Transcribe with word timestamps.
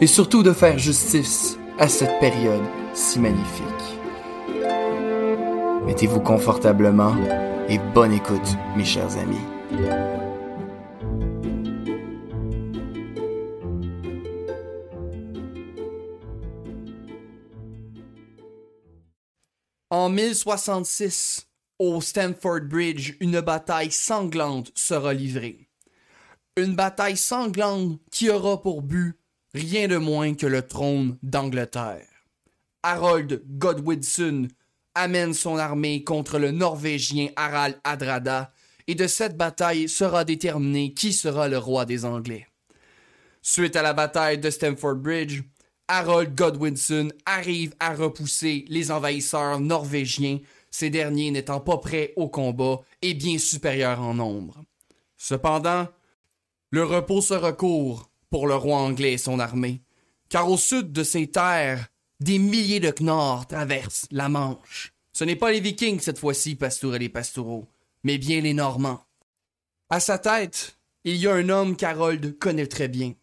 et 0.00 0.06
surtout 0.06 0.42
de 0.42 0.52
faire 0.52 0.78
justice 0.78 1.58
à 1.78 1.88
cette 1.88 2.18
période 2.20 2.64
si 2.92 3.18
magnifique. 3.18 3.64
Mettez-vous 5.86 6.20
confortablement 6.20 7.14
et 7.68 7.78
bonne 7.78 8.12
écoute, 8.12 8.56
mes 8.76 8.84
chers 8.84 9.16
amis. 9.18 9.36
En 19.90 20.08
1066, 20.08 21.46
au 21.78 22.00
Stamford 22.00 22.62
Bridge, 22.62 23.14
une 23.20 23.40
bataille 23.40 23.92
sanglante 23.92 24.72
sera 24.74 25.14
livrée. 25.14 25.68
Une 26.56 26.74
bataille 26.74 27.16
sanglante 27.16 28.00
qui 28.10 28.28
aura 28.30 28.60
pour 28.60 28.82
but 28.82 29.16
rien 29.54 29.86
de 29.88 29.96
moins 29.96 30.34
que 30.34 30.46
le 30.46 30.66
trône 30.66 31.16
d'Angleterre. 31.22 32.06
Harold 32.82 33.42
Godwinson 33.46 34.48
amène 34.94 35.32
son 35.32 35.56
armée 35.56 36.04
contre 36.04 36.38
le 36.38 36.50
Norvégien 36.50 37.28
Harald 37.36 37.78
Hadrada, 37.84 38.52
et 38.86 38.94
de 38.94 39.06
cette 39.06 39.36
bataille 39.36 39.88
sera 39.88 40.24
déterminé 40.24 40.92
qui 40.92 41.12
sera 41.14 41.48
le 41.48 41.56
roi 41.56 41.86
des 41.86 42.04
Anglais. 42.04 42.46
Suite 43.40 43.76
à 43.76 43.82
la 43.82 43.94
bataille 43.94 44.38
de 44.38 44.50
Stamford 44.50 44.96
Bridge, 44.96 45.42
Harold 45.88 46.34
Godwinson 46.34 47.08
arrive 47.24 47.74
à 47.80 47.94
repousser 47.94 48.64
les 48.68 48.90
envahisseurs 48.90 49.60
norvégiens, 49.60 50.40
ces 50.70 50.90
derniers 50.90 51.30
n'étant 51.30 51.60
pas 51.60 51.78
prêts 51.78 52.12
au 52.16 52.28
combat 52.28 52.80
et 53.00 53.14
bien 53.14 53.38
supérieurs 53.38 54.00
en 54.00 54.14
nombre. 54.14 54.64
Cependant, 55.16 55.88
le 56.70 56.84
repos 56.84 57.22
sera 57.22 57.52
court 57.52 58.10
pour 58.34 58.48
le 58.48 58.56
roi 58.56 58.78
anglais 58.78 59.12
et 59.12 59.18
son 59.18 59.38
armée, 59.38 59.80
car 60.28 60.50
au 60.50 60.56
sud 60.56 60.90
de 60.90 61.04
ces 61.04 61.28
terres, 61.28 61.86
des 62.18 62.38
milliers 62.40 62.80
de 62.80 62.90
Knorrs 62.90 63.46
traversent 63.46 64.08
la 64.10 64.28
Manche. 64.28 64.92
Ce 65.12 65.22
n'est 65.22 65.36
pas 65.36 65.52
les 65.52 65.60
Vikings 65.60 66.00
cette 66.00 66.18
fois-ci, 66.18 66.56
Pastourel 66.56 67.04
et 67.04 67.08
Pastoureau, 67.08 67.68
mais 68.02 68.18
bien 68.18 68.40
les 68.40 68.52
Normands. 68.52 69.04
À 69.88 70.00
sa 70.00 70.18
tête, 70.18 70.76
il 71.04 71.14
y 71.14 71.28
a 71.28 71.32
un 71.32 71.48
homme 71.48 71.76
qu'Harold 71.76 72.36
connaît 72.40 72.66
très 72.66 72.88
bien. 72.88 73.14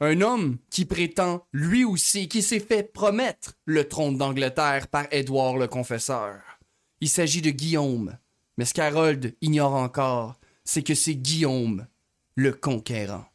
Un 0.00 0.20
homme 0.20 0.58
qui 0.70 0.86
prétend, 0.86 1.46
lui 1.52 1.84
aussi, 1.84 2.26
qui 2.26 2.42
s'est 2.42 2.58
fait 2.58 2.82
promettre 2.82 3.52
le 3.64 3.86
trône 3.86 4.18
d'Angleterre 4.18 4.88
par 4.88 5.06
Édouard 5.12 5.56
le 5.56 5.68
Confesseur. 5.68 6.40
Il 7.00 7.08
s'agit 7.08 7.42
de 7.42 7.50
Guillaume, 7.50 8.18
mais 8.58 8.64
ce 8.64 8.74
qu'Harold 8.74 9.36
ignore 9.40 9.74
encore, 9.74 10.34
c'est 10.64 10.82
que 10.82 10.96
c'est 10.96 11.14
Guillaume 11.14 11.86
le 12.34 12.52
Conquérant. 12.52 13.26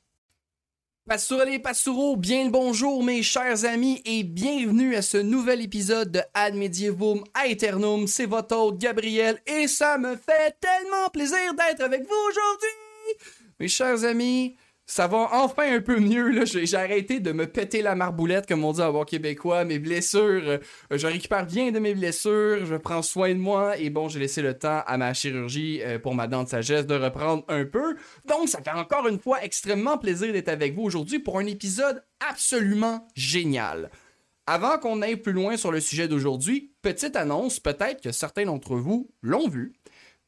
Pastourel 1.11 1.49
et 1.49 1.59
Pastoureau, 1.59 2.15
bien 2.15 2.45
le 2.45 2.51
bonjour 2.51 3.03
mes 3.03 3.21
chers 3.21 3.65
amis 3.65 4.01
et 4.05 4.23
bienvenue 4.23 4.95
à 4.95 5.01
ce 5.01 5.17
nouvel 5.17 5.61
épisode 5.61 6.09
de 6.09 6.21
Ad 6.33 6.55
Medievum 6.55 7.21
Aeternum. 7.33 8.07
C'est 8.07 8.27
votre 8.27 8.55
hôte 8.55 8.77
Gabriel 8.77 9.37
et 9.45 9.67
ça 9.67 9.97
me 9.97 10.15
fait 10.15 10.55
tellement 10.61 11.09
plaisir 11.11 11.53
d'être 11.53 11.81
avec 11.81 12.03
vous 12.03 12.29
aujourd'hui. 12.29 13.35
Mes 13.59 13.67
chers 13.67 14.05
amis, 14.05 14.55
ça 14.85 15.07
va 15.07 15.29
enfin 15.31 15.73
un 15.73 15.81
peu 15.81 15.99
mieux. 15.99 16.45
J'ai, 16.45 16.75
arrêté 16.75 17.19
de 17.19 17.31
me 17.31 17.47
péter 17.47 17.81
la 17.81 17.95
marboulette, 17.95 18.45
comme 18.45 18.63
on 18.65 18.73
dit 18.73 18.81
en 18.81 18.91
bon 18.91 19.05
québécois. 19.05 19.63
Mes 19.63 19.79
blessures, 19.79 20.43
euh, 20.45 20.57
je 20.91 21.07
récupère 21.07 21.45
bien 21.45 21.71
de 21.71 21.79
mes 21.79 21.93
blessures, 21.93 22.65
je 22.65 22.75
prends 22.75 23.01
soin 23.01 23.29
de 23.29 23.39
moi. 23.39 23.77
Et 23.77 23.89
bon, 23.89 24.09
j'ai 24.09 24.19
laissé 24.19 24.41
le 24.41 24.57
temps 24.57 24.81
à 24.85 24.97
ma 24.97 25.13
chirurgie 25.13 25.81
euh, 25.81 25.99
pour 25.99 26.13
ma 26.13 26.27
dent 26.27 26.43
de 26.43 26.49
sagesse 26.49 26.85
de 26.87 26.95
reprendre 26.95 27.45
un 27.47 27.65
peu. 27.65 27.95
Donc, 28.25 28.49
ça 28.49 28.61
fait 28.61 28.71
encore 28.71 29.07
une 29.07 29.19
fois 29.19 29.43
extrêmement 29.43 29.97
plaisir 29.97 30.33
d'être 30.33 30.49
avec 30.49 30.73
vous 30.73 30.83
aujourd'hui 30.83 31.19
pour 31.19 31.39
un 31.39 31.45
épisode 31.45 32.03
absolument 32.19 33.07
génial. 33.15 33.89
Avant 34.47 34.77
qu'on 34.79 35.01
aille 35.01 35.17
plus 35.17 35.33
loin 35.33 35.55
sur 35.55 35.71
le 35.71 35.79
sujet 35.79 36.07
d'aujourd'hui, 36.07 36.73
petite 36.81 37.15
annonce, 37.15 37.59
peut-être 37.59 38.01
que 38.01 38.11
certains 38.11 38.45
d'entre 38.45 38.75
vous 38.75 39.09
l'ont 39.21 39.47
vu, 39.47 39.73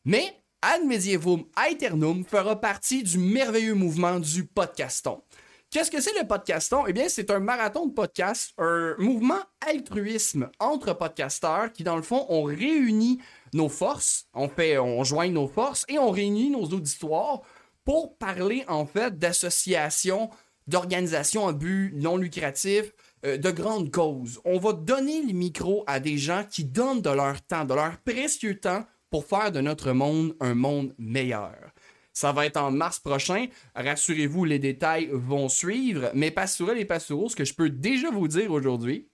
mais 0.06 0.43
Ad 0.66 0.86
Medievum 0.86 1.44
Aeternum 1.58 2.24
fera 2.24 2.56
partie 2.56 3.04
du 3.04 3.18
merveilleux 3.18 3.74
mouvement 3.74 4.18
du 4.18 4.46
podcaston. 4.46 5.22
Qu'est-ce 5.70 5.92
que 5.92 6.00
c'est 6.00 6.18
le 6.18 6.26
podcaston? 6.26 6.86
Eh 6.88 6.94
bien, 6.94 7.10
c'est 7.10 7.30
un 7.32 7.42
marathon 7.42 7.88
de 7.88 7.92
podcast, 7.92 8.54
un 8.58 8.96
mouvement 8.98 9.42
altruisme 9.60 10.50
entre 10.62 10.94
podcasteurs 10.94 11.74
qui, 11.74 11.84
dans 11.84 11.98
le 11.98 12.02
fond, 12.02 12.26
on 12.30 12.44
réunit 12.44 13.20
nos 13.54 13.68
forces, 13.68 14.28
on 14.34 14.48
fait, 14.48 14.78
on 14.78 15.04
joint 15.04 15.28
nos 15.28 15.50
forces 15.50 15.84
et 15.90 16.00
on 16.00 16.12
réunit 16.12 16.50
nos 16.50 16.64
auditoires 16.64 17.42
pour 17.84 18.18
parler, 18.18 18.64
en 18.70 18.86
fait, 18.86 19.20
d'associations, 19.20 20.30
d'organisations 20.68 21.46
à 21.46 21.52
but 21.52 21.92
non 21.94 22.16
lucratif, 22.16 22.94
euh, 23.26 23.36
de 23.36 23.52
grandes 23.52 23.92
causes. 23.92 24.40
On 24.46 24.60
va 24.60 24.72
donner 24.72 25.24
les 25.24 25.34
micros 25.34 25.84
à 25.88 26.00
des 26.00 26.18
gens 26.18 26.46
qui 26.50 26.64
donnent 26.64 27.02
de 27.02 27.10
leur 27.10 27.42
temps, 27.42 27.66
de 27.66 27.74
leur 27.74 27.98
précieux 27.98 28.62
temps 28.62 28.86
pour 29.14 29.28
faire 29.28 29.52
de 29.52 29.62
notre 29.62 29.92
monde 29.92 30.36
un 30.40 30.56
monde 30.56 30.96
meilleur. 30.98 31.54
Ça 32.14 32.32
va 32.32 32.48
être 32.48 32.58
en 32.58 32.72
mars 32.72 32.98
prochain. 32.98 33.46
Rassurez-vous, 33.76 34.44
les 34.44 34.58
détails 34.58 35.08
vont 35.12 35.50
suivre. 35.50 36.10
Mais 36.16 36.32
Pastourel 36.32 36.80
et 36.80 36.86
Pastoureau, 36.86 37.30
ce 37.30 37.36
que 37.36 37.46
je 37.46 37.54
peux 37.54 37.70
déjà 37.70 38.10
vous 38.10 38.28
dire 38.28 38.52
aujourd'hui, 38.52 39.08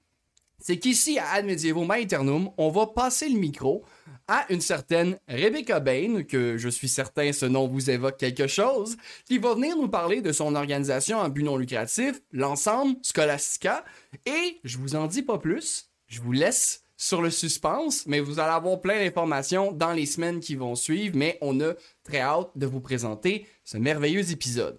c'est 0.58 0.80
qu'ici 0.80 1.20
à 1.20 1.32
Ad 1.32 1.46
Medievum 1.46 1.92
Aeternum, 1.92 2.50
on 2.56 2.70
va 2.70 2.88
passer 2.88 3.28
le 3.28 3.38
micro 3.38 3.84
à 4.30 4.46
une 4.50 4.62
certaine 4.62 5.20
Rebecca 5.28 5.82
Bain, 5.82 6.24
que 6.24 6.58
je 6.58 6.70
suis 6.70 6.88
certain 6.88 7.34
ce 7.34 7.46
nom 7.46 7.68
vous 7.68 7.90
évoque 7.90 8.16
quelque 8.16 8.48
chose, 8.48 8.96
qui 9.26 9.38
va 9.38 9.54
venir 9.54 9.76
nous 9.76 9.90
parler 9.90 10.22
de 10.22 10.32
son 10.32 10.56
organisation 10.56 11.20
à 11.20 11.28
but 11.28 11.44
non 11.44 11.58
lucratif, 11.58 12.22
l'ensemble 12.32 12.96
Scholastica. 13.04 13.84
Et 14.26 14.62
je 14.64 14.78
vous 14.78 14.96
en 14.96 15.08
dis 15.08 15.24
pas 15.24 15.40
plus, 15.40 15.90
je 16.08 16.22
vous 16.22 16.32
laisse 16.32 16.84
sur 17.02 17.22
le 17.22 17.32
suspense, 17.32 18.06
mais 18.08 18.20
vous 18.20 18.40
allez 18.40 18.52
avoir 18.52 18.82
plein 18.82 19.00
d'informations 19.00 19.72
dans 19.72 19.94
les 19.94 20.06
semaines 20.06 20.42
qui 20.42 20.56
vont 20.56 20.76
suivre, 20.76 21.16
mais 21.16 21.38
on 21.40 21.58
a 21.62 21.74
très 22.04 22.20
hâte 22.20 22.52
de 22.56 22.66
vous 22.66 22.82
présenter 22.82 23.48
ce 23.64 23.78
merveilleux 23.78 24.32
épisode. 24.32 24.78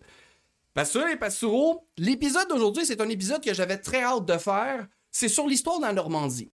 Pasteur 0.74 1.08
et 1.08 1.16
Pastoureau, 1.16 1.88
l'épisode 1.96 2.46
d'aujourd'hui, 2.50 2.84
c'est 2.84 3.00
un 3.00 3.08
épisode 3.08 3.42
que 3.42 3.54
j'avais 3.54 3.78
très 3.78 4.02
hâte 4.02 4.26
de 4.26 4.36
faire. 4.36 4.86
C'est 5.10 5.30
sur 5.30 5.46
l'histoire 5.46 5.78
de 5.78 5.86
la 5.86 5.94
Normandie. 5.94 6.52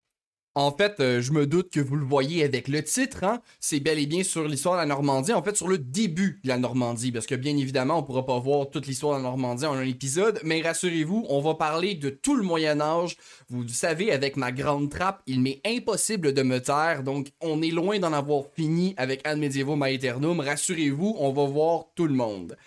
En 0.54 0.70
fait, 0.70 1.00
euh, 1.00 1.22
je 1.22 1.32
me 1.32 1.46
doute 1.46 1.70
que 1.70 1.80
vous 1.80 1.96
le 1.96 2.04
voyez 2.04 2.44
avec 2.44 2.68
le 2.68 2.84
titre, 2.84 3.24
hein? 3.24 3.40
c'est 3.58 3.80
bel 3.80 3.98
et 3.98 4.04
bien 4.04 4.22
sur 4.22 4.46
l'histoire 4.46 4.74
de 4.74 4.80
la 4.80 4.86
Normandie, 4.86 5.32
en 5.32 5.42
fait 5.42 5.56
sur 5.56 5.66
le 5.66 5.78
début 5.78 6.40
de 6.44 6.48
la 6.48 6.58
Normandie, 6.58 7.10
parce 7.10 7.24
que 7.24 7.34
bien 7.34 7.56
évidemment, 7.56 8.00
on 8.00 8.02
pourra 8.02 8.26
pas 8.26 8.38
voir 8.38 8.68
toute 8.68 8.86
l'histoire 8.86 9.16
de 9.18 9.22
la 9.22 9.30
Normandie 9.30 9.64
en 9.64 9.72
un 9.72 9.82
épisode, 9.82 10.40
mais 10.44 10.60
rassurez-vous, 10.60 11.24
on 11.30 11.40
va 11.40 11.54
parler 11.54 11.94
de 11.94 12.10
tout 12.10 12.36
le 12.36 12.42
Moyen 12.42 12.82
Âge. 12.82 13.16
Vous 13.48 13.66
savez, 13.66 14.12
avec 14.12 14.36
ma 14.36 14.52
grande 14.52 14.90
trappe, 14.90 15.22
il 15.26 15.40
m'est 15.40 15.62
impossible 15.64 16.34
de 16.34 16.42
me 16.42 16.60
taire, 16.60 17.02
donc 17.02 17.28
on 17.40 17.62
est 17.62 17.70
loin 17.70 17.98
d'en 17.98 18.12
avoir 18.12 18.44
fini 18.54 18.92
avec 18.98 19.26
Ad 19.26 19.38
Medievum 19.38 19.82
Aeternum. 19.82 20.38
Rassurez-vous, 20.40 21.16
on 21.18 21.32
va 21.32 21.46
voir 21.46 21.86
tout 21.94 22.06
le 22.06 22.14
monde. 22.14 22.58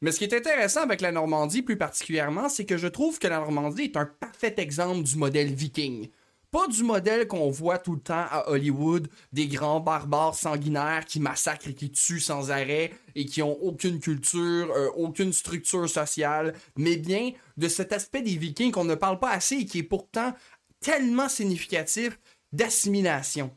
Mais 0.00 0.10
ce 0.10 0.18
qui 0.18 0.24
est 0.24 0.34
intéressant 0.34 0.82
avec 0.82 1.00
la 1.00 1.12
Normandie 1.12 1.62
plus 1.62 1.78
particulièrement, 1.78 2.48
c'est 2.48 2.64
que 2.64 2.76
je 2.76 2.88
trouve 2.88 3.20
que 3.20 3.28
la 3.28 3.38
Normandie 3.38 3.82
est 3.82 3.96
un 3.96 4.06
parfait 4.06 4.54
exemple 4.58 5.02
du 5.04 5.16
modèle 5.16 5.54
viking. 5.54 6.08
Pas 6.50 6.66
du 6.66 6.82
modèle 6.82 7.28
qu'on 7.28 7.50
voit 7.50 7.78
tout 7.78 7.94
le 7.94 8.00
temps 8.00 8.24
à 8.30 8.48
Hollywood, 8.48 9.08
des 9.32 9.48
grands 9.48 9.80
barbares 9.80 10.34
sanguinaires 10.34 11.04
qui 11.04 11.20
massacrent 11.20 11.68
et 11.68 11.74
qui 11.74 11.90
tuent 11.90 12.20
sans 12.20 12.50
arrêt 12.50 12.94
et 13.14 13.26
qui 13.26 13.42
ont 13.42 13.62
aucune 13.62 14.00
culture, 14.00 14.70
euh, 14.70 14.88
aucune 14.96 15.34
structure 15.34 15.88
sociale, 15.90 16.54
mais 16.76 16.96
bien 16.96 17.32
de 17.58 17.68
cet 17.68 17.92
aspect 17.92 18.22
des 18.22 18.36
Vikings 18.36 18.72
qu'on 18.72 18.84
ne 18.84 18.94
parle 18.94 19.18
pas 19.18 19.30
assez 19.30 19.56
et 19.56 19.66
qui 19.66 19.80
est 19.80 19.82
pourtant 19.82 20.32
tellement 20.80 21.28
significatif 21.28 22.18
d'assimilation. 22.52 23.54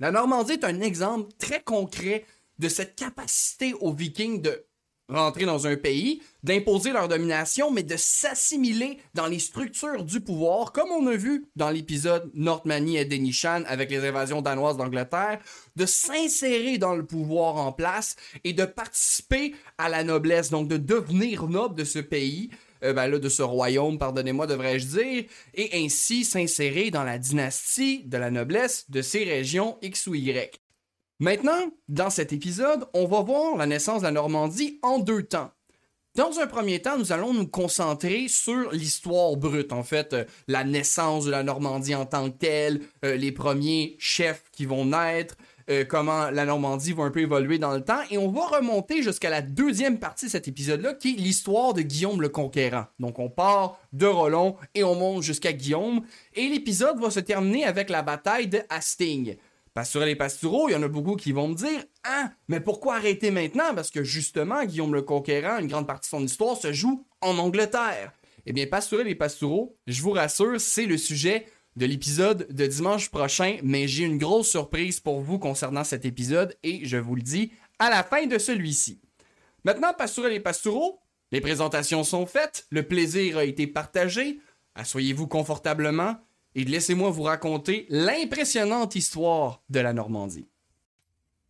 La 0.00 0.10
Normandie 0.10 0.54
est 0.54 0.64
un 0.64 0.80
exemple 0.80 1.30
très 1.38 1.62
concret 1.62 2.24
de 2.58 2.68
cette 2.68 2.96
capacité 2.96 3.74
aux 3.74 3.92
Vikings 3.92 4.42
de 4.42 4.67
rentrer 5.08 5.46
dans 5.46 5.66
un 5.66 5.76
pays, 5.76 6.22
d'imposer 6.42 6.92
leur 6.92 7.08
domination, 7.08 7.70
mais 7.70 7.82
de 7.82 7.96
s'assimiler 7.96 8.98
dans 9.14 9.26
les 9.26 9.38
structures 9.38 10.04
du 10.04 10.20
pouvoir, 10.20 10.72
comme 10.72 10.90
on 10.90 11.06
a 11.06 11.16
vu 11.16 11.46
dans 11.56 11.70
l'épisode 11.70 12.30
Northmanie 12.34 12.98
et 12.98 13.04
Denishan 13.04 13.62
avec 13.66 13.90
les 13.90 14.04
invasions 14.06 14.42
danoises 14.42 14.76
d'Angleterre, 14.76 15.40
de 15.76 15.86
s'insérer 15.86 16.78
dans 16.78 16.94
le 16.94 17.06
pouvoir 17.06 17.56
en 17.56 17.72
place 17.72 18.16
et 18.44 18.52
de 18.52 18.64
participer 18.64 19.54
à 19.78 19.88
la 19.88 20.04
noblesse, 20.04 20.50
donc 20.50 20.68
de 20.68 20.76
devenir 20.76 21.48
noble 21.48 21.74
de 21.74 21.84
ce 21.84 21.98
pays, 21.98 22.50
euh, 22.84 22.92
ben 22.92 23.08
là, 23.08 23.18
de 23.18 23.28
ce 23.28 23.42
royaume, 23.42 23.98
pardonnez-moi, 23.98 24.46
devrais-je 24.46 24.86
dire, 24.86 25.24
et 25.54 25.84
ainsi 25.84 26.24
s'insérer 26.24 26.90
dans 26.90 27.04
la 27.04 27.18
dynastie 27.18 28.04
de 28.04 28.16
la 28.18 28.30
noblesse 28.30 28.88
de 28.90 29.02
ces 29.02 29.24
régions 29.24 29.78
X 29.82 30.06
ou 30.06 30.14
Y. 30.14 30.60
Maintenant, 31.20 31.72
dans 31.88 32.10
cet 32.10 32.32
épisode, 32.32 32.86
on 32.94 33.06
va 33.06 33.22
voir 33.22 33.56
la 33.56 33.66
naissance 33.66 34.02
de 34.02 34.06
la 34.06 34.12
Normandie 34.12 34.78
en 34.82 35.00
deux 35.00 35.24
temps. 35.24 35.50
Dans 36.14 36.38
un 36.38 36.46
premier 36.46 36.80
temps, 36.80 36.96
nous 36.96 37.10
allons 37.10 37.34
nous 37.34 37.48
concentrer 37.48 38.28
sur 38.28 38.70
l'histoire 38.70 39.36
brute, 39.36 39.72
en 39.72 39.82
fait, 39.82 40.12
euh, 40.12 40.24
la 40.46 40.62
naissance 40.62 41.24
de 41.24 41.32
la 41.32 41.42
Normandie 41.42 41.96
en 41.96 42.06
tant 42.06 42.30
que 42.30 42.36
telle, 42.36 42.82
euh, 43.04 43.16
les 43.16 43.32
premiers 43.32 43.96
chefs 43.98 44.44
qui 44.52 44.64
vont 44.64 44.84
naître, 44.84 45.36
euh, 45.70 45.84
comment 45.84 46.30
la 46.30 46.44
Normandie 46.44 46.92
va 46.92 47.02
un 47.02 47.10
peu 47.10 47.20
évoluer 47.20 47.58
dans 47.58 47.74
le 47.74 47.82
temps, 47.82 48.00
et 48.10 48.18
on 48.18 48.30
va 48.30 48.46
remonter 48.46 49.02
jusqu'à 49.02 49.28
la 49.28 49.42
deuxième 49.42 49.98
partie 49.98 50.26
de 50.26 50.30
cet 50.30 50.46
épisode-là, 50.48 50.94
qui 50.94 51.14
est 51.14 51.18
l'histoire 51.18 51.74
de 51.74 51.82
Guillaume 51.82 52.22
le 52.22 52.28
Conquérant. 52.28 52.86
Donc 52.98 53.18
on 53.18 53.28
part 53.28 53.78
de 53.92 54.06
Rollon 54.06 54.56
et 54.74 54.84
on 54.84 54.94
monte 54.94 55.24
jusqu'à 55.24 55.52
Guillaume, 55.52 56.02
et 56.34 56.48
l'épisode 56.48 57.00
va 57.00 57.10
se 57.10 57.20
terminer 57.20 57.64
avec 57.64 57.90
la 57.90 58.02
bataille 58.02 58.46
de 58.46 58.60
Hastings. 58.70 59.36
Pasturel 59.74 60.08
et 60.08 60.16
Pastoureau, 60.16 60.68
il 60.68 60.72
y 60.72 60.76
en 60.76 60.82
a 60.82 60.88
beaucoup 60.88 61.16
qui 61.16 61.32
vont 61.32 61.48
me 61.48 61.54
dire 61.54 61.84
Ah, 62.04 62.30
mais 62.48 62.60
pourquoi 62.60 62.96
arrêter 62.96 63.30
maintenant? 63.30 63.74
Parce 63.74 63.90
que 63.90 64.02
justement, 64.02 64.64
Guillaume 64.64 64.94
le 64.94 65.02
Conquérant, 65.02 65.58
une 65.58 65.68
grande 65.68 65.86
partie 65.86 66.08
de 66.08 66.16
son 66.16 66.24
histoire 66.24 66.56
se 66.56 66.72
joue 66.72 67.06
en 67.20 67.38
Angleterre. 67.38 68.12
Eh 68.46 68.52
bien, 68.52 68.66
Pasturel 68.66 69.08
et 69.08 69.14
Pastoureau, 69.14 69.76
je 69.86 70.02
vous 70.02 70.12
rassure, 70.12 70.60
c'est 70.60 70.86
le 70.86 70.96
sujet 70.96 71.46
de 71.76 71.86
l'épisode 71.86 72.46
de 72.50 72.66
dimanche 72.66 73.08
prochain, 73.10 73.58
mais 73.62 73.86
j'ai 73.86 74.04
une 74.04 74.18
grosse 74.18 74.48
surprise 74.48 75.00
pour 75.00 75.20
vous 75.20 75.38
concernant 75.38 75.84
cet 75.84 76.04
épisode 76.04 76.56
et 76.62 76.84
je 76.84 76.96
vous 76.96 77.14
le 77.14 77.22
dis 77.22 77.52
à 77.78 77.90
la 77.90 78.02
fin 78.02 78.26
de 78.26 78.38
celui-ci. 78.38 79.00
Maintenant, 79.64 79.92
Pasturel 79.92 80.32
et 80.32 80.40
Pastoureau, 80.40 81.00
les 81.30 81.40
présentations 81.40 82.04
sont 82.04 82.26
faites, 82.26 82.66
le 82.70 82.82
plaisir 82.82 83.38
a 83.38 83.44
été 83.44 83.66
partagé, 83.66 84.40
asseyez-vous 84.74 85.28
confortablement, 85.28 86.16
et 86.58 86.64
laissez-moi 86.64 87.10
vous 87.10 87.22
raconter 87.22 87.86
l'impressionnante 87.88 88.96
histoire 88.96 89.62
de 89.70 89.78
la 89.78 89.92
Normandie. 89.92 90.48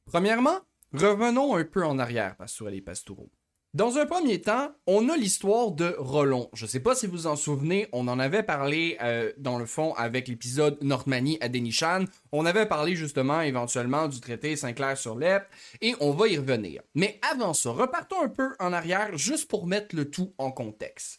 Premièrement, 0.05 0.59
revenons 0.93 1.57
un 1.57 1.65
peu 1.65 1.83
en 1.83 1.99
arrière, 1.99 2.37
Pastourel 2.37 2.75
et 2.75 2.83
Pastoureau. 2.83 3.31
Dans 3.73 3.97
un 3.97 4.05
premier 4.05 4.43
temps, 4.43 4.71
on 4.87 5.09
a 5.09 5.17
l'histoire 5.17 5.71
de 5.71 5.95
Rollon. 5.99 6.51
Je 6.53 6.67
ne 6.67 6.69
sais 6.69 6.81
pas 6.81 6.95
si 6.95 7.07
vous 7.07 7.27
en 7.27 7.37
souvenez, 7.37 7.89
on 7.93 8.07
en 8.07 8.19
avait 8.19 8.43
parlé 8.43 8.99
euh, 9.01 9.33
dans 9.39 9.59
le 9.59 9.65
fond 9.65 9.95
avec 9.95 10.29
l'épisode 10.29 10.77
Normanie 10.83 11.39
à 11.41 11.49
Denishan. 11.49 12.05
On 12.31 12.45
avait 12.45 12.67
parlé 12.67 12.95
justement 12.95 13.41
éventuellement 13.41 14.09
du 14.09 14.21
traité 14.21 14.57
Saint-Clair 14.57 14.99
sur 14.99 15.17
l'Ep 15.17 15.47
et 15.81 15.95
on 16.01 16.11
va 16.11 16.29
y 16.29 16.37
revenir. 16.37 16.83
Mais 16.95 17.19
avant 17.33 17.55
ça, 17.55 17.71
repartons 17.71 18.23
un 18.23 18.29
peu 18.29 18.51
en 18.59 18.75
arrière 18.75 19.17
juste 19.17 19.49
pour 19.49 19.67
mettre 19.67 19.97
le 19.97 20.11
tout 20.11 20.35
en 20.37 20.51
contexte. 20.51 21.19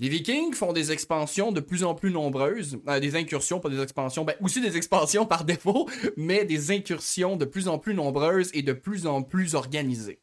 Les 0.00 0.08
Vikings 0.08 0.54
font 0.54 0.72
des 0.72 0.92
expansions 0.92 1.52
de 1.52 1.60
plus 1.60 1.84
en 1.84 1.94
plus 1.94 2.10
nombreuses, 2.10 2.78
euh, 2.88 3.00
des 3.00 3.16
incursions, 3.16 3.60
pas 3.60 3.68
des 3.68 3.82
expansions, 3.82 4.24
ben 4.24 4.34
aussi 4.40 4.62
des 4.62 4.78
expansions 4.78 5.26
par 5.26 5.44
défaut, 5.44 5.90
mais 6.16 6.46
des 6.46 6.70
incursions 6.70 7.36
de 7.36 7.44
plus 7.44 7.68
en 7.68 7.78
plus 7.78 7.92
nombreuses 7.92 8.50
et 8.54 8.62
de 8.62 8.72
plus 8.72 9.06
en 9.06 9.22
plus 9.22 9.54
organisées. 9.54 10.18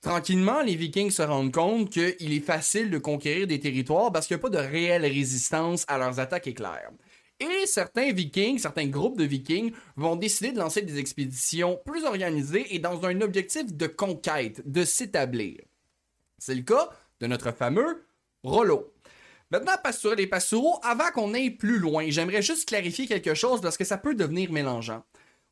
Tranquillement, 0.00 0.62
les 0.62 0.74
Vikings 0.74 1.10
se 1.10 1.20
rendent 1.20 1.52
compte 1.52 1.90
qu'il 1.90 2.32
est 2.32 2.40
facile 2.40 2.90
de 2.90 2.96
conquérir 2.96 3.46
des 3.46 3.60
territoires 3.60 4.10
parce 4.10 4.26
qu'il 4.26 4.36
n'y 4.36 4.40
a 4.40 4.48
pas 4.48 4.48
de 4.48 4.56
réelle 4.56 5.02
résistance 5.02 5.84
à 5.86 5.98
leurs 5.98 6.18
attaques 6.18 6.46
éclairs. 6.46 6.90
Et 7.40 7.66
certains 7.66 8.12
Vikings, 8.12 8.58
certains 8.58 8.86
groupes 8.86 9.18
de 9.18 9.24
Vikings 9.24 9.72
vont 9.96 10.16
décider 10.16 10.52
de 10.52 10.58
lancer 10.58 10.80
des 10.80 10.98
expéditions 10.98 11.78
plus 11.84 12.04
organisées 12.04 12.74
et 12.74 12.78
dans 12.78 13.04
un 13.04 13.20
objectif 13.20 13.70
de 13.70 13.86
conquête, 13.86 14.62
de 14.64 14.82
s'établir. 14.82 15.60
C'est 16.38 16.54
le 16.54 16.62
cas 16.62 16.88
de 17.20 17.26
notre 17.26 17.52
fameux 17.52 18.06
Rollo. 18.42 18.94
Maintenant, 19.50 19.72
Pastourel 19.82 20.20
et 20.20 20.28
Pastoureau, 20.28 20.78
avant 20.82 21.10
qu'on 21.12 21.34
aille 21.34 21.50
plus 21.50 21.78
loin, 21.78 22.04
j'aimerais 22.08 22.42
juste 22.42 22.68
clarifier 22.68 23.06
quelque 23.06 23.34
chose 23.34 23.60
parce 23.60 23.76
que 23.76 23.84
ça 23.84 23.98
peut 23.98 24.14
devenir 24.14 24.52
mélangeant. 24.52 25.02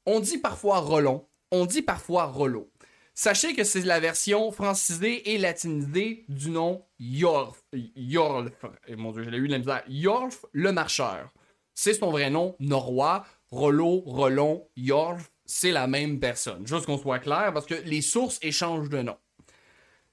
On 0.07 0.21
dit 0.21 0.39
parfois 0.39 0.79
Rollon, 0.79 1.27
on 1.51 1.67
dit 1.67 1.83
parfois 1.83 2.27
Rollo. 2.27 2.71
Sachez 3.15 3.53
que 3.55 3.65
c'est 3.65 3.81
la 3.81 3.99
version 3.99 4.53
francisée 4.53 5.33
et 5.33 5.39
latinisée 5.39 6.25
du 6.29 6.51
nom 6.51 6.85
Yorf. 7.01 7.65
Eh, 7.73 8.95
mon 8.95 9.11
dieu, 9.11 9.25
j'ai 9.25 9.37
eu 9.37 9.49
la 9.49 9.59
misère. 9.59 9.83
Yorf 9.89 10.47
le 10.53 10.71
marcheur. 10.71 11.33
C'est 11.75 11.95
son 11.95 12.13
vrai 12.13 12.31
nom 12.31 12.55
norrois. 12.61 13.27
Rollo, 13.51 14.03
Rollon, 14.07 14.69
Yorf, 14.77 15.33
c'est 15.45 15.73
la 15.73 15.89
même 15.89 16.21
personne. 16.21 16.65
Juste 16.65 16.87
qu'on 16.87 16.99
soit 16.99 17.19
clair 17.19 17.51
parce 17.53 17.67
que 17.67 17.75
les 17.75 18.03
sources 18.03 18.39
échangent 18.41 18.91
de 18.91 19.03
nom. 19.03 19.17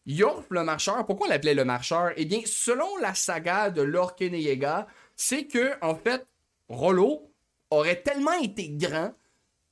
Yorf 0.06 0.46
le 0.50 0.63
marcheur, 0.63 1.06
pourquoi 1.06 1.28
on 1.28 1.30
l'appelait 1.30 1.56
le 1.56 1.66
marcheur? 1.66 2.12
Eh 2.16 2.25
bien, 2.25 2.42
selon 2.46 2.98
la 2.98 3.16
saga 3.16 3.69
de 3.72 3.81
Lorkeneyega, 3.81 4.88
c'est 5.16 5.46
que, 5.46 5.74
en 5.81 5.96
fait, 5.96 6.28
Rollo 6.69 7.31
aurait 7.72 8.02
tellement 8.02 8.40
été 8.42 8.69
grand 8.69 9.13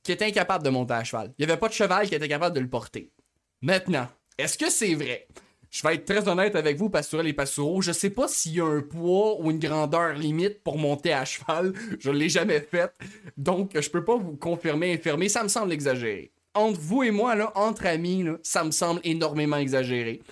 qu'il 0.02 0.14
était 0.14 0.26
incapable 0.26 0.64
de 0.64 0.70
monter 0.70 0.94
à 0.94 1.04
cheval. 1.04 1.32
Il 1.38 1.46
n'y 1.46 1.50
avait 1.50 1.60
pas 1.60 1.68
de 1.68 1.72
cheval 1.72 2.08
qui 2.08 2.14
était 2.14 2.28
capable 2.28 2.54
de 2.54 2.60
le 2.60 2.68
porter. 2.68 3.10
Maintenant, 3.62 4.08
est-ce 4.36 4.58
que 4.58 4.70
c'est 4.70 4.94
vrai? 4.94 5.28
Je 5.70 5.82
vais 5.82 5.94
être 5.94 6.04
très 6.04 6.28
honnête 6.28 6.54
avec 6.54 6.76
vous, 6.76 6.90
Pastourel 6.90 7.26
et 7.26 7.32
Pastoureau. 7.32 7.80
Je 7.80 7.90
sais 7.90 8.10
pas 8.10 8.28
s'il 8.28 8.54
y 8.54 8.60
a 8.60 8.64
un 8.64 8.80
poids 8.80 9.40
ou 9.40 9.50
une 9.50 9.58
grandeur 9.58 10.12
limite 10.12 10.62
pour 10.62 10.78
monter 10.78 11.12
à 11.12 11.24
cheval. 11.24 11.72
Je 11.98 12.10
l'ai 12.10 12.28
jamais 12.28 12.60
fait. 12.60 12.92
Donc, 13.36 13.72
je 13.80 13.90
peux 13.90 14.04
pas 14.04 14.16
vous 14.16 14.36
confirmer, 14.36 14.92
infirmer. 14.92 15.28
Ça 15.28 15.42
me 15.42 15.48
semble 15.48 15.72
exagéré 15.72 16.33
entre 16.54 16.80
vous 16.80 17.02
et 17.02 17.10
moi, 17.10 17.34
là, 17.34 17.52
entre 17.54 17.86
amis, 17.86 18.24
ça 18.42 18.64
me 18.64 18.70
semble 18.70 19.00
énormément 19.04 19.56
exagéré. 19.56 20.22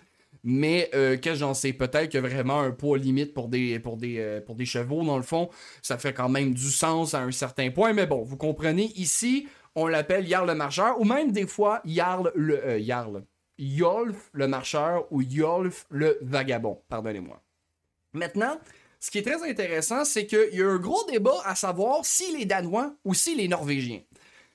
Mais 0.44 0.90
euh, 0.94 1.16
qu'est-ce 1.16 1.34
que 1.34 1.40
j'en 1.40 1.54
sais? 1.54 1.72
Peut-être 1.72 2.10
que 2.10 2.18
vraiment 2.18 2.60
un 2.60 2.72
poids 2.72 2.98
limite 2.98 3.32
pour 3.32 3.48
des, 3.48 3.78
pour, 3.78 3.96
des, 3.96 4.18
euh, 4.18 4.40
pour 4.40 4.56
des 4.56 4.64
chevaux, 4.66 5.04
dans 5.04 5.16
le 5.16 5.22
fond, 5.22 5.50
ça 5.82 5.98
fait 5.98 6.12
quand 6.12 6.28
même 6.28 6.52
du 6.52 6.70
sens 6.70 7.14
à 7.14 7.20
un 7.20 7.30
certain 7.30 7.70
point. 7.70 7.92
Mais 7.92 8.06
bon, 8.06 8.22
vous 8.22 8.36
comprenez, 8.36 8.90
ici, 8.96 9.46
on 9.74 9.86
l'appelle 9.86 10.26
Jarl 10.26 10.48
le 10.48 10.54
marcheur, 10.54 11.00
ou 11.00 11.04
même 11.04 11.30
des 11.30 11.46
fois 11.46 11.80
Jarl 11.84 12.32
le. 12.34 12.64
Euh, 12.64 12.82
Jarl. 12.82 13.22
Yolf 13.58 14.30
le 14.32 14.48
marcheur 14.48 15.06
ou 15.12 15.22
Yolf 15.22 15.86
le 15.90 16.18
vagabond, 16.22 16.80
pardonnez-moi. 16.88 17.40
Maintenant, 18.12 18.58
ce 18.98 19.10
qui 19.10 19.18
est 19.18 19.22
très 19.22 19.48
intéressant, 19.48 20.04
c'est 20.04 20.26
qu'il 20.26 20.54
y 20.54 20.62
a 20.62 20.68
un 20.68 20.78
gros 20.78 21.04
débat 21.08 21.40
à 21.44 21.54
savoir 21.54 22.04
si 22.04 22.36
les 22.36 22.44
Danois 22.44 22.94
ou 23.04 23.14
si 23.14 23.36
les 23.36 23.48
Norvégiens. 23.48 24.00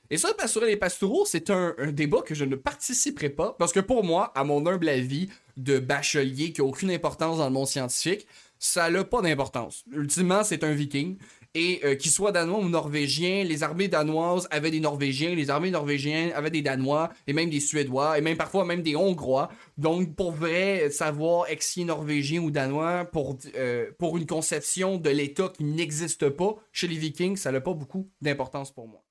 Et 0.09 0.17
ça, 0.17 0.33
Pastourel 0.33 0.69
et 0.69 0.77
Pastoureau, 0.77 1.25
c'est 1.25 1.49
un, 1.49 1.75
débat 1.91 2.21
que 2.21 2.33
je 2.33 2.45
ne 2.45 2.55
participerai 2.55 3.29
pas, 3.29 3.55
parce 3.59 3.73
que 3.73 3.81
pour 3.81 4.05
moi, 4.05 4.31
à 4.35 4.45
mon 4.45 4.65
humble 4.65 4.87
avis 4.87 5.29
de 5.57 5.79
bachelier 5.79 6.53
qui 6.53 6.61
a 6.61 6.63
aucune 6.63 6.91
importance 6.91 7.39
dans 7.39 7.45
le 7.45 7.51
monde 7.51 7.67
scientifique, 7.67 8.25
ça 8.57 8.89
n'a 8.89 9.03
pas 9.03 9.21
d'importance. 9.21 9.83
Ultimement, 9.91 10.43
c'est 10.43 10.63
un 10.63 10.71
viking. 10.71 11.17
Et 11.55 11.81
euh, 11.83 11.95
qu'il 11.95 12.11
soit 12.11 12.31
danois 12.31 12.59
ou 12.59 12.69
norvégien, 12.69 13.43
les 13.43 13.63
armées 13.63 13.87
danoises 13.87 14.47
avaient 14.51 14.69
des 14.69 14.79
Norvégiens, 14.79 15.33
les 15.33 15.49
armées 15.49 15.71
norvégiennes 15.71 16.31
avaient 16.33 16.51
des 16.51 16.61
Danois, 16.61 17.09
et 17.25 17.33
même 17.33 17.49
des 17.49 17.59
Suédois, 17.59 18.17
et 18.17 18.21
même 18.21 18.37
parfois 18.37 18.63
même 18.63 18.83
des 18.83 18.95
Hongrois. 18.95 19.49
Donc, 19.77 20.15
pour 20.15 20.31
vrai, 20.31 20.89
savoir 20.91 21.49
est 21.49 21.83
norvégien 21.83 22.41
ou 22.41 22.51
danois 22.51 23.05
pour, 23.05 23.37
euh, 23.55 23.89
pour 23.97 24.17
une 24.17 24.27
conception 24.27 24.97
de 24.97 25.09
l'État 25.09 25.51
qui 25.55 25.63
n'existe 25.63 26.29
pas 26.29 26.55
chez 26.71 26.87
les 26.87 26.97
Vikings, 26.97 27.37
ça 27.37 27.51
n'a 27.51 27.61
pas 27.61 27.73
beaucoup 27.73 28.07
d'importance 28.21 28.71
pour 28.71 28.87
moi. 28.87 29.06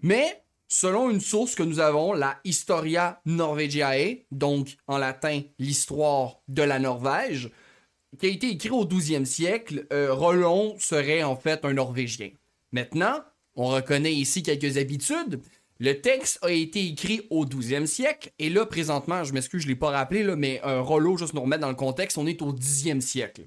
Mais, 0.00 0.42
selon 0.68 1.10
une 1.10 1.20
source 1.20 1.54
que 1.54 1.62
nous 1.62 1.80
avons, 1.80 2.12
la 2.12 2.38
Historia 2.44 3.20
Norvegiae, 3.26 4.24
donc 4.30 4.76
en 4.86 4.98
latin 4.98 5.42
l'histoire 5.58 6.40
de 6.48 6.62
la 6.62 6.78
Norvège, 6.78 7.50
qui 8.18 8.26
a 8.26 8.28
été 8.30 8.48
écrit 8.48 8.70
au 8.70 8.84
12e 8.84 9.24
siècle, 9.24 9.86
euh, 9.92 10.14
Rollon 10.14 10.76
serait 10.78 11.22
en 11.22 11.36
fait 11.36 11.64
un 11.64 11.74
Norvégien. 11.74 12.30
Maintenant, 12.72 13.20
on 13.54 13.66
reconnaît 13.66 14.14
ici 14.14 14.42
quelques 14.42 14.76
habitudes. 14.78 15.40
Le 15.80 16.00
texte 16.00 16.38
a 16.42 16.50
été 16.50 16.86
écrit 16.86 17.26
au 17.30 17.44
12e 17.44 17.86
siècle, 17.86 18.32
et 18.38 18.50
là, 18.50 18.66
présentement, 18.66 19.22
je 19.24 19.32
m'excuse, 19.32 19.62
je 19.62 19.66
ne 19.66 19.72
l'ai 19.72 19.78
pas 19.78 19.90
rappelé, 19.90 20.24
là, 20.24 20.34
mais 20.34 20.60
un 20.64 20.80
Rollo, 20.80 21.16
juste 21.16 21.34
nous 21.34 21.40
remettre 21.40 21.60
dans 21.60 21.68
le 21.68 21.76
contexte, 21.76 22.18
on 22.18 22.26
est 22.26 22.42
au 22.42 22.52
10e 22.52 23.00
siècle. 23.00 23.42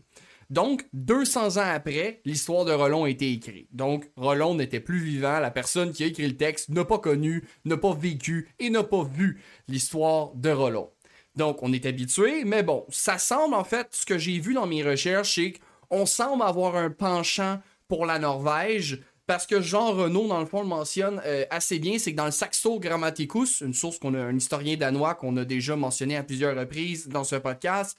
Donc, 0.51 0.85
200 0.91 1.55
ans 1.57 1.73
après, 1.73 2.19
l'histoire 2.25 2.65
de 2.65 2.73
Rollon 2.73 3.05
a 3.05 3.09
été 3.09 3.31
écrite. 3.31 3.69
Donc, 3.71 4.11
Rollon 4.17 4.55
n'était 4.55 4.81
plus 4.81 4.99
vivant, 4.99 5.39
la 5.39 5.49
personne 5.49 5.93
qui 5.93 6.03
a 6.03 6.07
écrit 6.07 6.27
le 6.27 6.35
texte 6.35 6.67
n'a 6.67 6.83
pas 6.83 6.99
connu, 6.99 7.45
n'a 7.63 7.77
pas 7.77 7.93
vécu 7.93 8.49
et 8.59 8.69
n'a 8.69 8.83
pas 8.83 9.03
vu 9.03 9.41
l'histoire 9.69 10.31
de 10.35 10.49
Rollon. 10.49 10.89
Donc, 11.37 11.63
on 11.63 11.71
est 11.71 11.85
habitué, 11.85 12.43
mais 12.43 12.63
bon, 12.63 12.85
ça 12.89 13.17
semble 13.17 13.55
en 13.55 13.63
fait, 13.63 13.87
ce 13.91 14.05
que 14.05 14.17
j'ai 14.17 14.39
vu 14.39 14.53
dans 14.53 14.67
mes 14.67 14.83
recherches, 14.83 15.35
c'est 15.35 15.53
qu'on 15.87 16.05
semble 16.05 16.43
avoir 16.43 16.75
un 16.75 16.89
penchant 16.89 17.61
pour 17.87 18.05
la 18.05 18.19
Norvège 18.19 19.01
Parce 19.27 19.47
que 19.47 19.61
Jean 19.61 19.93
Renaud, 19.93 20.27
dans 20.27 20.41
le 20.41 20.45
fond, 20.45 20.63
le 20.63 20.67
mentionne 20.67 21.21
euh, 21.25 21.45
assez 21.49 21.79
bien, 21.79 21.97
c'est 21.97 22.11
que 22.11 22.17
dans 22.17 22.25
le 22.25 22.31
Saxo 22.31 22.77
Grammaticus, 22.77 23.61
une 23.61 23.73
source 23.73 23.99
qu'on 23.99 24.15
a, 24.15 24.19
un 24.19 24.35
historien 24.35 24.75
danois 24.75 25.15
qu'on 25.15 25.37
a 25.37 25.45
déjà 25.45 25.77
mentionné 25.77 26.17
à 26.17 26.23
plusieurs 26.23 26.57
reprises 26.57 27.07
dans 27.07 27.23
ce 27.23 27.37
podcast, 27.37 27.97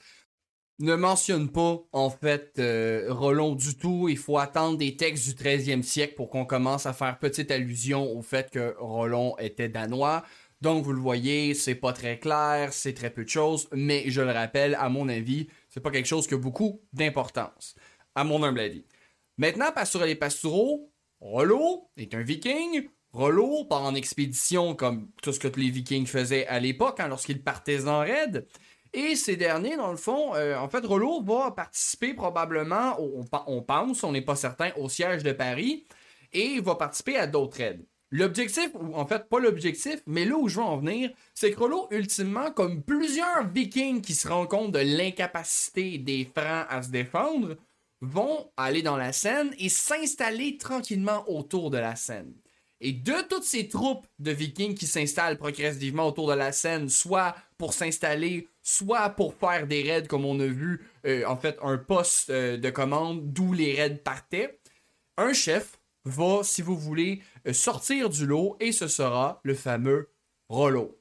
ne 0.79 0.95
mentionne 0.95 1.49
pas, 1.49 1.83
en 1.91 2.09
fait, 2.09 2.53
euh, 2.59 3.55
du 3.55 3.77
tout. 3.77 4.09
Il 4.09 4.17
faut 4.17 4.37
attendre 4.37 4.77
des 4.77 4.97
textes 4.97 5.27
du 5.27 5.33
13e 5.35 5.83
siècle 5.83 6.15
pour 6.15 6.29
qu'on 6.29 6.45
commence 6.45 6.85
à 6.85 6.93
faire 6.93 7.19
petite 7.19 7.51
allusion 7.51 8.11
au 8.11 8.21
fait 8.21 8.49
que 8.49 8.75
Rollon 8.79 9.35
était 9.37 9.69
danois. 9.69 10.23
Donc, 10.61 10.83
vous 10.83 10.93
le 10.93 11.01
voyez, 11.01 11.53
c'est 11.55 11.75
pas 11.75 11.93
très 11.93 12.19
clair, 12.19 12.71
c'est 12.71 12.93
très 12.93 13.09
peu 13.09 13.25
de 13.25 13.29
choses, 13.29 13.67
mais 13.73 14.05
je 14.07 14.21
le 14.21 14.31
rappelle, 14.31 14.75
à 14.75 14.87
mon 14.89 15.09
avis, 15.09 15.47
c'est 15.69 15.81
pas 15.81 15.91
quelque 15.91 16.05
chose 16.07 16.25
qui 16.25 16.35
a 16.35 16.37
beaucoup 16.37 16.81
d'importance. 16.93 17.75
À 18.15 18.23
mon 18.23 18.41
humble 18.43 18.61
avis. 18.61 18.85
Maintenant, 19.37 19.71
Pastourel 19.73 20.09
et 20.09 20.15
Pastoureau, 20.15 20.91
Rollo 21.19 21.89
est 21.97 22.13
un 22.13 22.21
viking. 22.21 22.87
Rollo 23.11 23.65
part 23.65 23.83
en 23.83 23.95
expédition 23.95 24.75
comme 24.75 25.09
tout 25.21 25.33
ce 25.33 25.39
que 25.39 25.47
les 25.59 25.69
vikings 25.69 26.07
faisaient 26.07 26.47
à 26.47 26.59
l'époque 26.59 26.99
hein, 26.99 27.07
lorsqu'ils 27.07 27.43
partaient 27.43 27.87
en 27.87 27.99
raid. 27.99 28.47
Et 28.93 29.15
ces 29.15 29.35
derniers, 29.35 29.75
dans 29.75 29.91
le 29.91 29.97
fond, 29.97 30.35
euh, 30.35 30.55
en 30.55 30.69
fait, 30.69 30.85
Rollo 30.85 31.21
va 31.23 31.51
participer 31.51 32.13
probablement, 32.13 32.95
on, 32.99 33.61
pense, 33.61 34.03
on 34.03 34.11
n'est 34.11 34.21
pas 34.21 34.35
certain, 34.35 34.71
au 34.77 34.87
siège 34.87 35.23
de 35.23 35.31
Paris, 35.31 35.85
et 36.31 36.59
va 36.59 36.75
participer 36.75 37.17
à 37.17 37.25
d'autres 37.25 37.57
raids. 37.57 37.79
L'objectif, 38.11 38.69
ou 38.75 38.93
en 38.93 39.07
fait 39.07 39.27
pas 39.27 39.39
l'objectif, 39.39 40.03
mais 40.05 40.25
là 40.25 40.35
où 40.37 40.47
je 40.47 40.57
veux 40.57 40.63
en 40.63 40.77
venir, 40.77 41.09
c'est 41.33 41.51
que 41.51 41.59
Rollo, 41.59 41.87
ultimement, 41.89 42.51
comme 42.51 42.83
plusieurs 42.83 43.47
vikings 43.47 44.01
qui 44.01 44.13
se 44.13 44.27
rendent 44.27 44.49
compte 44.49 44.71
de 44.71 44.79
l'incapacité 44.79 45.97
des 45.97 46.25
Francs 46.25 46.67
à 46.69 46.83
se 46.83 46.89
défendre, 46.89 47.57
vont 48.01 48.51
aller 48.57 48.83
dans 48.83 48.97
la 48.97 49.13
Seine 49.13 49.55
et 49.57 49.69
s'installer 49.69 50.57
tranquillement 50.57 51.23
autour 51.27 51.71
de 51.71 51.79
la 51.79 51.95
Seine. 51.95 52.33
Et 52.81 52.91
de 52.91 53.27
toutes 53.27 53.45
ces 53.45 53.67
troupes 53.67 54.05
de 54.19 54.31
vikings 54.31 54.75
qui 54.75 54.85
s'installent 54.85 55.37
progressivement 55.37 56.07
autour 56.07 56.27
de 56.27 56.35
la 56.35 56.51
Seine, 56.51 56.89
soit 56.89 57.33
pour 57.57 57.73
s'installer, 57.73 58.47
soit 58.63 59.09
pour 59.09 59.35
faire 59.35 59.67
des 59.67 59.83
raids 59.83 60.07
comme 60.07 60.25
on 60.25 60.39
a 60.39 60.47
vu, 60.47 60.87
euh, 61.05 61.25
en 61.27 61.37
fait, 61.37 61.57
un 61.61 61.77
poste 61.77 62.29
euh, 62.29 62.57
de 62.57 62.69
commande 62.69 63.31
d'où 63.33 63.53
les 63.53 63.75
raids 63.75 64.01
partaient, 64.03 64.59
un 65.17 65.33
chef 65.33 65.79
va, 66.05 66.43
si 66.43 66.61
vous 66.61 66.77
voulez, 66.77 67.21
euh, 67.47 67.53
sortir 67.53 68.09
du 68.09 68.25
lot 68.25 68.55
et 68.59 68.71
ce 68.71 68.87
sera 68.87 69.41
le 69.43 69.53
fameux 69.53 70.09
Rollo. 70.49 70.97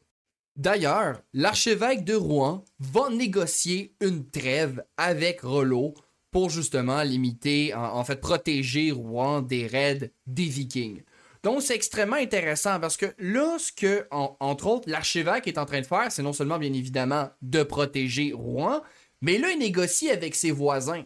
D'ailleurs, 0.57 1.23
l'archevêque 1.33 2.05
de 2.05 2.15
Rouen 2.15 2.65
va 2.79 3.09
négocier 3.09 3.95
une 4.01 4.29
trêve 4.29 4.85
avec 4.99 5.41
Rollo 5.41 5.95
pour 6.31 6.51
justement 6.51 7.03
limiter, 7.03 7.75
en, 7.75 8.05
fait 8.05 8.21
protéger 8.21 8.91
Rouen 8.91 9.43
des 9.43 9.67
raids 9.67 10.11
des 10.27 10.47
Vikings. 10.47 11.03
Donc 11.43 11.63
c'est 11.63 11.75
extrêmement 11.75 12.17
intéressant 12.17 12.79
parce 12.79 12.97
que 12.97 13.07
là, 13.19 13.57
ce 13.59 13.73
que, 13.73 14.07
entre 14.11 14.67
autres, 14.67 14.89
l'archevêque 14.89 15.49
est 15.49 15.59
en 15.59 15.67
train 15.67 15.81
de 15.81 15.87
faire, 15.87 16.11
c'est 16.11 16.23
non 16.23 16.33
seulement 16.33 16.59
bien 16.59 16.73
évidemment 16.73 17.31
de 17.43 17.63
protéger 17.63 18.33
Rouen, 18.33 18.81
mais 19.21 19.39
là, 19.39 19.51
il 19.51 19.59
négocie 19.59 20.11
avec 20.11 20.35
ses 20.35 20.53
voisins. 20.53 21.05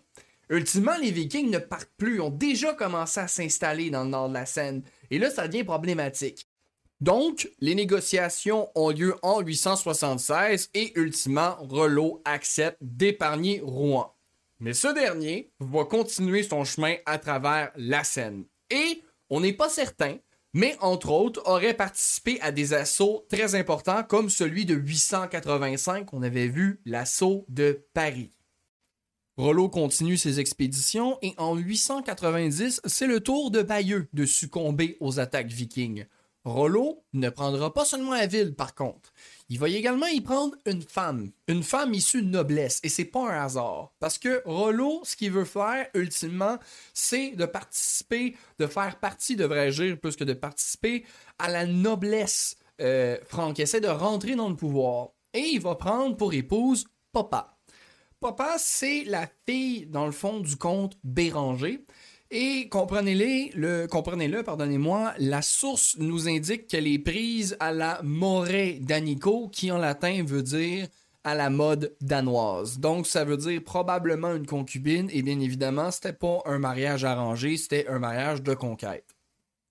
Ultimement, 0.49 0.97
les 1.01 1.11
Vikings 1.11 1.51
ne 1.51 1.59
partent 1.59 1.93
plus, 1.97 2.21
ont 2.21 2.31
déjà 2.31 2.73
commencé 2.75 3.19
à 3.19 3.29
s'installer 3.29 3.91
dans 3.91 4.05
le 4.05 4.11
nord 4.11 4.29
de 4.29 4.35
la 4.35 4.47
Seine, 4.47 4.83
et 5.11 5.19
là, 5.19 5.31
ça 5.31 5.49
devient 5.49 5.65
problématique. 5.65 6.47
Donc, 7.01 7.51
les 7.61 7.75
négociations 7.75 8.71
ont 8.75 8.91
lieu 8.91 9.17
en 9.23 9.41
876 9.41 10.71
et 10.73 10.99
ultimement, 10.99 11.57
Rollo 11.59 12.23
accepte 12.25 12.79
d'épargner 12.81 13.61
Rouen. 13.63 14.15
Mais 14.61 14.73
ce 14.73 14.89
dernier 14.89 15.51
va 15.61 15.85
continuer 15.85 16.43
son 16.43 16.65
chemin 16.65 16.95
à 17.05 17.19
travers 17.19 17.71
la 17.77 18.03
Seine. 18.03 18.45
Et 18.71 19.03
on 19.29 19.41
n'est 19.41 19.53
pas 19.53 19.69
certain, 19.69 20.17
mais 20.57 20.75
entre 20.81 21.11
autres 21.11 21.43
aurait 21.45 21.75
participé 21.75 22.41
à 22.41 22.51
des 22.51 22.73
assauts 22.73 23.27
très 23.29 23.55
importants 23.57 24.03
comme 24.03 24.31
celui 24.31 24.65
de 24.65 24.75
885, 24.75 26.15
on 26.15 26.23
avait 26.23 26.49
vu 26.49 26.81
l'assaut 26.87 27.45
de 27.51 27.85
Paris. 27.93 28.31
Rollo 29.37 29.69
continue 29.69 30.17
ses 30.17 30.41
expéditions 30.41 31.19
et 31.21 31.35
en 31.37 31.57
890, 31.57 32.81
c'est 32.87 33.07
le 33.07 33.21
tour 33.21 33.51
de 33.51 33.61
Bayeux 33.61 34.09
de 34.15 34.25
succomber 34.25 34.97
aux 35.01 35.21
attaques 35.21 35.53
vikings. 35.53 36.07
Rollo 36.45 37.05
ne 37.13 37.29
prendra 37.29 37.75
pas 37.75 37.85
seulement 37.85 38.15
la 38.15 38.27
ville 38.27 38.55
par 38.55 38.75
contre. 38.75 39.13
Il 39.49 39.59
va 39.61 39.69
également 39.69 40.07
y 40.07 40.21
prendre 40.21 40.57
une 40.67 40.83
femme, 40.83 41.31
une 41.47 41.63
femme 41.63 41.95
issue 41.95 42.23
de 42.23 42.29
noblesse, 42.29 42.81
et 42.83 42.89
c'est 42.89 43.05
pas 43.05 43.31
un 43.31 43.45
hasard. 43.45 43.93
Parce 44.01 44.19
que 44.19 44.43
Rollo, 44.45 45.03
ce 45.05 45.15
qu'il 45.15 45.31
veut 45.31 45.45
faire, 45.45 45.87
ultimement, 45.95 46.59
c'est 46.93 47.31
de 47.31 47.47
participer, 47.47 48.37
de 48.59 48.67
faire 48.67 48.99
partie, 48.99 49.37
devrais-je 49.37 49.85
dire, 49.85 50.01
plus 50.01 50.17
que 50.17 50.25
de 50.25 50.35
participer 50.35 51.05
à 51.39 51.49
la 51.49 51.65
noblesse 51.65 52.57
euh. 52.81 53.19
Il 53.57 53.61
essaie 53.61 53.81
de 53.81 53.89
rentrer 53.89 54.37
dans 54.37 54.49
le 54.49 54.57
pouvoir. 54.57 55.11
Et 55.33 55.41
il 55.41 55.61
va 55.61 55.75
prendre 55.75 56.17
pour 56.17 56.33
épouse 56.35 56.87
Papa. 57.13 57.59
Papa, 58.21 58.57
c'est 58.59 59.05
la 59.05 59.29
fille, 59.47 59.87
dans 59.87 60.07
le 60.07 60.13
fond, 60.13 60.41
du 60.41 60.57
comte 60.57 60.99
Béranger. 61.05 61.85
Et 62.31 62.69
comprenez-le, 62.69 63.57
le, 63.57 63.87
comprenez-le, 63.87 64.43
pardonnez-moi, 64.43 65.15
la 65.19 65.43
source 65.43 65.97
nous 65.99 66.29
indique 66.29 66.67
qu'elle 66.67 66.89
est 66.89 66.99
prise 66.99 67.57
à 67.61 67.71
la 67.71 68.01
Moret 68.03 68.79
d'Anico, 68.81 69.49
qui 69.49 69.71
en 69.71 69.79
latin 69.79 70.25
veut 70.25 70.43
dire 70.43 70.89
à 71.23 71.37
la 71.37 71.51
mode 71.51 71.97
danoise. 72.01 72.81
Donc, 72.81 73.07
ça 73.07 73.25
veut 73.25 73.37
dire 73.37 73.63
probablement 73.63 74.35
une 74.35 74.47
concubine, 74.47 75.09
et 75.13 75.23
bien 75.23 75.39
évidemment, 75.39 75.93
c'était 75.93 76.13
pas 76.13 76.41
un 76.47 76.59
mariage 76.59 77.05
arrangé, 77.05 77.57
c'était 77.57 77.87
un 77.87 78.01
mariage 78.01 78.43
de 78.43 78.55
conquête. 78.55 79.17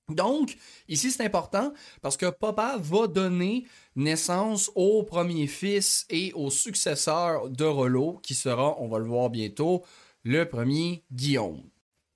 Donc, 0.08 0.56
ici, 0.88 1.12
c'est 1.12 1.26
important 1.26 1.74
parce 2.02 2.16
que 2.16 2.28
papa 2.30 2.78
va 2.80 3.08
donner 3.08 3.66
naissance 3.98 4.72
au 4.76 5.04
premier 5.04 5.48
fils 5.48 6.06
et 6.10 6.32
au 6.36 6.50
successeur 6.50 7.50
de 7.50 7.66
Rollo, 7.66 8.20
qui 8.24 8.34
sera, 8.34 8.80
on 8.80 8.88
va 8.88 9.00
le 9.00 9.06
voir 9.06 9.30
bientôt, 9.30 9.84
le 10.24 10.48
premier 10.48 11.04
Guillaume. 11.12 11.64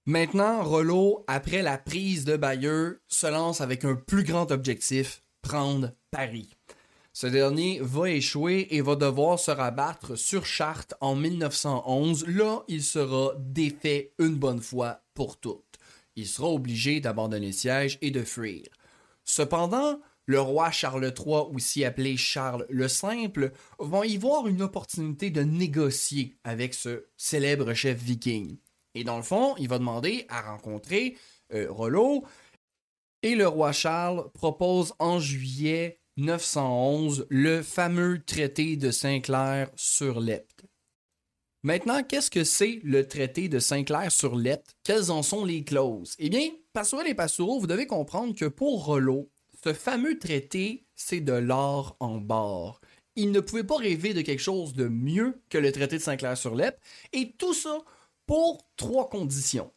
Maintenant, 0.10 0.64
Rollo, 0.64 1.24
après 1.28 1.62
la 1.62 1.78
prise 1.78 2.26
de 2.26 2.36
Bayeux, 2.36 3.00
se 3.08 3.28
lance 3.28 3.62
avec 3.62 3.86
un 3.86 3.94
plus 3.94 4.24
grand 4.24 4.50
objectif, 4.50 5.22
prendre 5.44 5.92
Paris. 6.10 6.58
Ce 7.14 7.28
dernier 7.28 7.80
va 7.80 8.10
échouer 8.10 8.70
et 8.72 8.82
va 8.82 8.96
devoir 8.96 9.38
se 9.38 9.52
rabattre 9.52 10.18
sur 10.18 10.48
Chartres 10.48 10.96
en 11.00 11.16
1911. 11.16 12.26
Là, 12.26 12.64
il 12.68 12.82
sera 12.82 13.34
défait 13.38 14.16
une 14.18 14.34
bonne 14.34 14.62
fois 14.62 15.04
pour 15.14 15.40
toutes. 15.40 15.78
Il 16.16 16.26
sera 16.26 16.48
obligé 16.48 17.02
d'abandonner 17.02 17.46
le 17.46 17.54
siège 17.54 18.00
et 18.02 18.10
de 18.10 18.24
fuir. 18.24 18.64
Cependant, 19.26 20.00
le 20.26 20.42
roi 20.42 20.72
Charles 20.72 21.14
III, 21.16 21.54
aussi 21.54 21.86
appelé 21.86 22.18
Charles 22.18 22.66
le 22.72 22.88
Simple, 22.88 23.52
va 23.78 24.08
y 24.08 24.18
voir 24.18 24.48
une 24.48 24.64
opportunité 24.64 25.30
de 25.30 25.44
négocier 25.44 26.36
avec 26.44 26.74
ce 26.74 27.06
célèbre 27.16 27.76
chef 27.76 28.00
viking. 28.00 28.58
Et 28.96 29.04
dans 29.04 29.18
le 29.18 29.24
fond, 29.24 29.56
il 29.58 29.68
va 29.70 29.80
demander 29.80 30.26
à 30.30 30.42
rencontrer 30.42 31.18
euh, 31.54 31.68
Rollo. 31.70 32.26
Et 33.22 33.36
le 33.36 33.48
roi 33.48 33.72
Charles 33.72 34.32
propose 34.34 34.94
en 35.00 35.20
juillet 35.20 36.00
911 36.18 37.28
le 37.30 37.62
fameux 37.62 38.24
traité 38.24 38.76
de 38.78 38.92
Saint-Clair 38.92 39.70
sur 39.76 40.20
l'Epte. 40.20 40.66
Maintenant, 41.62 42.04
qu'est-ce 42.04 42.32
que 42.32 42.46
c'est 42.46 42.80
le 42.84 43.06
traité 43.06 43.50
de 43.50 43.60
Saint-Clair 43.60 44.12
sur 44.12 44.38
l'Epte? 44.38 44.76
Quelles 44.84 45.12
en 45.12 45.24
sont 45.24 45.44
les 45.44 45.64
clauses? 45.66 46.16
Eh 46.18 46.30
bien, 46.30 46.48
Pastorel 46.72 47.08
et 47.08 47.16
Pastoureau, 47.16 47.60
vous 47.60 47.68
devez 47.68 47.86
comprendre 47.86 48.34
que 48.34 48.46
pour 48.46 48.86
Rollo, 48.86 49.30
ce 49.62 49.74
fameux 49.74 50.18
traité, 50.18 50.86
c'est 50.96 51.20
de 51.20 51.34
l'or 51.34 51.98
en 52.00 52.18
barre. 52.18 52.80
Il 53.18 53.32
ne 53.32 53.42
pouvait 53.42 53.66
pas 53.66 53.76
rêver 53.76 54.14
de 54.14 54.22
quelque 54.22 54.42
chose 54.42 54.74
de 54.74 54.88
mieux 54.88 55.42
que 55.50 55.58
le 55.58 55.74
traité 55.74 55.98
de 55.98 56.02
Saint-Clair 56.02 56.38
sur 56.38 56.56
l'Epte, 56.56 56.80
et 57.12 57.34
tout 57.34 57.54
ça 57.54 57.84
pour 58.30 58.64
trois 58.76 59.10
conditions. 59.10 59.72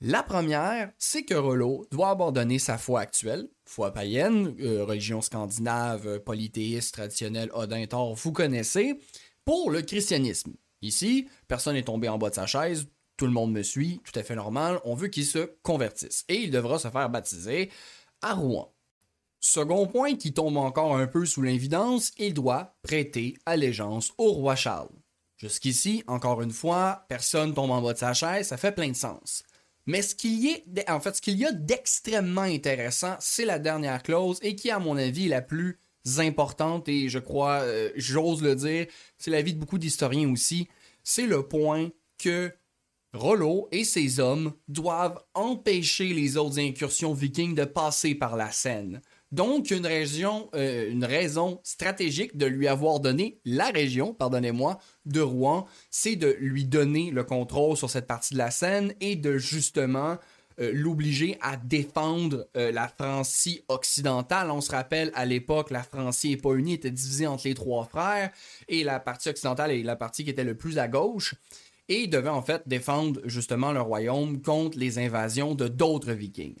La 0.00 0.22
première, 0.22 0.90
c'est 0.96 1.22
que 1.24 1.34
Rollo 1.34 1.86
doit 1.90 2.08
abandonner 2.08 2.58
sa 2.58 2.78
foi 2.78 3.00
actuelle, 3.00 3.46
foi 3.66 3.92
païenne, 3.92 4.56
euh, 4.58 4.86
religion 4.86 5.20
scandinave, 5.20 6.06
euh, 6.08 6.18
polythéiste, 6.18 6.94
traditionnelle, 6.94 7.50
Odin, 7.52 7.84
Thor, 7.84 8.14
vous 8.14 8.32
connaissez, 8.32 8.98
pour 9.44 9.70
le 9.70 9.82
christianisme. 9.82 10.54
Ici, 10.80 11.28
personne 11.46 11.74
n'est 11.74 11.82
tombé 11.82 12.08
en 12.08 12.16
bas 12.16 12.30
de 12.30 12.36
sa 12.36 12.46
chaise, 12.46 12.86
tout 13.18 13.26
le 13.26 13.32
monde 13.32 13.52
me 13.52 13.62
suit, 13.62 14.00
tout 14.02 14.18
à 14.18 14.22
fait 14.22 14.34
normal, 14.34 14.80
on 14.84 14.94
veut 14.94 15.08
qu'il 15.08 15.26
se 15.26 15.50
convertisse. 15.62 16.24
Et 16.30 16.36
il 16.36 16.50
devra 16.50 16.78
se 16.78 16.88
faire 16.88 17.10
baptiser 17.10 17.70
à 18.22 18.32
Rouen. 18.32 18.72
Second 19.40 19.86
point 19.86 20.14
qui 20.14 20.32
tombe 20.32 20.56
encore 20.56 20.96
un 20.96 21.06
peu 21.06 21.26
sous 21.26 21.42
l'évidence, 21.42 22.12
il 22.16 22.32
doit 22.32 22.76
prêter 22.82 23.36
allégeance 23.44 24.14
au 24.16 24.32
roi 24.32 24.56
Charles. 24.56 24.99
Jusqu'ici, 25.40 26.04
encore 26.06 26.42
une 26.42 26.50
fois, 26.50 27.06
personne 27.08 27.54
tombe 27.54 27.70
en 27.70 27.80
bas 27.80 27.94
de 27.94 27.98
sa 27.98 28.12
chaise, 28.12 28.48
ça 28.48 28.58
fait 28.58 28.72
plein 28.72 28.90
de 28.90 28.96
sens. 28.96 29.42
Mais 29.86 30.02
ce 30.02 30.14
qu'il 30.14 30.38
y, 30.44 30.54
a, 30.86 31.52
d'extrêmement 31.52 32.42
intéressant, 32.42 33.16
c'est 33.20 33.46
la 33.46 33.58
dernière 33.58 34.02
clause 34.02 34.38
et 34.42 34.54
qui, 34.54 34.70
à 34.70 34.78
mon 34.78 34.98
avis, 34.98 35.26
est 35.26 35.30
la 35.30 35.40
plus 35.40 35.80
importante 36.18 36.90
et 36.90 37.08
je 37.08 37.18
crois, 37.18 37.60
euh, 37.62 37.90
j'ose 37.96 38.42
le 38.42 38.54
dire, 38.54 38.86
c'est 39.16 39.30
l'avis 39.30 39.54
de 39.54 39.58
beaucoup 39.58 39.78
d'historiens 39.78 40.30
aussi. 40.30 40.68
C'est 41.04 41.26
le 41.26 41.42
point 41.48 41.88
que 42.18 42.52
Rollo 43.14 43.68
et 43.72 43.84
ses 43.84 44.20
hommes 44.20 44.52
doivent 44.68 45.24
empêcher 45.32 46.12
les 46.12 46.36
autres 46.36 46.58
incursions 46.58 47.14
vikings 47.14 47.54
de 47.54 47.64
passer 47.64 48.14
par 48.14 48.36
la 48.36 48.52
Seine. 48.52 49.00
Donc, 49.32 49.70
euh, 49.70 50.90
une 50.90 51.04
raison 51.04 51.60
stratégique 51.62 52.36
de 52.36 52.46
lui 52.46 52.66
avoir 52.66 52.98
donné 52.98 53.40
la 53.44 53.70
région, 53.70 54.12
pardonnez-moi, 54.12 54.78
de 55.06 55.20
Rouen, 55.20 55.66
c'est 55.90 56.16
de 56.16 56.36
lui 56.40 56.64
donner 56.64 57.10
le 57.12 57.22
contrôle 57.22 57.76
sur 57.76 57.88
cette 57.88 58.08
partie 58.08 58.34
de 58.34 58.38
la 58.38 58.50
Seine 58.50 58.92
et 59.00 59.14
de 59.14 59.38
justement 59.38 60.18
euh, 60.60 60.72
l'obliger 60.74 61.38
à 61.40 61.56
défendre 61.56 62.48
euh, 62.56 62.72
la 62.72 62.88
Francie 62.88 63.64
occidentale. 63.68 64.50
On 64.50 64.60
se 64.60 64.72
rappelle, 64.72 65.12
à 65.14 65.24
l'époque, 65.26 65.70
la 65.70 65.84
Francie 65.84 66.32
et 66.32 66.36
pas 66.36 66.54
unie 66.54 66.74
était 66.74 66.90
divisée 66.90 67.28
entre 67.28 67.46
les 67.46 67.54
trois 67.54 67.84
frères 67.84 68.32
et 68.68 68.82
la 68.82 68.98
partie 68.98 69.28
occidentale 69.28 69.70
est 69.70 69.82
la 69.84 69.96
partie 69.96 70.24
qui 70.24 70.30
était 70.30 70.44
le 70.44 70.56
plus 70.56 70.78
à 70.78 70.88
gauche 70.88 71.36
et 71.88 72.08
devait 72.08 72.28
en 72.28 72.42
fait 72.42 72.62
défendre 72.66 73.20
justement 73.24 73.70
le 73.72 73.80
royaume 73.80 74.42
contre 74.42 74.76
les 74.76 74.98
invasions 74.98 75.54
de 75.54 75.68
d'autres 75.68 76.12
vikings. 76.12 76.56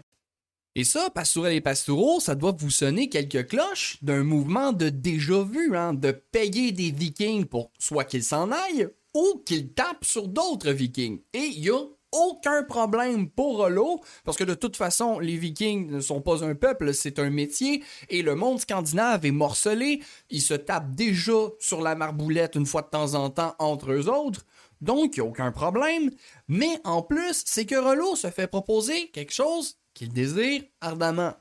Et 0.76 0.84
ça, 0.84 1.10
Pastourel 1.10 1.54
et 1.54 1.60
Pastoureau, 1.60 2.20
ça 2.20 2.36
doit 2.36 2.54
vous 2.56 2.70
sonner 2.70 3.08
quelques 3.08 3.48
cloches 3.48 3.98
d'un 4.02 4.22
mouvement 4.22 4.72
de 4.72 4.88
déjà 4.88 5.42
vu, 5.42 5.76
hein, 5.76 5.94
de 5.94 6.12
payer 6.12 6.70
des 6.70 6.92
vikings 6.92 7.44
pour 7.44 7.72
soit 7.78 8.04
qu'ils 8.04 8.22
s'en 8.22 8.52
aillent 8.52 8.88
ou 9.12 9.42
qu'ils 9.44 9.72
tapent 9.72 10.04
sur 10.04 10.28
d'autres 10.28 10.70
vikings. 10.70 11.20
Et 11.32 11.50
il 11.56 11.64
y 11.64 11.70
a 11.70 11.80
aucun 12.12 12.62
problème 12.64 13.28
pour 13.30 13.58
Rollo, 13.58 14.00
parce 14.24 14.36
que 14.36 14.44
de 14.44 14.54
toute 14.54 14.76
façon, 14.76 15.20
les 15.20 15.36
Vikings 15.36 15.90
ne 15.90 16.00
sont 16.00 16.20
pas 16.20 16.44
un 16.44 16.54
peuple, 16.54 16.92
c'est 16.92 17.18
un 17.18 17.30
métier, 17.30 17.84
et 18.08 18.22
le 18.22 18.34
monde 18.34 18.60
scandinave 18.60 19.24
est 19.24 19.30
morcelé, 19.30 20.02
ils 20.28 20.42
se 20.42 20.54
tapent 20.54 20.94
déjà 20.94 21.32
sur 21.60 21.80
la 21.80 21.94
marboulette 21.94 22.56
une 22.56 22.66
fois 22.66 22.82
de 22.82 22.88
temps 22.88 23.14
en 23.14 23.30
temps 23.30 23.54
entre 23.58 23.92
eux 23.92 24.08
autres, 24.08 24.44
donc 24.80 25.16
il 25.16 25.20
n'y 25.20 25.26
a 25.26 25.30
aucun 25.30 25.52
problème, 25.52 26.10
mais 26.48 26.80
en 26.84 27.02
plus, 27.02 27.44
c'est 27.46 27.66
que 27.66 27.76
Rollo 27.76 28.16
se 28.16 28.30
fait 28.30 28.48
proposer 28.48 29.10
quelque 29.10 29.32
chose 29.32 29.76
qu'il 30.00 30.12
désire 30.14 30.62
ardemment. 30.80 31.34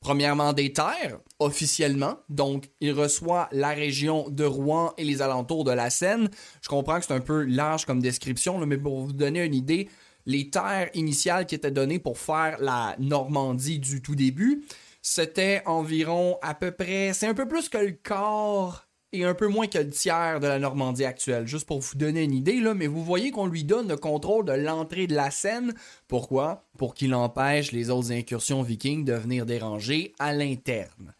Premièrement, 0.00 0.54
des 0.54 0.72
terres, 0.72 1.18
officiellement. 1.38 2.16
Donc, 2.30 2.70
il 2.80 2.92
reçoit 2.92 3.48
la 3.52 3.70
région 3.70 4.30
de 4.30 4.44
Rouen 4.44 4.94
et 4.96 5.04
les 5.04 5.20
alentours 5.20 5.64
de 5.64 5.72
la 5.72 5.90
Seine. 5.90 6.30
Je 6.62 6.68
comprends 6.68 6.98
que 6.98 7.04
c'est 7.04 7.12
un 7.12 7.20
peu 7.20 7.42
large 7.42 7.84
comme 7.84 8.00
description, 8.00 8.58
mais 8.64 8.78
pour 8.78 9.00
vous 9.02 9.12
donner 9.12 9.44
une 9.44 9.54
idée, 9.54 9.90
les 10.24 10.48
terres 10.48 10.88
initiales 10.94 11.44
qui 11.44 11.54
étaient 11.54 11.70
données 11.70 11.98
pour 11.98 12.18
faire 12.18 12.56
la 12.58 12.96
Normandie 12.98 13.80
du 13.80 14.00
tout 14.00 14.14
début, 14.14 14.64
c'était 15.02 15.62
environ 15.66 16.38
à 16.40 16.54
peu 16.54 16.70
près, 16.70 17.12
c'est 17.12 17.26
un 17.26 17.34
peu 17.34 17.46
plus 17.46 17.68
que 17.68 17.78
le 17.78 17.90
quart 17.90 18.85
et 19.12 19.24
un 19.24 19.34
peu 19.34 19.48
moins 19.48 19.66
que 19.66 19.78
le 19.78 19.90
tiers 19.90 20.40
de 20.40 20.46
la 20.46 20.58
Normandie 20.58 21.04
actuelle, 21.04 21.46
juste 21.46 21.66
pour 21.66 21.80
vous 21.80 21.96
donner 21.96 22.24
une 22.24 22.34
idée, 22.34 22.60
là, 22.60 22.74
mais 22.74 22.86
vous 22.86 23.04
voyez 23.04 23.30
qu'on 23.30 23.46
lui 23.46 23.64
donne 23.64 23.88
le 23.88 23.96
contrôle 23.96 24.44
de 24.44 24.52
l'entrée 24.52 25.06
de 25.06 25.14
la 25.14 25.30
Seine. 25.30 25.74
Pourquoi? 26.08 26.64
Pour 26.78 26.94
qu'il 26.94 27.14
empêche 27.14 27.72
les 27.72 27.90
autres 27.90 28.12
incursions 28.12 28.62
vikings 28.62 29.04
de 29.04 29.14
venir 29.14 29.46
déranger 29.46 30.12
à 30.18 30.32
l'interne. 30.32 31.14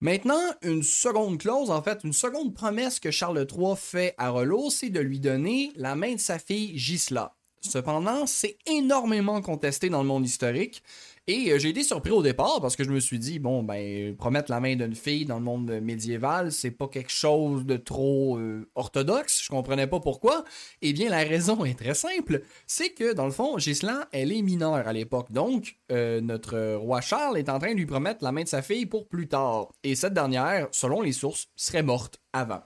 Maintenant, 0.00 0.40
une 0.62 0.84
seconde 0.84 1.38
clause, 1.38 1.70
en 1.70 1.82
fait, 1.82 2.00
une 2.04 2.12
seconde 2.12 2.54
promesse 2.54 3.00
que 3.00 3.10
Charles 3.10 3.46
III 3.50 3.74
fait 3.76 4.14
à 4.16 4.30
Rollo, 4.30 4.70
c'est 4.70 4.90
de 4.90 5.00
lui 5.00 5.18
donner 5.18 5.72
la 5.74 5.96
main 5.96 6.14
de 6.14 6.20
sa 6.20 6.38
fille 6.38 6.78
Gisela. 6.78 7.34
Cependant, 7.60 8.26
c'est 8.26 8.56
énormément 8.66 9.42
contesté 9.42 9.88
dans 9.88 10.02
le 10.02 10.08
monde 10.08 10.24
historique. 10.24 10.84
Et 11.30 11.52
euh, 11.52 11.58
j'ai 11.58 11.68
été 11.68 11.82
surpris 11.82 12.10
au 12.10 12.22
départ 12.22 12.58
parce 12.62 12.74
que 12.74 12.84
je 12.84 12.90
me 12.90 13.00
suis 13.00 13.18
dit, 13.18 13.38
bon, 13.38 13.62
ben, 13.62 14.16
promettre 14.16 14.50
la 14.50 14.60
main 14.60 14.76
d'une 14.76 14.94
fille 14.94 15.26
dans 15.26 15.38
le 15.38 15.44
monde 15.44 15.70
médiéval, 15.82 16.50
c'est 16.50 16.70
pas 16.70 16.88
quelque 16.88 17.12
chose 17.12 17.66
de 17.66 17.76
trop 17.76 18.38
euh, 18.38 18.66
orthodoxe. 18.74 19.42
Je 19.44 19.50
comprenais 19.50 19.86
pas 19.86 20.00
pourquoi. 20.00 20.44
Eh 20.80 20.94
bien, 20.94 21.10
la 21.10 21.18
raison 21.18 21.66
est 21.66 21.78
très 21.78 21.92
simple. 21.92 22.40
C'est 22.66 22.94
que, 22.94 23.12
dans 23.12 23.26
le 23.26 23.30
fond, 23.30 23.58
Gisela, 23.58 24.08
elle 24.10 24.32
est 24.32 24.40
mineure 24.40 24.88
à 24.88 24.92
l'époque. 24.94 25.30
Donc, 25.30 25.76
euh, 25.92 26.22
notre 26.22 26.76
roi 26.76 27.02
Charles 27.02 27.36
est 27.36 27.50
en 27.50 27.58
train 27.58 27.72
de 27.72 27.78
lui 27.78 27.86
promettre 27.86 28.24
la 28.24 28.32
main 28.32 28.44
de 28.44 28.48
sa 28.48 28.62
fille 28.62 28.86
pour 28.86 29.06
plus 29.06 29.28
tard. 29.28 29.68
Et 29.84 29.96
cette 29.96 30.14
dernière, 30.14 30.68
selon 30.72 31.02
les 31.02 31.12
sources, 31.12 31.48
serait 31.56 31.82
morte 31.82 32.22
avant. 32.32 32.62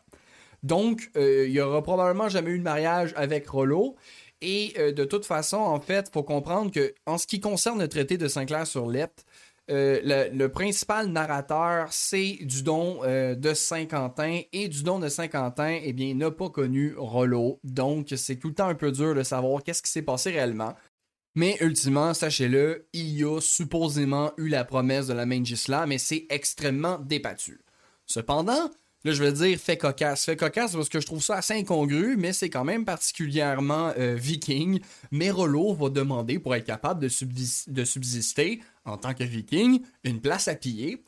Donc, 0.63 1.11
il 1.17 1.51
y 1.51 1.61
aura 1.61 1.83
probablement 1.83 2.29
jamais 2.29 2.53
eu 2.53 2.59
de 2.59 2.63
mariage 2.63 3.13
avec 3.17 3.49
Rollo. 3.49 3.97
Et 4.43 4.75
euh, 4.79 4.93
de 4.93 5.05
toute 5.05 5.25
façon, 5.25 5.57
en 5.57 5.81
fait, 5.81 6.11
faut 6.13 6.25
comprendre 6.25 6.71
que 6.71 6.93
en 7.07 7.17
ce 7.17 7.27
qui 7.27 7.41
concerne 7.41 7.81
le 7.81 7.89
traité 7.89 8.19
de 8.19 8.29
Saint-Clair 8.29 8.67
sur 8.67 8.87
Lepte, 8.87 9.25
euh, 9.71 10.29
le, 10.33 10.49
principal 10.49 11.07
narrateur, 11.07 11.87
c'est 11.93 12.39
Dudon 12.43 13.01
euh, 13.05 13.37
de 13.37 13.55
Saint-Quentin. 13.55 14.41
Et 14.53 14.69
Dudon 14.69 14.99
de 14.99 15.09
Saint-Quentin, 15.09 15.79
eh 15.83 15.93
bien, 15.93 16.15
n'a 16.15 16.33
pas 16.33 16.51
connu 16.51 16.95
Rollo. 16.97 17.61
Donc, 17.63 18.13
c'est 18.17 18.37
tout 18.37 18.49
le 18.49 18.55
temps 18.55 18.69
un 18.69 18.75
peu 18.75 18.91
dur 18.91 19.15
de 19.15 19.23
savoir 19.23 19.63
qu'est-ce 19.63 19.83
qui 19.83 19.91
s'est 19.91 20.03
passé 20.03 20.31
réellement. 20.31 20.75
Mais 21.35 21.57
ultimement, 21.61 22.13
sachez-le, 22.13 22.89
il 22.93 23.17
y 23.17 23.25
a 23.25 23.41
supposément 23.41 24.33
eu 24.37 24.49
la 24.49 24.65
promesse 24.65 25.07
de 25.07 25.15
la 25.15 25.25
main 25.25 25.43
Gisela, 25.43 25.87
mais 25.87 25.97
c'est 25.97 26.27
extrêmement 26.29 26.99
débattu. 26.99 27.61
Cependant, 28.05 28.69
Là, 29.05 29.13
je 29.13 29.23
veux 29.23 29.33
dire 29.33 29.59
fait 29.59 29.77
cocasse. 29.77 30.25
Fait 30.25 30.37
cocasse 30.37 30.75
parce 30.75 30.89
que 30.89 31.01
je 31.01 31.07
trouve 31.07 31.23
ça 31.23 31.37
assez 31.37 31.55
incongru, 31.55 32.17
mais 32.17 32.33
c'est 32.33 32.51
quand 32.51 32.65
même 32.65 32.85
particulièrement 32.85 33.93
euh, 33.99 34.15
viking. 34.15 34.81
Mais 35.11 35.31
Rollo 35.31 35.75
va 35.75 35.89
demander, 35.89 36.39
pour 36.39 36.55
être 36.55 36.67
capable 36.67 37.01
de, 37.01 37.09
subsister 37.85 38.61
en 38.85 38.97
tant 38.97 39.15
que 39.15 39.25
viking, 39.25 39.83
une 40.05 40.21
place 40.21 40.47
à 40.47 40.55
piller. 40.55 41.03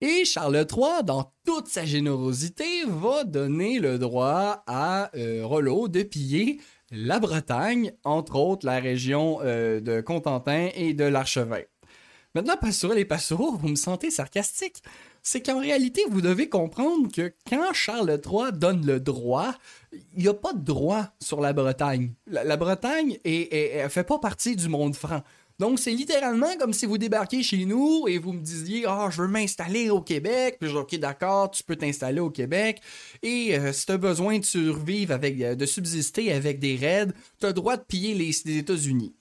Et 0.00 0.24
Charles 0.24 0.66
III, 0.68 1.04
dans 1.04 1.32
toute 1.44 1.68
sa 1.68 1.84
générosité, 1.84 2.64
va 2.86 3.24
donner 3.24 3.78
le 3.78 3.98
droit 3.98 4.62
à 4.66 5.10
euh, 5.16 5.42
Rollo 5.44 5.88
de 5.88 6.02
piller 6.02 6.60
la 6.92 7.18
Bretagne, 7.18 7.92
entre 8.04 8.36
autres 8.36 8.66
la 8.66 8.78
région 8.78 9.38
euh, 9.42 9.80
de 9.80 10.00
Contentin 10.00 10.68
et 10.74 10.92
de 10.92 11.04
l'Archevêque. 11.04 11.71
Maintenant, 12.34 12.56
Pastourel 12.56 12.98
et 12.98 13.04
Pastoureau, 13.04 13.56
vous 13.56 13.68
me 13.68 13.74
sentez 13.76 14.10
sarcastique 14.10 14.82
c'est 15.22 15.40
qu'en 15.40 15.60
réalité, 15.60 16.02
vous 16.10 16.20
devez 16.20 16.48
comprendre 16.48 17.10
que 17.10 17.32
quand 17.48 17.72
Charles 17.72 18.20
III 18.24 18.52
donne 18.52 18.84
le 18.84 18.98
droit, 18.98 19.54
il 19.92 20.22
n'y 20.22 20.28
a 20.28 20.34
pas 20.34 20.52
de 20.52 20.64
droit 20.64 21.06
sur 21.20 21.40
la 21.40 21.52
Bretagne. 21.52 22.12
La, 22.26 22.56
Bretagne 22.56 23.18
ne 23.24 23.88
fait 23.88 24.04
pas 24.04 24.18
partie 24.18 24.56
du 24.56 24.68
monde 24.68 24.96
franc. 24.96 25.22
Donc, 25.60 25.78
c'est 25.78 25.92
littéralement 25.92 26.56
comme 26.58 26.72
si 26.72 26.86
vous 26.86 26.98
débarquiez 26.98 27.44
chez 27.44 27.66
nous 27.66 28.08
et 28.08 28.18
vous 28.18 28.32
me 28.32 28.40
disiez 28.40 28.84
Ah, 28.88 29.10
je 29.12 29.22
veux 29.22 29.28
m'installer 29.28 29.90
au 29.90 30.00
Québec. 30.00 30.56
Puis 30.58 30.68
je 30.68 30.74
dis 30.74 30.80
Ok, 30.80 30.96
d'accord, 30.96 31.52
tu 31.52 31.62
peux 31.62 31.76
t'installer 31.76 32.20
au 32.20 32.30
Québec. 32.30 32.80
Et 33.22 33.56
euh, 33.56 33.72
si 33.72 33.86
tu 33.86 33.92
as 33.92 33.98
besoin 33.98 34.40
de 34.40 34.44
survivre, 34.44 35.12
avec, 35.14 35.38
de 35.38 35.66
subsister 35.66 36.32
avec 36.32 36.58
des 36.58 36.74
raids, 36.74 37.12
tu 37.38 37.46
as 37.46 37.50
le 37.50 37.54
droit 37.54 37.76
de 37.76 37.82
piller 37.82 38.14
les 38.14 38.58
États-Unis 38.58 39.14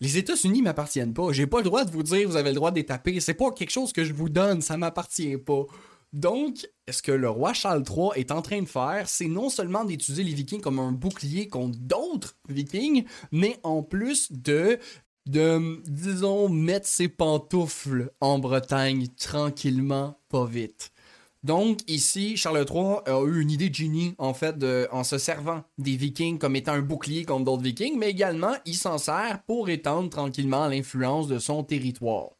les 0.00 0.18
États-Unis 0.18 0.62
m'appartiennent 0.62 1.14
pas. 1.14 1.32
J'ai 1.32 1.46
pas 1.46 1.58
le 1.58 1.64
droit 1.64 1.84
de 1.84 1.90
vous 1.90 2.02
dire 2.02 2.28
vous 2.28 2.36
avez 2.36 2.50
le 2.50 2.54
droit 2.56 2.70
de 2.70 2.76
les 2.76 2.86
taper. 2.86 3.20
C'est 3.20 3.34
pas 3.34 3.50
quelque 3.52 3.70
chose 3.70 3.92
que 3.92 4.04
je 4.04 4.12
vous 4.12 4.28
donne, 4.28 4.62
ça 4.62 4.76
m'appartient 4.76 5.36
pas. 5.36 5.64
Donc, 6.12 6.68
ce 6.90 7.02
que 7.02 7.12
le 7.12 7.30
roi 7.30 7.52
Charles 7.52 7.84
III 7.88 8.10
est 8.16 8.32
en 8.32 8.42
train 8.42 8.60
de 8.62 8.68
faire, 8.68 9.08
c'est 9.08 9.28
non 9.28 9.48
seulement 9.48 9.84
d'étudier 9.84 10.24
les 10.24 10.34
Vikings 10.34 10.60
comme 10.60 10.80
un 10.80 10.90
bouclier 10.90 11.48
contre 11.48 11.78
d'autres 11.78 12.36
Vikings, 12.48 13.04
mais 13.30 13.58
en 13.62 13.82
plus 13.82 14.32
de 14.32 14.78
de, 15.26 15.80
disons, 15.88 16.48
mettre 16.48 16.88
ses 16.88 17.08
pantoufles 17.08 18.10
en 18.20 18.38
Bretagne 18.38 19.06
tranquillement, 19.16 20.18
pas 20.28 20.46
vite. 20.46 20.92
Donc, 21.42 21.78
ici, 21.88 22.36
Charles 22.36 22.66
III 22.68 22.98
a 23.06 23.22
eu 23.24 23.40
une 23.40 23.50
idée 23.50 23.70
de 23.70 23.74
génie, 23.74 24.14
en 24.18 24.34
fait, 24.34 24.56
en 24.92 25.04
se 25.04 25.16
servant 25.16 25.62
des 25.78 25.96
Vikings 25.96 26.38
comme 26.38 26.54
étant 26.54 26.72
un 26.72 26.82
bouclier 26.82 27.24
contre 27.24 27.44
d'autres 27.44 27.62
Vikings, 27.62 27.98
mais 27.98 28.10
également, 28.10 28.54
il 28.66 28.74
s'en 28.74 28.98
sert 28.98 29.42
pour 29.46 29.70
étendre 29.70 30.10
tranquillement 30.10 30.68
l'influence 30.68 31.28
de 31.28 31.38
son 31.38 31.64
territoire. 31.64 32.30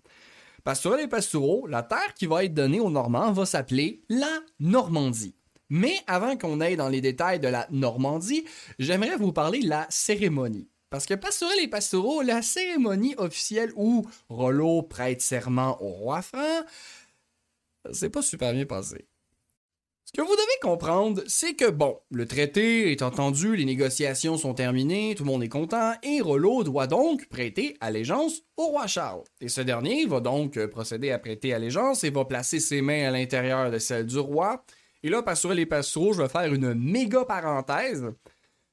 Pastourel 0.65 1.05
et 1.05 1.09
Pastoureau, 1.09 1.67
la 1.67 1.83
terre 1.83 2.13
qui 2.15 2.27
va 2.27 2.45
être 2.45 2.53
donnée 2.53 2.81
aux 2.81 2.91
Normands 2.91 3.33
va 3.33 3.47
s'appeler 3.47 4.03
la 4.11 4.41
Normandie. 4.59 5.35
Mais 5.71 5.95
avant 6.07 6.37
qu'on 6.37 6.61
aille 6.61 6.77
dans 6.77 6.89
les 6.89 7.01
détails 7.01 7.41
de 7.41 7.49
la 7.49 7.67
Normandie, 7.71 8.45
j'aimerais 8.79 9.17
vous 9.17 9.33
parler 9.33 9.61
de 9.61 9.69
la 9.69 9.87
cérémonie. 9.89 10.69
Parce 10.91 11.07
que 11.07 11.15
Pastourel 11.15 11.61
et 11.63 11.69
Pastoureau, 11.69 12.21
la 12.21 12.43
cérémonie 12.43 13.15
officielle 13.17 13.73
où 13.77 14.05
Rollo 14.29 14.83
prête 14.83 15.23
serment 15.23 15.81
au 15.81 15.89
roi 15.89 16.21
franc, 16.21 16.65
c'est 17.93 18.11
pas 18.11 18.23
super 18.23 18.53
bien 18.53 18.67
passé. 18.67 19.07
Ce 20.05 20.13
que 20.13 20.27
vous 20.27 20.35
devez 20.35 20.61
comprendre, 20.61 21.23
c'est 21.29 21.55
que 21.55 21.71
bon, 21.71 22.01
le 22.11 22.27
traité 22.27 22.91
est 22.91 23.03
entendu, 23.03 23.55
les 23.55 23.65
négociations 23.65 24.37
sont 24.37 24.55
terminées, 24.55 25.15
tout 25.15 25.23
le 25.23 25.31
monde 25.31 25.45
est 25.45 25.49
content, 25.49 25.93
et 26.03 26.21
Rollo 26.21 26.65
doit 26.65 26.89
donc 26.89 27.29
prêter 27.29 27.77
allégeance 27.81 28.43
au 28.57 28.67
roi 28.67 28.89
Charles. 28.89 29.23
Et 29.41 29.49
ce 29.49 29.61
dernier 29.61 30.07
va 30.07 30.19
donc 30.19 30.67
procéder 30.67 31.13
à 31.13 31.21
prêter 31.21 31.55
allégeance 31.55 32.03
et 32.03 32.11
va 32.11 32.25
placer 32.25 32.59
ses 32.59 32.83
mains 32.83 33.07
à 33.07 33.13
l'intérieur 33.13 33.71
de 33.71 33.79
celles 33.79 34.07
du 34.07 34.19
roi. 34.19 34.65
Et 35.05 35.11
là, 35.11 35.23
sur 35.37 35.55
les 35.55 35.65
Pastoureaux, 35.65 36.13
je 36.13 36.23
vais 36.23 36.29
faire 36.29 36.53
une 36.53 36.75
méga 36.75 37.25
parenthèse. 37.25 38.05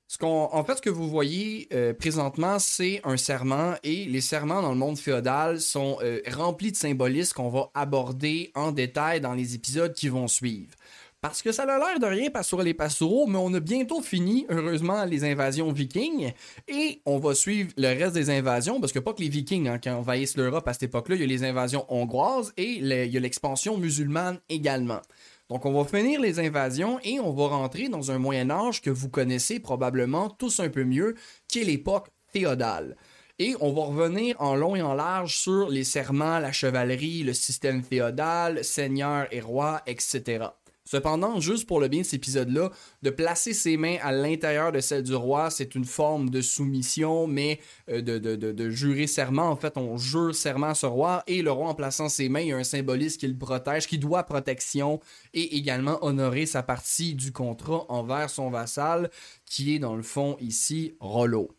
Ce 0.07 0.23
en 0.23 0.63
fait, 0.63 0.77
ce 0.77 0.81
que 0.81 0.89
vous 0.89 1.09
voyez 1.09 1.67
euh, 1.73 1.93
présentement, 1.93 2.59
c'est 2.59 3.01
un 3.03 3.17
serment 3.17 3.73
et 3.83 4.05
les 4.05 4.21
serments 4.21 4.61
dans 4.61 4.71
le 4.71 4.77
monde 4.77 4.97
féodal 4.97 5.59
sont 5.59 5.97
euh, 6.01 6.21
remplis 6.31 6.71
de 6.71 6.77
symbolismes 6.77 7.33
qu'on 7.33 7.49
va 7.49 7.69
aborder 7.73 8.51
en 8.55 8.71
détail 8.71 9.19
dans 9.19 9.33
les 9.33 9.53
épisodes 9.53 9.93
qui 9.93 10.07
vont 10.07 10.29
suivre. 10.29 10.71
Parce 11.19 11.41
que 11.41 11.51
ça 11.51 11.63
a 11.63 11.65
l'air 11.65 11.99
de 11.99 12.05
rien 12.05 12.29
sur 12.41 12.61
les 12.61 12.73
Pastoureaux, 12.73 13.25
mais 13.27 13.39
on 13.39 13.53
a 13.53 13.59
bientôt 13.59 14.01
fini, 14.01 14.45
heureusement, 14.49 15.03
les 15.03 15.23
invasions 15.23 15.71
vikings. 15.71 16.31
Et 16.67 17.01
on 17.05 17.17
va 17.17 17.33
suivre 17.33 17.71
le 17.75 17.87
reste 17.87 18.13
des 18.13 18.29
invasions, 18.29 18.79
parce 18.79 18.93
que 18.93 18.99
pas 18.99 19.13
que 19.13 19.21
les 19.21 19.27
vikings, 19.27 19.67
hein, 19.67 19.79
qui 19.79 19.89
envahissent 19.89 20.37
l'Europe 20.37 20.67
à 20.67 20.73
cette 20.73 20.83
époque-là, 20.83 21.15
il 21.15 21.21
y 21.21 21.23
a 21.23 21.27
les 21.27 21.43
invasions 21.43 21.85
hongroises 21.89 22.53
et 22.55 22.73
il 22.79 22.87
y 22.87 23.17
a 23.17 23.19
l'expansion 23.19 23.77
musulmane 23.77 24.39
également. 24.47 25.01
Donc 25.49 25.65
on 25.65 25.71
va 25.71 25.85
finir 25.87 26.19
les 26.19 26.39
invasions 26.39 26.99
et 27.03 27.19
on 27.19 27.31
va 27.31 27.47
rentrer 27.47 27.87
dans 27.87 28.11
un 28.11 28.17
Moyen 28.17 28.49
Âge 28.49 28.81
que 28.81 28.89
vous 28.89 29.09
connaissez 29.09 29.59
probablement 29.59 30.29
tous 30.29 30.59
un 30.59 30.69
peu 30.69 30.83
mieux, 30.83 31.15
qui 31.47 31.61
est 31.61 31.63
l'époque 31.63 32.09
féodale. 32.27 32.97
Et 33.39 33.55
on 33.61 33.71
va 33.71 33.83
revenir 33.83 34.35
en 34.41 34.55
long 34.55 34.75
et 34.75 34.81
en 34.81 34.93
large 34.93 35.37
sur 35.37 35.69
les 35.69 35.83
serments, 35.83 36.39
la 36.39 36.51
chevalerie, 36.51 37.23
le 37.23 37.33
système 37.33 37.83
féodal, 37.83 38.65
seigneur 38.65 39.27
et 39.31 39.39
roi, 39.39 39.83
etc. 39.85 40.47
Cependant, 40.87 41.41
juste 41.41 41.67
pour 41.67 41.81
le 41.81 41.89
bien 41.89 41.99
de 41.99 42.05
cet 42.05 42.13
épisode-là, 42.13 42.71
de 43.01 43.09
placer 43.09 43.53
ses 43.53 43.75
mains 43.75 43.97
à 44.01 44.13
l'intérieur 44.13 44.71
de 44.71 44.79
celle 44.79 45.03
du 45.03 45.15
roi, 45.15 45.49
c'est 45.49 45.75
une 45.75 45.83
forme 45.83 46.29
de 46.29 46.39
soumission, 46.39 47.27
mais 47.27 47.59
euh, 47.89 48.01
de, 48.01 48.17
de, 48.17 48.69
jurer 48.69 49.05
serment. 49.05 49.49
En 49.49 49.57
fait, 49.57 49.77
on 49.77 49.97
jure 49.97 50.33
serment 50.33 50.67
à 50.67 50.75
ce 50.75 50.85
roi, 50.85 51.23
et 51.27 51.41
le 51.41 51.51
roi, 51.51 51.67
en 51.67 51.75
plaçant 51.75 52.07
ses 52.07 52.29
mains, 52.29 52.39
il 52.39 52.47
y 52.47 52.53
a 52.53 52.57
un 52.57 52.63
symbolisme 52.63 53.19
qui 53.19 53.27
le 53.27 53.37
protège, 53.37 53.85
qui 53.85 53.97
doit 53.97 54.23
protection, 54.23 55.01
et 55.33 55.57
également 55.57 56.01
honorer 56.05 56.45
sa 56.45 56.63
partie 56.63 57.15
du 57.15 57.33
contrat 57.33 57.85
envers 57.89 58.29
son 58.29 58.49
vassal, 58.49 59.09
qui 59.45 59.75
est 59.75 59.79
dans 59.79 59.97
le 59.97 60.03
fond 60.03 60.37
ici 60.39 60.95
Rollo. 61.01 61.56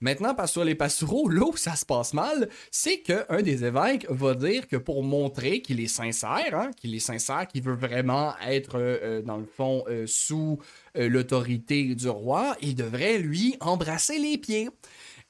Maintenant, 0.00 0.32
parce 0.34 0.52
sur 0.52 0.64
les 0.64 0.76
pastoureaux, 0.76 1.28
là 1.28 1.42
où 1.42 1.56
ça 1.56 1.74
se 1.74 1.84
passe 1.84 2.14
mal, 2.14 2.48
c'est 2.70 3.00
qu'un 3.00 3.42
des 3.42 3.64
évêques 3.64 4.08
va 4.08 4.34
dire 4.34 4.68
que 4.68 4.76
pour 4.76 5.02
montrer 5.02 5.60
qu'il 5.60 5.80
est 5.80 5.88
sincère, 5.88 6.54
hein, 6.54 6.70
qu'il 6.76 6.94
est 6.94 7.00
sincère, 7.00 7.48
qu'il 7.48 7.62
veut 7.62 7.74
vraiment 7.74 8.34
être, 8.46 8.76
euh, 8.76 8.98
euh, 9.02 9.22
dans 9.22 9.38
le 9.38 9.44
fond, 9.46 9.84
euh, 9.88 10.04
sous 10.06 10.60
l'autorité 10.94 11.94
du 11.94 12.08
roi, 12.08 12.56
il 12.60 12.74
devrait, 12.74 13.18
lui, 13.18 13.56
embrasser 13.60 14.18
les 14.18 14.38
pieds. 14.38 14.68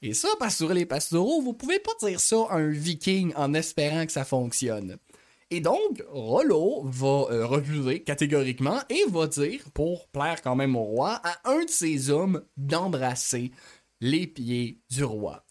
Et 0.01 0.13
ça, 0.13 0.29
pastourer 0.39 0.75
les 0.75 0.85
pastoureaux, 0.85 1.41
vous 1.41 1.53
pouvez 1.53 1.79
pas 1.79 1.91
dire 2.01 2.19
ça 2.19 2.37
à 2.49 2.57
un 2.57 2.69
viking 2.69 3.33
en 3.35 3.53
espérant 3.53 4.05
que 4.05 4.11
ça 4.11 4.23
fonctionne. 4.23 4.97
Et 5.51 5.61
donc, 5.61 6.03
Rollo 6.09 6.83
va 6.85 7.45
refuser 7.45 8.01
catégoriquement 8.01 8.79
et 8.89 9.03
va 9.09 9.27
dire, 9.27 9.61
pour 9.73 10.07
plaire 10.07 10.41
quand 10.43 10.55
même 10.55 10.75
au 10.75 10.83
roi, 10.83 11.21
à 11.23 11.51
un 11.51 11.65
de 11.65 11.69
ses 11.69 12.11
hommes 12.11 12.43
d'embrasser 12.55 13.51
les 14.01 14.27
pieds 14.27 14.81
du 14.89 15.03
roi. 15.03 15.45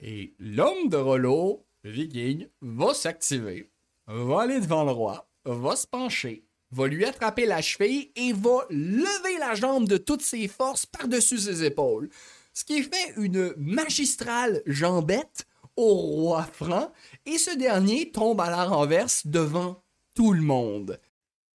Et 0.00 0.34
l'homme 0.38 0.88
de 0.88 0.96
Rollo, 0.96 1.66
viking, 1.84 2.48
va 2.60 2.94
s'activer, 2.94 3.70
va 4.06 4.42
aller 4.42 4.60
devant 4.60 4.84
le 4.84 4.92
roi, 4.92 5.28
va 5.44 5.76
se 5.76 5.86
pencher, 5.86 6.44
va 6.70 6.86
lui 6.86 7.04
attraper 7.04 7.46
la 7.46 7.60
cheville 7.60 8.10
et 8.16 8.32
va 8.32 8.66
lever 8.70 9.38
la 9.38 9.54
jambe 9.54 9.86
de 9.86 9.96
toutes 9.98 10.22
ses 10.22 10.48
forces 10.48 10.86
par-dessus 10.86 11.38
ses 11.38 11.64
épaules. 11.64 12.08
Ce 12.54 12.64
qui 12.64 12.82
fait 12.82 13.14
une 13.16 13.54
magistrale 13.56 14.62
jambette 14.66 15.46
au 15.76 15.94
roi 15.94 16.44
franc 16.44 16.92
et 17.24 17.38
ce 17.38 17.56
dernier 17.56 18.10
tombe 18.10 18.40
à 18.40 18.50
la 18.50 18.64
renverse 18.64 19.26
devant 19.26 19.82
tout 20.14 20.32
le 20.32 20.42
monde. 20.42 21.00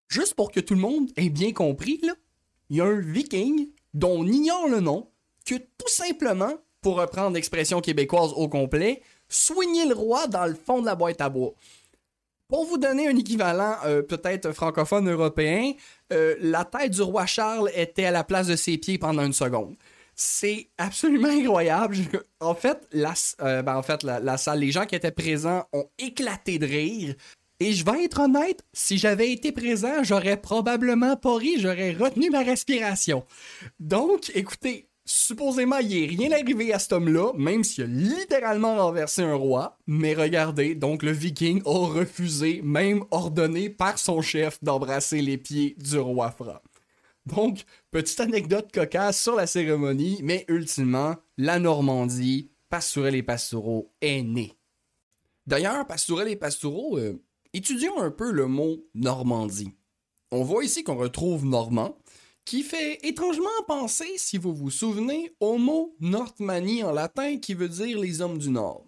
Juste 0.08 0.36
pour 0.36 0.52
que 0.52 0.60
tout 0.60 0.74
le 0.74 0.80
monde 0.80 1.12
ait 1.18 1.30
bien 1.30 1.52
compris, 1.52 2.02
il 2.70 2.78
y 2.78 2.82
a 2.82 2.86
un 2.86 3.00
viking 3.00 3.70
dont 3.94 4.22
on 4.22 4.28
ignore 4.28 4.68
le 4.68 4.80
nom 4.80 5.12
que 5.48 5.56
tout 5.56 5.88
simplement, 5.88 6.54
pour 6.82 6.98
reprendre 6.98 7.36
l'expression 7.36 7.82
québécoise 7.82 8.34
au 8.36 8.48
complet, 8.48 9.02
soigner 9.30 9.86
le 9.86 9.96
roi 9.96 10.28
dans 10.28 10.46
le 10.46 10.54
fond 10.54 10.82
de 10.82 10.86
la 10.86 10.96
boîte 10.96 11.22
à 11.22 11.30
bois. 11.30 11.54
Pour 12.48 12.66
vous 12.66 12.78
donner 12.78 13.08
un 13.08 13.18
équivalent 13.18 13.76
euh, 13.86 14.02
peut-être 14.02 14.54
francophone 14.54 15.10
européen, 15.10 15.74
euh, 16.14 16.36
la 16.40 16.64
tête 16.64 16.92
du 16.92 17.02
roi 17.02 17.26
Charles 17.26 17.70
était 17.76 18.06
à 18.06 18.12
la 18.12 18.24
place 18.24 18.48
de 18.48 18.56
ses 18.56 18.78
pieds 18.78 18.98
pendant 18.98 19.26
une 19.26 19.34
seconde. 19.34 19.76
C'est 20.16 20.70
absolument 20.78 21.28
incroyable. 21.28 21.98
En 22.40 22.56
fait, 22.56 22.88
euh, 23.42 23.62
ben, 23.62 23.82
la, 24.04 24.38
salle, 24.38 24.60
les 24.60 24.72
gens 24.72 24.86
qui 24.86 24.96
étaient 24.96 25.12
présents 25.12 25.66
ont 25.74 25.90
éclaté 25.98 26.58
de 26.58 26.66
rire. 26.66 27.16
Et 27.60 27.74
je 27.74 27.84
vais 27.84 28.06
être 28.06 28.22
honnête, 28.22 28.64
si 28.72 28.98
j'avais 28.98 29.32
été 29.32 29.52
présent, 29.52 30.04
j'aurais 30.04 30.38
probablement 30.38 31.16
pas 31.18 31.36
ri, 31.36 31.60
j'aurais 31.60 31.92
retenu 31.94 32.30
ma 32.30 32.44
respiration. 32.44 33.26
Donc, 33.80 34.32
écoutez, 34.36 34.88
Supposément, 35.10 35.78
il 35.78 35.88
n'est 35.88 36.08
rien 36.08 36.32
arrivé 36.34 36.74
à 36.74 36.80
cet 36.80 36.92
homme-là, 36.92 37.32
même 37.38 37.64
s'il 37.64 37.86
a 37.86 37.88
littéralement 37.88 38.76
renversé 38.76 39.22
un 39.22 39.36
roi. 39.36 39.78
Mais 39.88 40.14
regardez, 40.14 40.76
donc 40.76 41.02
le 41.02 41.12
viking 41.12 41.62
a 41.66 41.88
refusé, 41.88 42.62
même 42.62 43.06
ordonné 43.10 43.70
par 43.70 44.00
son 44.00 44.22
chef, 44.22 44.62
d'embrasser 44.62 45.22
les 45.22 45.38
pieds 45.38 45.78
du 45.80 45.98
roi 45.98 46.32
franc. 46.32 46.60
Donc, 47.26 47.64
petite 47.90 48.20
anecdote 48.20 48.70
cocasse 48.74 49.22
sur 49.22 49.36
la 49.36 49.48
cérémonie, 49.48 50.20
mais 50.24 50.44
ultimement, 50.50 51.16
la 51.38 51.58
Normandie, 51.58 52.52
Pastourel 52.70 53.16
et 53.16 53.24
Pastoureau, 53.24 53.94
est 54.02 54.24
née. 54.24 54.58
D'ailleurs, 55.46 55.88
Pastourel 55.88 56.28
et 56.28 56.36
Pastoureau, 56.36 56.98
euh, 56.98 57.24
étudions 57.54 57.98
un 58.02 58.12
peu 58.12 58.34
le 58.34 58.48
mot 58.48 58.86
Normandie. 58.94 59.72
On 60.32 60.44
voit 60.44 60.66
ici 60.66 60.84
qu'on 60.84 60.98
retrouve 60.98 61.46
Normand, 61.46 61.98
qui 62.48 62.64
fait 62.64 63.06
étrangement 63.06 63.50
penser, 63.68 64.08
si 64.16 64.38
vous 64.38 64.56
vous 64.56 64.72
souvenez, 64.72 65.36
au 65.42 65.58
mot 65.58 65.98
Nordmanie 66.00 66.82
en 66.82 66.94
latin 66.94 67.40
qui 67.40 67.54
veut 67.54 67.68
dire 67.68 68.00
les 68.00 68.22
hommes 68.22 68.38
du 68.38 68.50
Nord. 68.50 68.86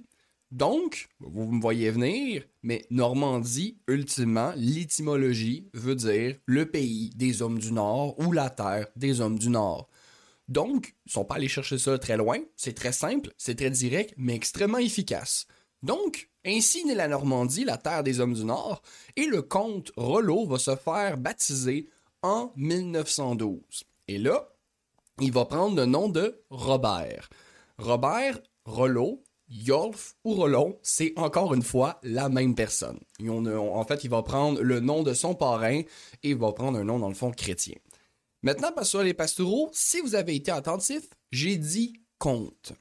Donc, 0.50 1.10
vous 1.20 1.52
me 1.52 1.62
voyez 1.62 1.92
venir, 1.92 2.46
mais 2.64 2.86
Normandie, 2.90 3.78
ultimement, 3.90 4.54
l'étymologie 4.56 5.68
veut 5.74 5.96
dire 5.96 6.38
le 6.46 6.68
pays 6.68 7.10
des 7.18 7.42
hommes 7.42 7.60
du 7.60 7.74
Nord 7.74 8.18
ou 8.18 8.32
la 8.32 8.50
terre 8.50 8.88
des 8.96 9.20
hommes 9.20 9.38
du 9.38 9.50
Nord. 9.50 9.90
Donc, 10.48 10.96
ils 11.06 11.12
sont 11.12 11.26
pas 11.26 11.36
allés 11.36 11.50
chercher 11.50 11.78
ça 11.78 12.00
très 12.00 12.16
loin, 12.16 12.38
c'est 12.56 12.76
très 12.76 12.94
simple, 12.94 13.34
c'est 13.38 13.56
très 13.56 13.72
direct, 13.72 14.14
mais 14.16 14.36
extrêmement 14.36 14.78
efficace. 14.78 15.48
Donc, 15.84 16.30
ainsi 16.46 16.86
naît 16.86 16.96
la 16.96 17.10
Normandie, 17.10 17.66
la 17.66 17.78
terre 17.78 18.04
des 18.04 18.22
hommes 18.22 18.36
du 18.36 18.46
Nord, 18.46 18.82
et 19.18 19.26
le 19.26 19.42
comte 19.42 19.92
Rollo 19.98 20.46
va 20.46 20.60
se 20.60 20.78
faire 20.78 21.18
baptiser 21.18 21.90
en 22.22 22.52
1912. 22.56 23.60
Et 24.08 24.18
là, 24.18 24.50
il 25.20 25.32
va 25.32 25.46
prendre 25.46 25.76
le 25.76 25.86
nom 25.86 26.10
de 26.10 26.42
Robert. 26.50 27.30
Robert 27.78 28.40
Rollo, 28.66 29.24
Yolf 29.50 30.16
ou 30.24 30.36
Rollon, 30.36 30.78
c'est 30.84 31.14
encore 31.16 31.54
une 31.54 31.64
fois 31.64 32.00
la 32.04 32.30
même 32.30 32.56
personne. 32.56 33.00
en 33.28 33.84
fait, 33.84 34.04
il 34.04 34.10
va 34.10 34.22
prendre 34.22 34.62
le 34.62 34.80
nom 34.80 35.04
de 35.04 35.14
son 35.14 35.34
parrain 35.34 35.80
et 35.80 35.88
il 36.24 36.38
va 36.38 36.52
prendre 36.52 36.78
un 36.78 36.84
nom 36.84 37.00
dans 37.00 37.10
le 37.10 37.16
fond 37.16 37.32
chrétien. 37.32 37.76
Maintenant, 38.44 38.72
sur 38.84 39.04
les 39.04 39.14
Pastoureaux, 39.14 39.70
si 39.74 40.00
vous 40.02 40.16
avez 40.16 40.36
été 40.36 40.52
attentif, 40.52 41.10
j'ai 41.32 41.58
dit 41.58 41.94
comte. 42.20 42.74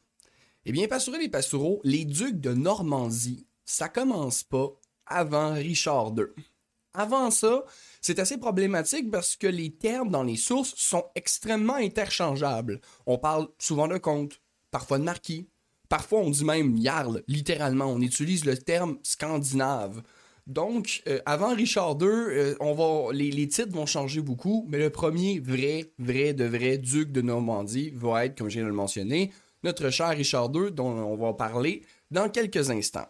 Eh 0.67 0.73
bien, 0.73 0.87
Pastoureau 0.87 1.19
les 1.19 1.29
Pastoureaux, 1.29 1.81
les 1.85 2.05
ducs 2.05 2.41
de 2.41 2.53
Normandie, 2.53 3.47
ça 3.65 3.89
commence 3.89 4.43
pas 4.43 4.69
avant 5.07 5.55
Richard 5.55 6.13
II. 6.17 6.27
Avant 6.93 7.31
ça, 7.31 7.65
c'est 8.09 8.21
assez 8.21 8.39
problématique 8.39 9.11
parce 9.11 9.37
que 9.37 9.47
les 9.47 9.69
termes 9.69 10.09
dans 10.09 10.23
les 10.23 10.37
sources 10.37 10.73
sont 10.77 11.05
extrêmement 11.15 11.75
interchangeables. 11.75 12.81
On 13.05 13.19
parle 13.19 13.49
souvent 13.59 13.87
de 13.87 13.99
comte, 13.99 14.41
parfois 14.71 14.99
de 14.99 15.05
marquis, 15.05 15.51
parfois 15.91 16.21
on 16.21 16.31
dit 16.31 16.47
même 16.47 16.83
jarl, 16.83 17.23
littéralement. 17.29 17.85
On 17.85 18.01
utilise 18.01 18.47
le 18.47 18.57
terme 18.57 18.97
scandinave. 19.03 20.03
Donc, 20.47 21.03
euh, 21.07 21.21
avant 21.27 21.55
Richard 21.55 21.99
II, 22.01 22.09
euh, 22.09 22.55
on 22.61 23.11
les, 23.11 23.47
titres 23.47 23.75
vont 23.75 23.85
changer 23.85 24.23
beaucoup, 24.23 24.65
mais 24.71 24.79
le 24.79 24.89
premier 24.89 25.39
vrai, 25.39 25.93
vrai, 25.99 26.33
de 26.33 26.47
vrai 26.47 26.79
duc 26.79 27.13
de 27.13 27.21
Normandie 27.21 27.93
va 27.95 28.25
être, 28.25 28.39
comme 28.39 28.49
je 28.49 28.55
viens 28.55 28.63
de 28.63 28.69
le 28.69 28.75
mentionner, 28.75 29.33
notre 29.65 29.91
cher 29.91 30.09
Richard 30.09 30.51
II, 30.55 30.73
dont 30.73 30.89
on 30.89 31.17
va 31.17 31.35
parler 31.35 31.85
dans 32.11 32.31
quelques 32.31 32.71
instants. 32.71 33.09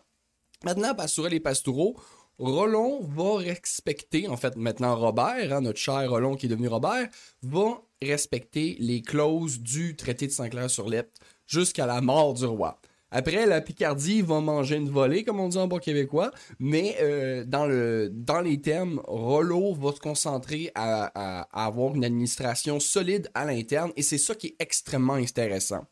Maintenant, 0.64 0.92
Pastourel 0.92 1.34
et 1.34 1.40
Pastoureau, 1.40 2.00
Rollon 2.38 3.00
va 3.02 3.38
respecter, 3.38 4.28
en 4.28 4.36
fait 4.36 4.56
maintenant 4.56 4.96
Robert, 4.96 5.52
hein, 5.52 5.60
notre 5.60 5.78
cher 5.78 6.08
Rollon 6.08 6.36
qui 6.36 6.46
est 6.46 6.48
devenu 6.48 6.68
Robert, 6.68 7.08
va 7.42 7.82
respecter 8.00 8.76
les 8.78 9.02
clauses 9.02 9.60
du 9.60 9.96
traité 9.96 10.26
de 10.26 10.32
Saint-Clair-sur-Lepte 10.32 11.16
jusqu'à 11.46 11.86
la 11.86 12.00
mort 12.00 12.34
du 12.34 12.44
roi. 12.44 12.80
Après, 13.10 13.46
la 13.46 13.62
Picardie 13.62 14.20
va 14.20 14.40
manger 14.40 14.76
une 14.76 14.90
volée, 14.90 15.24
comme 15.24 15.40
on 15.40 15.48
dit 15.48 15.56
en 15.56 15.66
bon 15.66 15.78
québécois, 15.78 16.30
mais 16.58 16.96
euh, 17.00 17.42
dans, 17.46 17.64
le, 17.64 18.10
dans 18.12 18.42
les 18.42 18.60
termes, 18.60 19.00
Rollo 19.06 19.72
va 19.72 19.92
se 19.92 20.00
concentrer 20.00 20.70
à, 20.74 21.10
à 21.14 21.66
avoir 21.66 21.94
une 21.96 22.04
administration 22.04 22.78
solide 22.80 23.30
à 23.34 23.46
l'interne, 23.46 23.92
et 23.96 24.02
c'est 24.02 24.18
ça 24.18 24.34
qui 24.34 24.48
est 24.48 24.56
extrêmement 24.58 25.14
intéressant. 25.14 25.86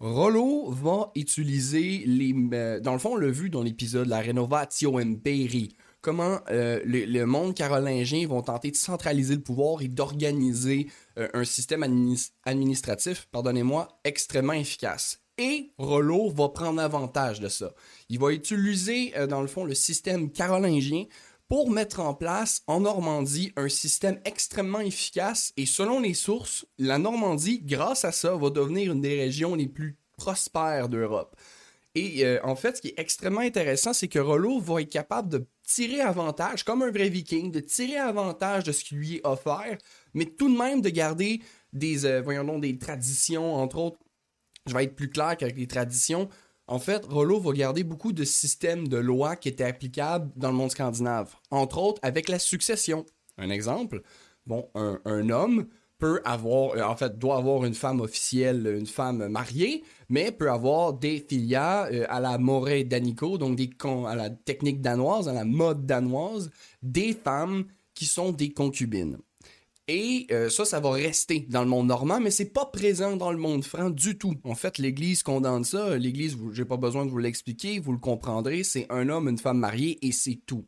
Rollo 0.00 0.70
va 0.70 1.10
utiliser 1.16 2.04
les. 2.06 2.32
Euh, 2.52 2.78
dans 2.78 2.92
le 2.92 3.00
fond, 3.00 3.14
on 3.14 3.16
l'a 3.16 3.30
vu 3.30 3.50
dans 3.50 3.62
l'épisode 3.62 4.06
La 4.06 4.22
Renovatio 4.22 4.98
Imperi. 4.98 5.76
Comment 6.00 6.38
euh, 6.50 6.80
le, 6.84 7.24
monde 7.24 7.54
carolingien 7.54 8.24
vont 8.28 8.42
tenter 8.42 8.70
de 8.70 8.76
centraliser 8.76 9.34
le 9.34 9.40
pouvoir 9.40 9.82
et 9.82 9.88
d'organiser 9.88 10.86
euh, 11.18 11.28
un 11.34 11.44
système 11.44 11.82
administratif, 12.44 13.26
pardonnez-moi, 13.32 13.88
extrêmement 14.04 14.52
efficace. 14.52 15.20
Et 15.36 15.72
Rollo 15.78 16.30
va 16.30 16.48
prendre 16.50 16.80
avantage 16.80 17.40
de 17.40 17.48
ça. 17.48 17.72
Il 18.08 18.20
va 18.20 18.32
utiliser, 18.32 19.12
dans 19.28 19.40
le 19.40 19.46
fond, 19.46 19.64
le 19.64 19.74
système 19.74 20.30
carolingien 20.32 21.04
pour 21.48 21.70
mettre 21.70 22.00
en 22.00 22.14
place 22.14 22.62
en 22.66 22.80
Normandie 22.80 23.52
un 23.56 23.68
système 23.68 24.20
extrêmement 24.24 24.80
efficace 24.80 25.52
et 25.56 25.64
selon 25.64 26.00
les 26.00 26.14
sources, 26.14 26.66
la 26.78 26.98
Normandie, 26.98 27.60
grâce 27.60 28.04
à 28.04 28.12
ça, 28.12 28.36
va 28.36 28.50
devenir 28.50 28.92
une 28.92 29.00
des 29.00 29.18
régions 29.18 29.54
les 29.54 29.66
plus 29.66 29.96
prospères 30.16 30.90
d'Europe. 30.90 31.34
Et 31.94 32.24
euh, 32.24 32.38
en 32.44 32.54
fait, 32.54 32.76
ce 32.76 32.82
qui 32.82 32.88
est 32.88 32.98
extrêmement 32.98 33.40
intéressant, 33.40 33.94
c'est 33.94 34.08
que 34.08 34.18
Rollo 34.18 34.60
va 34.60 34.82
être 34.82 34.90
capable 34.90 35.30
de 35.30 35.46
tirer 35.66 36.00
avantage, 36.00 36.62
comme 36.62 36.82
un 36.82 36.90
vrai 36.90 37.08
viking, 37.08 37.50
de 37.50 37.60
tirer 37.60 37.96
avantage 37.96 38.64
de 38.64 38.72
ce 38.72 38.84
qui 38.84 38.94
lui 38.94 39.16
est 39.16 39.26
offert, 39.26 39.78
mais 40.12 40.26
tout 40.26 40.52
de 40.52 40.56
même 40.56 40.82
de 40.82 40.90
garder 40.90 41.40
des, 41.72 42.04
euh, 42.04 42.20
voyons 42.20 42.58
des 42.58 42.76
traditions, 42.78 43.54
entre 43.54 43.78
autres. 43.78 43.98
Je 44.66 44.74
vais 44.74 44.84
être 44.84 44.96
plus 44.96 45.08
clair 45.08 45.36
qu'avec 45.36 45.56
les 45.56 45.66
traditions. 45.66 46.28
En 46.68 46.78
fait, 46.78 47.06
Rollo 47.06 47.40
va 47.40 47.52
garder 47.52 47.82
beaucoup 47.82 48.12
de 48.12 48.24
systèmes 48.24 48.88
de 48.88 48.98
lois 48.98 49.36
qui 49.36 49.48
étaient 49.48 49.64
applicables 49.64 50.30
dans 50.36 50.50
le 50.50 50.56
monde 50.56 50.70
scandinave. 50.70 51.34
Entre 51.50 51.78
autres, 51.78 51.98
avec 52.02 52.28
la 52.28 52.38
succession. 52.38 53.06
Un 53.38 53.48
exemple, 53.48 54.02
bon, 54.46 54.68
un, 54.74 55.30
homme 55.30 55.66
peut 55.96 56.20
avoir, 56.24 56.76
euh, 56.76 56.82
en 56.82 56.94
fait, 56.94 57.18
doit 57.18 57.38
avoir 57.38 57.64
une 57.64 57.74
femme 57.74 58.00
officielle, 58.00 58.66
une 58.78 58.86
femme 58.86 59.28
mariée, 59.28 59.82
mais 60.10 60.30
peut 60.30 60.50
avoir 60.50 60.92
des 60.92 61.24
filias 61.26 61.88
euh, 61.90 62.04
à 62.10 62.20
la 62.20 62.36
Moret 62.36 62.84
Danico, 62.84 63.38
donc 63.38 63.58
à 64.06 64.14
la 64.14 64.28
technique 64.28 64.82
danoise, 64.82 65.26
à 65.26 65.32
la 65.32 65.44
mode 65.44 65.86
danoise, 65.86 66.50
des 66.82 67.14
femmes 67.14 67.64
qui 67.94 68.04
sont 68.04 68.30
des 68.30 68.50
concubines. 68.50 69.18
Et 69.90 70.26
euh, 70.30 70.50
ça, 70.50 70.66
ça 70.66 70.80
va 70.80 70.90
rester 70.90 71.46
dans 71.48 71.62
le 71.62 71.68
monde 71.68 71.86
normand, 71.86 72.20
mais 72.20 72.30
c'est 72.30 72.52
pas 72.52 72.66
présent 72.66 73.16
dans 73.16 73.32
le 73.32 73.38
monde 73.38 73.64
franc 73.64 73.88
du 73.88 74.18
tout. 74.18 74.34
En 74.44 74.54
fait, 74.54 74.76
l'Église 74.76 75.22
condamne 75.22 75.64
ça. 75.64 75.96
L'Église, 75.96 76.36
j'ai 76.52 76.66
pas 76.66 76.76
besoin 76.76 77.06
de 77.06 77.10
vous 77.10 77.16
l'expliquer, 77.16 77.80
vous 77.80 77.92
le 77.92 77.98
comprendrez. 77.98 78.64
C'est 78.64 78.86
un 78.90 79.08
homme, 79.08 79.28
une 79.28 79.38
femme 79.38 79.58
mariée 79.58 79.98
et 80.06 80.12
c'est 80.12 80.40
tout. 80.44 80.66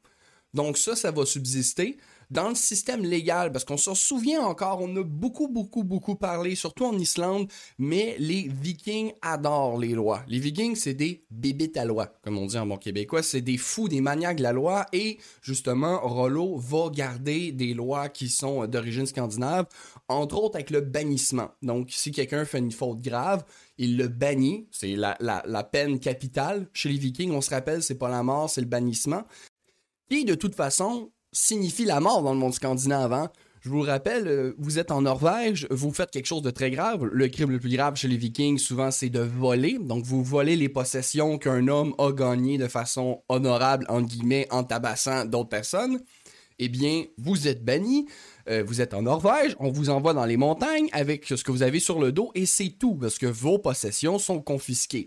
Donc 0.55 0.79
ça, 0.79 0.97
ça 0.97 1.11
va 1.11 1.27
subsister 1.27 1.99
dans 2.31 2.49
le 2.49 2.55
système 2.55 3.03
légal, 3.03 3.51
parce 3.53 3.65
qu'on 3.65 3.77
se 3.77 3.95
souvient 3.95 4.43
encore, 4.43 4.81
on 4.81 4.97
a 4.97 5.03
beaucoup, 5.03 5.49
beaucoup, 5.49 5.83
beaucoup 5.83 6.15
parlé, 6.15 6.55
surtout 6.55 6.85
en 6.85 6.97
Islande, 6.99 7.51
mais 7.79 8.17
les 8.19 8.49
Vikings 8.49 9.13
adorent 9.21 9.79
les 9.79 9.95
lois. 9.95 10.23
Les 10.29 10.39
Vikings, 10.39 10.77
c'est 10.77 10.95
des 10.95 11.25
bébites 11.31 11.77
à 11.77 11.85
loi, 11.85 12.07
comme 12.23 12.39
on 12.39 12.47
dit 12.47 12.59
en 12.59 12.67
bon 12.67 12.77
québécois, 12.77 13.23
c'est 13.23 13.41
des 13.41 13.57
fous, 13.59 13.89
des 13.89 14.01
maniaques 14.01 14.39
de 14.39 14.43
la 14.43 14.53
loi, 14.53 14.87
et 14.93 15.19
justement, 15.43 16.01
Rollo 16.03 16.57
va 16.57 16.89
garder 16.91 17.53
des 17.53 17.75
lois 17.75 18.09
qui 18.09 18.29
sont 18.29 18.67
d'origine 18.67 19.07
scandinave, 19.07 19.67
entre 20.09 20.37
autres 20.37 20.57
avec 20.57 20.71
le 20.71 20.81
bannissement. 20.81 21.51
Donc, 21.63 21.89
si 21.91 22.13
quelqu'un 22.13 22.45
fait 22.45 22.59
une 22.59 22.73
faute 22.73 23.01
grave, 23.01 23.45
il 23.79 23.97
le 23.97 24.09
bannit, 24.09 24.69
c'est 24.71 24.95
la, 24.95 25.17
la, 25.21 25.43
la 25.47 25.65
peine 25.65 25.99
capitale. 25.99 26.69
Chez 26.73 26.91
les 26.91 26.99
Vikings, 26.99 27.33
on 27.33 27.41
se 27.41 27.51
rappelle, 27.51 27.83
c'est 27.83 27.95
pas 27.95 28.09
la 28.09 28.23
mort, 28.23 28.51
c'est 28.51 28.61
le 28.61 28.67
bannissement. 28.67 29.25
Et 30.11 30.25
de 30.25 30.35
toute 30.35 30.55
façon, 30.55 31.13
signifie 31.33 31.85
la 31.85 32.01
mort 32.01 32.23
dans 32.23 32.33
le 32.33 32.39
monde 32.39 32.55
scandinave. 32.55 33.13
Hein. 33.13 33.31
Je 33.63 33.69
vous 33.69 33.83
rappelle, 33.83 34.27
euh, 34.27 34.55
vous 34.59 34.79
êtes 34.79 34.91
en 34.91 35.03
Norvège, 35.03 35.67
vous 35.71 35.93
faites 35.93 36.11
quelque 36.11 36.27
chose 36.27 36.41
de 36.41 36.51
très 36.51 36.71
grave. 36.71 37.05
Le 37.05 37.29
crime 37.29 37.51
le 37.51 37.59
plus 37.59 37.69
grave 37.69 37.95
chez 37.97 38.09
les 38.09 38.17
Vikings, 38.17 38.59
souvent, 38.59 38.91
c'est 38.91 39.11
de 39.11 39.21
voler. 39.21 39.79
Donc, 39.79 40.05
vous 40.05 40.25
volez 40.25 40.57
les 40.57 40.71
possessions 40.71 41.37
qu'un 41.37 41.69
homme 41.69 41.95
a 41.99 42.11
gagnées 42.13 42.57
de 42.57 42.69
façon 42.69 43.23
honorable, 43.29 43.85
en 43.91 44.01
guillemets, 44.01 44.47
en 44.51 44.65
tabassant 44.65 45.27
d'autres 45.27 45.51
personnes. 45.51 46.01
Eh 46.59 46.69
bien, 46.69 47.05
vous 47.19 47.49
êtes 47.49 47.63
banni. 47.65 48.07
Euh, 48.49 48.65
vous 48.67 48.81
êtes 48.81 48.95
en 48.95 49.03
Norvège, 49.03 49.55
on 49.61 49.71
vous 49.71 49.91
envoie 49.91 50.15
dans 50.15 50.25
les 50.25 50.37
montagnes 50.37 50.89
avec 50.93 51.27
ce 51.27 51.45
que 51.45 51.53
vous 51.53 51.63
avez 51.63 51.79
sur 51.79 52.01
le 52.01 52.11
dos 52.11 52.31
et 52.35 52.47
c'est 52.47 52.75
tout 52.79 52.97
parce 52.97 53.19
que 53.19 53.27
vos 53.27 53.59
possessions 53.59 54.19
sont 54.19 54.41
confisquées. 54.41 55.07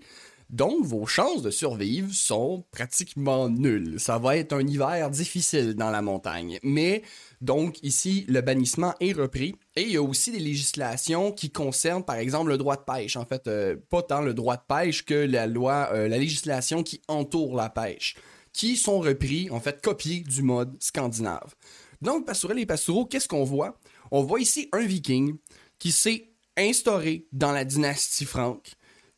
Donc, 0.54 0.86
vos 0.86 1.08
chances 1.08 1.42
de 1.42 1.50
survivre 1.50 2.14
sont 2.14 2.64
pratiquement 2.70 3.50
nulles. 3.50 4.00
Ça 4.00 4.20
va 4.20 4.38
être 4.38 4.54
un 4.54 4.68
hiver 4.68 5.10
difficile 5.10 5.74
dans 5.74 5.90
la 5.90 6.04
montagne. 6.04 6.60
Mais, 6.62 7.02
donc, 7.42 7.82
ici, 7.82 8.24
le 8.28 8.40
bannissement 8.42 8.94
est 9.00 9.14
repris. 9.14 9.56
Et 9.76 9.82
il 9.82 9.90
y 9.90 9.98
a 9.98 10.04
aussi 10.04 10.32
des 10.32 10.38
législations 10.38 11.32
qui 11.32 11.50
concernent, 11.50 12.04
par 12.04 12.18
exemple, 12.18 12.52
le 12.52 12.60
droit 12.60 12.76
de 12.76 12.84
pêche. 12.84 13.16
En 13.16 13.26
fait, 13.26 13.48
euh, 13.48 13.78
pas 13.90 14.04
tant 14.04 14.22
le 14.22 14.36
droit 14.36 14.58
de 14.58 14.62
pêche 14.68 15.04
que 15.04 15.16
la 15.16 15.48
loi, 15.48 15.90
euh, 15.92 16.08
la 16.08 16.20
législation 16.20 16.84
qui 16.84 17.02
entoure 17.08 17.56
la 17.56 17.72
pêche, 17.72 18.16
qui 18.52 18.78
sont 18.78 19.00
repris, 19.00 19.50
en 19.50 19.60
fait, 19.60 19.82
copiés 19.82 20.20
du 20.20 20.44
mode 20.44 20.78
scandinave. 20.80 21.56
Donc, 22.04 22.28
Pastourel 22.28 22.60
et 22.60 22.68
Pastoureau, 22.68 23.06
qu'est-ce 23.06 23.28
qu'on 23.28 23.44
voit? 23.44 23.80
On 24.12 24.22
voit 24.22 24.40
ici 24.40 24.70
un 24.72 24.86
viking 24.86 25.36
qui 25.80 25.92
s'est 25.92 26.30
instauré 26.56 27.26
dans 27.32 27.52
la 27.52 27.66
dynastie 27.66 28.26
franque, 28.26 28.74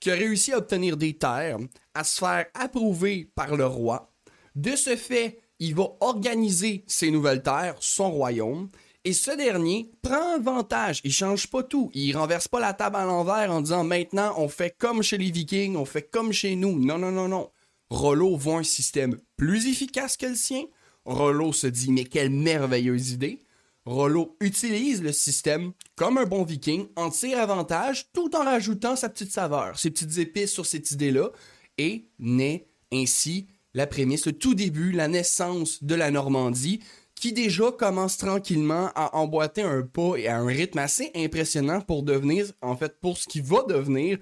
qui 0.06 0.12
a 0.12 0.14
réussi 0.14 0.54
à 0.54 0.60
obtenir 0.60 0.98
des 0.98 1.18
terres, 1.18 1.58
à 1.96 2.04
se 2.04 2.20
faire 2.20 2.46
approuver 2.54 3.28
par 3.34 3.56
le 3.56 3.66
roi. 3.66 4.14
De 4.54 4.76
ce 4.76 4.96
fait, 4.96 5.40
il 5.58 5.74
va 5.74 5.88
organiser 6.00 6.84
ces 6.86 7.10
nouvelles 7.10 7.42
terres, 7.42 7.74
son 7.80 8.12
royaume, 8.12 8.70
et 9.04 9.14
ce 9.14 9.36
dernier 9.36 9.90
prend 10.04 10.36
avantage. 10.36 11.02
Il 11.06 11.12
change 11.12 11.48
pas 11.48 11.64
tout. 11.64 11.90
Il 11.96 12.16
renverse 12.16 12.48
pas 12.48 12.60
la 12.60 12.74
table 12.76 12.98
à 12.98 13.06
l'envers 13.06 13.52
en 13.52 13.62
disant 13.62 13.84
maintenant 13.84 14.36
on 14.38 14.48
fait 14.48 14.76
comme 14.78 15.02
chez 15.02 15.18
les 15.18 15.32
Vikings, 15.32 15.76
on 15.76 15.86
fait 15.86 16.08
comme 16.08 16.32
chez 16.32 16.56
nous. 16.56 16.78
Non, 16.80 17.00
non, 17.00 17.12
non, 17.12 17.28
non. 17.28 17.50
Rollo 17.90 18.38
voit 18.38 18.60
un 18.60 18.64
système 18.64 19.18
plus 19.38 19.68
efficace 19.68 20.18
que 20.18 20.28
le 20.28 20.36
sien. 20.36 20.66
Rollo 21.06 21.52
se 21.52 21.66
dit 21.66 21.92
mais 21.92 22.04
quelle 22.04 22.30
merveilleuse 22.30 23.10
idée. 23.14 23.40
Rollo 23.86 24.36
utilise 24.40 25.04
le 25.04 25.12
système 25.12 25.72
comme 25.96 26.18
un 26.18 26.26
bon 26.26 26.44
viking, 26.44 26.88
en 26.96 27.12
tire 27.12 27.40
avantage 27.40 28.08
tout 28.14 28.36
en 28.36 28.44
rajoutant 28.44 28.96
sa 28.96 29.10
petite 29.10 29.32
saveur, 29.32 29.78
ses 29.78 29.92
petites 29.92 30.18
épices 30.18 30.52
sur 30.52 30.66
cette 30.66 30.90
idée-là, 30.92 31.30
et 31.78 32.08
naît 32.18 32.68
ainsi 32.92 33.48
la 33.76 33.86
prémisse, 33.86 34.26
le 34.26 34.34
tout 34.34 34.56
début, 34.56 34.92
la 34.92 35.08
naissance 35.08 35.84
de 35.84 35.96
la 35.96 36.10
Normandie, 36.10 36.80
qui 37.14 37.34
déjà 37.34 37.72
commence 37.72 38.18
tranquillement 38.18 38.90
à 38.96 39.16
emboîter 39.18 39.62
un 39.62 39.84
pas 39.84 40.16
et 40.18 40.28
à 40.28 40.38
un 40.38 40.48
rythme 40.48 40.80
assez 40.80 41.12
impressionnant 41.16 41.82
pour 41.82 42.04
devenir, 42.04 42.46
en 42.62 42.76
fait, 42.76 43.00
pour 43.00 43.18
ce 43.18 43.28
qui 43.28 43.42
va 43.42 43.64
devenir 43.64 44.18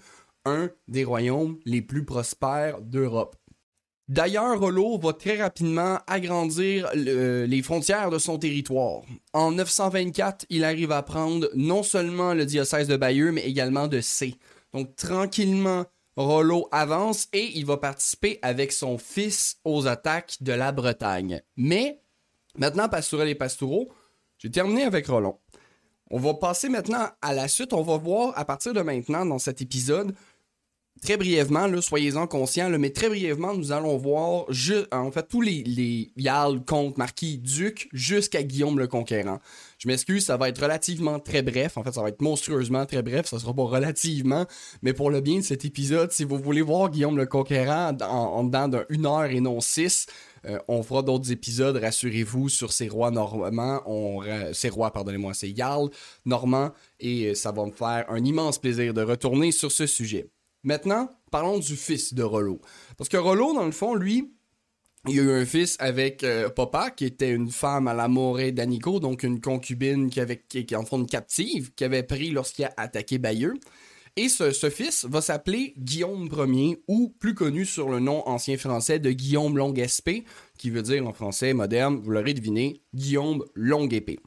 un 0.45 0.69
des 0.87 1.03
royaumes 1.03 1.57
les 1.65 1.81
plus 1.81 2.03
prospères 2.03 2.81
d'Europe. 2.81 3.35
D'ailleurs, 4.09 4.59
Rollo 4.59 4.97
va 4.97 5.13
très 5.13 5.41
rapidement 5.41 5.97
agrandir 6.07 6.89
les 6.93 7.61
frontières 7.61 8.09
de 8.09 8.17
son 8.17 8.37
territoire. 8.37 9.01
En 9.31 9.51
924, 9.51 10.45
il 10.49 10.65
arrive 10.65 10.91
à 10.91 11.03
prendre 11.03 11.49
non 11.55 11.83
seulement 11.83 12.33
le 12.33 12.45
diocèse 12.45 12.87
de 12.87 12.97
Bayeux, 12.97 13.31
mais 13.31 13.45
également 13.45 13.87
de 13.87 14.01
C. 14.01 14.35
Donc 14.73 14.95
tranquillement, 14.95 15.85
Rollo 16.15 16.67
avance 16.71 17.27
et 17.33 17.57
il 17.57 17.65
va 17.65 17.77
participer 17.77 18.39
avec 18.41 18.71
son 18.71 18.97
fils 18.97 19.57
aux 19.63 19.87
attaques 19.87 20.37
de 20.41 20.53
la 20.53 20.71
Bretagne. 20.71 21.41
Mais, 21.55 22.01
maintenant, 22.57 22.89
Pastourel 22.89 23.29
et 23.29 23.35
Pastoureau, 23.35 23.89
j'ai 24.37 24.51
terminé 24.51 24.83
avec 24.83 25.07
Rollon. 25.07 25.37
On 26.11 26.19
va 26.19 26.33
passer 26.35 26.69
maintenant 26.69 27.07
à 27.21 27.33
la 27.33 27.47
suite. 27.47 27.73
On 27.73 27.81
va 27.81 27.97
voir 27.97 28.37
à 28.37 28.45
partir 28.45 28.73
de 28.73 28.81
maintenant, 28.81 29.25
dans 29.25 29.39
cet 29.39 29.61
épisode, 29.61 30.13
très 31.01 31.17
brièvement, 31.17 31.69
soyez-en 31.81 32.27
conscients, 32.27 32.69
mais 32.79 32.91
très 32.91 33.09
brièvement, 33.09 33.53
nous 33.53 33.71
allons 33.71 33.97
voir 33.97 34.45
en 34.91 35.11
fait 35.11 35.27
tous 35.27 35.41
les, 35.41 35.63
les 35.63 36.11
Jarl, 36.15 36.63
comtes, 36.63 36.97
marquis, 36.97 37.37
ducs, 37.37 37.89
jusqu'à 37.91 38.41
Guillaume 38.43 38.79
le 38.79 38.87
Conquérant. 38.87 39.39
Je 39.79 39.89
m'excuse, 39.89 40.25
ça 40.25 40.37
va 40.37 40.47
être 40.47 40.61
relativement 40.61 41.19
très 41.19 41.41
bref. 41.41 41.77
En 41.77 41.83
fait, 41.83 41.91
ça 41.91 42.01
va 42.01 42.07
être 42.07 42.21
monstrueusement 42.21 42.85
très 42.85 43.01
bref. 43.01 43.25
Ça 43.25 43.37
sera 43.37 43.53
pas 43.53 43.63
relativement, 43.63 44.45
mais 44.81 44.93
pour 44.93 45.11
le 45.11 45.19
bien 45.19 45.39
de 45.39 45.43
cet 45.43 45.65
épisode, 45.65 46.13
si 46.13 46.23
vous 46.23 46.37
voulez 46.37 46.61
voir 46.61 46.89
Guillaume 46.89 47.17
le 47.17 47.25
Conquérant 47.25 47.91
en, 48.01 48.45
dedans 48.45 48.69
d'une 48.89 49.05
heure 49.05 49.25
et 49.25 49.41
non 49.41 49.59
six, 49.59 50.05
euh, 50.45 50.57
on 50.69 50.83
fera 50.83 51.01
d'autres 51.01 51.31
épisodes, 51.31 51.75
rassurez-vous, 51.75 52.47
sur 52.47 52.71
ces 52.71 52.87
rois 52.87 53.11
normands, 53.11 53.81
ces 54.53 54.69
rois, 54.69 54.91
pardonnez-moi, 54.91 55.33
ces 55.33 55.53
Jarl 55.53 55.89
normands, 56.25 56.71
et 56.99 57.27
euh, 57.27 57.35
ça 57.35 57.51
va 57.51 57.65
me 57.65 57.71
faire 57.71 58.05
un 58.09 58.23
immense 58.23 58.59
plaisir 58.59 58.93
de 58.93 59.01
retourner 59.01 59.51
sur 59.51 59.71
ce 59.71 59.85
sujet. 59.85 60.29
Maintenant, 60.63 61.09
parlons 61.31 61.59
du 61.59 61.75
fils 61.75 62.13
de 62.13 62.23
Rollo. 62.23 62.61
Parce 62.97 63.09
que 63.09 63.17
Rollo, 63.17 63.53
dans 63.53 63.65
le 63.65 63.71
fond, 63.71 63.95
lui, 63.95 64.33
il 65.09 65.19
a 65.19 65.23
eu 65.23 65.31
un 65.31 65.45
fils 65.45 65.75
avec 65.79 66.23
euh, 66.23 66.49
Papa, 66.49 66.89
qui 66.89 67.03
était 67.03 67.31
une 67.31 67.51
femme 67.51 67.89
à 67.89 67.93
la 67.93 68.07
morée 68.07 68.53
d'Anico, 68.53 69.01
donc 69.01 69.23
une 69.23 69.41
concubine 69.41 70.09
qui 70.09 70.21
avait, 70.21 70.41
qui, 70.47 70.75
en 70.75 70.85
fond 70.85 70.99
une 70.99 71.07
captive, 71.07 71.73
qui 71.73 71.83
avait 71.83 72.03
pris 72.03 72.31
lorsqu'il 72.31 72.63
a 72.65 72.73
attaqué 72.77 73.17
Bayeux. 73.17 73.55
Et 74.15 74.29
ce, 74.29 74.51
ce 74.51 74.69
fils 74.69 75.05
va 75.05 75.21
s'appeler 75.21 75.73
Guillaume 75.77 76.29
Ier, 76.31 76.81
ou 76.87 77.09
plus 77.19 77.33
connu 77.33 77.65
sur 77.65 77.89
le 77.89 77.99
nom 77.99 78.25
ancien 78.29 78.57
français 78.57 78.99
de 78.99 79.11
Guillaume 79.11 79.57
Longue-Épée, 79.57 80.23
qui 80.57 80.69
veut 80.69 80.83
dire 80.83 81.05
en 81.05 81.13
français 81.13 81.53
moderne, 81.53 81.99
vous 82.01 82.11
l'aurez 82.11 82.33
deviné, 82.33 82.81
Guillaume 82.93 83.43
Longue-Épée. 83.55 84.19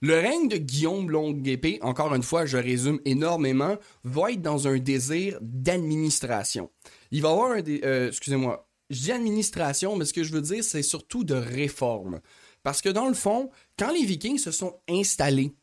Le 0.00 0.14
règne 0.14 0.48
de 0.48 0.56
Guillaume 0.58 1.10
Longue-Épée, 1.10 1.80
encore 1.82 2.14
une 2.14 2.22
fois, 2.22 2.46
je 2.46 2.56
résume 2.56 3.00
énormément, 3.04 3.76
va 4.04 4.30
être 4.30 4.42
dans 4.42 4.68
un 4.68 4.78
désir 4.78 5.38
d'administration. 5.40 6.70
Il 7.10 7.22
va 7.22 7.30
avoir 7.30 7.50
un... 7.52 7.62
Euh, 7.66 8.08
excusez-moi, 8.08 8.68
je 8.90 9.00
dis 9.00 9.12
administration, 9.12 9.96
mais 9.96 10.04
ce 10.04 10.12
que 10.12 10.22
je 10.22 10.32
veux 10.32 10.40
dire, 10.40 10.62
c'est 10.62 10.82
surtout 10.82 11.24
de 11.24 11.34
réforme. 11.34 12.20
Parce 12.62 12.80
que 12.80 12.88
dans 12.88 13.08
le 13.08 13.14
fond, 13.14 13.50
quand 13.78 13.92
les 13.92 14.04
Vikings 14.04 14.38
se 14.38 14.50
sont 14.50 14.80
installés 14.88 15.54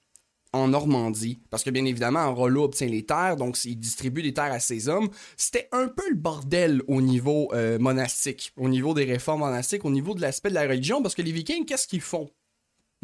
en 0.53 0.69
Normandie, 0.69 1.39
parce 1.49 1.63
que 1.63 1.69
bien 1.69 1.85
évidemment, 1.85 2.33
Rollo 2.33 2.63
obtient 2.63 2.87
les 2.87 3.05
terres, 3.05 3.35
donc 3.35 3.63
il 3.65 3.77
distribue 3.77 4.21
des 4.21 4.33
terres 4.33 4.53
à 4.53 4.59
ses 4.59 4.87
hommes. 4.87 5.09
C'était 5.37 5.67
un 5.71 5.87
peu 5.87 6.07
le 6.09 6.15
bordel 6.15 6.81
au 6.87 7.01
niveau 7.01 7.49
euh, 7.53 7.77
monastique, 7.79 8.53
au 8.57 8.69
niveau 8.69 8.93
des 8.93 9.03
réformes 9.03 9.41
monastiques, 9.41 9.85
au 9.85 9.91
niveau 9.91 10.13
de 10.13 10.21
l'aspect 10.21 10.49
de 10.49 10.55
la 10.55 10.67
religion, 10.67 11.01
parce 11.01 11.15
que 11.15 11.21
les 11.21 11.31
Vikings, 11.31 11.65
qu'est-ce 11.65 11.87
qu'ils 11.87 12.01
font? 12.01 12.29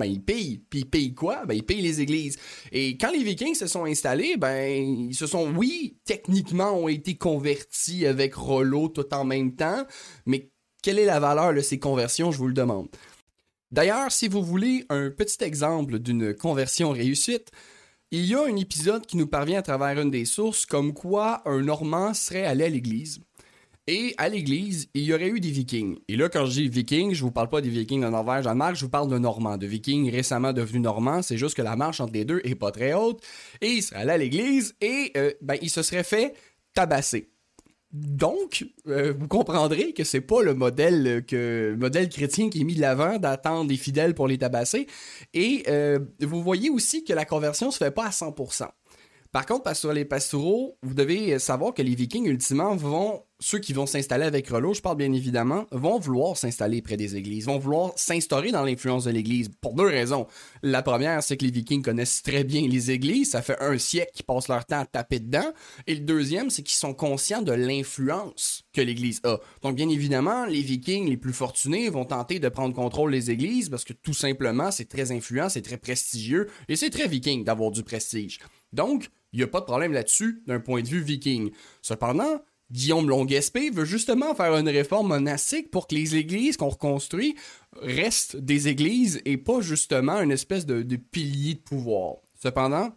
Ben, 0.01 0.07
ils 0.07 0.23
payent. 0.23 0.63
Puis 0.69 0.79
ils 0.79 0.89
payent 0.89 1.13
quoi? 1.13 1.45
Ben, 1.45 1.53
ils 1.53 1.63
payent 1.63 1.81
les 1.81 2.01
églises. 2.01 2.37
Et 2.71 2.97
quand 2.97 3.11
les 3.11 3.23
Vikings 3.23 3.53
se 3.53 3.67
sont 3.67 3.85
installés, 3.85 4.35
ben, 4.35 5.09
ils 5.09 5.15
se 5.15 5.27
sont, 5.27 5.53
oui, 5.55 5.99
techniquement, 6.05 6.71
ont 6.71 6.87
été 6.87 7.15
convertis 7.15 8.07
avec 8.07 8.33
Rollo 8.33 8.87
tout 8.87 9.13
en 9.13 9.23
même 9.23 9.55
temps, 9.55 9.85
mais 10.25 10.49
quelle 10.81 10.97
est 10.97 11.05
la 11.05 11.19
valeur 11.19 11.53
de 11.53 11.61
ces 11.61 11.77
conversions, 11.77 12.31
je 12.31 12.39
vous 12.39 12.47
le 12.47 12.53
demande? 12.53 12.87
D'ailleurs, 13.69 14.11
si 14.11 14.27
vous 14.27 14.43
voulez 14.43 14.85
un 14.89 15.11
petit 15.11 15.43
exemple 15.43 15.99
d'une 15.99 16.33
conversion 16.33 16.89
réussite, 16.89 17.51
il 18.09 18.25
y 18.25 18.33
a 18.33 18.43
un 18.43 18.55
épisode 18.55 19.05
qui 19.05 19.15
nous 19.15 19.27
parvient 19.27 19.59
à 19.59 19.61
travers 19.61 20.01
une 20.01 20.09
des 20.09 20.25
sources 20.25 20.65
comme 20.65 20.93
quoi 20.93 21.41
un 21.45 21.61
Normand 21.61 22.13
serait 22.13 22.45
allé 22.45 22.65
à 22.65 22.69
l'église. 22.69 23.21
Et 23.93 24.15
à 24.17 24.29
l'église, 24.29 24.87
il 24.93 25.01
y 25.01 25.13
aurait 25.13 25.27
eu 25.27 25.41
des 25.41 25.51
vikings. 25.51 25.97
Et 26.07 26.15
là, 26.15 26.29
quand 26.29 26.45
je 26.45 26.51
dis 26.51 26.69
vikings, 26.69 27.13
je 27.13 27.21
vous 27.23 27.31
parle 27.31 27.49
pas 27.49 27.59
des 27.59 27.67
vikings 27.67 28.01
de 28.01 28.07
Norvège, 28.07 28.45
Danemark, 28.45 28.77
je 28.77 28.85
vous 28.85 28.89
parle 28.89 29.09
de 29.09 29.17
Normands, 29.17 29.57
de 29.57 29.67
vikings 29.67 30.09
récemment 30.09 30.53
devenus 30.53 30.81
normands. 30.81 31.21
C'est 31.21 31.37
juste 31.37 31.57
que 31.57 31.61
la 31.61 31.75
marche 31.75 31.99
entre 31.99 32.13
les 32.13 32.23
deux 32.23 32.39
est 32.45 32.55
pas 32.55 32.71
très 32.71 32.93
haute. 32.93 33.21
Et 33.59 33.67
il 33.67 33.83
serait 33.83 33.99
allé 33.99 34.11
à 34.11 34.17
l'église 34.17 34.75
et 34.79 35.11
euh, 35.17 35.33
ben, 35.41 35.57
il 35.61 35.69
se 35.69 35.81
serait 35.81 36.05
fait 36.05 36.33
tabasser. 36.73 37.31
Donc, 37.91 38.65
euh, 38.87 39.13
vous 39.19 39.27
comprendrez 39.27 39.91
que 39.91 40.05
c'est 40.05 40.21
pas 40.21 40.41
le 40.41 40.53
modèle 40.53 41.25
chrétien 42.09 42.49
qui 42.49 42.61
est 42.61 42.63
mis 42.63 42.75
de 42.75 42.81
l'avant 42.81 43.17
d'attendre 43.17 43.67
des 43.67 43.75
fidèles 43.75 44.15
pour 44.15 44.29
les 44.29 44.37
tabasser. 44.37 44.87
Et 45.33 45.63
euh, 45.67 45.99
vous 46.21 46.41
voyez 46.41 46.69
aussi 46.69 47.03
que 47.03 47.11
la 47.11 47.25
conversion 47.25 47.71
se 47.71 47.77
fait 47.77 47.91
pas 47.91 48.05
à 48.05 48.11
100%. 48.11 48.69
Par 49.31 49.45
contre, 49.45 49.73
sur 49.77 49.93
les 49.93 50.03
pastoraux, 50.03 50.77
vous 50.83 50.93
devez 50.93 51.39
savoir 51.39 51.73
que 51.73 51.81
les 51.81 51.95
Vikings, 51.95 52.25
ultimement, 52.25 52.75
vont, 52.75 53.23
ceux 53.39 53.59
qui 53.59 53.71
vont 53.71 53.85
s'installer 53.85 54.25
avec 54.25 54.49
Rollo, 54.49 54.73
je 54.73 54.81
parle 54.81 54.97
bien 54.97 55.13
évidemment, 55.13 55.67
vont 55.71 55.99
vouloir 55.99 56.35
s'installer 56.35 56.81
près 56.81 56.97
des 56.97 57.15
églises, 57.15 57.45
vont 57.45 57.57
vouloir 57.57 57.93
s'instaurer 57.95 58.51
dans 58.51 58.65
l'influence 58.65 59.05
de 59.05 59.11
l'église 59.11 59.49
pour 59.61 59.73
deux 59.73 59.85
raisons. 59.85 60.27
La 60.63 60.81
première, 60.81 61.23
c'est 61.23 61.37
que 61.37 61.45
les 61.45 61.51
Vikings 61.51 61.81
connaissent 61.81 62.21
très 62.23 62.43
bien 62.43 62.67
les 62.67 62.91
églises, 62.91 63.31
ça 63.31 63.41
fait 63.41 63.55
un 63.61 63.77
siècle 63.77 64.11
qu'ils 64.13 64.25
passent 64.25 64.49
leur 64.49 64.65
temps 64.65 64.81
à 64.81 64.85
taper 64.85 65.21
dedans. 65.21 65.53
Et 65.87 65.95
le 65.95 66.01
deuxième, 66.01 66.49
c'est 66.49 66.61
qu'ils 66.61 66.75
sont 66.75 66.93
conscients 66.93 67.41
de 67.41 67.53
l'influence 67.53 68.63
que 68.73 68.81
l'église 68.81 69.21
a. 69.23 69.37
Donc, 69.61 69.77
bien 69.77 69.87
évidemment, 69.87 70.45
les 70.45 70.61
Vikings 70.61 71.09
les 71.09 71.15
plus 71.15 71.31
fortunés 71.31 71.87
vont 71.87 72.03
tenter 72.03 72.39
de 72.39 72.49
prendre 72.49 72.75
contrôle 72.75 73.13
des 73.13 73.31
églises 73.31 73.69
parce 73.69 73.85
que 73.85 73.93
tout 73.93 74.13
simplement, 74.13 74.71
c'est 74.71 74.89
très 74.89 75.13
influent, 75.13 75.47
c'est 75.47 75.61
très 75.61 75.77
prestigieux 75.77 76.49
et 76.67 76.75
c'est 76.75 76.89
très 76.89 77.07
Viking 77.07 77.45
d'avoir 77.45 77.71
du 77.71 77.83
prestige. 77.83 78.39
Donc, 78.73 79.09
il 79.33 79.37
n'y 79.37 79.43
a 79.43 79.47
pas 79.47 79.59
de 79.59 79.65
problème 79.65 79.93
là-dessus 79.93 80.43
d'un 80.47 80.59
point 80.59 80.81
de 80.81 80.87
vue 80.87 81.01
viking. 81.01 81.51
Cependant, 81.81 82.41
Guillaume 82.71 83.09
Longuespé 83.09 83.69
veut 83.69 83.85
justement 83.85 84.33
faire 84.33 84.55
une 84.55 84.69
réforme 84.69 85.09
monastique 85.09 85.71
pour 85.71 85.87
que 85.87 85.95
les 85.95 86.15
églises 86.15 86.57
qu'on 86.57 86.69
reconstruit 86.69 87.35
restent 87.81 88.37
des 88.37 88.67
églises 88.67 89.21
et 89.25 89.37
pas 89.37 89.61
justement 89.61 90.21
une 90.21 90.31
espèce 90.31 90.65
de, 90.65 90.95
pilier 90.95 91.55
de 91.55 91.59
pouvoir. 91.59 92.15
Cependant, 92.41 92.91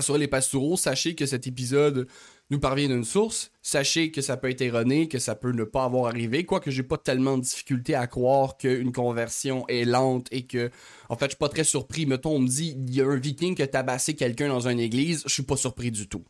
sur 0.00 0.18
les 0.18 0.28
pastoraux, 0.28 0.76
sachez 0.76 1.14
que 1.14 1.26
cet 1.26 1.46
épisode 1.46 2.08
nous 2.50 2.58
parvient 2.58 2.88
d'une 2.88 3.04
source. 3.04 3.50
Sachez 3.62 4.10
que 4.10 4.22
ça 4.22 4.36
peut 4.36 4.48
être 4.48 4.62
erroné, 4.62 5.08
que 5.08 5.18
ça 5.18 5.34
peut 5.34 5.52
ne 5.52 5.64
pas 5.64 5.84
avoir 5.84 6.06
arrivé, 6.06 6.44
quoique 6.44 6.70
j'ai 6.70 6.82
pas 6.82 6.96
tellement 6.96 7.36
de 7.36 7.42
difficulté 7.42 7.94
à 7.94 8.06
croire 8.06 8.56
qu'une 8.56 8.92
conversion 8.92 9.66
est 9.68 9.84
lente 9.84 10.26
et 10.30 10.46
que, 10.46 10.70
en 11.08 11.16
fait, 11.16 11.26
je 11.26 11.30
suis 11.30 11.38
pas 11.38 11.48
très 11.50 11.64
surpris. 11.64 12.06
Mettons, 12.06 12.36
on 12.36 12.40
me 12.40 12.48
dit, 12.48 12.76
il 12.76 12.94
y 12.94 13.02
a 13.02 13.06
un 13.06 13.16
viking 13.16 13.54
qui 13.54 13.62
a 13.62 13.66
tabassé 13.66 14.14
quelqu'un 14.14 14.48
dans 14.48 14.68
une 14.68 14.80
église, 14.80 15.22
je 15.26 15.32
suis 15.32 15.42
pas 15.42 15.56
surpris 15.56 15.90
du 15.90 16.08
tout. 16.08 16.24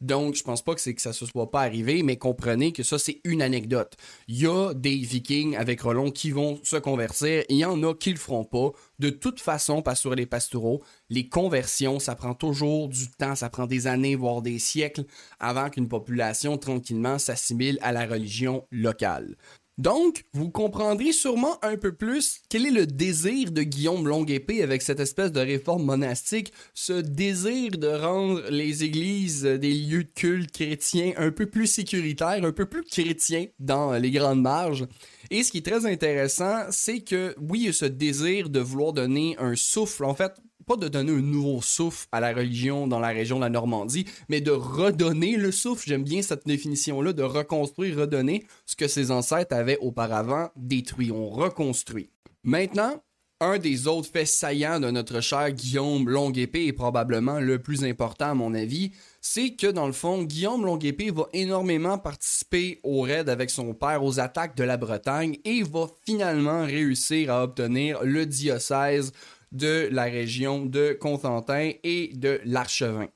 Donc, 0.00 0.34
je 0.34 0.42
pense 0.42 0.62
pas 0.62 0.74
que 0.74 0.80
c'est 0.80 0.94
que 0.94 1.02
ça 1.02 1.12
se 1.12 1.26
soit 1.26 1.50
pas 1.50 1.62
arrivé, 1.62 2.02
mais 2.02 2.16
comprenez 2.16 2.72
que 2.72 2.82
ça, 2.82 2.98
c'est 2.98 3.20
une 3.24 3.42
anecdote. 3.42 3.96
Il 4.28 4.40
y 4.40 4.46
a 4.46 4.74
des 4.74 4.96
vikings 4.96 5.56
avec 5.56 5.80
Rollon 5.80 6.10
qui 6.10 6.30
vont 6.30 6.60
se 6.62 6.76
convertir, 6.76 7.44
il 7.48 7.56
y 7.56 7.64
en 7.64 7.82
a 7.82 7.94
qui 7.94 8.10
le 8.10 8.18
feront 8.18 8.44
pas. 8.44 8.70
De 8.98 9.10
toute 9.10 9.40
façon, 9.40 9.82
pas 9.82 9.94
sur 9.94 10.14
les 10.14 10.26
pastoraux, 10.26 10.82
les 11.10 11.28
conversions, 11.28 11.98
ça 11.98 12.14
prend 12.14 12.34
toujours 12.34 12.88
du 12.88 13.10
temps, 13.10 13.34
ça 13.34 13.50
prend 13.50 13.66
des 13.66 13.86
années, 13.86 14.16
voire 14.16 14.42
des 14.42 14.58
siècles, 14.58 15.04
avant 15.40 15.70
qu'une 15.70 15.88
population 15.88 16.58
tranquillement 16.58 17.18
s'assimile 17.18 17.78
à 17.82 17.92
la 17.92 18.06
religion 18.06 18.66
locale. 18.70 19.36
Donc, 19.76 20.24
vous 20.32 20.50
comprendrez 20.50 21.10
sûrement 21.10 21.58
un 21.64 21.76
peu 21.76 21.92
plus 21.92 22.40
quel 22.48 22.66
est 22.66 22.70
le 22.70 22.86
désir 22.86 23.50
de 23.50 23.62
Guillaume 23.62 24.06
Longue-Épée 24.06 24.62
avec 24.62 24.82
cette 24.82 25.00
espèce 25.00 25.32
de 25.32 25.40
réforme 25.40 25.84
monastique, 25.84 26.52
ce 26.74 26.92
désir 26.92 27.72
de 27.72 27.88
rendre 27.88 28.42
les 28.50 28.84
églises 28.84 29.42
des 29.42 29.74
lieux 29.74 30.04
de 30.04 30.10
culte 30.14 30.52
chrétiens 30.52 31.12
un 31.16 31.32
peu 31.32 31.46
plus 31.46 31.66
sécuritaires, 31.66 32.44
un 32.44 32.52
peu 32.52 32.66
plus 32.66 32.84
chrétiens 32.84 33.46
dans 33.58 33.94
les 33.94 34.12
grandes 34.12 34.42
marges. 34.42 34.86
Et 35.30 35.42
ce 35.42 35.50
qui 35.50 35.58
est 35.58 35.66
très 35.66 35.86
intéressant, 35.86 36.66
c'est 36.70 37.00
que 37.00 37.34
oui, 37.40 37.62
il 37.62 37.66
y 37.66 37.68
a 37.70 37.72
ce 37.72 37.86
désir 37.86 38.50
de 38.50 38.60
vouloir 38.60 38.92
donner 38.92 39.34
un 39.38 39.56
souffle, 39.56 40.04
en 40.04 40.14
fait, 40.14 40.34
pas 40.64 40.76
de 40.76 40.88
donner 40.88 41.12
un 41.12 41.22
nouveau 41.22 41.62
souffle 41.62 42.06
à 42.12 42.20
la 42.20 42.32
religion 42.32 42.86
dans 42.86 43.00
la 43.00 43.08
région 43.08 43.36
de 43.36 43.42
la 43.42 43.50
Normandie, 43.50 44.06
mais 44.28 44.40
de 44.40 44.50
redonner 44.50 45.36
le 45.36 45.52
souffle. 45.52 45.88
J'aime 45.88 46.04
bien 46.04 46.22
cette 46.22 46.46
définition-là, 46.46 47.12
de 47.12 47.22
reconstruire, 47.22 47.98
redonner 47.98 48.44
ce 48.66 48.76
que 48.76 48.88
ses 48.88 49.10
ancêtres 49.10 49.54
avaient 49.54 49.78
auparavant 49.78 50.50
détruit. 50.56 51.10
On 51.12 51.28
reconstruit. 51.28 52.10
Maintenant, 52.42 53.00
un 53.40 53.58
des 53.58 53.88
autres 53.88 54.08
faits 54.08 54.28
saillants 54.28 54.80
de 54.80 54.90
notre 54.90 55.20
cher 55.20 55.50
Guillaume 55.52 56.08
Longue-Épée 56.08 56.66
est 56.66 56.72
probablement 56.72 57.40
le 57.40 57.58
plus 57.58 57.84
important 57.84 58.30
à 58.30 58.34
mon 58.34 58.54
avis, 58.54 58.92
c'est 59.20 59.54
que 59.54 59.66
dans 59.66 59.86
le 59.86 59.92
fond, 59.92 60.22
Guillaume 60.22 60.64
Longue-Épée 60.64 61.10
va 61.10 61.26
énormément 61.32 61.98
participer 61.98 62.80
au 62.84 63.02
raid 63.02 63.28
avec 63.28 63.50
son 63.50 63.74
père 63.74 64.04
aux 64.04 64.20
attaques 64.20 64.56
de 64.56 64.64
la 64.64 64.76
Bretagne 64.76 65.38
et 65.44 65.62
va 65.62 65.88
finalement 66.06 66.64
réussir 66.64 67.32
à 67.32 67.42
obtenir 67.42 68.04
le 68.04 68.24
diocèse 68.24 69.12
de 69.52 69.88
la 69.90 70.04
région 70.04 70.66
de 70.66 70.96
Constantin 70.98 71.72
et 71.82 72.12
de 72.14 72.40
l'Archevin. 72.44 73.08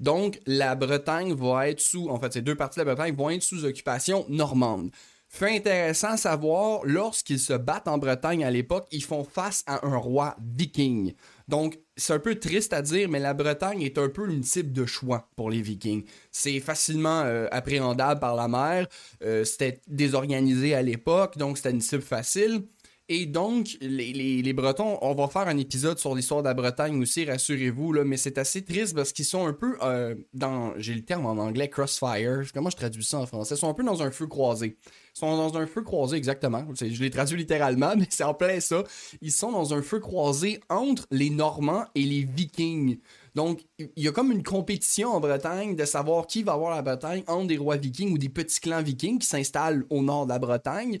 Donc, 0.00 0.40
la 0.46 0.74
Bretagne 0.74 1.32
va 1.34 1.68
être 1.68 1.80
sous, 1.80 2.08
en 2.08 2.20
fait, 2.20 2.32
ces 2.32 2.42
deux 2.42 2.54
parties 2.54 2.78
de 2.78 2.84
la 2.84 2.94
Bretagne 2.94 3.14
vont 3.14 3.30
être 3.30 3.42
sous 3.42 3.64
occupation 3.64 4.26
normande. 4.28 4.90
Fait 5.28 5.56
intéressant 5.56 6.12
à 6.12 6.16
savoir, 6.16 6.80
lorsqu'ils 6.84 7.40
se 7.40 7.52
battent 7.52 7.88
en 7.88 7.98
Bretagne 7.98 8.44
à 8.44 8.50
l'époque, 8.50 8.86
ils 8.92 9.02
font 9.02 9.24
face 9.24 9.64
à 9.66 9.84
un 9.86 9.96
roi 9.96 10.36
viking. 10.40 11.14
Donc, 11.48 11.78
c'est 11.96 12.12
un 12.12 12.18
peu 12.18 12.36
triste 12.36 12.72
à 12.72 12.82
dire, 12.82 13.08
mais 13.08 13.18
la 13.18 13.34
Bretagne 13.34 13.82
est 13.82 13.98
un 13.98 14.08
peu 14.08 14.30
une 14.30 14.42
cible 14.42 14.72
de 14.72 14.86
choix 14.86 15.28
pour 15.36 15.50
les 15.50 15.62
Vikings. 15.62 16.04
C'est 16.30 16.60
facilement 16.60 17.22
euh, 17.22 17.48
appréhendable 17.50 18.20
par 18.20 18.34
la 18.34 18.48
mer. 18.48 18.86
Euh, 19.22 19.44
c'était 19.44 19.80
désorganisé 19.88 20.74
à 20.74 20.82
l'époque, 20.82 21.38
donc 21.38 21.56
c'était 21.56 21.70
une 21.70 21.80
cible 21.80 22.02
facile. 22.02 22.62
Et 23.08 23.26
donc, 23.26 23.76
les, 23.80 24.52
Bretons, 24.52 24.98
on 25.00 25.14
va 25.14 25.28
faire 25.28 25.46
un 25.46 25.56
épisode 25.58 25.96
sur 25.96 26.16
l'histoire 26.16 26.42
de 26.42 26.48
la 26.48 26.54
Bretagne 26.54 27.00
aussi, 27.00 27.24
rassurez-vous, 27.24 27.92
mais 28.04 28.16
c'est 28.16 28.36
assez 28.36 28.64
triste 28.64 28.96
parce 28.96 29.12
qu'ils 29.12 29.24
sont 29.24 29.46
un 29.46 29.52
peu 29.52 29.76
euh, 29.82 30.16
dans, 30.34 30.72
j'ai 30.78 30.92
le 30.92 31.04
terme 31.04 31.24
en 31.26 31.40
anglais, 31.40 31.70
crossfire, 31.70 32.42
comment 32.52 32.68
je 32.68 32.76
traduis 32.76 33.04
ça 33.04 33.20
en 33.20 33.26
français, 33.26 33.54
ils 33.54 33.58
sont 33.58 33.68
un 33.70 33.74
peu 33.74 33.84
dans 33.84 34.02
un 34.02 34.10
feu 34.10 34.26
croisé. 34.26 34.76
Ils 35.14 35.18
sont 35.20 35.36
dans 35.36 35.56
un 35.56 35.68
feu 35.68 35.82
croisé, 35.82 36.16
exactement, 36.16 36.66
je 36.74 37.00
l'ai 37.00 37.10
traduit 37.10 37.36
littéralement, 37.36 37.94
mais 37.96 38.08
c'est 38.10 38.24
en 38.24 38.34
plein 38.34 38.58
ça. 38.58 38.82
Ils 39.20 39.30
sont 39.30 39.52
dans 39.52 39.72
un 39.72 39.82
feu 39.82 40.00
croisé 40.00 40.58
entre 40.68 41.06
les 41.12 41.30
Normands 41.30 41.84
et 41.94 42.02
les 42.02 42.24
Vikings. 42.24 42.98
Donc, 43.36 43.60
il 43.78 43.90
y 44.02 44.08
a 44.08 44.12
comme 44.12 44.32
une 44.32 44.42
compétition 44.42 45.10
en 45.10 45.20
Bretagne 45.20 45.76
de 45.76 45.84
savoir 45.84 46.26
qui 46.26 46.42
va 46.42 46.54
avoir 46.54 46.74
la 46.74 46.80
Bretagne 46.80 47.22
entre 47.28 47.46
des 47.48 47.58
rois 47.58 47.76
vikings 47.76 48.10
ou 48.10 48.16
des 48.16 48.30
petits 48.30 48.60
clans 48.60 48.82
vikings 48.82 49.18
qui 49.18 49.26
s'installent 49.26 49.84
au 49.90 50.02
nord 50.02 50.24
de 50.24 50.32
la 50.32 50.38
Bretagne 50.38 51.00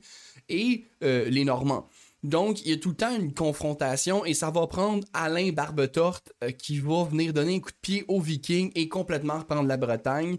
et 0.50 0.84
euh, 1.02 1.30
les 1.30 1.44
Normands. 1.44 1.88
Donc, 2.26 2.64
il 2.64 2.70
y 2.70 2.74
a 2.74 2.76
tout 2.76 2.88
le 2.88 2.96
temps 2.96 3.14
une 3.14 3.32
confrontation 3.32 4.24
et 4.24 4.34
ça 4.34 4.50
va 4.50 4.66
prendre 4.66 5.06
Alain 5.12 5.52
Barbetorte 5.52 6.32
euh, 6.42 6.50
qui 6.50 6.80
va 6.80 7.04
venir 7.04 7.32
donner 7.32 7.54
un 7.54 7.60
coup 7.60 7.70
de 7.70 7.76
pied 7.80 8.04
aux 8.08 8.20
Vikings 8.20 8.72
et 8.74 8.88
complètement 8.88 9.38
reprendre 9.38 9.68
la 9.68 9.76
Bretagne. 9.76 10.36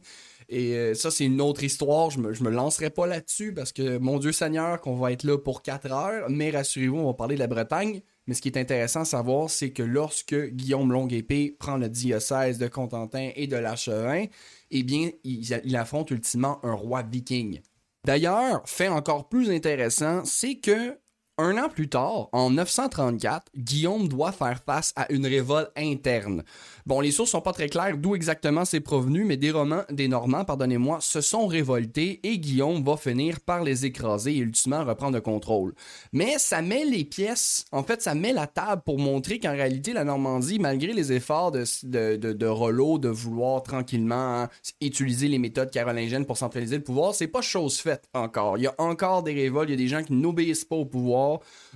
Et 0.50 0.76
euh, 0.76 0.94
ça, 0.96 1.12
c'est 1.12 1.24
une 1.24 1.40
autre 1.40 1.64
histoire. 1.64 2.10
Je 2.10 2.20
me, 2.20 2.32
me 2.32 2.50
lancerai 2.50 2.90
pas 2.90 3.08
là-dessus 3.08 3.54
parce 3.54 3.72
que, 3.72 4.00
mon 4.00 4.20
Dieu 4.20 4.34
Seigneur, 4.34 4.82
qu'on 4.82 4.98
va 4.98 5.14
être 5.14 5.24
là 5.24 5.38
pour 5.38 5.62
4 5.62 5.90
heures. 5.94 6.30
Mais 6.30 6.50
rassurez-vous, 6.50 6.98
on 6.98 7.08
va 7.08 7.14
parler 7.14 7.36
de 7.36 7.40
la 7.40 7.48
Bretagne. 7.48 8.02
Mais 8.28 8.34
ce 8.34 8.42
qui 8.42 8.50
est 8.50 8.58
intéressant 8.58 9.02
à 9.02 9.06
savoir, 9.06 9.50
c'est 9.50 9.72
que 9.72 9.84
lorsque 9.84 10.36
Guillaume 10.36 10.92
Longue-Épée 10.92 11.56
prend 11.58 11.78
le 11.78 11.88
diocèse 11.88 12.58
de 12.58 12.68
Contentin 12.68 13.30
et 13.34 13.48
de 13.48 13.56
l'Archevin, 13.56 14.26
eh 14.72 14.84
bien, 14.84 15.12
il 15.24 15.76
affronte 15.78 16.12
ultimement 16.12 16.60
un 16.66 16.74
roi 16.74 17.02
viking. 17.04 17.62
D'ailleurs, 18.04 18.62
fait 18.66 18.90
encore 18.90 19.30
plus 19.30 19.50
intéressant, 19.50 20.26
c'est 20.26 20.56
que 20.56 20.98
un 21.38 21.58
an 21.58 21.70
plus 21.70 21.88
tard, 21.88 22.30
en 22.32 22.50
934, 22.50 23.52
Guillaume 23.56 24.08
doit 24.08 24.32
faire 24.32 24.60
face 24.66 24.94
à 24.96 25.12
une 25.12 25.26
révolte 25.26 25.72
interne. 25.78 26.44
Bon, 26.88 27.02
les 27.02 27.12
sources 27.12 27.32
sont 27.32 27.42
pas 27.42 27.52
très 27.52 27.68
claires 27.68 27.98
d'où 27.98 28.16
exactement 28.16 28.66
c'est 28.66 28.80
provenu, 28.80 29.26
mais 29.26 29.38
des, 29.38 29.52
Romans, 29.52 29.84
des 29.92 30.08
Normands, 30.08 30.46
pardonnez-moi, 30.46 31.00
se 31.02 31.22
sont 31.22 31.46
révoltés 31.46 32.22
et 32.24 32.40
Guillaume 32.40 32.84
va 32.84 32.98
finir 32.98 33.40
par 33.42 33.64
les 33.64 33.86
écraser 33.86 34.32
et 34.32 34.38
ultimement 34.38 34.86
reprendre 34.86 35.16
le 35.16 35.22
contrôle. 35.22 35.74
Mais 36.14 36.38
ça 36.38 36.62
met 36.62 36.86
les 36.86 37.04
pièces, 37.04 37.66
en 37.72 37.84
fait, 37.84 38.02
ça 38.02 38.16
met 38.16 38.32
la 38.32 38.48
table 38.48 38.82
pour 38.86 39.00
montrer 39.00 39.38
qu'en 39.40 39.52
réalité, 39.52 39.94
la 39.94 40.06
Normandie, 40.06 40.60
malgré 40.60 40.94
les 40.94 41.12
efforts 41.12 41.52
de, 41.52 41.66
de, 41.84 42.34
de, 42.34 42.48
Rollo 42.48 42.98
de 42.98 43.10
vouloir 43.10 43.62
tranquillement 43.64 44.48
utiliser 44.80 45.28
les 45.28 45.40
méthodes 45.40 45.70
carolingiennes 45.70 46.26
pour 46.26 46.38
centraliser 46.38 46.78
le 46.78 46.84
pouvoir, 46.84 47.14
c'est 47.14 47.28
pas 47.28 47.42
chose 47.42 47.78
faite 47.80 48.06
encore. 48.14 48.58
Il 48.58 48.64
y 48.64 48.68
a 48.68 48.76
encore 48.78 49.24
des 49.24 49.34
révoltes, 49.34 49.70
il 49.70 49.74
y 49.74 49.76
a 49.76 49.78
des 49.78 49.88
gens 49.88 50.04
qui 50.04 50.14
n'obéissent 50.14 50.66
pas 50.66 50.78
au 50.78 50.86
pouvoir, 50.86 51.27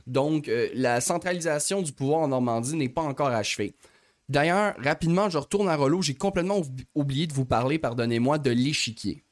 donc 0.07 0.47
euh, 0.47 0.69
la 0.73 1.01
centralisation 1.01 1.81
du 1.81 1.93
pouvoir 1.93 2.21
en 2.21 2.27
Normandie 2.29 2.75
n'est 2.75 2.89
pas 2.89 3.01
encore 3.01 3.27
achevée. 3.27 3.75
D'ailleurs, 4.29 4.75
rapidement, 4.77 5.29
je 5.29 5.37
retourne 5.37 5.67
à 5.67 5.75
Rollo. 5.75 6.01
J'ai 6.01 6.15
complètement 6.15 6.61
oublié 6.95 7.27
de 7.27 7.33
vous 7.33 7.45
parler, 7.45 7.79
pardonnez-moi, 7.79 8.37
de 8.37 8.51
l'échiquier. 8.51 9.25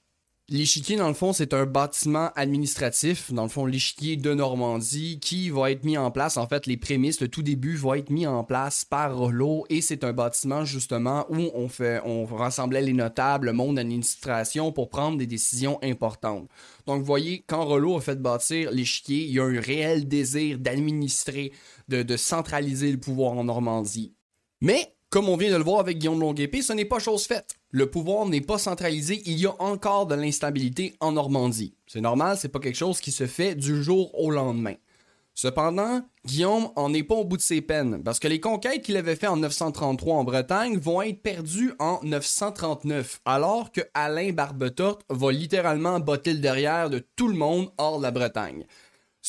L'échiquier, 0.52 0.96
dans 0.96 1.08
le 1.08 1.14
fond, 1.14 1.32
c'est 1.32 1.54
un 1.54 1.68
bâtiment 1.68 2.32
administratif, 2.36 3.32
dans 3.32 3.44
le 3.44 3.50
fond, 3.50 3.68
l'échiquier 3.68 4.16
de 4.16 4.34
Normandie, 4.34 5.20
qui 5.20 5.52
va 5.52 5.70
être 5.70 5.84
mis 5.84 5.96
en 5.96 6.10
place, 6.10 6.38
en 6.38 6.48
fait, 6.48 6.66
les 6.66 6.76
prémices, 6.76 7.22
le 7.22 7.28
tout 7.28 7.44
début 7.44 7.76
va 7.76 8.00
être 8.00 8.10
mis 8.10 8.26
en 8.26 8.44
place 8.44 8.84
par 8.84 9.16
Rollo, 9.16 9.68
et 9.70 9.82
c'est 9.82 10.04
un 10.04 10.12
bâtiment, 10.12 10.66
justement, 10.66 11.28
où 11.30 11.52
on 11.54 11.70
fait, 11.70 12.02
on 12.04 12.26
rassemblait 12.26 12.82
les 12.82 12.94
notables, 12.94 13.46
le 13.46 13.54
monde 13.54 13.76
d'administration 13.76 14.72
pour 14.72 14.90
prendre 14.90 15.20
des 15.20 15.28
décisions 15.28 15.78
importantes. 15.84 16.50
Donc, 16.88 17.02
vous 17.02 17.06
voyez, 17.06 17.44
quand 17.46 17.64
Rollo 17.64 17.98
a 17.98 18.02
fait 18.02 18.20
bâtir 18.20 18.72
l'échiquier, 18.72 19.26
il 19.26 19.32
y 19.32 19.40
a 19.40 19.44
un 19.44 19.62
réel 19.62 20.08
désir 20.08 20.58
d'administrer, 20.58 21.52
de, 21.90 22.18
centraliser 22.18 22.92
le 22.92 23.00
pouvoir 23.00 23.34
en 23.34 23.44
Normandie. 23.44 24.16
Mais, 24.62 24.96
comme 25.12 25.30
on 25.30 25.38
vient 25.38 25.52
de 25.52 25.58
le 25.58 25.64
voir 25.64 25.80
avec 25.80 26.00
Guillaume 26.00 26.20
Longuepée, 26.20 26.64
ce 26.64 26.74
n'est 26.74 26.86
pas 26.86 26.98
chose 26.98 27.28
faite. 27.28 27.59
Le 27.72 27.86
pouvoir 27.86 28.26
n'est 28.26 28.42
pas 28.42 28.58
centralisé, 28.58 29.22
il 29.28 29.38
y 29.38 29.46
a 29.46 29.54
encore 29.62 30.08
de 30.08 30.16
l'instabilité 30.16 30.96
en 31.00 31.12
Normandie. 31.12 31.76
C'est 31.86 32.02
normal, 32.02 32.36
c'est 32.40 32.50
pas 32.50 32.60
quelque 32.60 32.76
chose 32.76 33.00
qui 33.00 33.12
se 33.12 33.28
fait 33.28 33.54
du 33.54 33.84
jour 33.84 34.18
au 34.20 34.32
lendemain. 34.32 34.74
Cependant, 35.36 36.02
Guillaume 36.26 36.70
en 36.76 36.94
est 36.96 37.04
pas 37.04 37.16
au 37.16 37.26
bout 37.26 37.38
de 37.38 37.42
ses 37.44 37.62
peines, 37.62 38.02
parce 38.04 38.20
que 38.20 38.28
les 38.28 38.40
conquêtes 38.40 38.82
qu'il 38.82 38.98
avait 38.98 39.16
faites 39.16 39.30
en 39.30 39.38
933 39.38 40.16
en 40.16 40.24
Bretagne 40.24 40.78
vont 40.80 41.04
être 41.04 41.22
perdues 41.22 41.72
en 41.78 42.00
939, 42.04 43.22
alors 43.24 43.72
que 43.72 43.82
Alain 43.94 44.32
Barbetorte 44.34 45.06
va 45.08 45.32
littéralement 45.32 46.00
botter 46.00 46.34
le 46.34 46.40
derrière 46.40 46.90
de 46.90 47.06
tout 47.16 47.28
le 47.28 47.36
monde 47.36 47.70
hors 47.78 48.00
de 48.00 48.04
la 48.04 48.12
Bretagne. 48.12 48.66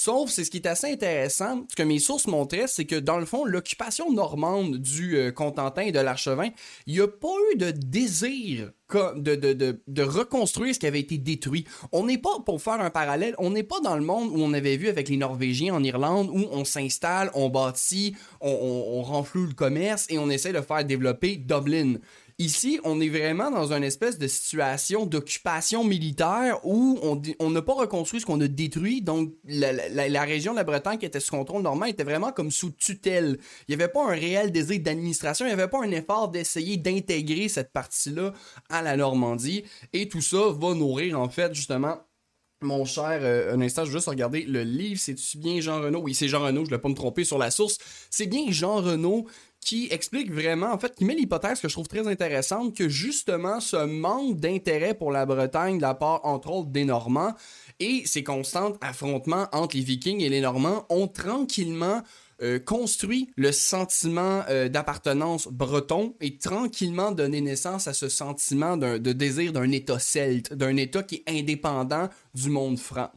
Sauf, 0.02 0.30
c'est 0.30 0.44
ce 0.44 0.50
qui 0.50 0.56
est 0.56 0.66
assez 0.66 0.90
intéressant, 0.90 1.66
ce 1.68 1.76
que 1.76 1.82
mes 1.82 1.98
sources 1.98 2.26
montraient, 2.26 2.66
c'est 2.68 2.86
que 2.86 2.96
dans 2.96 3.18
le 3.18 3.26
fond, 3.26 3.44
l'occupation 3.44 4.10
normande 4.10 4.78
du 4.78 5.18
euh, 5.18 5.30
Contentin 5.30 5.82
et 5.82 5.92
de 5.92 6.00
l'Archevin, 6.00 6.48
il 6.86 6.94
n'y 6.94 7.00
a 7.00 7.06
pas 7.06 7.28
eu 7.52 7.58
de 7.58 7.70
désir 7.70 8.70
de, 8.88 10.02
reconstruire 10.02 10.74
ce 10.74 10.80
qui 10.80 10.86
avait 10.86 11.00
été 11.00 11.18
détruit. 11.18 11.66
On 11.92 12.06
n'est 12.06 12.16
pas, 12.16 12.40
pour 12.46 12.62
faire 12.62 12.80
un 12.80 12.88
parallèle, 12.88 13.34
on 13.36 13.50
n'est 13.50 13.62
pas 13.62 13.80
dans 13.80 13.94
le 13.94 14.02
monde 14.02 14.30
où 14.30 14.40
on 14.40 14.54
avait 14.54 14.78
vu 14.78 14.88
avec 14.88 15.10
les 15.10 15.18
Norvégiens 15.18 15.74
en 15.74 15.84
Irlande, 15.84 16.30
où 16.32 16.48
on 16.50 16.64
s'installe, 16.64 17.30
on 17.34 17.50
bâtit, 17.50 18.16
on 18.40 19.02
renfloue 19.02 19.48
le 19.48 19.52
commerce 19.52 20.06
et 20.08 20.18
on 20.18 20.30
essaie 20.30 20.54
de 20.54 20.62
faire 20.62 20.82
développer 20.82 21.36
Dublin. 21.36 21.96
Ici, 22.40 22.80
on 22.84 23.02
est 23.02 23.10
vraiment 23.10 23.50
dans 23.50 23.74
une 23.74 23.84
espèce 23.84 24.16
de 24.16 24.26
situation 24.26 25.04
d'occupation 25.04 25.84
militaire 25.84 26.58
où 26.64 26.98
on 27.38 27.50
n'a 27.50 27.60
pas 27.60 27.74
reconstruit 27.74 28.22
ce 28.22 28.24
qu'on 28.24 28.40
a 28.40 28.48
détruit. 28.48 29.02
Donc, 29.02 29.34
la, 29.44 30.22
région 30.22 30.52
de 30.52 30.56
la 30.56 30.64
Bretagne 30.64 30.96
qui 30.96 31.04
était 31.04 31.20
sous 31.20 31.32
contrôle 31.32 31.60
normand 31.60 31.84
était 31.84 32.02
vraiment 32.02 32.32
comme 32.32 32.50
sous 32.50 32.70
tutelle. 32.70 33.38
Il 33.68 33.76
n'y 33.76 33.82
avait 33.82 33.92
pas 33.92 34.06
un 34.06 34.14
réel 34.14 34.52
désir 34.52 34.80
d'administration, 34.80 35.44
il 35.44 35.48
n'y 35.48 35.52
avait 35.52 35.68
pas 35.68 35.84
un 35.84 35.90
effort 35.90 36.30
d'essayer 36.30 36.78
d'intégrer 36.78 37.48
cette 37.48 37.74
partie-là 37.74 38.32
à 38.70 38.80
la 38.80 38.96
Normandie. 38.96 39.64
Et 39.92 40.08
tout 40.08 40.22
ça 40.22 40.48
va 40.48 40.72
nourrir, 40.72 41.20
en 41.20 41.28
fait, 41.28 41.52
justement, 41.52 41.98
mon 42.62 42.84
cher, 42.84 43.20
euh, 43.22 43.54
un 43.54 43.60
instant, 43.62 43.84
je 43.84 43.90
veux 43.90 43.98
juste 43.98 44.08
regarder 44.08 44.42
le 44.42 44.62
livre, 44.62 45.00
c'est-tu 45.00 45.38
bien 45.38 45.60
Jean 45.60 45.80
Renaud? 45.80 46.00
Oui, 46.00 46.14
c'est 46.14 46.28
Jean 46.28 46.40
Renaud, 46.40 46.64
je 46.64 46.70
ne 46.70 46.76
vais 46.76 46.80
pas 46.80 46.90
me 46.90 46.94
tromper 46.94 47.24
sur 47.24 47.38
la 47.38 47.50
source. 47.50 47.78
C'est 48.10 48.26
bien 48.26 48.44
Jean 48.50 48.76
Renaud 48.76 49.26
qui 49.60 49.88
explique 49.90 50.32
vraiment, 50.32 50.72
en 50.72 50.78
fait, 50.78 50.94
qui 50.94 51.04
met 51.04 51.14
l'hypothèse 51.14 51.60
que 51.60 51.68
je 51.68 51.74
trouve 51.74 51.88
très 51.88 52.08
intéressante, 52.08 52.74
que 52.76 52.88
justement 52.88 53.60
ce 53.60 53.84
manque 53.84 54.36
d'intérêt 54.36 54.94
pour 54.94 55.12
la 55.12 55.26
Bretagne 55.26 55.76
de 55.76 55.82
la 55.82 55.94
part, 55.94 56.20
entre 56.24 56.50
autres, 56.50 56.70
des 56.70 56.84
Normands 56.84 57.34
et 57.78 58.02
ces 58.06 58.24
constants 58.24 58.72
affrontements 58.80 59.46
entre 59.52 59.76
les 59.76 59.82
Vikings 59.82 60.20
et 60.20 60.28
les 60.28 60.40
Normands 60.40 60.86
ont 60.88 61.08
tranquillement 61.08 62.02
euh, 62.42 62.58
construit 62.58 63.30
le 63.36 63.52
sentiment 63.52 64.42
euh, 64.48 64.70
d'appartenance 64.70 65.46
breton 65.48 66.14
et 66.22 66.38
tranquillement 66.38 67.12
donné 67.12 67.42
naissance 67.42 67.86
à 67.86 67.92
ce 67.92 68.08
sentiment 68.08 68.78
de 68.78 69.12
désir 69.12 69.52
d'un 69.52 69.70
État 69.70 69.98
celte, 69.98 70.54
d'un 70.54 70.76
État 70.76 71.02
qui 71.02 71.16
est 71.26 71.38
indépendant 71.38 72.08
du 72.34 72.48
monde 72.48 72.78
franc. 72.78 73.10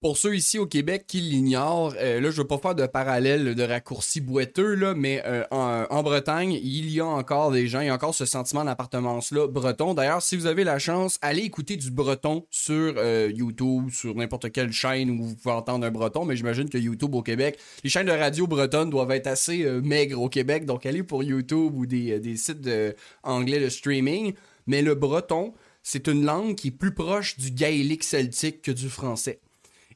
Pour 0.00 0.16
ceux 0.16 0.34
ici 0.34 0.58
au 0.58 0.64
Québec 0.64 1.04
qui 1.06 1.20
l'ignorent, 1.20 1.92
euh, 1.98 2.22
là 2.22 2.30
je 2.30 2.38
veux 2.38 2.46
pas 2.46 2.56
faire 2.56 2.74
de 2.74 2.86
parallèle 2.86 3.54
de 3.54 3.62
raccourci 3.62 4.22
boiteux 4.22 4.74
là, 4.74 4.94
mais 4.94 5.22
euh, 5.26 5.44
en, 5.50 6.02
Bretagne, 6.02 6.52
il 6.54 6.90
y 6.90 7.00
a 7.00 7.06
encore 7.06 7.50
des 7.50 7.68
gens, 7.68 7.80
il 7.80 7.88
y 7.88 7.90
a 7.90 7.94
encore 7.94 8.14
ce 8.14 8.24
sentiment 8.24 8.64
d'appartenance 8.64 9.30
là 9.30 9.46
breton. 9.46 9.92
D'ailleurs, 9.92 10.22
si 10.22 10.38
vous 10.38 10.46
avez 10.46 10.64
la 10.64 10.78
chance, 10.78 11.18
allez 11.20 11.42
écouter 11.42 11.76
du 11.76 11.90
breton 11.90 12.46
sur 12.48 12.94
euh, 12.96 13.30
YouTube, 13.30 13.90
sur 13.90 14.14
n'importe 14.14 14.50
quelle 14.52 14.72
chaîne 14.72 15.10
où 15.10 15.22
vous 15.22 15.36
pouvez 15.36 15.54
entendre 15.54 15.84
un 15.84 15.90
breton, 15.90 16.24
mais 16.24 16.34
j'imagine 16.34 16.70
que 16.70 16.78
YouTube 16.78 17.14
au 17.14 17.20
Québec, 17.20 17.58
les 17.84 17.90
chaînes 17.90 18.06
de 18.06 18.12
radio 18.12 18.46
bretonnes 18.46 18.88
doivent 18.88 19.10
être 19.10 19.26
assez 19.26 19.70
maigres 19.82 20.22
au 20.22 20.30
Québec, 20.30 20.64
donc 20.64 20.86
allez 20.86 21.02
pour 21.02 21.22
YouTube 21.22 21.74
ou 21.76 21.84
des, 21.84 22.36
sites 22.38 22.66
anglais 23.22 23.60
de 23.60 23.68
streaming. 23.68 24.32
Mais 24.66 24.80
le 24.80 24.94
breton, 24.94 25.52
c'est 25.82 26.06
une 26.08 26.24
langue 26.24 26.54
qui 26.54 26.68
est 26.68 26.70
plus 26.70 26.94
proche 26.94 27.38
du 27.38 27.50
gaélique 27.50 28.04
celtique 28.04 28.62
que 28.62 28.70
du 28.70 28.88
français. 28.88 29.40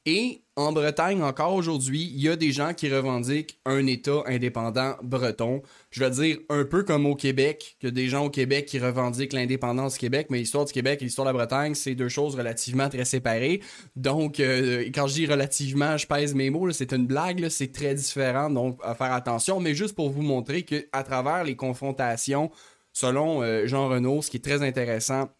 Et 0.07 0.42
en 0.57 0.70
Bretagne, 0.70 1.22
encore 1.22 1.55
aujourd'hui, 1.55 2.12
il 2.14 2.20
y 2.20 2.28
a 2.28 2.36
des 2.36 2.52
gens 2.52 2.74
qui 2.74 2.92
revendiquent 2.92 3.59
un 3.64 3.86
État 3.86 4.22
indépendant 4.26 4.96
breton. 5.02 5.62
Je 5.90 6.05
veux 6.05 6.11
dire, 6.11 6.36
un 6.50 6.64
peu 6.64 6.82
comme 6.82 7.07
au 7.07 7.14
Québec, 7.14 7.76
que 7.80 7.88
des 7.88 8.09
gens 8.09 8.26
au 8.26 8.30
Québec 8.30 8.66
qui 8.66 8.78
revendiquent 8.78 9.32
l'indépendance 9.32 9.94
du 9.94 10.00
Québec, 10.00 10.26
mais 10.28 10.38
l'histoire 10.38 10.66
du 10.66 10.72
Québec 10.74 11.00
et 11.00 11.07
l'histoire 11.07 11.26
de 11.26 11.30
la 11.30 11.38
Bretagne, 11.38 11.74
c'est 11.74 11.94
deux 11.94 12.11
choses 12.11 12.36
relativement 12.36 12.90
très 12.90 13.07
séparées. 13.07 13.62
Donc, 13.96 14.40
euh, 14.40 14.84
quand 14.94 15.07
je 15.07 15.14
dis 15.14 15.26
relativement, 15.26 15.96
je 15.96 16.07
pèse 16.07 16.34
mes 16.34 16.50
mots, 16.50 16.70
c'est 16.70 16.92
une 16.92 17.07
blague, 17.07 17.48
c'est 17.48 17.72
très 17.72 17.94
différent, 17.94 18.50
donc 18.50 18.78
à 18.82 18.94
faire 18.94 19.12
attention. 19.12 19.59
Mais 19.59 19.74
juste 19.74 19.94
pour 19.94 20.11
vous 20.11 20.22
montrer 20.22 20.64
que 20.64 20.86
à 20.92 21.02
travers 21.02 21.44
les 21.44 21.57
confrontations, 21.57 22.50
selon 22.92 23.42
euh, 23.42 23.66
Jean 23.66 23.88
Renaud, 23.88 24.20
ce 24.20 24.30
qui 24.30 24.36
est 24.36 24.44
très 24.44 24.62
intéressant, 24.62 25.30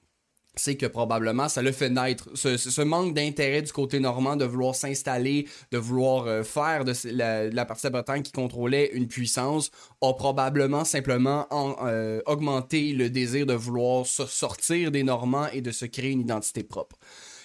c'est 0.57 0.77
que 0.77 0.87
probablement 0.87 1.49
ça 1.49 1.63
le 1.63 1.73
fait 1.73 1.91
naître. 1.91 2.29
Ce, 2.35 2.83
manque 2.83 3.15
d'intérêt 3.15 3.63
du 3.63 3.73
côté 3.73 4.01
normand 4.01 4.37
de 4.37 4.45
vouloir 4.45 4.75
s'installer, 4.75 5.49
de 5.71 5.79
vouloir 5.79 6.27
euh, 6.27 6.43
faire 6.43 6.85
de 6.85 6.93
la, 7.11 7.65
partie 7.65 7.87
de 7.87 7.93
la 7.93 8.03
Bretagne 8.03 8.23
qui 8.23 8.33
contrôlait 8.33 8.91
une 8.93 9.09
puissance, 9.09 9.71
a 10.01 10.13
probablement 10.13 10.85
simplement 10.85 11.47
euh, 11.83 12.21
augmenté 12.27 12.93
le 12.93 13.11
désir 13.11 13.47
de 13.47 13.55
vouloir 13.55 14.07
se 14.07 14.27
sortir 14.27 14.91
des 14.91 15.03
Normands 15.03 15.49
et 15.53 15.61
de 15.61 15.71
se 15.71 15.87
créer 15.87 16.11
une 16.11 16.21
identité 16.21 16.63
propre. 16.63 16.97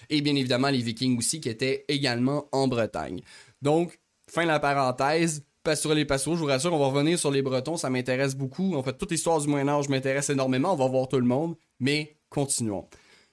Et 0.10 0.22
bien 0.22 0.36
évidemment 0.36 0.70
les 0.70 0.80
Vikings 0.80 1.18
aussi 1.18 1.39
qui 1.39 1.49
étaient 1.49 1.86
également 1.88 2.47
en 2.51 2.68
Bretagne. 2.68 3.22
Donc, 3.62 3.99
fin 4.30 4.43
de 4.43 4.47
la 4.47 4.60
parenthèse, 4.60 5.43
sur 5.76 5.93
les 5.93 6.05
Passos, 6.05 6.36
je 6.36 6.39
vous 6.39 6.47
rassure, 6.47 6.74
on 6.74 6.80
va 6.80 6.88
revenir 6.88 7.20
sur 7.20 7.32
les 7.32 7.41
Bretons, 7.41 7.78
ça 7.78 7.89
m'intéresse 7.89 8.36
beaucoup. 8.36 8.76
En 8.76 8.84
fait, 8.84 8.97
toute 8.97 9.12
l'histoire 9.12 9.39
du 9.39 9.47
Moyen-Âge 9.47 9.89
m'intéresse 9.89 10.30
énormément, 10.30 10.74
on 10.74 10.76
va 10.76 10.88
voir 10.88 11.07
tout 11.07 11.20
le 11.20 11.26
monde, 11.26 11.55
mais 11.80 12.18
continuons. 12.30 12.88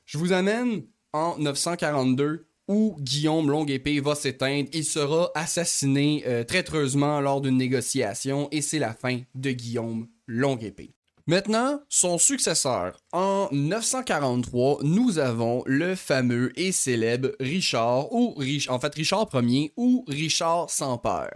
Je 0.05 0.19
vous 0.19 0.33
amène 0.33 0.85
en 1.13 1.39
942 1.39 2.47
où 2.69 2.97
Guillaume 2.99 3.51
Longue-Épée 3.51 4.01
va 4.01 4.15
s'éteindre. 4.15 4.69
Il 4.73 4.85
sera 4.85 5.31
assassiné 5.35 6.25
euh, 6.27 6.45
traîtreusement 6.45 7.21
lors 7.21 7.41
d'une 7.41 7.57
négociation 7.57 8.49
et 8.51 8.61
c'est 8.61 8.79
la 8.79 8.93
fin 8.93 9.21
de 9.35 9.51
Guillaume 9.53 10.09
Longue-Épée. 10.27 10.97
Maintenant, 11.29 11.81
son 11.89 12.19
successeur. 12.19 13.01
En 13.13 13.49
943, 13.51 14.79
nous 14.85 15.19
avons 15.19 15.65
le 15.67 15.97
fameux 15.97 16.53
et 16.57 16.71
célèbre 16.71 17.33
Richard, 17.41 18.13
ou 18.13 18.37
en 18.69 18.79
fait 18.79 18.95
Richard 18.95 19.29
Ier, 19.35 19.73
ou 19.77 20.05
Richard 20.07 20.71
sans 20.71 20.99
peur. 20.99 21.31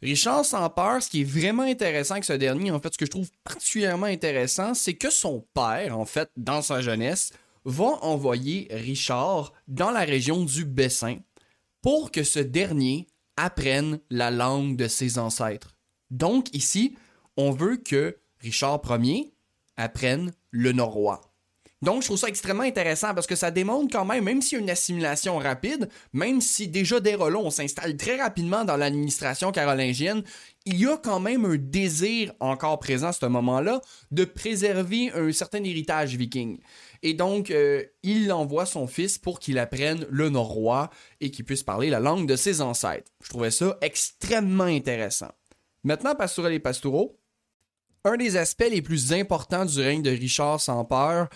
Richard 0.00 0.44
sans 0.44 0.70
peur, 0.70 1.02
ce 1.02 1.10
qui 1.10 1.22
est 1.22 1.24
vraiment 1.24 1.64
intéressant 1.64 2.14
avec 2.14 2.24
ce 2.24 2.32
dernier, 2.32 2.70
en 2.70 2.80
fait, 2.80 2.92
ce 2.92 2.98
que 2.98 3.06
je 3.06 3.10
trouve 3.10 3.30
particulièrement 3.42 4.06
intéressant, 4.06 4.74
c'est 4.74 4.94
que 4.94 5.10
son 5.10 5.44
père, 5.54 5.98
en 5.98 6.04
fait, 6.04 6.30
dans 6.36 6.62
sa 6.62 6.80
jeunesse, 6.80 7.32
va 7.64 7.98
envoyer 8.02 8.68
Richard 8.70 9.52
dans 9.66 9.90
la 9.90 10.00
région 10.00 10.44
du 10.44 10.64
Bessin 10.64 11.18
pour 11.82 12.12
que 12.12 12.22
ce 12.22 12.38
dernier 12.38 13.06
apprenne 13.36 14.00
la 14.10 14.30
langue 14.30 14.76
de 14.76 14.88
ses 14.88 15.18
ancêtres. 15.18 15.76
Donc 16.10 16.54
ici, 16.54 16.96
on 17.36 17.50
veut 17.50 17.76
que 17.76 18.16
Richard 18.40 18.80
Ier 19.02 19.32
apprenne 19.76 20.32
le 20.50 20.72
norrois. 20.72 21.27
Donc, 21.80 22.02
je 22.02 22.08
trouve 22.08 22.18
ça 22.18 22.28
extrêmement 22.28 22.64
intéressant 22.64 23.14
parce 23.14 23.28
que 23.28 23.36
ça 23.36 23.52
démontre 23.52 23.92
quand 23.92 24.04
même, 24.04 24.24
même 24.24 24.42
s'il 24.42 24.58
y 24.58 24.60
a 24.60 24.64
une 24.64 24.70
assimilation 24.70 25.38
rapide, 25.38 25.88
même 26.12 26.40
si 26.40 26.66
déjà 26.66 26.98
des 26.98 27.14
relons, 27.14 27.46
on 27.46 27.50
s'installe 27.50 27.96
très 27.96 28.16
rapidement 28.16 28.64
dans 28.64 28.76
l'administration 28.76 29.52
carolingienne, 29.52 30.24
il 30.64 30.80
y 30.80 30.86
a 30.86 30.96
quand 30.96 31.20
même 31.20 31.44
un 31.44 31.56
désir 31.56 32.32
encore 32.40 32.80
présent 32.80 33.08
à 33.08 33.12
ce 33.12 33.26
moment-là 33.26 33.80
de 34.10 34.24
préserver 34.24 35.12
un 35.14 35.30
certain 35.30 35.62
héritage 35.62 36.16
viking. 36.16 36.58
Et 37.04 37.14
donc, 37.14 37.52
euh, 37.52 37.84
il 38.02 38.32
envoie 38.32 38.66
son 38.66 38.88
fils 38.88 39.16
pour 39.16 39.38
qu'il 39.38 39.58
apprenne 39.58 40.04
le 40.10 40.30
norrois 40.30 40.90
et 41.20 41.30
qu'il 41.30 41.44
puisse 41.44 41.62
parler 41.62 41.90
la 41.90 42.00
langue 42.00 42.26
de 42.26 42.34
ses 42.34 42.60
ancêtres. 42.60 43.12
Je 43.22 43.28
trouvais 43.28 43.52
ça 43.52 43.78
extrêmement 43.82 44.64
intéressant. 44.64 45.30
Maintenant, 45.84 46.16
Pastourel 46.16 46.54
et 46.54 46.58
Pastoureau, 46.58 47.20
un 48.04 48.16
des 48.16 48.36
aspects 48.36 48.68
les 48.70 48.82
plus 48.82 49.12
importants 49.12 49.64
du 49.64 49.80
règne 49.80 50.02
de 50.02 50.10
Richard 50.10 50.60
sans 50.60 50.84
peur, 50.84 51.28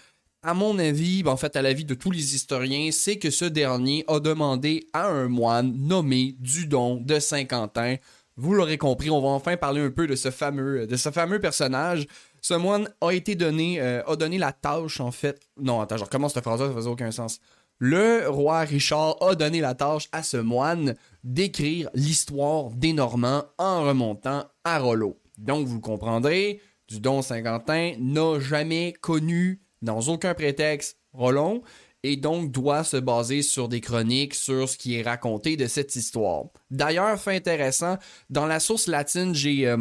à 0.43 0.55
mon 0.55 0.79
avis, 0.79 1.23
ben, 1.23 1.31
en 1.31 1.37
fait 1.37 1.55
à 1.55 1.63
l'avis 1.63 1.85
de 1.85 1.95
tous 1.95 2.11
les 2.11 2.35
historiens, 2.35 2.91
c'est 2.91 3.17
que 3.19 3.31
ce 3.31 3.45
dernier 3.45 4.05
a 4.09 4.19
demandé 4.19 4.87
à 4.93 5.07
un 5.09 5.29
moine 5.29 5.73
nommé 5.77 6.35
Dudon 6.41 6.97
de 6.97 7.21
Saint-Quentin. 7.21 7.97
Vous 8.37 8.55
l'aurez 8.55 8.79
compris, 8.79 9.11
on 9.11 9.21
va 9.21 9.29
enfin 9.29 9.57
parler 9.57 9.81
un 9.81 9.91
peu 9.91 10.07
de 10.07 10.17
ce 10.17 10.31
fameux, 10.31 10.87
de 10.87 10.97
ce 10.97 11.11
fameux 11.11 11.39
personnage. 11.39 12.07
Ce 12.41 12.55
moine 12.55 12.89
a 13.01 13.13
été 13.13 13.37
donné, 13.37 13.81
euh, 13.81 14.03
a 14.05 14.17
donné 14.17 14.39
la 14.39 14.53
tâche 14.53 14.99
en 15.01 15.13
fait. 15.13 15.41
Non, 15.61 15.81
attends, 15.81 15.97
je 15.97 16.05
recommence 16.05 16.35
cette 16.35 16.43
phrase-là, 16.43 16.69
ça 16.69 16.75
faisait 16.75 16.91
aucun 16.91 17.13
sens. 17.13 17.39
Le 17.79 18.29
roi 18.29 18.61
Richard 18.61 19.23
a 19.23 19.35
donné 19.37 19.61
la 19.61 19.75
tâche 19.75 20.09
à 20.11 20.23
ce 20.23 20.39
moine 20.39 20.97
d'écrire 21.23 21.89
l'histoire 21.95 22.71
des 22.71 22.93
Normands 22.93 23.45
en 23.59 23.85
remontant 23.85 24.45
à 24.65 24.79
Rollo. 24.79 25.21
Donc 25.39 25.67
vous 25.67 25.81
comprendrez, 25.81 26.61
Dudon 26.89 27.23
Saint-Quentin 27.23 27.95
n'a 28.01 28.41
jamais 28.41 28.93
connu 29.01 29.63
dans 29.83 30.01
aucun 30.09 30.35
prétexte 30.35 30.97
Rollon 31.13 31.63
et 32.03 32.17
donc 32.17 32.51
doit 32.51 32.85
se 32.85 32.97
baser 32.97 33.43
sur 33.43 33.69
des 33.69 33.81
chroniques, 33.81 34.35
sur 34.35 34.69
ce 34.69 34.77
qui 34.77 34.97
est 34.97 35.03
raconté 35.03 35.57
de 35.57 35.67
cette 35.67 35.95
histoire. 35.95 36.47
D'ailleurs, 36.71 37.19
fait 37.21 37.37
intéressant, 37.37 37.97
dans 38.29 38.47
la 38.47 38.59
source 38.59 38.89
latine, 38.89 39.35
j'ai 39.35 39.69
euh, 39.69 39.77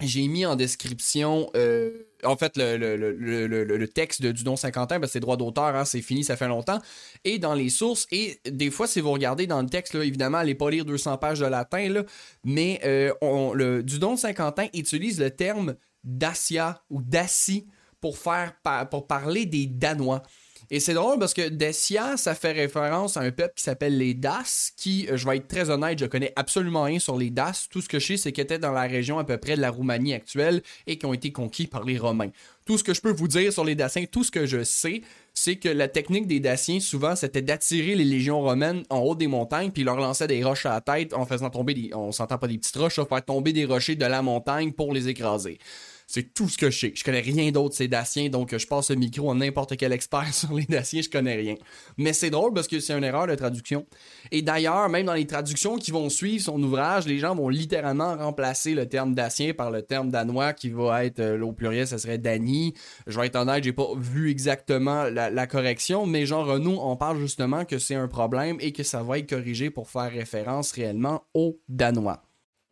j'ai 0.00 0.26
mis 0.26 0.44
en 0.44 0.56
description 0.56 1.50
euh, 1.56 1.90
en 2.24 2.36
fait 2.36 2.56
le, 2.56 2.76
le, 2.76 2.96
le, 2.96 3.64
le, 3.64 3.88
texte 3.88 4.22
de 4.22 4.32
Dudon 4.32 4.56
Saint-Quentin, 4.56 4.98
ben, 4.98 5.06
c'est 5.06 5.20
droit 5.20 5.36
d'auteur, 5.36 5.76
hein, 5.76 5.84
c'est 5.84 6.02
fini, 6.02 6.24
ça 6.24 6.36
fait 6.36 6.48
longtemps. 6.48 6.80
Et 7.24 7.38
dans 7.38 7.54
les 7.54 7.68
sources, 7.68 8.06
et 8.10 8.40
des 8.48 8.70
fois, 8.70 8.86
si 8.86 9.00
vous 9.00 9.12
regardez 9.12 9.46
dans 9.46 9.62
le 9.62 9.68
texte, 9.68 9.94
évidemment, 9.94 10.38
allez 10.38 10.54
pas 10.54 10.70
lire 10.70 10.84
200 10.84 11.18
pages 11.18 11.40
de 11.40 11.46
latin, 11.46 12.02
mais 12.44 12.80
euh, 12.84 13.12
on, 13.20 13.52
le 13.52 13.82
Dudon 13.82 14.16
Saint-Quentin 14.16 14.66
utilise 14.74 15.20
le 15.20 15.30
terme 15.30 15.76
Dacia 16.02 16.82
ou 16.90 17.00
Daci 17.02 17.66
pour, 18.04 18.18
faire, 18.18 18.52
pour 18.90 19.06
parler 19.06 19.46
des 19.46 19.64
Danois. 19.64 20.22
Et 20.70 20.78
c'est 20.78 20.92
drôle 20.92 21.18
parce 21.18 21.32
que 21.32 21.48
Dacia, 21.48 22.18
ça 22.18 22.34
fait 22.34 22.52
référence 22.52 23.16
à 23.16 23.20
un 23.20 23.30
peuple 23.30 23.54
qui 23.56 23.62
s'appelle 23.62 23.96
les 23.96 24.12
Das, 24.12 24.72
qui, 24.76 25.06
euh, 25.08 25.16
je 25.16 25.26
vais 25.26 25.38
être 25.38 25.48
très 25.48 25.70
honnête, 25.70 25.98
je 25.98 26.04
connais 26.04 26.30
absolument 26.36 26.82
rien 26.82 26.98
sur 26.98 27.16
les 27.16 27.30
Das. 27.30 27.66
Tout 27.70 27.80
ce 27.80 27.88
que 27.88 27.98
je 27.98 28.08
sais, 28.08 28.16
c'est 28.18 28.32
qu'ils 28.32 28.44
étaient 28.44 28.58
dans 28.58 28.72
la 28.72 28.82
région 28.82 29.18
à 29.18 29.24
peu 29.24 29.38
près 29.38 29.56
de 29.56 29.62
la 29.62 29.70
Roumanie 29.70 30.12
actuelle 30.12 30.62
et 30.86 30.98
qui 30.98 31.06
ont 31.06 31.14
été 31.14 31.32
conquis 31.32 31.66
par 31.66 31.84
les 31.84 31.96
Romains. 31.96 32.30
Tout 32.66 32.76
ce 32.76 32.84
que 32.84 32.92
je 32.92 33.00
peux 33.00 33.12
vous 33.12 33.28
dire 33.28 33.50
sur 33.54 33.64
les 33.64 33.74
Daciens, 33.74 34.04
tout 34.04 34.22
ce 34.22 34.30
que 34.30 34.44
je 34.44 34.64
sais, 34.64 35.00
c'est 35.32 35.56
que 35.56 35.70
la 35.70 35.88
technique 35.88 36.26
des 36.26 36.40
Daciens, 36.40 36.80
souvent, 36.80 37.16
c'était 37.16 37.40
d'attirer 37.40 37.94
les 37.94 38.04
légions 38.04 38.42
romaines 38.42 38.82
en 38.90 38.98
haut 38.98 39.14
des 39.14 39.28
montagnes, 39.28 39.70
puis 39.70 39.82
leur 39.82 39.96
lancer 39.96 40.26
des 40.26 40.44
roches 40.44 40.66
à 40.66 40.74
la 40.74 40.80
tête 40.82 41.14
en 41.14 41.24
faisant 41.24 41.48
tomber 41.48 41.72
des. 41.72 41.90
On 41.94 42.12
s'entend 42.12 42.36
pas 42.36 42.48
des 42.48 42.58
petites 42.58 42.76
roches, 42.76 42.96
faire 42.96 43.24
tomber 43.24 43.54
des 43.54 43.64
rochers 43.64 43.96
de 43.96 44.04
la 44.04 44.20
montagne 44.20 44.72
pour 44.72 44.92
les 44.92 45.08
écraser. 45.08 45.58
C'est 46.06 46.34
tout 46.34 46.48
ce 46.48 46.58
que 46.58 46.70
je 46.70 46.78
sais. 46.78 46.92
Je 46.94 47.02
connais 47.02 47.20
rien 47.20 47.50
d'autre 47.50 47.74
ces 47.74 47.88
Daciens, 47.88 48.28
donc 48.28 48.56
je 48.56 48.66
passe 48.66 48.90
le 48.90 48.96
micro 48.96 49.30
à 49.30 49.34
n'importe 49.34 49.76
quel 49.76 49.92
expert 49.92 50.28
sur 50.34 50.54
les 50.54 50.64
Daciens, 50.64 51.02
je 51.02 51.08
connais 51.08 51.36
rien. 51.36 51.54
Mais 51.96 52.12
c'est 52.12 52.30
drôle 52.30 52.52
parce 52.52 52.68
que 52.68 52.80
c'est 52.80 52.96
une 52.96 53.04
erreur 53.04 53.26
de 53.26 53.34
traduction. 53.34 53.86
Et 54.30 54.42
d'ailleurs, 54.42 54.88
même 54.88 55.06
dans 55.06 55.14
les 55.14 55.26
traductions 55.26 55.76
qui 55.76 55.90
vont 55.90 56.08
suivre 56.10 56.44
son 56.44 56.62
ouvrage, 56.62 57.06
les 57.06 57.18
gens 57.18 57.34
vont 57.34 57.48
littéralement 57.48 58.16
remplacer 58.16 58.74
le 58.74 58.88
terme 58.88 59.14
Dacien 59.14 59.54
par 59.54 59.70
le 59.70 59.82
terme 59.82 60.10
danois 60.10 60.52
qui 60.52 60.70
va 60.70 61.04
être, 61.04 61.20
euh, 61.20 61.40
au 61.40 61.52
pluriel, 61.52 61.86
ça 61.86 61.98
serait 61.98 62.18
Dany. 62.18 62.74
Je 63.06 63.18
vais 63.18 63.26
être 63.26 63.36
honnête, 63.36 63.64
j'ai 63.64 63.72
pas 63.72 63.88
vu 63.96 64.30
exactement 64.30 65.04
la, 65.04 65.46
correction, 65.46 66.06
mais 66.06 66.26
Jean 66.26 66.42
Renaud 66.42 66.78
en 66.80 66.96
parle 66.96 67.18
justement 67.20 67.64
que 67.64 67.78
c'est 67.78 67.94
un 67.94 68.08
problème 68.08 68.56
et 68.60 68.72
que 68.72 68.82
ça 68.82 69.02
va 69.02 69.18
être 69.18 69.28
corrigé 69.28 69.70
pour 69.70 69.90
faire 69.90 70.10
référence 70.10 70.72
réellement 70.72 71.24
au 71.34 71.58
danois. 71.68 72.22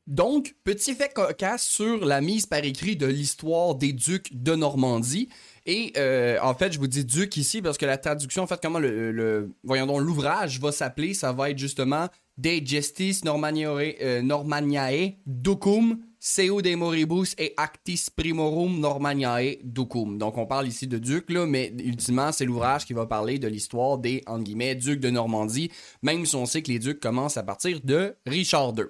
Donc, 0.09 0.57
petit 0.64 0.94
fait 0.94 1.12
cocasse 1.12 1.64
sur 1.64 2.05
la 2.05 2.20
mise 2.20 2.46
par 2.46 2.64
écrit 2.64 2.96
de 2.96 3.07
l'histoire 3.07 3.76
des 3.76 3.92
ducs 3.92 4.30
de 4.32 4.55
Normandie. 4.55 5.28
Et 5.64 5.92
euh, 5.96 6.38
en 6.42 6.55
fait, 6.55 6.72
je 6.72 6.80
vous 6.80 6.88
dis 6.88 7.05
duc 7.05 7.36
ici 7.36 7.62
parce 7.62 7.78
que 7.78 7.86
la 7.86 7.98
traduction, 7.98 8.42
en 8.42 8.46
fait, 8.48 8.61
comment 8.61 8.80
le, 8.80 9.53
voyons 9.62 9.86
donc, 9.86 10.00
l'ouvrage 10.00 10.59
va 10.59 10.72
s'appeler, 10.72 11.14
ça 11.14 11.32
va 11.32 11.50
être 11.50 11.59
justement 11.59 12.09
De 12.36 12.50
Gestis 12.64 13.20
Normaniae, 13.24 13.94
euh, 14.03 14.22
Normaniae 14.22 15.18
Ducum 15.24 16.00
Seu 16.18 16.62
de 16.62 16.74
Moribus 16.76 17.34
et 17.36 17.53
Actis 17.57 18.07
Primorum 18.14 18.80
Normaniae 18.80 19.59
Ducum. 19.62 20.18
Donc, 20.18 20.36
on 20.36 20.46
parle 20.46 20.66
ici 20.66 20.88
de 20.88 20.98
duc, 20.98 21.30
là, 21.30 21.46
mais 21.46 21.72
ultimement, 21.78 22.32
c'est 22.32 22.44
l'ouvrage 22.44 22.86
qui 22.86 22.92
va 22.92 23.07
parler 23.07 23.38
de 23.38 23.46
l'histoire 23.46 23.98
des, 23.98 24.22
entre 24.26 24.44
guillemets, 24.44 24.74
ducs 24.74 25.00
de 25.00 25.11
Normandie, 25.11 25.70
même 26.03 26.26
si 26.26 26.34
on 26.34 26.46
sait 26.46 26.62
que 26.62 26.72
les 26.72 26.80
ducs 26.80 27.00
commencent 27.00 27.36
à 27.36 27.42
partir 27.42 27.80
de 27.84 28.16
Richard 28.26 28.72
II. 28.76 28.84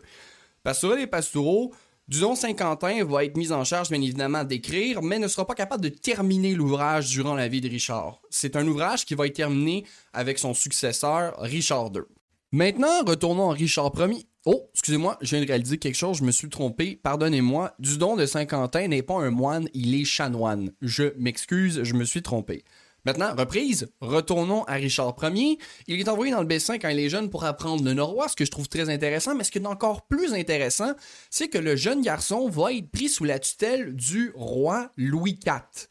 Pastourel 0.63 1.01
et 1.01 1.07
Pastoureau, 1.07 1.73
Dudon 2.09 2.35
Saint-Quentin 2.35 3.05
va 3.05 3.25
être 3.25 3.37
mis 3.37 3.53
en 3.53 3.65
charge, 3.65 3.89
bien 3.89 4.01
évidemment, 4.01 4.45
d'écrire, 4.45 5.03
mais 5.03 5.19
ne 5.19 5.29
sera 5.29 5.47
pas 5.47 5.55
capable 5.55 5.83
de 5.83 5.89
terminer 5.89 6.55
l'ouvrage 6.55 7.11
durant 7.11 7.35
la 7.35 7.49
vie 7.49 7.61
de 7.61 7.69
Richard. 7.69 8.21
C'est 8.29 8.57
un 8.57 8.67
ouvrage 8.67 9.05
qui 9.05 9.15
va 9.15 9.27
être 9.27 9.37
terminé 9.37 9.85
avec 10.13 10.39
son 10.39 10.55
successeur, 10.55 11.35
Richard 11.39 11.91
II. 11.95 12.03
Maintenant, 12.51 13.03
retournons 13.07 13.51
à 13.51 13.55
Richard 13.55 13.93
Ier. 13.97 14.27
Oh, 14.45 14.69
excusez-moi, 14.75 15.17
je 15.21 15.37
viens 15.37 15.45
de 15.45 15.49
réaliser 15.49 15.79
quelque 15.79 15.97
chose, 15.97 16.19
je 16.19 16.25
me 16.25 16.33
suis 16.33 16.49
trompé, 16.49 16.97
pardonnez-moi. 16.97 17.75
Dudon 17.79 18.17
de 18.17 18.27
Saint-Quentin 18.27 18.89
n'est 18.89 19.03
pas 19.03 19.15
un 19.15 19.31
moine, 19.31 19.69
il 19.73 19.95
est 19.95 20.05
chanoine. 20.05 20.73
Je 20.83 21.15
m'excuse, 21.17 21.83
je 21.85 21.95
me 21.95 22.05
suis 22.05 22.23
trompé. 22.23 22.65
Maintenant, 23.05 23.35
reprise, 23.37 23.91
retournons 24.01 24.63
à 24.65 24.75
Richard 24.75 25.17
Ier. 25.23 25.59
Il 25.89 25.99
est 25.99 26.09
envoyé 26.09 26.33
dans 26.33 26.41
le 26.41 26.47
Bessin 26.47 26.79
quand 26.79 26.89
il 26.89 27.01
est 27.01 27.09
jeune 27.09 27.31
pour 27.31 27.45
apprendre 27.45 27.85
le 27.85 27.95
norrois, 27.95 28.29
ce 28.29 28.37
que 28.37 28.45
je 28.45 28.51
trouve 28.51 28.69
très 28.69 28.91
intéressant, 28.91 29.35
mais 29.35 29.43
ce 29.43 29.51
qui 29.51 29.59
est 29.59 29.67
encore 29.67 30.07
plus 30.07 30.35
intéressant, 30.35 30.93
c'est 31.29 31.49
que 31.49 31.59
le 31.59 31.75
jeune 31.75 32.03
garçon 32.03 32.49
va 32.49 32.73
être 32.73 32.91
pris 32.91 33.09
sous 33.09 33.25
la 33.25 33.41
tutelle 33.41 33.95
du 33.97 34.33
roi 34.37 34.91
Louis 34.97 35.39
IV. 35.45 35.89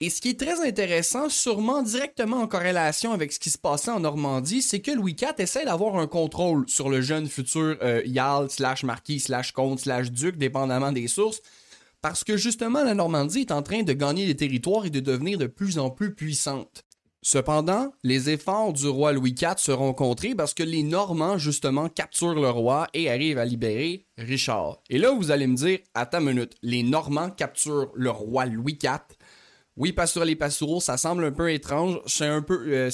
Et 0.00 0.10
ce 0.10 0.20
qui 0.20 0.30
est 0.30 0.40
très 0.40 0.66
intéressant, 0.66 1.28
sûrement 1.28 1.82
directement 1.82 2.38
en 2.38 2.46
corrélation 2.46 3.12
avec 3.12 3.32
ce 3.32 3.38
qui 3.38 3.50
se 3.50 3.58
passait 3.58 3.90
en 3.90 4.00
Normandie, 4.00 4.60
c'est 4.60 4.80
que 4.80 4.90
Louis 4.90 5.16
IV 5.20 5.34
essaie 5.38 5.64
d'avoir 5.64 5.96
un 5.96 6.06
contrôle 6.06 6.64
sur 6.68 6.90
le 6.90 7.00
jeune 7.00 7.28
futur 7.28 7.76
euh, 7.80 8.02
Jarl 8.04 8.50
slash 8.50 8.82
marquis 8.82 9.20
slash 9.20 9.52
comte 9.52 9.80
slash 9.80 10.10
duc, 10.10 10.36
dépendamment 10.36 10.92
des 10.92 11.08
sources, 11.08 11.42
parce 12.04 12.22
que 12.22 12.36
justement 12.36 12.84
la 12.84 12.92
Normandie 12.92 13.40
est 13.40 13.50
en 13.50 13.62
train 13.62 13.82
de 13.82 13.94
gagner 13.94 14.26
des 14.26 14.36
territoires 14.36 14.84
et 14.84 14.90
de 14.90 15.00
devenir 15.00 15.38
de 15.38 15.46
plus 15.46 15.78
en 15.78 15.88
plus 15.88 16.14
puissante. 16.14 16.84
Cependant, 17.22 17.92
les 18.02 18.28
efforts 18.28 18.74
du 18.74 18.86
roi 18.88 19.14
Louis 19.14 19.34
IV 19.40 19.54
seront 19.56 19.94
contrés 19.94 20.34
parce 20.34 20.52
que 20.52 20.62
les 20.62 20.82
Normands, 20.82 21.38
justement, 21.38 21.88
capturent 21.88 22.34
le 22.34 22.50
roi 22.50 22.88
et 22.92 23.08
arrivent 23.08 23.38
à 23.38 23.46
libérer 23.46 24.04
Richard. 24.18 24.82
Et 24.90 24.98
là, 24.98 25.12
vous 25.12 25.30
allez 25.30 25.46
me 25.46 25.56
dire, 25.56 25.78
attends 25.94 26.18
une 26.18 26.34
minute, 26.34 26.52
les 26.60 26.82
Normands 26.82 27.30
capturent 27.30 27.90
le 27.94 28.10
roi 28.10 28.44
Louis 28.44 28.78
IV. 28.82 28.98
Oui, 29.78 29.92
Pastoral 29.92 30.28
les 30.28 30.36
Pastoureaux, 30.36 30.82
ça 30.82 30.98
semble 30.98 31.24
un 31.24 31.32
peu 31.32 31.50
étrange, 31.50 32.00
c'est 32.06 32.26
un 32.26 32.42
peu, 32.42 32.66
euh, 32.68 32.90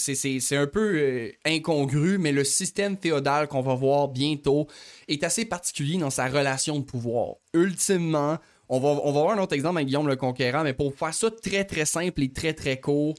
euh, 0.76 1.30
incongru, 1.44 2.16
mais 2.18 2.30
le 2.30 2.44
système 2.44 2.96
féodal 2.96 3.48
qu'on 3.48 3.60
va 3.60 3.74
voir 3.74 4.06
bientôt 4.06 4.68
est 5.08 5.24
assez 5.24 5.46
particulier 5.46 5.98
dans 5.98 6.10
sa 6.10 6.28
relation 6.28 6.78
de 6.78 6.84
pouvoir. 6.84 7.34
Ultimement, 7.52 8.38
on 8.70 8.78
va, 8.78 8.94
voir 9.10 9.36
un 9.36 9.42
autre 9.42 9.54
exemple 9.54 9.78
avec 9.78 9.88
Guillaume 9.88 10.06
le 10.06 10.14
Conquérant, 10.14 10.62
mais 10.62 10.72
pour 10.72 10.94
faire 10.94 11.12
ça 11.12 11.28
très 11.30 11.64
très 11.64 11.84
simple 11.84 12.22
et 12.22 12.32
très 12.32 12.54
très 12.54 12.78
court, 12.78 13.16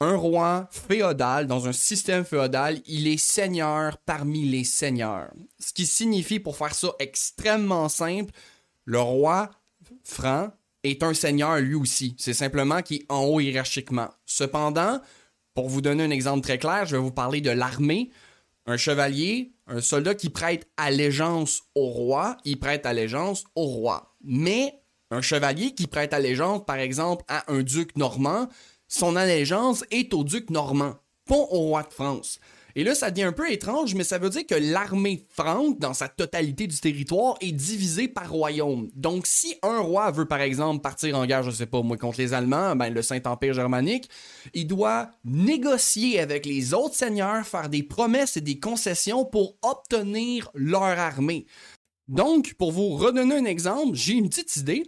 un 0.00 0.14
roi 0.14 0.68
féodal 0.70 1.46
dans 1.46 1.66
un 1.66 1.72
système 1.72 2.24
féodal, 2.24 2.80
il 2.86 3.08
est 3.08 3.16
seigneur 3.16 3.96
parmi 4.04 4.44
les 4.44 4.64
seigneurs. 4.64 5.32
Ce 5.58 5.72
qui 5.72 5.86
signifie, 5.86 6.38
pour 6.38 6.56
faire 6.56 6.74
ça 6.74 6.88
extrêmement 6.98 7.88
simple, 7.88 8.32
le 8.84 9.00
roi 9.00 9.50
franc 10.04 10.50
est 10.84 11.02
un 11.02 11.14
seigneur 11.14 11.56
lui 11.58 11.74
aussi. 11.74 12.14
C'est 12.18 12.34
simplement 12.34 12.82
qu'il 12.82 12.98
est 12.98 13.06
en 13.08 13.24
haut 13.24 13.40
hiérarchiquement. 13.40 14.08
Cependant, 14.26 15.00
pour 15.54 15.70
vous 15.70 15.80
donner 15.80 16.04
un 16.04 16.10
exemple 16.10 16.42
très 16.42 16.58
clair, 16.58 16.84
je 16.84 16.94
vais 16.96 17.02
vous 17.02 17.10
parler 17.10 17.40
de 17.40 17.50
l'armée. 17.50 18.10
Un 18.70 18.76
chevalier, 18.76 19.54
un 19.66 19.80
soldat 19.80 20.14
qui 20.14 20.28
prête 20.28 20.68
allégeance 20.76 21.62
au 21.74 21.86
roi, 21.86 22.36
il 22.44 22.58
prête 22.60 22.84
allégeance 22.84 23.44
au 23.54 23.64
roi. 23.64 24.14
Mais 24.22 24.82
un 25.10 25.22
chevalier 25.22 25.72
qui 25.72 25.86
prête 25.86 26.12
allégeance, 26.12 26.66
par 26.66 26.76
exemple, 26.76 27.24
à 27.28 27.50
un 27.50 27.62
duc 27.62 27.96
normand, 27.96 28.46
son 28.86 29.16
allégeance 29.16 29.84
est 29.90 30.12
au 30.12 30.22
duc 30.22 30.50
normand, 30.50 30.96
pas 31.24 31.34
au 31.34 31.60
roi 31.60 31.82
de 31.82 31.94
France. 31.94 32.40
Et 32.78 32.84
là, 32.84 32.94
ça 32.94 33.10
devient 33.10 33.24
un 33.24 33.32
peu 33.32 33.50
étrange, 33.50 33.96
mais 33.96 34.04
ça 34.04 34.18
veut 34.18 34.30
dire 34.30 34.46
que 34.46 34.54
l'armée 34.54 35.26
franque, 35.30 35.80
dans 35.80 35.94
sa 35.94 36.06
totalité 36.06 36.68
du 36.68 36.78
territoire, 36.78 37.34
est 37.40 37.50
divisée 37.50 38.06
par 38.06 38.30
royaume. 38.30 38.88
Donc, 38.94 39.26
si 39.26 39.56
un 39.64 39.80
roi 39.80 40.12
veut, 40.12 40.26
par 40.26 40.40
exemple, 40.40 40.80
partir 40.80 41.18
en 41.18 41.26
guerre, 41.26 41.42
je 41.42 41.50
sais 41.50 41.66
pas, 41.66 41.82
moi, 41.82 41.96
contre 41.96 42.20
les 42.20 42.34
Allemands, 42.34 42.76
ben, 42.76 42.94
le 42.94 43.02
Saint-Empire 43.02 43.52
germanique, 43.52 44.08
il 44.54 44.68
doit 44.68 45.10
négocier 45.24 46.20
avec 46.20 46.46
les 46.46 46.72
autres 46.72 46.94
seigneurs, 46.94 47.44
faire 47.44 47.68
des 47.68 47.82
promesses 47.82 48.36
et 48.36 48.42
des 48.42 48.60
concessions 48.60 49.24
pour 49.24 49.56
obtenir 49.62 50.48
leur 50.54 50.82
armée. 50.84 51.46
Donc, 52.06 52.54
pour 52.54 52.70
vous 52.70 52.90
redonner 52.90 53.38
un 53.38 53.44
exemple, 53.44 53.96
j'ai 53.96 54.12
une 54.12 54.28
petite 54.28 54.54
idée. 54.54 54.84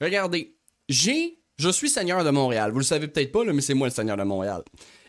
Regardez, 0.00 0.54
j'ai, 0.88 1.40
je 1.58 1.70
suis 1.70 1.90
seigneur 1.90 2.22
de 2.22 2.30
Montréal. 2.30 2.70
Vous 2.70 2.78
le 2.78 2.84
savez 2.84 3.08
peut-être 3.08 3.32
pas, 3.32 3.42
mais 3.42 3.62
c'est 3.62 3.74
moi 3.74 3.88
le 3.88 3.92
seigneur 3.92 4.16
de 4.16 4.22
Montréal. 4.22 4.62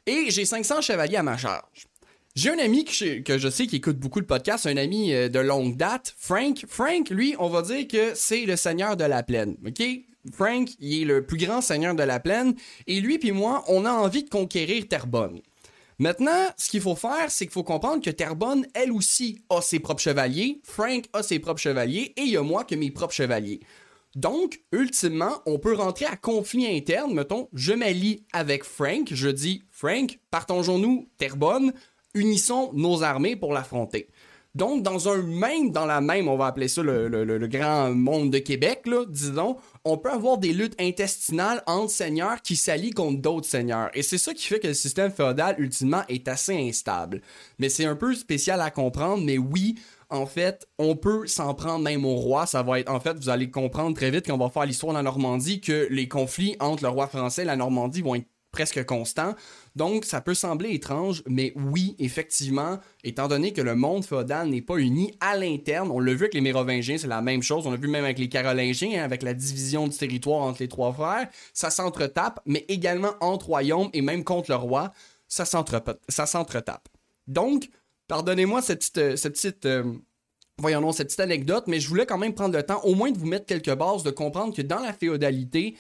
Et 0.08 0.32
j'ai 0.32 0.46
500 0.46 0.82
chevaliers 0.82 1.18
à 1.18 1.24
ma 1.24 1.38
charge. 1.38 1.88
J'ai 2.36 2.50
un 2.50 2.58
ami 2.58 2.84
que 2.84 3.38
je, 3.38 3.48
sais 3.48 3.68
qui 3.68 3.76
écoute 3.76 4.00
beaucoup 4.00 4.20
le 4.20 4.26
podcast, 4.26 4.66
un 4.66 4.76
ami 4.78 5.14
euh, 5.14 5.30
de 5.30 5.38
longue 5.38 5.78
date, 5.78 6.16
Frank. 6.18 6.66
Frank, 6.68 7.12
lui, 7.12 7.36
on 7.38 7.48
va 7.48 7.62
dire 7.62 7.88
que 7.88 8.16
c'est 8.16 8.46
le 8.46 8.56
seigneur 8.56 8.98
de 8.98 9.04
la 9.04 9.22
plaine, 9.22 9.56
ok? 9.68 9.84
Frank, 10.32 10.70
il 10.80 11.04
est 11.04 11.06
le 11.06 11.24
plus 11.28 11.38
grand 11.38 11.62
seigneur 11.62 11.94
de 11.94 12.02
la 12.02 12.20
plaine, 12.20 12.56
et 12.88 13.02
lui 13.02 13.20
puis 13.20 13.32
moi, 13.32 13.64
on 13.68 13.86
a 13.86 13.92
envie 13.92 14.24
de 14.24 14.30
conquérir 14.32 14.88
Terrebonne. 14.88 15.42
Maintenant, 16.00 16.48
ce 16.58 16.72
qu'il 16.72 16.82
faut 16.82 16.96
faire, 16.96 17.30
c'est 17.30 17.46
qu'il 17.46 17.54
faut 17.54 17.64
comprendre 17.64 18.04
que 18.04 18.10
Terrebonne, 18.10 18.66
elle 18.74 18.92
aussi, 18.92 19.44
a 19.52 19.62
ses 19.62 19.80
propres 19.80 20.02
chevaliers, 20.02 20.60
Frank 20.64 21.06
a 21.14 21.22
ses 21.22 21.38
propres 21.38 21.62
chevaliers, 21.62 22.14
et 22.18 22.22
il 22.22 22.30
y 22.30 22.38
a 22.38 22.42
moi 22.42 22.64
que 22.64 22.74
mes 22.74 22.90
propres 22.90 23.14
chevaliers. 23.14 23.60
Donc, 24.16 24.60
ultimement, 24.72 25.42
on 25.46 25.60
peut 25.60 25.74
rentrer 25.74 26.06
à 26.06 26.16
conflit 26.16 26.68
interne. 26.68 27.14
Mettons, 27.14 27.50
je 27.54 27.74
m'allie 27.74 28.24
avec 28.32 28.64
Frank. 28.64 29.08
Je 29.12 29.30
dis, 29.30 29.64
Frank, 29.72 30.20
partageons-nous 30.30 31.10
Terrebonne, 31.18 31.74
unissons 32.14 32.72
nos 32.74 33.04
armées 33.04 33.36
pour 33.36 33.54
l'affronter. 33.54 34.10
Donc, 34.56 34.84
dans 34.84 35.10
un 35.10 35.24
même, 35.24 35.72
dans 35.72 35.88
la 35.88 36.00
même, 36.00 36.28
on 36.28 36.38
va 36.38 36.46
appeler 36.46 36.68
ça 36.68 36.84
le, 36.84 37.48
grand 37.48 37.90
monde 37.90 38.30
de 38.30 38.38
Québec, 38.38 38.84
là, 38.86 39.04
disons, 39.08 39.58
on 39.84 39.98
peut 39.98 40.12
avoir 40.12 40.38
des 40.38 40.54
luttes 40.54 40.80
intestinales 40.80 41.64
entre 41.66 41.90
seigneurs 41.90 42.40
qui 42.44 42.56
s'allient 42.56 42.92
contre 42.92 43.20
d'autres 43.20 43.48
seigneurs. 43.48 43.90
Et 43.96 44.04
c'est 44.04 44.20
ça 44.20 44.32
qui 44.32 44.46
fait 44.46 44.60
que 44.60 44.68
le 44.68 44.76
système 44.76 45.12
féodal, 45.12 45.56
ultimement, 45.58 46.04
est 46.08 46.28
assez 46.28 46.56
instable. 46.56 47.22
Mais 47.58 47.70
c'est 47.70 47.86
un 47.86 47.96
peu 47.96 48.14
spécial 48.14 48.62
à 48.62 48.70
comprendre, 48.70 49.24
mais 49.26 49.40
oui, 49.40 49.80
en 50.12 50.28
fait, 50.28 50.68
on 50.78 50.96
peut 50.96 51.26
s'en 51.26 51.56
prendre 51.56 51.84
même 51.84 52.06
au 52.06 52.14
roi. 52.14 52.46
Ça 52.46 52.62
va 52.62 52.80
être, 52.80 52.92
en 52.92 53.00
fait, 53.00 53.18
vous 53.18 53.30
allez 53.30 53.50
comprendre 53.50 53.96
très 53.96 54.12
vite 54.12 54.28
quand 54.28 54.36
on 54.36 54.38
va 54.38 54.52
faire 54.52 54.68
l'histoire 54.68 54.94
de 54.94 55.00
la 55.00 55.04
Normandie 55.04 55.62
que 55.62 55.88
les 55.90 56.08
conflits 56.08 56.56
entre 56.60 56.84
le 56.84 56.90
roi 56.90 57.08
français 57.08 57.42
et 57.42 57.46
la 57.46 57.56
Normandie 57.56 58.04
vont 58.04 58.14
être 58.14 58.28
presque 58.52 58.86
constants. 58.86 59.34
Donc, 59.76 60.06
ça 60.06 60.22
peut 60.22 60.36
sembler 60.36 60.72
étrange, 60.74 61.24
mais 61.28 61.54
oui, 61.56 61.96
effectivement, 62.00 62.80
étant 63.04 63.28
donné 63.28 63.54
que 63.54 63.62
le 63.62 63.76
monde 63.76 64.06
féodal 64.06 64.50
n'est 64.50 64.62
pas 64.62 64.78
uni 64.78 65.14
à 65.20 65.36
l'interne, 65.36 65.90
on 65.92 66.00
l'a 66.00 66.14
vu 66.14 66.22
avec 66.22 66.36
les 66.36 66.42
Mérovingiens, 66.42 66.98
c'est 66.98 67.08
la 67.08 67.22
même 67.22 67.42
chose, 67.42 67.66
on 67.66 67.72
l'a 67.72 67.78
vu 67.78 67.88
même 67.88 68.04
avec 68.04 68.20
les 68.20 68.30
Carolingiens, 68.30 69.02
hein, 69.02 69.04
avec 69.04 69.24
la 69.24 69.34
division 69.34 69.88
du 69.88 69.98
territoire 69.98 70.42
entre 70.42 70.62
les 70.62 70.68
trois 70.68 70.94
frères, 70.94 71.28
ça 71.54 71.72
s'entretape, 71.72 72.40
mais 72.46 72.66
également 72.68 73.14
entre 73.20 73.48
royaumes 73.48 73.90
et 73.94 74.02
même 74.02 74.24
contre 74.24 74.52
le 74.52 74.58
roi, 74.58 74.92
ça 75.28 75.46
s'entretape. 75.46 76.88
Donc, 77.28 77.70
Pardonnez-moi 78.08 78.62
cette 78.62 78.92
petite, 78.92 79.66
euh, 79.66 79.84
euh, 79.84 79.94
voyons 80.58 80.92
cette 80.92 81.08
petite 81.08 81.20
anecdote, 81.22 81.66
mais 81.68 81.80
je 81.80 81.88
voulais 81.88 82.06
quand 82.06 82.18
même 82.18 82.34
prendre 82.34 82.56
le 82.56 82.64
temps, 82.64 82.82
au 82.84 82.96
moins 82.96 83.12
de 83.12 83.18
vous 83.18 83.26
mettre 83.26 83.46
quelques 83.46 83.74
bases, 83.74 84.04
de 84.04 84.12
comprendre 84.12 84.54
que 84.56 84.62
dans 84.62 84.80
la 84.80 84.94
féodalité, 84.94 85.76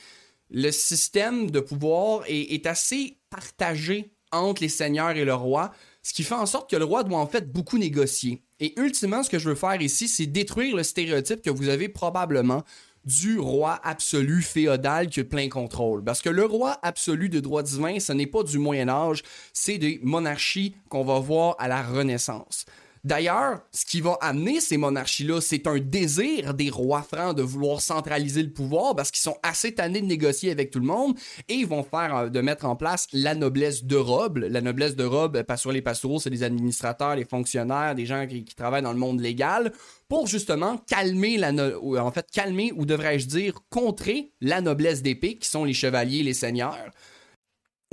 le 0.49 0.71
système 0.71 1.49
de 1.49 1.59
pouvoir 1.59 2.23
est, 2.27 2.65
assez 2.65 3.17
partagé 3.29 4.13
entre 4.31 4.61
les 4.61 4.69
seigneurs 4.69 5.11
et 5.11 5.25
le 5.25 5.33
roi, 5.33 5.71
ce 6.01 6.13
qui 6.13 6.23
fait 6.23 6.35
en 6.35 6.45
sorte 6.45 6.69
que 6.69 6.75
le 6.75 6.85
roi 6.85 7.03
doit 7.03 7.19
en 7.19 7.27
fait 7.27 7.51
beaucoup 7.51 7.77
négocier. 7.77 8.43
Et 8.59 8.79
ultimement, 8.79 9.23
ce 9.23 9.29
que 9.29 9.39
je 9.39 9.49
veux 9.49 9.55
faire 9.55 9.81
ici, 9.81 10.07
c'est 10.07 10.25
détruire 10.25 10.75
le 10.75 10.83
stéréotype 10.83 11.41
que 11.41 11.49
vous 11.49 11.69
avez 11.69 11.89
probablement 11.89 12.63
du 13.05 13.37
roi 13.37 13.79
absolu 13.83 14.41
féodal 14.41 15.09
qui 15.09 15.19
a 15.19 15.23
plein 15.23 15.49
contrôle. 15.49 16.03
Parce 16.03 16.21
que 16.21 16.29
le 16.29 16.45
roi 16.45 16.79
absolu 16.83 17.29
de 17.29 17.39
droit 17.39 17.63
divin, 17.63 17.99
ce 17.99 18.13
n'est 18.13 18.27
pas 18.27 18.43
du 18.43 18.59
Moyen 18.59 18.89
Âge, 18.89 19.23
c'est 19.51 19.77
des 19.77 19.99
monarchies 20.03 20.75
qu'on 20.89 21.03
va 21.03 21.19
voir 21.19 21.55
à 21.59 21.67
la 21.67 21.81
Renaissance. 21.83 22.65
D'ailleurs, 23.05 23.59
ce 23.73 23.85
qui 23.85 23.99
va 23.99 24.17
amener 24.21 24.61
ces 24.61 24.77
monarchies-là, 24.77 25.41
c'est 25.41 25.67
un 25.67 25.77
désir 25.77 26.53
des 26.53 26.69
rois 26.69 27.01
francs 27.01 27.35
de 27.35 27.41
vouloir 27.41 27.81
centraliser 27.81 28.41
le 28.41 28.49
pouvoir 28.49 28.95
parce 28.95 29.11
qu'ils 29.11 29.21
sont 29.21 29.35
assez 29.43 29.75
tannés 29.75 29.99
de 29.99 30.05
négocier 30.05 30.51
avec 30.51 30.71
tout 30.71 30.79
le 30.79 30.85
monde 30.85 31.17
et 31.49 31.55
ils 31.55 31.67
vont 31.67 31.83
faire 31.83 32.15
euh, 32.15 32.29
de 32.29 32.39
mettre 32.39 32.63
en 32.63 32.77
place 32.77 33.07
la 33.11 33.35
noblesse 33.35 33.83
de 33.83 33.97
robe. 33.97 34.37
La 34.37 34.61
noblesse 34.61 34.95
de 34.95 35.03
robe, 35.03 35.35
euh, 35.35 35.43
pas 35.43 35.57
sur 35.57 35.73
les 35.73 35.81
pastoraux, 35.81 36.21
c'est 36.21 36.29
des 36.29 36.43
administrateurs, 36.43 37.17
les 37.17 37.25
fonctionnaires, 37.25 37.93
des 37.93 38.05
gens 38.05 38.25
qui, 38.25 38.45
travaillent 38.55 38.83
dans 38.83 38.93
le 38.93 38.99
monde 38.99 39.19
légal 39.19 39.73
pour 40.07 40.27
justement 40.27 40.77
calmer 40.87 41.37
la 41.37 41.51
en 41.51 42.11
fait 42.11 42.29
calmer 42.31 42.71
ou 42.75 42.85
devrais-je 42.85 43.27
dire 43.27 43.55
contrer 43.69 44.31
la 44.39 44.61
noblesse 44.61 45.01
d'épée 45.01 45.35
qui 45.35 45.49
sont 45.49 45.65
les 45.65 45.73
chevaliers, 45.73 46.23
les 46.23 46.33
seigneurs. 46.33 46.91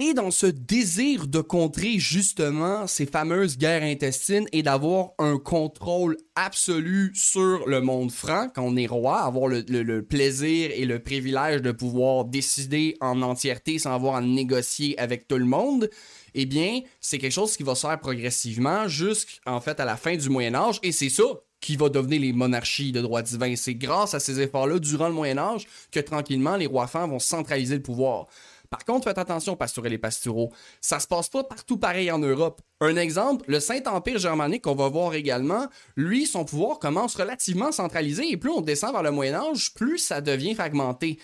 Et 0.02 0.14
dans 0.14 0.30
ce 0.30 0.46
désir 0.46 1.26
de 1.26 1.42
contrer 1.42 1.98
justement 1.98 2.86
ces 2.86 3.04
fameuses 3.04 3.58
guerres 3.58 3.82
intestines 3.82 4.46
et 4.50 4.62
d'avoir 4.62 5.10
un 5.18 5.36
contrôle 5.36 6.16
absolu 6.36 7.12
sur 7.14 7.68
le 7.68 7.82
monde 7.82 8.10
franc, 8.10 8.48
quand 8.54 8.62
on 8.62 8.76
est 8.76 8.86
roi, 8.86 9.20
avoir 9.20 9.48
le, 9.48 10.00
plaisir 10.00 10.70
et 10.72 10.86
le 10.86 11.00
privilège 11.02 11.60
de 11.60 11.70
pouvoir 11.70 12.24
décider 12.24 12.96
en 13.02 13.20
entièreté 13.20 13.78
sans 13.78 13.94
avoir 13.94 14.14
à 14.14 14.22
négocier 14.22 14.98
avec 14.98 15.28
tout 15.28 15.36
le 15.36 15.44
monde, 15.44 15.90
eh 16.32 16.46
bien, 16.46 16.80
c'est 17.02 17.18
quelque 17.18 17.34
chose 17.34 17.54
qui 17.54 17.62
va 17.62 17.74
se 17.74 17.86
faire 17.86 18.00
progressivement 18.00 18.88
jusqu'en 18.88 19.60
fait 19.60 19.80
à 19.80 19.84
la 19.84 19.98
fin 19.98 20.16
du 20.16 20.30
Moyen 20.30 20.54
Âge, 20.54 20.78
et 20.82 20.92
c'est 20.92 21.10
ça 21.10 21.24
qui 21.60 21.76
va 21.76 21.90
devenir 21.90 22.22
les 22.22 22.32
monarchies 22.32 22.90
de 22.90 23.02
droit 23.02 23.20
divin. 23.20 23.54
C'est 23.54 23.74
grâce 23.74 24.14
à 24.14 24.20
ces 24.20 24.40
efforts-là 24.40 24.78
durant 24.78 25.08
le 25.08 25.14
Moyen 25.14 25.36
Âge 25.36 25.66
que 25.92 26.00
tranquillement 26.00 26.56
les 26.56 26.66
rois 26.66 26.86
francs 26.86 27.10
vont 27.10 27.18
centraliser 27.18 27.74
le 27.74 27.82
pouvoir. 27.82 28.28
Par 28.70 28.84
contre, 28.84 29.08
faites 29.08 29.18
attention, 29.18 29.56
pastorel 29.56 29.92
et 29.92 29.98
pastoraux. 29.98 30.52
Ça 30.80 31.00
se 31.00 31.08
passe 31.08 31.28
pas 31.28 31.42
partout 31.42 31.76
pareil 31.76 32.10
en 32.12 32.20
Europe. 32.20 32.62
Un 32.80 32.94
exemple, 32.94 33.44
le 33.48 33.58
Saint-Empire 33.58 34.18
germanique 34.18 34.62
qu'on 34.62 34.76
va 34.76 34.88
voir 34.88 35.14
également, 35.14 35.66
lui, 35.96 36.24
son 36.24 36.44
pouvoir 36.44 36.78
commence 36.78 37.16
relativement 37.16 37.72
centralisé 37.72 38.30
et 38.30 38.36
plus 38.36 38.50
on 38.50 38.60
descend 38.60 38.92
vers 38.92 39.02
le 39.02 39.10
Moyen 39.10 39.34
Âge, 39.34 39.74
plus 39.74 39.98
ça 39.98 40.20
devient 40.20 40.54
fragmenté. 40.54 41.18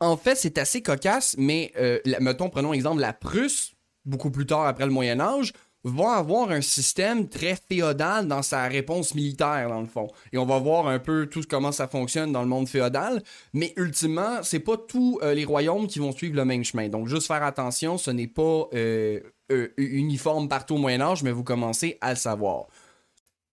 En 0.00 0.16
fait, 0.16 0.36
c'est 0.36 0.56
assez 0.56 0.80
cocasse, 0.80 1.34
mais 1.38 1.72
euh, 1.76 1.98
mettons, 2.20 2.48
prenons 2.48 2.72
exemple 2.72 3.00
la 3.00 3.12
Prusse, 3.12 3.72
beaucoup 4.06 4.30
plus 4.30 4.46
tard 4.46 4.66
après 4.66 4.86
le 4.86 4.92
Moyen 4.92 5.20
Âge, 5.20 5.52
va 5.88 6.12
avoir 6.12 6.50
un 6.50 6.60
système 6.60 7.28
très 7.28 7.56
féodal 7.56 8.28
dans 8.28 8.42
sa 8.42 8.68
réponse 8.68 9.14
militaire, 9.14 9.68
dans 9.68 9.80
le 9.80 9.86
fond. 9.86 10.08
Et 10.32 10.38
on 10.38 10.46
va 10.46 10.58
voir 10.58 10.86
un 10.86 10.98
peu 10.98 11.26
tout 11.26 11.42
comment 11.48 11.72
ça 11.72 11.88
fonctionne 11.88 12.32
dans 12.32 12.42
le 12.42 12.48
monde 12.48 12.68
féodal. 12.68 13.22
Mais 13.52 13.72
ultimement, 13.76 14.42
c'est 14.42 14.60
pas 14.60 14.76
tous 14.76 15.18
euh, 15.22 15.34
les 15.34 15.44
royaumes 15.44 15.86
qui 15.86 15.98
vont 15.98 16.12
suivre 16.12 16.36
le 16.36 16.44
même 16.44 16.64
chemin. 16.64 16.88
Donc, 16.88 17.08
juste 17.08 17.26
faire 17.26 17.42
attention, 17.42 17.98
ce 17.98 18.10
n'est 18.10 18.28
pas 18.28 18.68
euh, 18.74 19.20
euh, 19.50 19.68
uniforme 19.76 20.48
partout 20.48 20.74
au 20.74 20.78
Moyen-Âge, 20.78 21.22
mais 21.22 21.32
vous 21.32 21.44
commencez 21.44 21.98
à 22.00 22.10
le 22.10 22.16
savoir. 22.16 22.66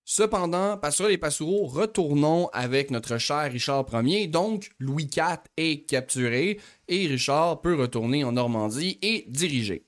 Cependant, 0.07 0.77
Pasteur 0.77 1.09
et 1.09 1.17
Passoureaux, 1.17 1.65
retournons 1.65 2.47
avec 2.53 2.91
notre 2.91 3.17
cher 3.17 3.51
Richard 3.51 3.85
Ier. 3.91 4.27
Donc, 4.27 4.69
Louis 4.77 5.09
IV 5.11 5.39
est 5.57 5.89
capturé 5.89 6.59
et 6.87 7.07
Richard 7.07 7.61
peut 7.61 7.73
retourner 7.73 8.23
en 8.23 8.33
Normandie 8.33 8.99
et 9.01 9.25
diriger. 9.27 9.83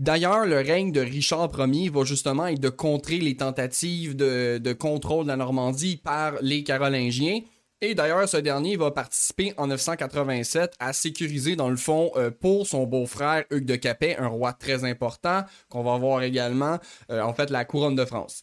D'ailleurs, 0.00 0.46
le 0.46 0.56
règne 0.56 0.92
de 0.92 1.00
Richard 1.02 1.50
Ier 1.58 1.90
va 1.90 2.04
justement 2.04 2.46
être 2.46 2.58
de 2.58 2.70
contrer 2.70 3.18
les 3.18 3.36
tentatives 3.36 4.16
de, 4.16 4.72
contrôle 4.72 5.24
de 5.24 5.28
la 5.28 5.36
Normandie 5.36 5.98
par 5.98 6.36
les 6.40 6.64
Carolingiens. 6.64 7.40
Et 7.82 7.94
d'ailleurs, 7.94 8.26
ce 8.26 8.38
dernier 8.38 8.78
va 8.78 8.92
participer 8.92 9.52
en 9.58 9.66
987 9.66 10.72
à 10.78 10.94
sécuriser, 10.94 11.54
dans 11.54 11.68
le 11.68 11.76
fond, 11.76 12.12
euh, 12.16 12.30
pour 12.30 12.66
son 12.66 12.86
beau-frère 12.86 13.44
Hugues 13.50 13.66
de 13.66 13.76
Capet, 13.76 14.16
un 14.16 14.28
roi 14.28 14.54
très 14.54 14.84
important, 14.84 15.42
qu'on 15.68 15.82
va 15.82 15.98
voir 15.98 16.22
également, 16.22 16.78
euh, 17.10 17.20
en 17.20 17.34
fait, 17.34 17.50
la 17.50 17.66
couronne 17.66 17.94
de 17.94 18.06
France. 18.06 18.40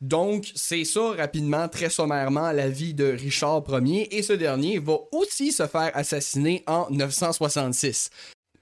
Donc, 0.00 0.52
c'est 0.54 0.84
ça 0.84 1.10
rapidement, 1.10 1.68
très 1.68 1.90
sommairement, 1.90 2.52
la 2.52 2.68
vie 2.68 2.94
de 2.94 3.06
Richard 3.06 3.64
Ier, 3.68 4.16
et 4.16 4.22
ce 4.22 4.32
dernier 4.32 4.78
va 4.78 4.98
aussi 5.10 5.50
se 5.50 5.66
faire 5.66 5.90
assassiner 5.94 6.62
en 6.68 6.86
966. 6.90 8.10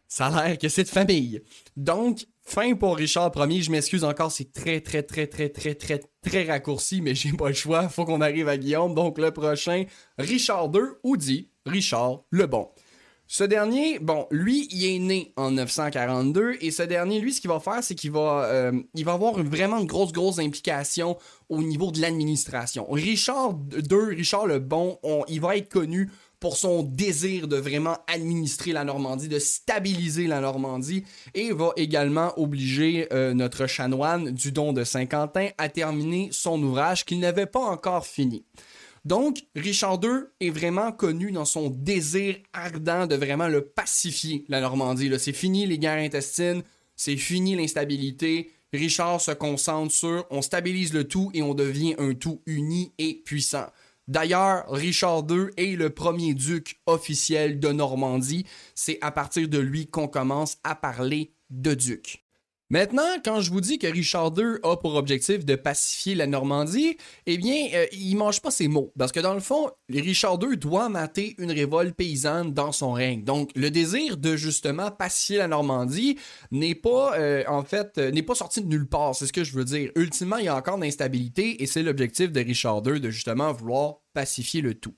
Ça 0.09 0.29
a 0.29 0.49
l'air 0.49 0.59
que 0.59 0.71
c'est 0.71 0.85
de 0.85 0.89
famille. 0.89 1.43
Donc, 1.77 2.25
Fin 2.49 2.75
pour 2.77 2.97
Richard 2.97 3.31
Ier, 3.37 3.61
je 3.61 3.71
m'excuse 3.71 4.05
encore, 4.05 4.33
c'est 4.33 4.51
très 4.55 4.81
très 4.81 5.03
très 5.03 5.27
très 5.27 5.51
très 5.51 5.75
très 5.75 6.01
très 6.23 6.45
raccourci, 6.45 7.03
mais 7.03 7.15
j'ai 7.15 7.31
pas 7.33 7.49
le 7.49 7.55
choix, 7.55 7.91
faut 7.91 8.07
qu'on 8.07 8.23
arrive 8.23 8.49
à 8.49 8.57
Guillaume. 8.57 8.95
Donc 8.95 9.19
le 9.19 9.31
prochain, 9.33 9.85
Richard 10.17 10.71
II, 10.75 10.81
ou 11.03 11.19
dit 11.19 11.51
Richard 11.67 12.23
le 12.31 12.47
Bon. 12.47 12.71
Ce 13.27 13.45
dernier, 13.45 13.99
bon, 13.99 14.27
lui, 14.31 14.67
il 14.71 14.87
est 14.87 14.99
né 14.99 15.35
en 15.37 15.51
942 15.51 16.55
et 16.63 16.71
ce 16.71 16.83
dernier, 16.83 17.21
lui, 17.21 17.35
ce 17.35 17.43
qu'il 17.43 17.51
va 17.51 17.61
faire, 17.61 17.85
c'est 17.85 17.95
qu'il 17.95 18.13
va, 18.13 18.45
euh, 18.47 18.73
il 18.95 19.05
va 19.05 19.13
avoir 19.13 19.35
vraiment 19.43 19.77
une 19.77 19.87
grosse, 19.87 20.13
grosse 20.13 20.39
implication 20.39 21.19
au 21.51 21.63
niveau 21.63 21.91
de 21.91 22.01
l'administration. 22.01 22.87
Richard 22.91 23.59
II, 23.75 24.17
Richard 24.17 24.47
le 24.47 24.59
Bon, 24.59 24.99
il 25.29 25.43
va 25.43 25.59
être 25.59 25.69
connu 25.69 26.11
pour 26.41 26.57
son 26.57 26.83
désir 26.83 27.49
de 27.49 27.57
vraiment 27.57 27.99
administrer 28.07 28.73
la 28.73 28.85
Normandie, 28.85 29.29
de 29.29 29.39
stabiliser 29.39 30.27
la 30.27 30.41
Normandie, 30.41 31.05
et 31.35 31.53
va 31.53 31.73
également 31.77 32.39
obliger 32.39 33.09
euh, 33.13 33.35
notre 33.35 33.67
chanoine 33.67 34.31
du 34.31 34.53
don 34.53 34.73
de 34.73 34.85
Saint-Quentin 34.85 35.49
à 35.59 35.69
terminer 35.69 36.29
son 36.33 36.63
ouvrage 36.63 37.05
qu'il 37.05 37.21
n'avait 37.21 37.47
pas 37.47 37.61
encore 37.61 38.07
fini. 38.07 38.45
Donc, 39.05 39.39
Richard 39.57 40.01
II 40.03 40.25
est 40.41 40.51
vraiment 40.51 40.93
connu 40.93 41.33
dans 41.33 41.45
son 41.45 41.71
désir 41.71 42.37
ardent 42.53 43.07
de 43.07 43.15
vraiment 43.15 43.49
le 43.49 43.65
pacifier, 43.65 44.45
la 44.49 44.61
Normandie. 44.61 45.11
C'est 45.19 45.33
fini 45.33 45.67
les 45.67 45.79
guerres 45.79 46.05
intestines, 46.05 46.63
c'est 46.95 47.17
fini 47.17 47.57
l'instabilité. 47.57 48.51
Richard 48.73 49.21
se 49.21 49.31
concentre 49.31 49.93
sur 49.93 50.27
on 50.31 50.43
stabilise 50.43 50.93
le 50.93 51.05
tout 51.05 51.31
et 51.33 51.43
on 51.43 51.55
devient 51.55 51.95
un 51.99 52.13
tout 52.13 52.43
uni 52.47 52.93
et 52.99 53.23
puissant. 53.25 53.67
D'ailleurs, 54.09 54.65
Richard 54.71 55.25
II 55.31 55.51
est 55.59 55.77
le 55.77 55.91
premier 55.91 56.33
duc 56.35 56.81
officiel 56.87 57.61
de 57.61 57.69
Normandie. 57.69 58.47
C'est 58.75 58.99
à 59.03 59.11
partir 59.11 59.49
de 59.49 59.59
lui 59.59 59.87
qu'on 59.87 60.09
commence 60.09 60.57
à 60.65 60.75
parler 60.75 61.35
de 61.51 61.75
duc. 61.75 62.28
Maintenant, 62.71 63.17
quand 63.25 63.41
je 63.41 63.51
vous 63.51 63.63
dis 63.63 63.79
que 63.79 63.87
Richard 63.87 64.35
II 64.37 64.59
a 64.63 64.77
pour 64.77 64.95
objectif 64.97 65.47
de 65.47 65.55
pacifier 65.55 66.15
la 66.15 66.27
Normandie, 66.27 66.99
eh 67.25 67.39
bien, 67.39 67.67
euh, 67.73 67.87
il 67.93 68.15
mange 68.17 68.43
pas 68.43 68.51
ses 68.51 68.69
mots. 68.69 68.93
Parce 68.99 69.11
que 69.11 69.21
dans 69.21 69.33
le 69.33 69.41
fond, 69.41 69.71
Richard 69.89 70.39
II 70.43 70.55
doit 70.59 70.91
mater 70.91 71.35
une 71.39 71.51
révolte 71.51 71.95
paysanne 71.95 72.53
dans 72.53 72.71
son 72.71 72.93
règne. 72.93 73.25
Donc, 73.25 73.51
le 73.57 73.71
désir 73.71 74.19
de 74.19 74.37
justement 74.37 74.91
pacifier 74.91 75.39
la 75.39 75.49
Normandie 75.49 76.19
n'est 76.51 76.75
pas, 76.75 77.19
euh, 77.19 77.43
en 77.49 77.65
fait, 77.65 77.97
euh, 77.97 78.11
n'est 78.11 78.23
pas 78.23 78.35
sorti 78.35 78.61
de 78.61 78.67
nulle 78.67 78.87
part. 78.87 79.15
C'est 79.15 79.27
ce 79.27 79.33
que 79.33 79.45
je 79.45 79.55
veux 79.55 79.65
dire. 79.65 79.91
Ultimement, 79.97 80.37
il 80.37 80.45
y 80.45 80.49
a 80.49 80.57
encore 80.57 80.77
d'instabilité 80.77 81.63
et 81.63 81.67
c'est 81.67 81.83
l'objectif 81.83 82.33
de 82.33 82.41
Richard 82.41 82.83
II 82.87 83.01
de 83.01 83.09
justement 83.09 83.51
vouloir 83.51 84.01
pacifier 84.13 84.61
le 84.61 84.75
tout. 84.75 84.95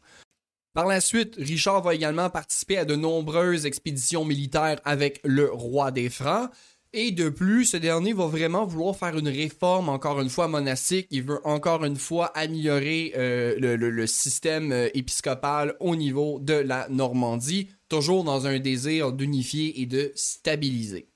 Par 0.75 0.87
la 0.87 1.01
suite, 1.01 1.37
Richard 1.37 1.83
va 1.83 1.95
également 1.95 2.31
participer 2.31 2.79
à 2.79 2.85
de 2.85 2.97
nombreuses 2.97 3.67
expéditions 3.67 4.25
militaires 4.25 4.81
avec 4.85 5.21
le 5.25 5.51
roi 5.53 5.93
des 5.93 6.09
Francs. 6.09 6.51
Et 6.93 7.13
de 7.13 7.29
plus, 7.29 7.67
ce 7.67 7.77
dernier 7.77 8.13
va 8.13 8.27
vraiment 8.27 8.67
vouloir 8.67 8.97
faire 8.97 9.17
une 9.17 9.29
réforme, 9.29 9.89
encore 9.89 10.21
une 10.21 10.29
fois, 10.29 10.49
monastique. 10.49 11.07
Il 11.11 11.23
veut 11.23 11.41
encore 11.45 11.85
une 11.85 11.97
fois 11.97 12.27
améliorer 12.37 13.13
euh, 13.17 13.55
le, 13.59 14.07
système 14.09 14.73
euh, 14.73 14.89
épiscopal 14.93 15.77
au 15.79 15.95
niveau 15.95 16.41
de 16.41 16.55
la 16.55 16.89
Normandie, 16.89 17.69
toujours 17.89 18.25
dans 18.25 18.49
un 18.49 18.59
désir 18.59 19.13
d'unifier 19.13 19.81
et 19.81 19.87
de 19.87 20.11
stabiliser. 20.17 21.09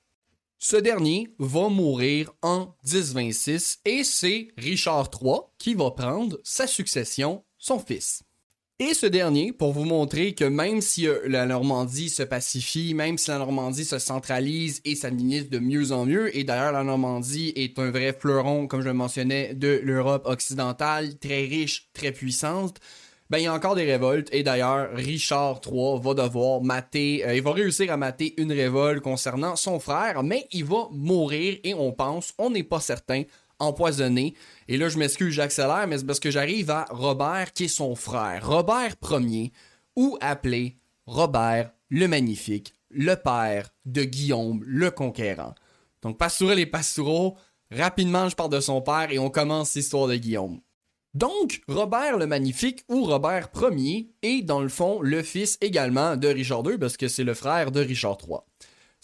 Ce 0.61 0.77
dernier 0.77 1.35
va 1.39 1.68
mourir 1.68 2.33
en 2.41 2.75
1026 2.85 3.81
et 3.85 4.05
c'est 4.05 4.49
Richard 4.57 5.11
III 5.20 5.41
qui 5.59 5.75
va 5.75 5.91
prendre 5.91 6.41
sa 6.43 6.66
succession, 6.66 7.45
son 7.59 7.79
fils. 7.79 8.24
Et 8.81 8.93
ce 8.93 9.07
dernier, 9.07 9.53
pour 9.53 9.72
vous 9.72 9.85
montrer 9.85 10.35
que 10.35 10.45
même 10.45 10.81
si 10.81 11.07
euh, 11.07 11.20
la 11.29 11.47
Normandie 11.47 12.09
se 12.09 12.25
pacifie, 12.25 12.93
même 12.93 13.18
si 13.18 13.31
la 13.31 13.39
Normandie 13.39 13.85
se 13.85 14.01
centralise 14.01 14.81
et 14.85 14.97
s'administre 14.97 15.49
de 15.49 15.61
mieux 15.61 15.93
en 15.93 16.07
mieux, 16.07 16.37
et 16.37 16.43
d'ailleurs 16.43 16.72
la 16.72 16.83
Normandie 16.83 17.53
est 17.55 17.79
un 17.79 17.93
vrai 17.93 18.12
fleuron, 18.12 18.66
comme 18.66 18.81
je 18.81 18.89
le 18.89 18.95
mentionnais, 18.95 19.55
de 19.55 19.81
l'Europe 19.85 20.27
occidentale, 20.27 21.16
très 21.20 21.43
riche, 21.45 21.89
très 21.93 22.11
puissante, 22.11 22.81
ben 23.31 23.39
il 23.39 23.45
y 23.45 23.47
a 23.47 23.55
encore 23.55 23.77
des 23.77 23.85
révoltes, 23.85 24.29
et 24.33 24.43
d'ailleurs 24.43 24.89
Richard 24.93 25.61
III 25.64 26.01
va 26.03 26.14
devoir 26.14 26.61
mater, 26.61 27.25
euh, 27.25 27.37
il 27.37 27.43
va 27.43 27.53
réussir 27.53 27.93
à 27.93 27.97
mater 27.97 28.35
une 28.39 28.51
révolte 28.51 29.05
concernant 29.05 29.55
son 29.55 29.79
frère, 29.79 30.25
mais 30.25 30.49
il 30.51 30.64
va 30.64 30.89
mourir, 30.91 31.59
et 31.62 31.75
on 31.75 31.93
pense, 31.93 32.35
on 32.39 32.51
n'est 32.51 32.64
pas 32.64 32.81
certain, 32.81 33.22
empoisonné. 33.67 34.35
Et 34.69 34.77
là, 34.77 34.89
je 34.89 34.99
m'excuse, 34.99 35.33
j'accélère, 35.33 35.87
mais 35.87 35.99
c'est 35.99 36.07
parce 36.07 36.21
que 36.21 36.31
j'arrive 36.31 36.71
à 36.71 36.87
Robert, 36.91 37.53
qui 37.53 37.65
est 37.65 37.69
son 37.69 37.95
frère. 37.95 38.47
Robert 38.47 38.95
Ier, 39.11 39.53
ou 39.97 40.17
appelé 40.21 40.79
Robert 41.07 41.71
le 41.89 42.09
Magnifique, 42.09 42.75
le 42.91 43.15
père 43.15 43.71
de 43.85 44.05
Guillaume 44.05 44.62
le 44.65 44.91
Conquérant. 44.91 45.55
Donc, 46.03 46.19
Pastourel 46.19 46.59
et 46.59 46.67
Pastoureau, 46.67 47.37
rapidement, 47.71 48.29
je 48.29 48.37
parle 48.37 48.51
de 48.51 48.61
son 48.61 48.81
père 48.83 49.11
et 49.11 49.19
on 49.19 49.31
commence 49.31 49.75
l'histoire 49.75 50.09
de 50.09 50.17
Guillaume. 50.17 50.61
Donc, 51.15 51.62
Robert 51.69 52.19
le 52.19 52.27
Magnifique 52.27 52.85
ou 52.89 53.05
Robert 53.05 53.49
Ier 53.55 54.11
est 54.23 54.43
dans 54.43 54.61
le 54.61 54.69
fond 54.69 55.01
le 55.01 55.23
fils 55.23 55.59
également 55.61 56.17
de 56.17 56.27
Richard 56.27 56.62
II 56.67 56.77
parce 56.77 56.97
que 56.97 57.07
c'est 57.07 57.23
le 57.23 57.35
frère 57.35 57.71
de 57.71 57.81
Richard 57.81 58.19
III. 58.27 58.41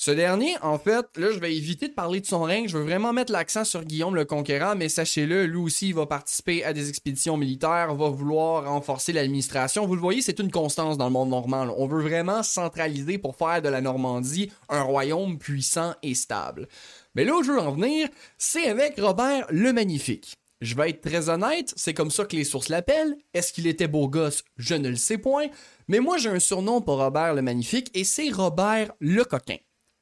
Ce 0.03 0.11
dernier, 0.11 0.57
en 0.63 0.79
fait, 0.79 1.05
là, 1.19 1.31
je 1.31 1.39
vais 1.39 1.55
éviter 1.55 1.87
de 1.87 1.93
parler 1.93 2.23
de 2.23 2.27
son 2.27 2.41
règne. 2.41 2.67
Je 2.67 2.79
veux 2.79 2.85
vraiment 2.85 3.13
mettre 3.13 3.33
l'accent 3.33 3.65
sur 3.67 3.85
Guillaume 3.85 4.15
le 4.15 4.25
Conquérant, 4.25 4.75
mais 4.75 4.89
sachez-le, 4.89 5.45
lui 5.45 5.59
aussi, 5.59 5.89
il 5.89 5.95
va 5.95 6.07
participer 6.07 6.65
à 6.65 6.73
des 6.73 6.89
expéditions 6.89 7.37
militaires, 7.37 7.95
va 7.95 8.09
vouloir 8.09 8.65
renforcer 8.65 9.13
l'administration. 9.13 9.87
Vous 9.87 9.95
le 9.95 10.01
voyez, 10.01 10.23
c'est 10.23 10.39
une 10.39 10.51
constance 10.51 10.97
dans 10.97 11.05
le 11.05 11.11
monde 11.11 11.29
normand. 11.29 11.75
On 11.77 11.87
veut 11.87 12.01
vraiment 12.01 12.43
centraliser 12.43 13.19
pour 13.19 13.37
faire 13.37 13.61
de 13.61 13.69
la 13.69 13.83
Normandie 13.83 14.51
un 14.71 14.81
royaume 14.81 15.37
puissant 15.37 15.93
et 16.03 16.15
stable. 16.15 16.67
Mais 17.15 17.27
là 17.27 17.37
où 17.37 17.43
je 17.43 17.53
veux 17.53 17.61
en 17.61 17.73
venir, 17.73 18.09
c'est 18.39 18.69
avec 18.69 18.99
Robert 18.99 19.49
le 19.51 19.75
Magnifique. 19.75 20.33
Je 20.63 20.77
vais 20.77 20.89
être 20.89 21.03
très 21.03 21.29
honnête, 21.29 21.75
c'est 21.77 21.93
comme 21.93 22.11
ça 22.11 22.25
que 22.25 22.37
les 22.37 22.45
sources 22.45 22.71
l'appellent. 22.71 23.19
Est-ce 23.35 23.53
qu'il 23.53 23.67
était 23.67 23.87
beau 23.87 24.09
gosse? 24.09 24.45
Je 24.57 24.77
ne 24.77 24.89
le 24.89 24.97
sais 24.97 25.19
point. 25.19 25.49
Mais 25.89 26.01
moi, 26.01 26.17
j'ai 26.17 26.31
un 26.31 26.41
surnom 26.41 26.81
pour 26.81 26.97
Robert 26.97 27.35
le 27.35 27.43
Magnifique 27.43 27.91
et 27.93 28.05
c'est 28.05 28.31
Robert 28.31 28.93
le 28.99 29.25
Coquin. 29.25 29.59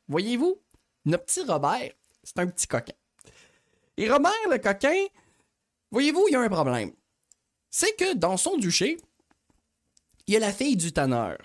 Voyez-vous, 0.09 0.61
notre 1.05 1.25
petit 1.25 1.43
Robert, 1.43 1.93
c'est 2.23 2.39
un 2.39 2.47
petit 2.47 2.67
coquin. 2.67 2.95
Et 3.97 4.11
Robert 4.11 4.33
le 4.51 4.59
coquin, 4.59 5.07
voyez-vous, 5.91 6.27
il 6.29 6.33
y 6.33 6.37
a 6.37 6.41
un 6.41 6.49
problème. 6.49 6.93
C'est 7.71 7.95
que 7.97 8.15
dans 8.15 8.37
son 8.37 8.57
duché, 8.57 8.99
il 10.27 10.35
y 10.35 10.37
a 10.37 10.41
la 10.41 10.53
fille 10.53 10.77
du 10.77 10.93
tanneur, 10.93 11.39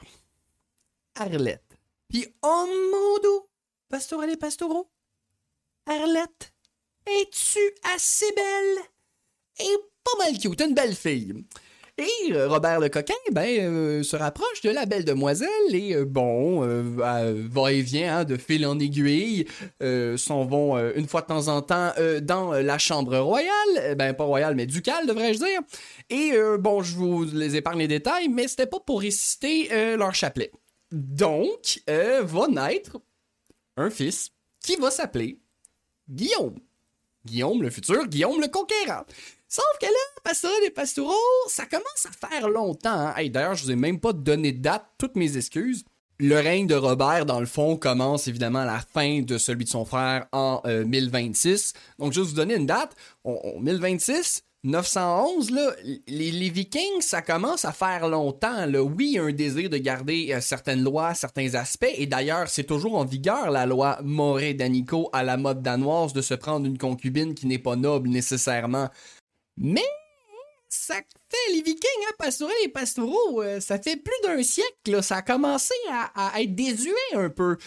Arlette. 1.16 1.78
Puis, 2.10 2.28
oh 2.42 2.68
mon 2.92 3.20
dos, 3.22 3.50
Pastoral 3.90 4.30
et 4.30 4.38
Pastoureau, 4.38 4.90
Arlette, 5.86 6.54
es-tu 7.06 7.60
assez 7.94 8.32
belle? 8.34 8.80
Et 9.60 9.78
pas 10.04 10.18
mal 10.20 10.38
cute, 10.38 10.62
une 10.62 10.74
belle 10.74 10.96
fille. 10.96 11.46
Et 12.00 12.32
euh, 12.32 12.48
Robert 12.48 12.80
le 12.80 12.90
coquin, 12.90 13.14
ben, 13.32 13.48
euh, 13.60 14.02
se 14.02 14.16
rapproche 14.16 14.62
de 14.62 14.72
la 14.72 14.88
belle 14.88 15.06
demoiselle 15.06 15.50
et 15.72 15.94
euh, 15.96 16.06
bon, 16.06 16.62
va 16.98 17.72
et 17.72 17.82
vient 17.82 18.20
hein, 18.20 18.24
de 18.24 18.36
fil 18.36 18.66
en 18.66 18.80
aiguille, 18.80 19.46
s'en 20.18 20.46
vont 20.46 20.76
une 20.96 21.08
fois 21.08 21.22
de 21.22 21.28
temps 21.28 21.50
en 21.50 21.62
temps 21.62 21.94
dans 22.22 22.54
la 22.54 22.78
chambre 22.80 23.18
royale, 23.20 23.96
ben 23.96 24.14
pas 24.14 24.24
royale 24.24 24.56
mais 24.56 24.66
ducale 24.66 25.06
devrais-je 25.06 25.40
dire. 25.40 25.62
Et 26.10 26.32
bon, 26.60 26.82
je 26.82 26.96
vous 26.96 27.26
les 27.26 27.56
épargne 27.56 27.80
les 27.80 27.88
détails, 27.88 28.28
mais 28.28 28.48
c'était 28.48 28.66
pas 28.66 28.80
pour 28.80 29.02
réciter 29.02 29.70
leur 29.96 30.16
chapelet. 30.16 30.52
Donc, 30.92 31.82
va 31.88 32.48
naître 32.48 33.00
un 33.78 33.90
fils 33.90 34.32
qui 34.62 34.76
va 34.78 34.90
s'appeler 34.90 35.40
Guillaume. 36.10 36.60
Guillaume 37.26 37.62
le 37.62 37.70
futur, 37.70 38.08
Guillaume 38.08 38.42
le 38.42 38.48
conquérant. 38.48 39.06
Sauf 39.54 39.78
que 39.80 39.86
là, 39.86 40.22
Pastoral 40.24 40.64
et 40.66 40.72
Pastoureau, 40.72 41.14
ça 41.48 41.68
commence 41.68 42.08
à 42.08 42.28
faire 42.28 42.50
longtemps. 42.50 43.14
Hein. 43.16 43.28
D'ailleurs, 43.28 43.54
je 43.54 43.66
vous 43.66 43.72
ai 43.72 43.76
même 43.76 44.00
pas 44.00 44.12
donné 44.12 44.52
de 44.52 44.58
date, 44.58 44.84
toutes 44.98 45.16
mes 45.16 45.38
excuses. 45.38 45.86
Le 46.18 46.38
règne 46.38 46.66
de 46.66 46.74
Robert, 46.74 47.28
dans 47.28 47.40
le 47.40 47.46
fond, 47.46 47.78
commence 47.78 48.28
évidemment 48.28 48.62
à 48.62 48.66
la 48.66 48.80
fin 48.80 49.22
de 49.22 49.38
celui 49.38 49.66
de 49.66 49.70
son 49.70 49.86
frère 49.86 50.26
en 50.32 50.60
1026. 50.66 51.74
Euh, 51.76 51.80
Donc, 52.00 52.14
je 52.14 52.22
vais 52.22 52.28
vous 52.28 52.34
donner 52.34 52.56
une 52.56 52.66
date. 52.66 52.96
En 53.24 53.60
1026, 53.60 54.42
911, 54.66 55.52
là, 55.52 55.72
les, 56.08 56.50
Vikings, 56.50 57.02
ça 57.02 57.22
commence 57.22 57.66
à 57.66 57.74
faire 57.74 58.08
longtemps. 58.08 58.66
Oui, 58.98 59.10
il 59.10 59.16
y 59.16 59.20
a 59.20 59.24
un 59.24 59.34
désir 59.34 59.70
de 59.70 59.78
garder 59.78 60.30
euh, 60.32 60.40
certaines 60.40 60.82
lois, 60.82 61.14
certains 61.14 61.54
aspects, 61.56 61.94
et 61.96 62.08
d'ailleurs, 62.08 62.48
c'est 62.48 62.64
toujours 62.64 62.96
en 62.96 63.04
vigueur 63.04 63.52
la 63.52 63.66
loi 63.66 64.00
Moret 64.04 64.54
d'Anico 64.54 65.10
à 65.12 65.22
la 65.22 65.36
mode 65.36 65.62
danoise 65.62 66.14
de 66.14 66.22
se 66.22 66.34
prendre 66.34 66.66
une 66.66 66.78
concubine 66.78 67.36
qui 67.36 67.46
n'est 67.46 67.60
pas 67.60 67.76
noble 67.76 68.08
nécessairement. 68.08 68.88
Mais 69.58 69.86
ça 70.70 70.96
fait 70.96 71.54
les 71.54 71.62
Vikings, 71.62 72.06
hein, 72.08 72.14
Pastourel 72.18 72.56
et 72.64 72.70
Pastoureau, 72.70 73.44
euh, 73.44 73.60
ça 73.60 73.78
fait 73.78 73.96
plus 73.96 74.16
d'un 74.24 74.42
siècle, 74.42 75.04
ça 75.04 75.18
a 75.18 75.22
commencé 75.22 75.74
à, 75.90 76.34
à, 76.34 76.42
être 76.42 76.56
désuet 76.56 76.94
un 77.14 77.30
peu. 77.30 77.58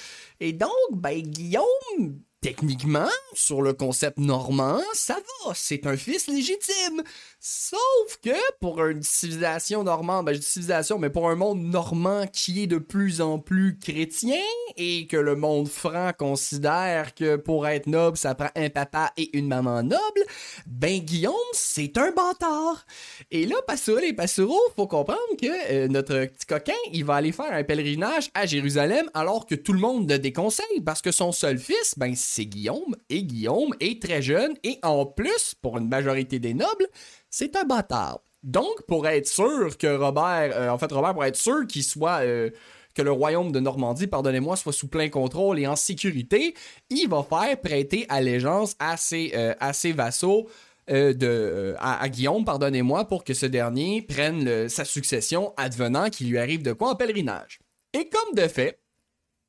Et 0.40 0.52
donc, 0.52 0.70
ben, 0.92 1.22
Guillaume, 1.22 2.20
techniquement, 2.40 3.08
sur 3.34 3.62
le 3.62 3.72
concept 3.72 4.18
normand, 4.18 4.80
ça 4.92 5.14
va, 5.44 5.54
c'est 5.54 5.86
un 5.86 5.96
fils 5.96 6.26
légitime. 6.26 7.02
Sauf 7.48 8.18
que 8.24 8.34
pour 8.58 8.84
une 8.86 9.04
civilisation 9.04 9.84
normande, 9.84 10.26
ben 10.26 10.32
je 10.32 10.40
dis 10.40 10.44
civilisation, 10.46 10.98
mais 10.98 11.10
pour 11.10 11.30
un 11.30 11.36
monde 11.36 11.62
normand 11.62 12.26
qui 12.26 12.64
est 12.64 12.66
de 12.66 12.78
plus 12.78 13.20
en 13.20 13.38
plus 13.38 13.78
chrétien 13.78 14.42
et 14.76 15.06
que 15.06 15.16
le 15.16 15.36
monde 15.36 15.68
franc 15.68 16.10
considère 16.18 17.14
que 17.14 17.36
pour 17.36 17.68
être 17.68 17.86
noble, 17.86 18.16
ça 18.16 18.34
prend 18.34 18.48
un 18.56 18.68
papa 18.68 19.12
et 19.16 19.36
une 19.38 19.46
maman 19.46 19.84
noble, 19.84 20.24
ben 20.66 20.98
Guillaume, 20.98 21.34
c'est 21.52 21.96
un 21.98 22.10
bâtard. 22.10 22.84
Et 23.30 23.46
là, 23.46 23.54
Passoul 23.64 24.02
et 24.02 24.12
Passoureau, 24.12 24.60
faut 24.74 24.88
comprendre 24.88 25.20
que 25.40 25.72
euh, 25.72 25.86
notre 25.86 26.24
petit 26.26 26.46
coquin, 26.46 26.72
il 26.92 27.04
va 27.04 27.14
aller 27.14 27.30
faire 27.30 27.52
un 27.52 27.62
pèlerinage 27.62 28.28
à 28.34 28.46
Jérusalem 28.46 29.08
alors 29.14 29.46
que 29.46 29.54
tout 29.54 29.72
le 29.72 29.78
monde 29.78 30.10
le 30.10 30.18
déconseille 30.18 30.80
parce 30.84 31.00
que 31.00 31.12
son 31.12 31.30
seul 31.30 31.58
fils, 31.58 31.94
ben 31.96 32.12
c'est 32.16 32.46
Guillaume 32.46 32.96
et 33.08 33.22
Guillaume 33.22 33.72
est 33.78 34.02
très 34.02 34.20
jeune 34.20 34.56
et 34.64 34.80
en 34.82 35.06
plus, 35.06 35.54
pour 35.62 35.78
une 35.78 35.88
majorité 35.88 36.40
des 36.40 36.52
nobles, 36.52 36.88
c'est 37.36 37.54
un 37.54 37.64
bâtard. 37.64 38.22
Donc, 38.42 38.86
pour 38.88 39.06
être 39.06 39.26
sûr 39.26 39.76
que 39.76 39.94
Robert, 39.94 40.56
euh, 40.56 40.70
en 40.70 40.78
fait, 40.78 40.90
Robert, 40.90 41.12
pour 41.12 41.22
être 41.22 41.36
sûr 41.36 41.66
qu'il 41.66 41.84
soit, 41.84 42.22
euh, 42.22 42.48
que 42.94 43.02
le 43.02 43.12
royaume 43.12 43.52
de 43.52 43.60
Normandie, 43.60 44.06
pardonnez-moi, 44.06 44.56
soit 44.56 44.72
sous 44.72 44.88
plein 44.88 45.10
contrôle 45.10 45.58
et 45.58 45.66
en 45.66 45.76
sécurité, 45.76 46.54
il 46.88 47.08
va 47.10 47.22
faire 47.22 47.60
prêter 47.60 48.06
allégeance 48.08 48.74
à 48.78 48.96
ses, 48.96 49.32
euh, 49.34 49.54
à 49.60 49.74
ses 49.74 49.92
vassaux. 49.92 50.48
de, 50.88 51.74
à, 51.80 52.08
Guillaume, 52.08 52.44
pardonnez-moi, 52.44 53.08
pour 53.08 53.24
que 53.24 53.34
ce 53.34 53.44
dernier 53.44 54.02
prenne 54.02 54.68
sa 54.68 54.84
succession 54.84 55.52
advenant 55.56 56.10
qu'il 56.10 56.30
lui 56.30 56.38
arrive 56.38 56.62
de 56.62 56.72
quoi 56.72 56.90
en 56.90 56.94
pèlerinage. 56.94 57.58
Et 57.92 58.08
comme 58.08 58.36
de 58.36 58.46
fait, 58.46 58.78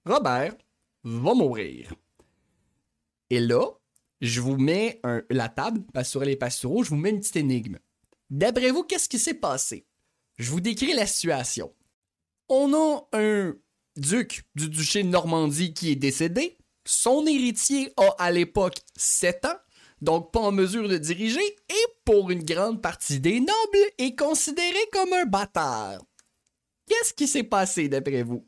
Robert 0.04 0.56
va 1.04 1.34
mourir. 1.36 1.94
Et 3.30 3.40
là, 3.40 3.66
je 4.22 4.42
vous 4.42 4.58
mets 4.58 5.02
la 5.30 5.50
table, 5.50 5.82
Pastourel 5.94 6.30
et 6.30 6.36
Pastoureau, 6.36 6.84
je 6.84 6.90
vous 6.90 6.96
mets 6.96 7.12
une 7.12 7.20
petite 7.20 7.36
énigme. 7.36 7.78
D'après 8.30 8.72
vous, 8.72 8.84
qu'est-ce 8.84 9.10
qui 9.10 9.20
s'est 9.20 9.34
passé? 9.34 9.86
Je 10.38 10.52
vous 10.52 10.60
décris 10.60 10.94
la 10.94 11.08
situation. 11.08 11.74
On 12.50 12.74
a 12.74 13.08
un 13.14 13.56
duc 13.96 14.44
du 14.56 14.70
duché 14.70 15.04
de 15.04 15.10
Normandie 15.10 15.74
qui 15.74 15.92
est 15.92 15.96
décédé. 15.96 16.58
Son 16.86 17.26
héritier 17.26 17.92
a 17.98 18.16
à 18.20 18.32
l'époque 18.32 18.78
7 18.96 19.46
ans, 19.46 19.58
donc 20.02 20.32
pas 20.32 20.40
en 20.40 20.52
mesure 20.52 20.88
de 20.88 20.98
diriger, 20.98 21.44
et 21.70 21.86
pour 22.06 22.30
une 22.32 22.44
grande 22.44 22.82
partie 22.82 23.20
des 23.20 23.40
nobles, 23.40 23.92
est 23.98 24.16
considéré 24.16 24.78
comme 24.94 25.14
un 25.14 25.26
bâtard. 25.26 26.00
Qu'est-ce 26.88 27.14
qui 27.14 27.28
s'est 27.28 27.44
passé 27.44 27.90
d'après 27.90 28.24
vous? 28.24 28.48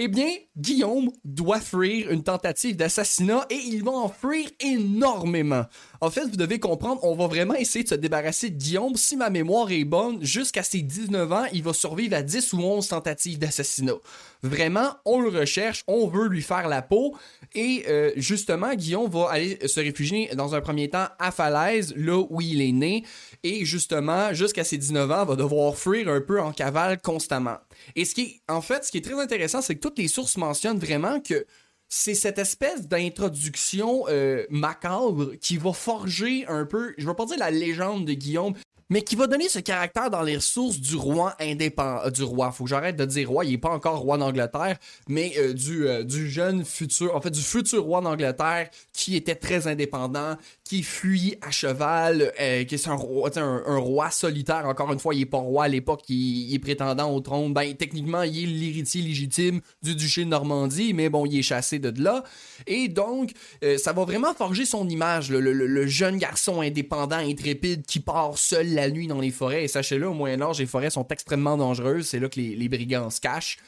Eh 0.00 0.06
bien, 0.06 0.30
Guillaume 0.56 1.10
doit 1.24 1.60
fuir 1.60 2.12
une 2.12 2.22
tentative 2.22 2.76
d'assassinat 2.76 3.44
et 3.50 3.56
il 3.56 3.82
va 3.82 3.90
en 3.90 4.08
fuir 4.08 4.48
énormément. 4.60 5.64
En 6.00 6.10
fait, 6.10 6.26
vous 6.26 6.36
devez 6.36 6.60
comprendre, 6.60 7.02
on 7.02 7.16
va 7.16 7.26
vraiment 7.26 7.54
essayer 7.54 7.82
de 7.82 7.88
se 7.88 7.94
débarrasser 7.96 8.50
de 8.50 8.56
Guillaume. 8.56 8.94
Si 8.94 9.16
ma 9.16 9.30
mémoire 9.30 9.72
est 9.72 9.84
bonne, 9.84 10.22
jusqu'à 10.24 10.62
ses 10.62 10.82
19 10.82 11.32
ans, 11.32 11.44
il 11.52 11.64
va 11.64 11.72
survivre 11.72 12.14
à 12.16 12.22
10 12.22 12.52
ou 12.52 12.60
11 12.60 12.86
tentatives 12.86 13.38
d'assassinat. 13.38 13.96
Vraiment, 14.42 14.94
on 15.04 15.20
le 15.20 15.28
recherche, 15.28 15.82
on 15.88 16.06
veut 16.06 16.28
lui 16.28 16.42
faire 16.42 16.68
la 16.68 16.82
peau. 16.82 17.16
Et 17.54 17.84
euh, 17.88 18.12
justement, 18.16 18.74
Guillaume 18.74 19.10
va 19.10 19.30
aller 19.30 19.58
se 19.66 19.80
réfugier 19.80 20.30
dans 20.36 20.54
un 20.54 20.60
premier 20.60 20.88
temps 20.88 21.08
à 21.18 21.32
Falaise, 21.32 21.92
là 21.96 22.24
où 22.30 22.40
il 22.40 22.62
est 22.62 22.72
né. 22.72 23.04
Et 23.42 23.64
justement, 23.64 24.32
jusqu'à 24.32 24.62
ses 24.62 24.78
19 24.78 25.10
ans, 25.10 25.24
va 25.24 25.34
devoir 25.34 25.76
fuir 25.76 26.08
un 26.08 26.20
peu 26.20 26.40
en 26.40 26.52
cavale 26.52 27.00
constamment. 27.00 27.58
Et 27.96 28.04
ce 28.04 28.14
qui 28.14 28.40
en 28.48 28.60
fait, 28.60 28.84
ce 28.84 28.92
qui 28.92 28.98
est 28.98 29.04
très 29.04 29.20
intéressant, 29.20 29.62
c'est 29.62 29.74
que 29.74 29.80
toutes 29.80 29.98
les 29.98 30.08
sources 30.08 30.36
mentionnent 30.36 30.78
vraiment 30.78 31.20
que 31.20 31.44
c'est 31.88 32.14
cette 32.14 32.38
espèce 32.38 32.86
d'introduction 32.86 34.04
euh, 34.08 34.44
macabre 34.50 35.32
qui 35.40 35.56
va 35.56 35.72
forger 35.72 36.46
un 36.46 36.66
peu, 36.66 36.94
je 36.98 37.06
veux 37.06 37.14
pas 37.14 37.26
dire 37.26 37.38
la 37.38 37.50
légende 37.50 38.04
de 38.04 38.12
Guillaume, 38.12 38.54
mais 38.90 39.02
qui 39.02 39.16
va 39.16 39.26
donner 39.26 39.48
ce 39.48 39.58
caractère 39.58 40.10
dans 40.10 40.22
les 40.22 40.36
ressources 40.36 40.78
du 40.78 40.96
roi 40.96 41.34
indépendant. 41.40 42.06
Euh, 42.06 42.10
du 42.10 42.22
roi, 42.22 42.52
faut 42.52 42.64
que 42.64 42.70
j'arrête 42.70 42.96
de 42.96 43.04
dire 43.04 43.28
roi, 43.28 43.44
il 43.44 43.54
est 43.54 43.58
pas 43.58 43.70
encore 43.70 43.98
roi 43.98 44.18
d'Angleterre, 44.18 44.78
mais 45.08 45.32
euh, 45.38 46.04
du 46.04 46.30
jeune 46.30 46.64
futur, 46.64 47.14
en 47.14 47.20
fait, 47.20 47.30
du 47.30 47.42
futur 47.42 47.84
roi 47.84 48.00
d'Angleterre 48.00 48.70
qui 48.92 49.16
était 49.16 49.34
très 49.34 49.66
indépendant, 49.66 50.36
qui 50.68 50.82
fuit 50.82 51.36
à 51.40 51.50
cheval, 51.50 52.30
qui 52.36 52.74
est 52.74 52.88
un 52.88 53.78
roi, 53.78 54.10
solitaire, 54.10 54.66
encore 54.66 54.92
une 54.92 54.98
fois, 54.98 55.14
il 55.14 55.22
est 55.22 55.26
pas 55.26 55.38
roi 55.38 55.64
à 55.64 55.68
l'époque, 55.68 56.02
il, 56.10 56.54
est 56.54 56.58
prétendant 56.58 57.10
au 57.10 57.20
trône. 57.20 57.54
Ben, 57.54 57.74
techniquement, 57.74 58.22
il 58.22 58.42
est 58.42 58.46
l'héritier 58.46 59.00
légitime 59.00 59.62
du 59.82 59.94
duché 59.94 60.24
de 60.24 60.28
Normandie, 60.28 60.92
mais 60.92 61.08
bon, 61.08 61.24
il 61.24 61.38
est 61.38 61.42
chassé 61.42 61.78
de 61.78 62.02
là. 62.02 62.22
Et 62.66 62.88
donc, 62.88 63.30
ça 63.78 63.94
va 63.94 64.04
vraiment 64.04 64.34
forger 64.34 64.66
son 64.66 64.86
image, 64.90 65.30
le 65.30 65.86
jeune 65.86 66.18
garçon 66.18 66.60
indépendant, 66.60 67.16
intrépide, 67.16 67.86
qui 67.86 68.00
part 68.00 68.36
seul 68.36 68.74
la 68.74 68.90
nuit 68.90 69.06
dans 69.06 69.20
les 69.20 69.30
forêts. 69.30 69.64
Et 69.64 69.68
sachez-le, 69.68 70.06
au 70.06 70.14
Moyen-Âge, 70.14 70.58
les 70.58 70.66
forêts 70.66 70.90
sont 70.90 71.06
extrêmement 71.08 71.56
dangereuses. 71.56 72.08
C'est 72.08 72.20
là 72.20 72.28
que 72.28 72.38
les, 72.40 72.68
brigands 72.68 73.08
se 73.08 73.20
cachent. 73.20 73.58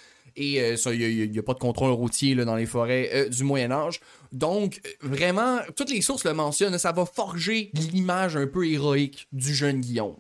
Et 0.43 0.53
il 0.53 0.59
euh, 0.89 1.27
n'y 1.27 1.39
a, 1.39 1.43
pas 1.43 1.53
de 1.53 1.59
contrôle 1.59 1.91
routier 1.91 2.35
dans 2.35 2.57
les 2.57 2.65
forêts 2.65 3.11
euh, 3.13 3.29
du 3.29 3.45
Moyen 3.45 3.71
Âge. 3.71 4.01
Donc, 4.33 4.81
vraiment, 5.03 5.59
toutes 5.77 5.91
les 5.91 6.01
sources 6.01 6.25
le 6.25 6.33
mentionnent, 6.33 6.79
ça 6.79 6.93
va 6.93 7.05
forger 7.05 7.71
l'image 7.75 8.37
un 8.37 8.47
peu 8.47 8.67
héroïque 8.67 9.29
du 9.33 9.55
jeune 9.55 9.83
Guillaume. 9.83 10.17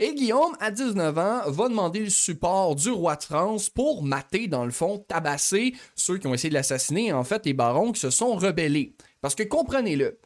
Et 0.00 0.14
Guillaume, 0.14 0.54
à 0.60 0.70
19 0.70 1.16
ans, 1.16 1.40
va 1.46 1.68
demander 1.70 2.00
le 2.00 2.10
support 2.10 2.74
du 2.76 2.90
roi 2.90 3.16
de 3.16 3.22
France 3.22 3.70
pour 3.70 4.02
mater, 4.02 4.48
dans 4.48 4.66
le 4.66 4.70
fond, 4.70 4.98
tabasser 4.98 5.74
ceux 5.94 6.18
qui 6.18 6.26
ont 6.26 6.34
essayé 6.34 6.50
de 6.50 6.54
l'assassiner, 6.54 7.14
en 7.14 7.24
fait, 7.24 7.46
les 7.46 7.54
barons 7.54 7.92
qui 7.92 8.00
se 8.00 8.10
sont 8.10 8.34
rebellés. 8.34 8.94
Parce 9.22 9.34
que 9.34 9.44
comprenez-le, 9.44 10.18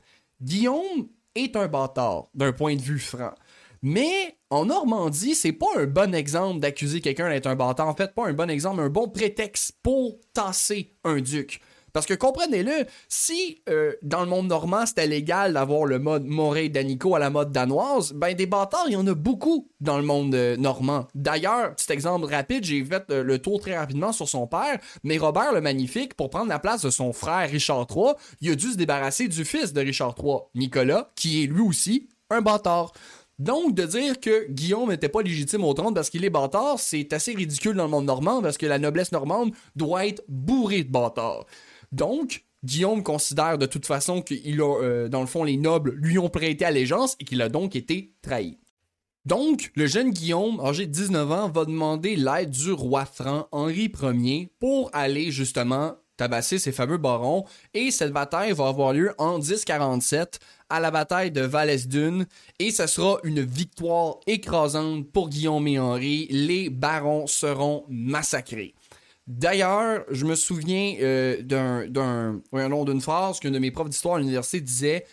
Guillaume 0.42 1.08
est 1.36 1.54
un 1.54 1.68
bâtard, 1.68 2.24
d'un 2.34 2.52
point 2.52 2.74
de 2.74 2.82
vue 2.82 2.98
franc. 2.98 3.34
Mais 3.82 4.38
en 4.50 4.66
Normandie, 4.66 5.34
c'est 5.34 5.52
pas 5.52 5.66
un 5.76 5.86
bon 5.86 6.14
exemple 6.14 6.60
d'accuser 6.60 7.00
quelqu'un 7.00 7.28
d'être 7.28 7.46
un 7.46 7.56
bâtard. 7.56 7.88
En 7.88 7.94
fait, 7.94 8.14
pas 8.14 8.26
un 8.26 8.32
bon 8.32 8.50
exemple, 8.50 8.80
un 8.80 8.88
bon 8.88 9.08
prétexte 9.08 9.72
pour 9.82 10.18
tasser 10.32 10.94
un 11.04 11.20
duc. 11.20 11.60
Parce 11.92 12.06
que 12.06 12.14
comprenez-le, 12.14 12.86
si 13.08 13.62
euh, 13.68 13.92
dans 14.02 14.20
le 14.20 14.26
monde 14.26 14.48
normand 14.48 14.86
c'était 14.86 15.06
légal 15.06 15.54
d'avoir 15.54 15.84
le 15.84 15.98
mode 15.98 16.24
Morey 16.24 16.68
d'Anico 16.68 17.14
à 17.14 17.18
la 17.18 17.30
mode 17.30 17.50
danoise, 17.50 18.12
ben 18.12 18.34
des 18.34 18.46
bâtards, 18.46 18.84
il 18.88 18.92
y 18.92 18.96
en 18.96 19.06
a 19.06 19.14
beaucoup 19.14 19.70
dans 19.80 19.96
le 19.96 20.04
monde 20.04 20.34
euh, 20.34 20.56
normand. 20.56 21.08
D'ailleurs, 21.14 21.74
petit 21.74 21.92
exemple 21.92 22.26
rapide, 22.26 22.64
j'ai 22.64 22.84
fait 22.84 23.04
euh, 23.10 23.22
le 23.22 23.38
tour 23.38 23.60
très 23.60 23.76
rapidement 23.76 24.12
sur 24.12 24.28
son 24.28 24.46
père, 24.46 24.78
mais 25.02 25.18
Robert 25.18 25.52
le 25.52 25.60
Magnifique, 25.60 26.14
pour 26.14 26.30
prendre 26.30 26.48
la 26.48 26.58
place 26.58 26.82
de 26.82 26.90
son 26.90 27.12
frère 27.12 27.48
Richard 27.48 27.86
III, 27.90 28.12
il 28.42 28.52
a 28.52 28.54
dû 28.54 28.72
se 28.72 28.76
débarrasser 28.76 29.28
du 29.28 29.44
fils 29.44 29.72
de 29.72 29.80
Richard 29.80 30.14
III, 30.22 30.36
Nicolas, 30.54 31.10
qui 31.16 31.42
est 31.42 31.46
lui 31.46 31.62
aussi 31.62 32.08
un 32.30 32.42
bâtard. 32.42 32.92
Donc, 33.38 33.74
de 33.74 33.84
dire 33.84 34.18
que 34.18 34.50
Guillaume 34.50 34.88
n'était 34.88 35.08
pas 35.08 35.22
légitime 35.22 35.64
au 35.64 35.72
trône 35.72 35.94
parce 35.94 36.10
qu'il 36.10 36.24
est 36.24 36.30
bâtard, 36.30 36.78
c'est 36.80 37.12
assez 37.12 37.32
ridicule 37.34 37.76
dans 37.76 37.84
le 37.84 37.90
monde 37.90 38.06
normand 38.06 38.42
parce 38.42 38.58
que 38.58 38.66
la 38.66 38.78
noblesse 38.78 39.12
normande 39.12 39.52
doit 39.76 40.06
être 40.06 40.24
bourrée 40.28 40.82
de 40.82 40.90
bâtards. 40.90 41.46
Donc, 41.92 42.44
Guillaume 42.64 43.04
considère 43.04 43.56
de 43.56 43.66
toute 43.66 43.86
façon 43.86 44.22
qu'il 44.22 44.60
euh, 44.60 45.08
dans 45.08 45.20
le 45.20 45.26
fond, 45.26 45.44
les 45.44 45.56
nobles 45.56 45.92
lui 45.92 46.18
ont 46.18 46.28
prêté 46.28 46.64
allégeance 46.64 47.16
et 47.20 47.24
qu'il 47.24 47.40
a 47.40 47.48
donc 47.48 47.76
été 47.76 48.14
trahi. 48.22 48.58
Donc, 49.24 49.70
le 49.76 49.86
jeune 49.86 50.10
Guillaume, 50.10 50.58
âgé 50.60 50.86
de 50.86 50.92
19 50.92 51.30
ans, 51.30 51.48
va 51.50 51.64
demander 51.64 52.16
l'aide 52.16 52.50
du 52.50 52.72
roi 52.72 53.04
franc 53.04 53.46
Henri 53.52 53.92
Ier 54.02 54.50
pour 54.58 54.90
aller 54.92 55.30
justement 55.30 55.94
tabasser 56.16 56.58
ces 56.58 56.72
fameux 56.72 56.98
barons. 56.98 57.44
Et 57.74 57.90
cette 57.90 58.12
bataille 58.12 58.52
va 58.52 58.68
avoir 58.68 58.92
lieu 58.92 59.14
en 59.18 59.38
1047 59.38 60.40
à 60.70 60.80
la 60.80 60.90
bataille 60.90 61.30
de 61.30 61.40
Valesdune 61.40 62.26
et 62.58 62.70
ce 62.70 62.86
sera 62.86 63.18
une 63.24 63.40
victoire 63.40 64.18
écrasante 64.26 65.10
pour 65.10 65.28
Guillaume 65.28 65.66
et 65.68 65.78
Henri. 65.78 66.26
Les 66.30 66.70
barons 66.70 67.26
seront 67.26 67.84
massacrés. 67.88 68.74
D'ailleurs, 69.26 70.04
je 70.10 70.24
me 70.24 70.34
souviens 70.34 70.94
euh, 71.00 71.42
d'un, 71.42 71.86
d'un, 71.86 72.40
d'une 72.52 73.00
phrase 73.00 73.40
qu'un 73.40 73.50
de 73.50 73.58
mes 73.58 73.70
profs 73.70 73.90
d'histoire 73.90 74.16
à 74.16 74.18
l'université 74.18 74.60
disait 74.60 75.04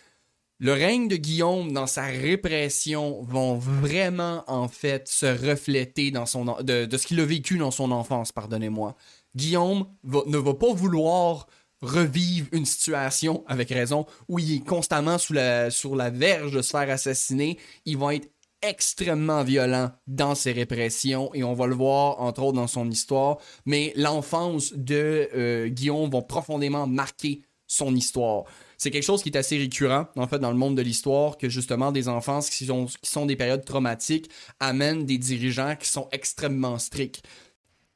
le 0.59 0.71
règne 0.71 1.09
de 1.09 1.17
Guillaume 1.17 1.73
dans 1.73 1.87
sa 1.87 2.05
répression 2.05 3.21
vont 3.23 3.55
vraiment 3.55 4.43
en 4.47 4.69
fait 4.69 5.07
se 5.09 5.25
refléter 5.25 6.11
dans 6.11 6.25
son 6.25 6.45
de, 6.45 6.85
de 6.85 6.97
ce 6.97 7.07
qu'il 7.07 7.19
a 7.19 7.25
vécu 7.25 7.57
dans 7.57 7.71
son 7.71 7.91
enfance, 7.91 8.31
pardonnez-moi. 8.31 8.95
Guillaume 9.35 9.85
ne 10.05 10.37
va 10.37 10.53
pas 10.53 10.71
vouloir 10.73 11.47
revivre 11.81 12.47
une 12.51 12.65
situation, 12.65 13.43
avec 13.47 13.69
raison, 13.69 14.05
où 14.27 14.39
il 14.39 14.55
est 14.55 14.65
constamment 14.65 15.17
sous 15.17 15.33
la, 15.33 15.69
sur 15.69 15.95
la 15.95 16.09
verge 16.09 16.51
de 16.51 16.61
se 16.61 16.69
faire 16.71 16.89
assassiner. 16.89 17.57
Il 17.85 17.97
va 17.97 18.15
être 18.15 18.29
extrêmement 18.61 19.43
violent 19.43 19.91
dans 20.07 20.33
ses 20.33 20.51
répressions 20.51 21.33
et 21.33 21.43
on 21.43 21.53
va 21.53 21.67
le 21.67 21.75
voir 21.75 22.19
entre 22.21 22.41
autres 22.41 22.55
dans 22.55 22.67
son 22.67 22.89
histoire. 22.89 23.37
Mais 23.65 23.93
l'enfance 23.95 24.73
de 24.73 25.29
euh, 25.35 25.67
Guillaume 25.67 26.09
va 26.09 26.21
profondément 26.21 26.87
marquer 26.87 27.43
son 27.67 27.95
histoire. 27.95 28.45
C'est 28.77 28.91
quelque 28.91 29.03
chose 29.03 29.23
qui 29.23 29.29
est 29.29 29.37
assez 29.37 29.57
récurrent, 29.57 30.07
en 30.15 30.27
fait, 30.27 30.39
dans 30.39 30.51
le 30.51 30.57
monde 30.57 30.75
de 30.75 30.81
l'histoire, 30.81 31.37
que 31.37 31.49
justement 31.49 31.91
des 31.91 32.07
enfants 32.07 32.39
qui 32.41 32.65
sont, 32.65 33.25
des 33.25 33.35
périodes 33.35 33.65
traumatiques 33.65 34.29
amènent 34.59 35.05
des 35.05 35.17
dirigeants 35.17 35.75
qui 35.75 35.87
sont 35.87 36.07
extrêmement 36.11 36.77
stricts. 36.77 37.23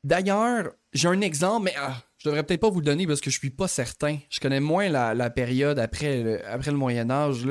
D'ailleurs, 0.03 0.71
j'ai 0.93 1.09
un 1.09 1.21
exemple, 1.21 1.65
mais 1.65 1.73
ah, 1.77 2.01
je 2.20 2.28
devrais 2.28 2.43
peut-être 2.43 2.61
pas 2.61 2.70
vous 2.70 2.82
le 2.82 2.86
donner 2.86 3.07
parce 3.07 3.22
que 3.22 3.30
je 3.30 3.39
suis 3.39 3.49
pas 3.49 3.67
certain. 3.67 4.17
Je 4.30 4.39
connais 4.39 4.59
moins 4.59 4.89
la, 4.89 5.30
période 5.30 5.80
après 5.80 6.22
le, 6.22 6.72
Moyen 6.74 7.09
Âge. 7.09 7.47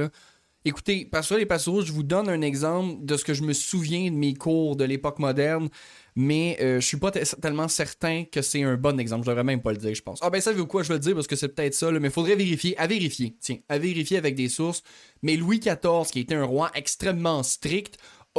Écoutez, 0.65 1.07
Pasteur 1.07 1.39
et 1.39 1.47
Pasteur, 1.47 1.81
je 1.81 1.93
vous 1.93 2.03
donne 2.03 2.29
un 2.29 2.43
exemple 2.43 2.97
de 3.03 3.17
ce 3.17 3.25
que 3.25 3.33
je 3.33 3.43
me 3.43 3.55
souviens 3.55 4.11
de 4.11 4.17
mes 4.17 4.35
cours 4.35 4.77
de 4.77 4.85
l'époque 4.85 5.19
moderne, 5.21 5.71
mais 6.15 6.59
euh, 6.61 6.81
je 6.81 6.87
suis 6.87 6.99
pas 6.99 7.11
tellement 7.11 7.69
certain 7.69 8.25
que 8.25 8.43
c'est 8.43 8.63
un 8.63 8.77
bon 8.77 9.01
exemple. 9.01 9.25
Je 9.25 9.31
devrais 9.31 9.45
même 9.45 9.63
pas 9.63 9.73
le 9.73 9.79
dire, 9.79 9.95
je 9.95 10.03
pense. 10.03 10.19
Ah 10.21 10.29
ben 10.29 10.43
ça, 10.43 10.53
vous 10.53 10.67
quoi, 10.67 10.83
je 10.83 10.89
vais 10.89 10.95
le 10.95 11.01
dire 11.01 11.15
parce 11.15 11.27
que 11.27 11.37
c'est 11.37 11.49
peut-être 11.49 11.75
ça, 11.75 11.91
là, 11.91 11.99
mais 12.01 12.11
faudrait 12.11 12.37
vérifier. 12.37 12.77
À 12.77 12.87
vérifier, 12.87 13.37
tiens, 13.41 13.59
à 13.71 13.79
vérifier 13.79 14.19
avec 14.19 14.35
des 14.35 14.51
sources. 14.51 14.83
Mais 15.23 15.37
Louis 15.37 15.61
XIV, 15.61 16.11
qui 16.13 16.21
était 16.21 16.35
un 16.35 16.45
roi 16.45 16.71
extrêmement 16.75 17.43
strict, 17.43 17.97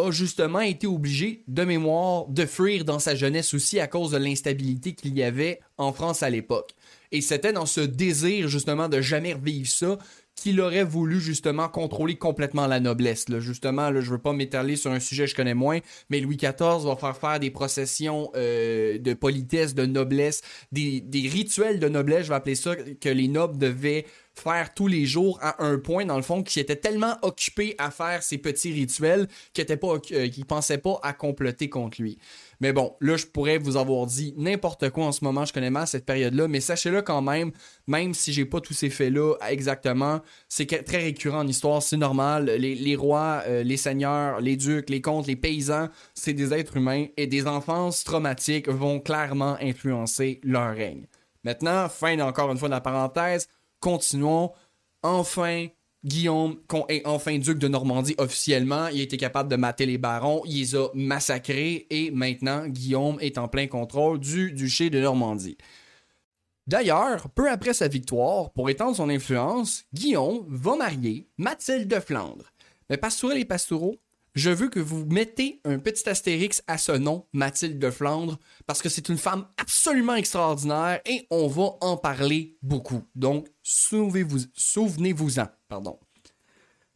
a 0.08 0.12
justement 0.12 0.60
été 0.60 0.88
obligé, 0.88 1.44
de 1.48 1.64
mémoire, 1.64 2.28
de 2.28 2.46
fuir 2.46 2.86
dans 2.86 3.00
sa 3.00 3.16
jeunesse 3.16 3.54
aussi 3.54 3.80
à 3.80 3.88
cause 3.88 4.12
de 4.12 4.18
l'instabilité 4.18 4.94
qu'il 4.94 5.18
y 5.18 5.24
avait 5.24 5.60
en 5.78 5.94
France 5.94 6.24
à 6.24 6.30
l'époque. 6.30 6.72
Et 7.12 7.22
c'était 7.22 7.54
dans 7.54 7.66
ce 7.66 7.82
désir 7.82 8.48
justement 8.48 8.88
de 8.88 9.02
jamais 9.02 9.34
revivre 9.34 9.68
ça 9.68 9.98
qu'il 10.36 10.62
aurait 10.62 10.84
voulu 10.84 11.20
justement 11.20 11.68
contrôler 11.68 12.16
complètement 12.16 12.68
la 12.68 12.80
noblesse. 12.80 13.30
Là. 13.30 13.40
Justement, 13.40 13.90
là, 13.90 14.00
je 14.02 14.10
veux 14.10 14.20
pas 14.20 14.34
m'étaler 14.34 14.76
sur 14.76 14.92
un 14.92 15.00
sujet 15.00 15.26
que 15.26 15.32
je 15.32 15.36
connais 15.36 15.54
moins, 15.54 15.80
mais 16.10 16.20
Louis 16.22 16.38
XIV 16.38 16.86
va 16.86 16.96
faire 16.96 17.18
faire 17.18 17.40
des 17.40 17.52
processions 17.52 18.32
euh, 18.36 18.98
de 18.98 19.14
politesse, 19.14 19.76
de 19.76 19.86
noblesse, 19.86 20.42
des, 20.72 21.02
des 21.02 21.28
rituels 21.28 21.80
de 21.80 21.90
noblesse, 21.90 22.24
je 22.24 22.30
vais 22.30 22.36
appeler 22.36 22.56
ça, 22.56 22.76
que 22.76 23.10
les 23.10 23.28
nobles 23.28 23.58
devaient 23.58 24.06
faire 24.40 24.74
tous 24.74 24.88
les 24.88 25.06
jours 25.06 25.40
à 25.42 25.64
un 25.64 25.78
point, 25.78 26.06
dans 26.06 26.16
le 26.16 26.22
fond, 26.22 26.44
qui 26.44 26.60
était 26.60 26.76
tellement 26.76 27.18
occupé 27.22 27.76
à 27.78 27.92
faire 27.92 28.24
ces 28.24 28.38
petits 28.38 28.72
rituels 28.72 29.28
qu'il 29.54 29.66
ne 29.66 30.16
euh, 30.16 30.30
pensait 30.48 30.78
pas 30.78 31.00
à 31.04 31.14
comploter 31.14 31.70
contre 31.70 32.02
lui. 32.02 32.18
Mais 32.62 32.74
bon, 32.74 32.96
là, 33.00 33.16
je 33.16 33.26
pourrais 33.26 33.58
vous 33.58 33.78
avoir 33.78 34.06
dit 34.06 34.34
n'importe 34.38 34.90
quoi 34.90 35.06
en 35.06 35.12
ce 35.12 35.24
moment, 35.24 35.46
je 35.46 35.54
connais 35.54 35.70
mal 35.70 35.88
cette 35.88 36.06
période-là, 36.06 36.48
mais 36.48 36.60
sachez-le 36.60 37.02
quand 37.02 37.22
même, 37.22 37.52
même 37.88 38.14
si 38.14 38.34
j'ai 38.34 38.46
pas 38.46 38.60
tous 38.60 38.74
ces 38.74 38.90
faits-là 38.90 39.36
exactement, 39.50 40.20
c'est 40.48 40.66
très 40.84 40.98
récurrent 40.98 41.40
en 41.40 41.48
histoire, 41.48 41.82
c'est 41.82 41.98
normal. 41.98 42.46
Les, 42.46 42.96
rois, 42.96 43.44
euh, 43.48 43.64
les 43.64 43.78
seigneurs, 43.78 44.42
les 44.42 44.58
ducs, 44.58 44.90
les 44.90 45.02
comtes, 45.02 45.28
les 45.28 45.36
paysans, 45.36 45.88
c'est 46.14 46.34
des 46.34 46.54
êtres 46.54 46.78
humains 46.78 47.06
et 47.18 47.28
des 47.28 47.48
enfances 47.48 48.04
traumatiques 48.04 48.70
vont 48.70 49.00
clairement 49.00 49.58
influencer 49.62 50.42
leur 50.44 50.76
règne. 50.76 51.06
Maintenant, 51.44 51.88
fin 51.88 52.20
encore 52.20 52.52
une 52.52 52.58
fois 52.58 52.68
de 52.68 52.74
la 52.74 52.82
parenthèse, 52.82 53.48
continuons. 53.80 54.52
Enfin, 55.04 55.68
Guillaume 56.06 56.60
est 56.88 57.06
enfin 57.06 57.38
duc 57.38 57.58
de 57.58 57.68
Normandie 57.68 58.16
officiellement. 58.18 58.88
Il 58.88 59.00
a 59.00 59.04
été 59.04 59.18
capable 59.18 59.50
de 59.50 59.56
mater 59.56 59.86
les 59.86 59.98
barons, 59.98 60.44
il 60.46 60.60
les 60.60 60.76
a 60.76 60.88
massacrés 60.94 61.88
et 61.90 62.12
maintenant 62.12 62.68
Guillaume 62.68 63.18
est 63.20 63.38
en 63.38 63.48
plein 63.48 63.68
contrôle 63.68 64.20
du 64.20 64.52
duché 64.54 64.90
de 64.90 65.00
Normandie. 65.00 65.58
D'ailleurs, 66.68 67.30
peu 67.32 67.50
après 67.50 67.74
sa 67.74 67.88
victoire, 67.88 68.52
pour 68.52 68.70
étendre 68.70 68.96
son 68.96 69.10
influence, 69.10 69.86
Guillaume 69.94 70.46
va 70.48 70.76
marier 70.76 71.28
Mathilde 71.38 71.88
de 71.88 72.00
Flandre. 72.00 72.46
Mais 72.90 72.98
Pastourel 72.98 73.40
et 73.40 73.46
Pastoureau, 73.46 73.96
je 74.36 74.50
veux 74.50 74.70
que 74.70 74.80
vous 74.80 75.06
mettez 75.06 75.62
un 75.66 75.80
petit 75.80 76.08
astérix 76.08 76.64
à 76.68 76.78
ce 76.78 76.92
nom, 76.92 77.26
Mathilde 77.34 77.80
de 77.80 77.90
Flandre, 77.90 78.38
parce 78.68 78.82
que 78.82 78.90
c'est 78.90 79.10
une 79.10 79.18
femme 79.18 79.48
absolument 79.58 80.16
extraordinaire 80.16 81.02
et 81.06 81.28
on 81.30 81.48
va 81.48 81.78
en 81.82 81.98
parler 81.98 82.58
beaucoup. 82.62 83.04
Donc, 83.16 83.48
souvenez-vous, 83.64 84.40
souvenez-en, 84.54 85.48
pardon. 85.68 86.00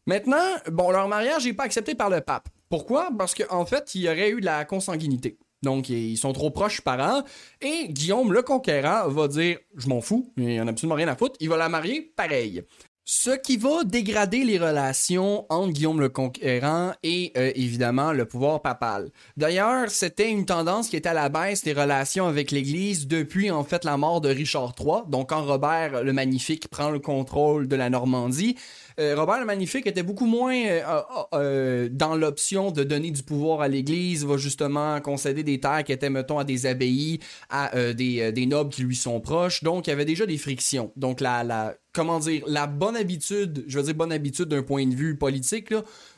Maintenant, 0.05 0.43
bon, 0.71 0.91
leur 0.91 1.07
mariage 1.07 1.45
n'est 1.45 1.53
pas 1.53 1.63
accepté 1.63 1.95
par 1.95 2.09
le 2.09 2.21
pape. 2.21 2.49
Pourquoi? 2.69 3.09
Parce 3.17 3.33
qu'en 3.33 3.65
fait, 3.65 3.95
il 3.95 4.01
y 4.01 4.09
aurait 4.09 4.31
eu 4.31 4.41
de 4.41 4.45
la 4.45 4.65
consanguinité. 4.65 5.37
Donc, 5.61 5.89
ils 5.89 6.17
sont 6.17 6.33
trop 6.33 6.51
proches 6.51 6.81
parents. 6.81 7.23
Et 7.61 7.87
Guillaume 7.87 8.33
le 8.33 8.41
Conquérant 8.41 9.07
va 9.07 9.27
dire 9.29 9.59
Je 9.75 9.87
m'en 9.87 10.01
fous, 10.01 10.33
il 10.37 10.45
n'y 10.45 10.61
en 10.61 10.67
a 10.67 10.71
absolument 10.71 10.95
rien 10.95 11.07
à 11.07 11.15
foutre. 11.15 11.37
Il 11.39 11.49
va 11.49 11.57
la 11.57 11.69
marier 11.69 12.01
pareil. 12.01 12.63
Ce 13.05 13.31
qui 13.31 13.57
va 13.57 13.83
dégrader 13.83 14.45
les 14.45 14.57
relations 14.57 15.45
entre 15.49 15.73
Guillaume 15.73 15.99
le 15.99 16.07
Conquérant 16.07 16.93
et 17.03 17.33
euh, 17.35 17.51
évidemment 17.53 18.13
le 18.13 18.23
pouvoir 18.23 18.61
papal. 18.61 19.09
D'ailleurs, 19.35 19.89
c'était 19.89 20.29
une 20.29 20.45
tendance 20.45 20.87
qui 20.87 20.95
était 20.95 21.09
à 21.09 21.13
la 21.13 21.27
baisse 21.27 21.65
des 21.65 21.73
relations 21.73 22.27
avec 22.27 22.51
l'Église 22.51 23.05
depuis 23.05 23.51
en 23.51 23.65
fait 23.65 23.83
la 23.83 23.97
mort 23.97 24.21
de 24.21 24.29
Richard 24.29 24.73
III. 24.79 25.01
Donc 25.09 25.31
quand 25.31 25.43
Robert 25.43 26.01
le 26.01 26.13
Magnifique 26.13 26.69
prend 26.69 26.91
le 26.91 26.99
contrôle 26.99 27.67
de 27.67 27.75
la 27.75 27.89
Normandie, 27.89 28.55
Robert 28.97 29.39
le 29.39 29.45
Magnifique 29.45 29.87
était 29.87 30.03
beaucoup 30.03 30.25
moins 30.25 30.55
euh, 31.33 31.89
dans 31.91 32.15
l'option 32.15 32.71
de 32.71 32.83
donner 32.83 33.11
du 33.11 33.23
pouvoir 33.23 33.61
à 33.61 33.67
l'Église, 33.67 34.25
va 34.25 34.37
justement 34.37 34.99
concéder 35.01 35.43
des 35.43 35.59
terres 35.59 35.83
qui 35.83 35.91
étaient 35.91 36.09
mettons 36.09 36.39
à 36.39 36.43
des 36.43 36.65
abbayes, 36.65 37.19
à 37.49 37.93
des, 37.93 38.45
nobles 38.45 38.71
qui 38.71 38.83
lui 38.83 38.95
sont 38.95 39.19
proches. 39.19 39.63
Donc 39.63 39.87
il 39.87 39.89
y 39.89 39.93
avait 39.93 40.05
déjà 40.05 40.25
des 40.25 40.37
frictions. 40.37 40.91
Donc 40.95 41.21
la, 41.21 41.43
la 41.43 41.75
comment 41.93 42.19
dire, 42.19 42.43
la 42.47 42.67
bonne 42.67 42.95
habitude, 42.95 43.63
je 43.67 43.79
veux 43.79 43.85
dire 43.85 43.95
bonne 43.95 44.11
habitude 44.11 44.45
d'un 44.45 44.63
point 44.63 44.85
de 44.85 44.95
vue 44.95 45.17
politique, 45.17 45.73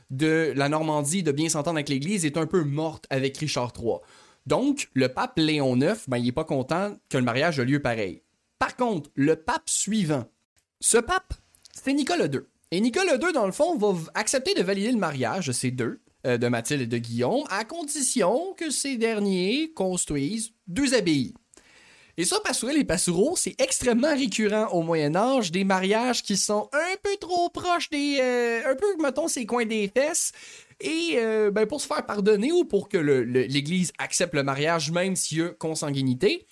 de 0.09 0.53
la 0.55 0.69
Normandie 0.69 1.23
de 1.23 1.31
bien 1.31 1.49
s'entendre 1.49 1.77
avec 1.77 1.89
l'Église 1.89 2.25
est 2.25 2.37
un 2.37 2.45
peu 2.45 2.63
morte 2.63 3.05
avec 3.09 3.37
Richard 3.37 3.73
III. 3.77 3.97
Donc, 4.45 4.89
le 4.93 5.09
pape 5.09 5.37
Léon 5.37 5.75
IX, 5.75 6.07
ben, 6.07 6.17
il 6.17 6.25
n'est 6.25 6.31
pas 6.31 6.43
content 6.43 6.95
que 7.09 7.17
le 7.17 7.23
mariage 7.23 7.59
ait 7.59 7.65
lieu 7.65 7.81
pareil. 7.81 8.21
Par 8.59 8.75
contre, 8.75 9.09
le 9.15 9.35
pape 9.35 9.67
suivant, 9.69 10.25
ce 10.79 10.97
pape, 10.97 11.33
c'est 11.73 11.93
Nicolas 11.93 12.27
II. 12.27 12.41
Et 12.75 12.81
Nicolas 12.81 13.15
II, 13.15 13.31
dans 13.31 13.45
le 13.45 13.53
fond, 13.53 13.77
va 13.77 13.95
accepter 14.15 14.53
de 14.53 14.61
valider 14.61 14.91
le 14.91 14.97
mariage 14.97 15.47
de 15.47 15.53
ces 15.53 15.71
deux, 15.71 16.01
euh, 16.27 16.37
de 16.37 16.49
Mathilde 16.49 16.81
et 16.81 16.87
de 16.87 16.97
Guillaume, 16.97 17.45
à 17.49 17.63
condition 17.63 18.53
que 18.57 18.69
ces 18.69 18.97
derniers 18.97 19.71
construisent 19.73 20.51
deux 20.67 20.93
abbayes. 20.93 21.33
Et 22.17 22.25
ça, 22.25 22.37
Pastourel 22.43 22.75
et 22.75 22.83
Pastoureau, 22.83 23.37
c'est 23.37 23.55
extrêmement 23.61 24.13
récurrent 24.13 24.67
au 24.73 24.81
Moyen 24.81 25.15
Âge, 25.15 25.53
des 25.53 25.63
mariages 25.63 26.21
qui 26.21 26.35
sont 26.35 26.67
un 26.73 26.95
peu 27.01 27.15
trop 27.21 27.49
proches 27.49 27.89
des... 27.91 28.17
Euh, 28.19 28.69
un 28.69 28.75
peu, 28.75 29.01
mettons, 29.01 29.29
ces 29.29 29.45
coins 29.45 29.65
des 29.65 29.87
fesses. 29.87 30.33
Et 30.81 31.13
euh, 31.15 31.51
ben, 31.51 31.65
pour 31.65 31.79
se 31.79 31.87
faire 31.87 32.05
pardonner 32.05 32.51
ou 32.51 32.65
pour 32.65 32.89
que 32.89 32.97
l'Église 32.97 33.93
accepte 33.99 34.33
le 34.33 34.43
mariage, 34.43 34.91
même 34.91 35.15
s'il 35.15 35.37
y 35.37 35.41
a 35.43 35.49
consanguinité, 35.51 36.45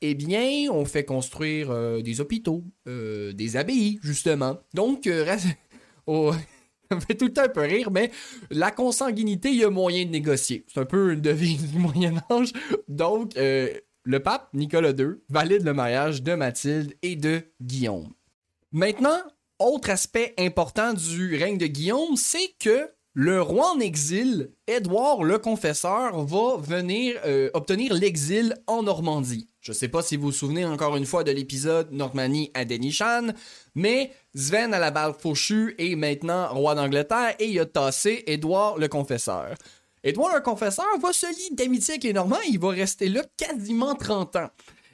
eh 0.00 0.14
bien, 0.14 0.70
on 0.70 0.86
fait 0.86 1.04
construire 1.04 2.02
des 2.02 2.20
hôpitaux, 2.22 2.64
des 2.86 3.56
abbayes, 3.56 3.98
justement. 4.02 4.58
Donc, 4.72 5.06
oh, 6.30 6.32
ça 6.90 7.00
fait 7.00 7.14
tout 7.14 7.26
le 7.26 7.32
temps 7.32 7.42
un 7.42 7.48
peu 7.48 7.62
rire, 7.62 7.90
mais 7.90 8.10
la 8.50 8.70
consanguinité, 8.70 9.50
il 9.50 9.56
y 9.56 9.64
a 9.64 9.70
moyen 9.70 10.04
de 10.04 10.10
négocier. 10.10 10.64
C'est 10.68 10.80
un 10.80 10.84
peu 10.84 11.12
une 11.12 11.20
devise 11.20 11.70
du 11.70 11.78
Moyen 11.80 12.22
Âge. 12.30 12.52
Donc, 12.88 13.34
le 13.36 14.18
pape 14.22 14.48
Nicolas 14.54 14.92
II 14.92 15.16
valide 15.28 15.64
le 15.64 15.74
mariage 15.74 16.22
de 16.22 16.34
Mathilde 16.34 16.94
et 17.02 17.16
de 17.16 17.42
Guillaume. 17.60 18.12
Maintenant, 18.72 19.20
autre 19.58 19.90
aspect 19.90 20.34
important 20.38 20.92
du 20.92 21.36
règne 21.36 21.58
de 21.58 21.66
Guillaume, 21.66 22.16
c'est 22.16 22.54
que 22.60 22.90
le 23.14 23.40
roi 23.40 23.72
en 23.72 23.80
exil, 23.80 24.50
Édouard 24.66 25.24
le 25.24 25.38
Confesseur, 25.38 26.22
va 26.24 26.58
venir 26.58 27.18
euh, 27.24 27.48
obtenir 27.54 27.94
l'exil 27.94 28.54
en 28.66 28.82
Normandie. 28.82 29.48
Je 29.66 29.72
ne 29.72 29.74
sais 29.74 29.88
pas 29.88 30.00
si 30.00 30.14
vous 30.16 30.26
vous 30.26 30.32
souvenez 30.32 30.64
encore 30.64 30.94
une 30.94 31.06
fois 31.06 31.24
de 31.24 31.32
l'épisode 31.32 31.90
Normandie 31.90 32.52
à 32.54 32.64
Denishan, 32.64 33.32
mais 33.74 34.12
Sven 34.32 34.72
à 34.72 34.78
la 34.78 34.92
balle 34.92 35.14
fauchue 35.18 35.74
est 35.78 35.96
maintenant 35.96 36.54
roi 36.54 36.76
d'Angleterre 36.76 37.34
et 37.40 37.48
il 37.48 37.58
a 37.58 37.66
tassé 37.66 38.22
Édouard 38.28 38.78
le 38.78 38.86
Confesseur. 38.86 39.56
Édouard 40.04 40.36
le 40.36 40.40
Confesseur 40.40 40.86
va 41.02 41.12
se 41.12 41.26
lier 41.26 41.56
d'amitié 41.56 41.94
avec 41.94 42.04
les 42.04 42.12
Normands, 42.12 42.38
il 42.48 42.60
va 42.60 42.68
rester 42.68 43.08
là 43.08 43.24
quasiment 43.36 43.96
30 43.96 44.36
ans. 44.36 44.50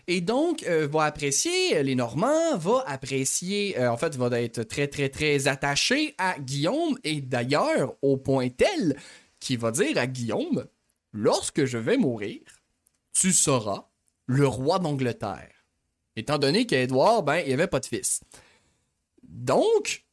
Et 0.07 0.23
donc, 0.23 0.63
euh, 0.63 0.89
va 0.91 1.05
apprécier 1.05 1.77
euh, 1.77 1.83
les 1.83 1.95
Normands, 1.95 2.57
va 2.57 2.83
apprécier, 2.87 3.79
euh, 3.79 3.93
en 3.93 3.99
fait, 3.99 4.17
va 4.17 4.41
être 4.41 4.63
très, 4.63 4.89
très, 4.89 5.11
très 5.11 5.49
attaché 5.49 6.15
à 6.17 6.39
Guillaume, 6.39 6.97
et 7.05 7.21
d'ailleurs, 7.21 7.95
au 8.01 8.17
point 8.17 8.49
tel 8.49 8.97
qu'il 9.39 9.59
va 9.59 9.71
dire 9.71 9.99
à 9.99 10.07
Guillaume, 10.07 10.65
lorsque 11.13 11.67
je 11.67 11.77
vais 11.77 11.99
mourir, 11.99 12.41
tu 13.13 13.33
seras 13.33 13.92
le 14.27 14.47
roi 14.47 14.79
d'Angleterre. 14.79 15.51
Étant 16.17 16.39
donné 16.39 16.67
qu'Édouard, 16.67 17.23
ben, 17.23 17.39
il 17.39 17.49
n'y 17.49 17.55
avait 17.55 17.67
pas 17.67 17.81
de 17.81 17.87
fils. 17.87 18.21
Donc, 19.23 20.05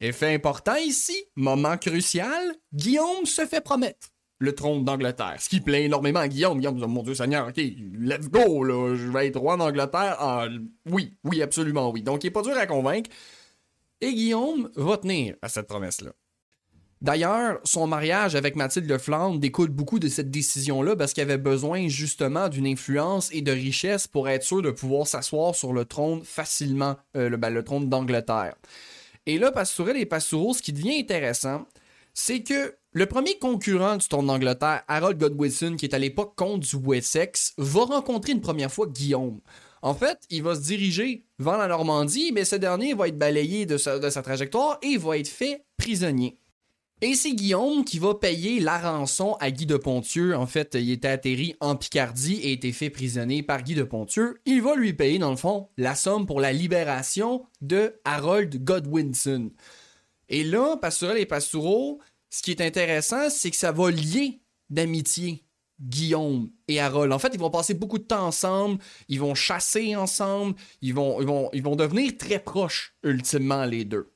effet 0.00 0.34
important 0.34 0.76
ici, 0.76 1.16
moment 1.34 1.78
crucial, 1.78 2.54
Guillaume 2.72 3.24
se 3.24 3.46
fait 3.46 3.62
promettre 3.62 4.08
le 4.38 4.54
trône 4.54 4.84
d'Angleterre. 4.84 5.36
Ce 5.40 5.48
qui 5.48 5.60
plaît 5.60 5.84
énormément 5.84 6.20
à 6.20 6.28
Guillaume. 6.28 6.58
Guillaume 6.58 6.76
dit, 6.76 6.86
mon 6.86 7.02
Dieu 7.02 7.14
Seigneur, 7.14 7.48
ok, 7.48 7.56
let's 7.56 8.28
go, 8.28 8.66
je 8.94 9.10
vais 9.10 9.28
être 9.28 9.38
roi 9.38 9.56
d'Angleterre. 9.56 10.48
Oui, 10.86 11.16
oui, 11.24 11.40
absolument 11.40 11.90
oui. 11.90 12.02
Donc, 12.02 12.24
il 12.24 12.26
est 12.26 12.30
pas 12.30 12.42
dur 12.42 12.56
à 12.56 12.66
convaincre. 12.66 13.08
Et 14.00 14.12
Guillaume 14.12 14.70
va 14.76 14.98
tenir 14.98 15.36
à 15.40 15.48
cette 15.48 15.68
promesse-là. 15.68 16.12
D'ailleurs, 17.04 17.60
son 17.64 17.86
mariage 17.86 18.34
avec 18.34 18.56
Mathilde 18.56 18.86
de 18.86 18.96
Flandre 18.96 19.38
découle 19.38 19.68
beaucoup 19.68 19.98
de 19.98 20.08
cette 20.08 20.30
décision-là 20.30 20.96
parce 20.96 21.12
qu'il 21.12 21.22
avait 21.22 21.36
besoin 21.36 21.86
justement 21.86 22.48
d'une 22.48 22.66
influence 22.66 23.28
et 23.30 23.42
de 23.42 23.52
richesse 23.52 24.06
pour 24.06 24.26
être 24.26 24.42
sûr 24.42 24.62
de 24.62 24.70
pouvoir 24.70 25.06
s'asseoir 25.06 25.54
sur 25.54 25.74
le 25.74 25.84
trône 25.84 26.24
facilement, 26.24 26.96
euh, 27.14 27.28
le, 27.28 27.36
ben, 27.36 27.50
le, 27.50 27.62
trône 27.62 27.90
d'Angleterre. 27.90 28.54
Et 29.26 29.36
là, 29.36 29.52
Pastourel 29.52 29.98
et 29.98 30.06
Pastoureau, 30.06 30.54
ce 30.54 30.62
qui 30.62 30.72
devient 30.72 30.98
intéressant, 30.98 31.66
c'est 32.14 32.42
que 32.42 32.74
le 32.92 33.04
premier 33.04 33.38
concurrent 33.38 33.98
du 33.98 34.08
trône 34.08 34.26
d'Angleterre, 34.26 34.82
Harold 34.88 35.18
Godwinson, 35.18 35.76
qui 35.76 35.84
est 35.84 35.94
à 35.94 35.98
l'époque 35.98 36.32
comte 36.36 36.60
du 36.60 36.76
Wessex, 36.76 37.52
va 37.58 37.84
rencontrer 37.84 38.32
une 38.32 38.40
première 38.40 38.72
fois 38.72 38.86
Guillaume. 38.86 39.40
En 39.82 39.92
fait, 39.92 40.20
il 40.30 40.42
va 40.42 40.54
se 40.54 40.62
diriger 40.62 41.26
vers 41.38 41.58
la 41.58 41.68
Normandie, 41.68 42.32
mais 42.32 42.46
ce 42.46 42.56
dernier 42.56 42.94
va 42.94 43.08
être 43.08 43.18
balayé 43.18 43.66
de 43.66 43.76
sa, 43.76 44.22
trajectoire 44.22 44.78
et 44.80 44.96
va 44.96 45.18
être 45.18 45.28
fait 45.28 45.66
prisonnier. 45.76 46.38
Et 47.02 47.14
c'est 47.14 47.34
Guillaume 47.34 47.84
qui 47.84 47.98
va 47.98 48.14
payer 48.14 48.60
la 48.60 48.78
rançon 48.78 49.36
à 49.40 49.50
Guy 49.50 49.66
de 49.66 49.76
Ponthieu. 49.76 50.34
En 50.36 50.46
fait, 50.46 50.74
il 50.74 50.90
était 50.90 51.08
atterri 51.08 51.54
en 51.60 51.76
Picardie 51.76 52.36
et 52.36 52.52
été 52.52 52.72
fait 52.72 52.88
prisonnier 52.88 53.42
par 53.42 53.62
Guy 53.62 53.74
de 53.74 53.82
Ponthieu. 53.82 54.40
Il 54.46 54.62
va 54.62 54.74
lui 54.74 54.94
payer, 54.94 55.18
dans 55.18 55.30
le 55.30 55.36
fond, 55.36 55.68
la 55.76 55.96
somme 55.96 56.24
pour 56.24 56.40
la 56.40 56.52
libération 56.52 57.44
de 57.60 58.00
Harold 58.04 58.64
Godwinson. 58.64 59.50
Et 60.30 60.44
là, 60.44 60.78
Pastorel 60.78 61.18
et 61.18 61.26
Pastoureau, 61.26 62.00
ce 62.30 62.42
qui 62.42 62.52
est 62.52 62.62
intéressant, 62.62 63.28
c'est 63.28 63.50
que 63.50 63.56
ça 63.56 63.72
va 63.72 63.90
lier 63.90 64.40
d'amitié 64.70 65.44
Guillaume 65.80 66.50
et 66.68 66.80
Harold. 66.80 67.12
En 67.12 67.18
fait, 67.18 67.32
ils 67.34 67.40
vont 67.40 67.50
passer 67.50 67.74
beaucoup 67.74 67.98
de 67.98 68.04
temps 68.04 68.26
ensemble, 68.26 68.78
ils 69.08 69.20
vont 69.20 69.34
chasser 69.34 69.94
ensemble, 69.94 70.54
ils 70.80 70.94
vont 70.94 71.76
devenir 71.76 72.16
très 72.16 72.38
proches, 72.38 72.94
ultimement, 73.02 73.66
les 73.66 73.84
deux. 73.84 74.13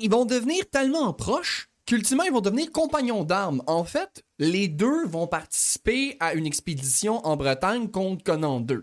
Ils 0.00 0.10
vont 0.10 0.24
devenir 0.24 0.68
tellement 0.70 1.12
proches 1.12 1.68
qu'ultimement, 1.86 2.24
ils 2.24 2.32
vont 2.32 2.40
devenir 2.40 2.70
compagnons 2.72 3.24
d'armes. 3.24 3.62
En 3.66 3.84
fait, 3.84 4.24
les 4.38 4.68
deux 4.68 5.06
vont 5.06 5.26
participer 5.26 6.16
à 6.20 6.34
une 6.34 6.46
expédition 6.46 7.24
en 7.26 7.36
Bretagne 7.36 7.88
contre 7.88 8.24
Conan 8.24 8.64
II. 8.68 8.78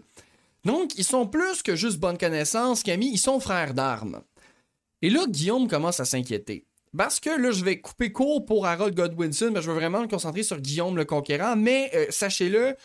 Donc, 0.65 0.97
ils 0.97 1.03
sont 1.03 1.25
plus 1.25 1.63
que 1.63 1.75
juste 1.75 1.99
bonne 1.99 2.17
connaissance, 2.17 2.83
qu'amis, 2.83 3.11
ils 3.11 3.17
sont 3.17 3.39
frères 3.39 3.73
d'armes. 3.73 4.21
Et 5.01 5.09
là, 5.09 5.25
Guillaume 5.27 5.67
commence 5.67 5.99
à 5.99 6.05
s'inquiéter. 6.05 6.65
Parce 6.95 7.19
que 7.19 7.29
là, 7.29 7.51
je 7.51 7.63
vais 7.63 7.79
couper 7.79 8.11
court 8.11 8.45
pour 8.45 8.67
Harold 8.67 8.93
Godwinson, 8.93 9.51
mais 9.53 9.61
je 9.61 9.71
veux 9.71 9.77
vraiment 9.77 10.01
me 10.01 10.07
concentrer 10.07 10.43
sur 10.43 10.59
Guillaume 10.59 10.97
le 10.97 11.05
Conquérant. 11.05 11.55
Mais 11.55 11.89
euh, 11.95 12.05
sachez-le, 12.09 12.75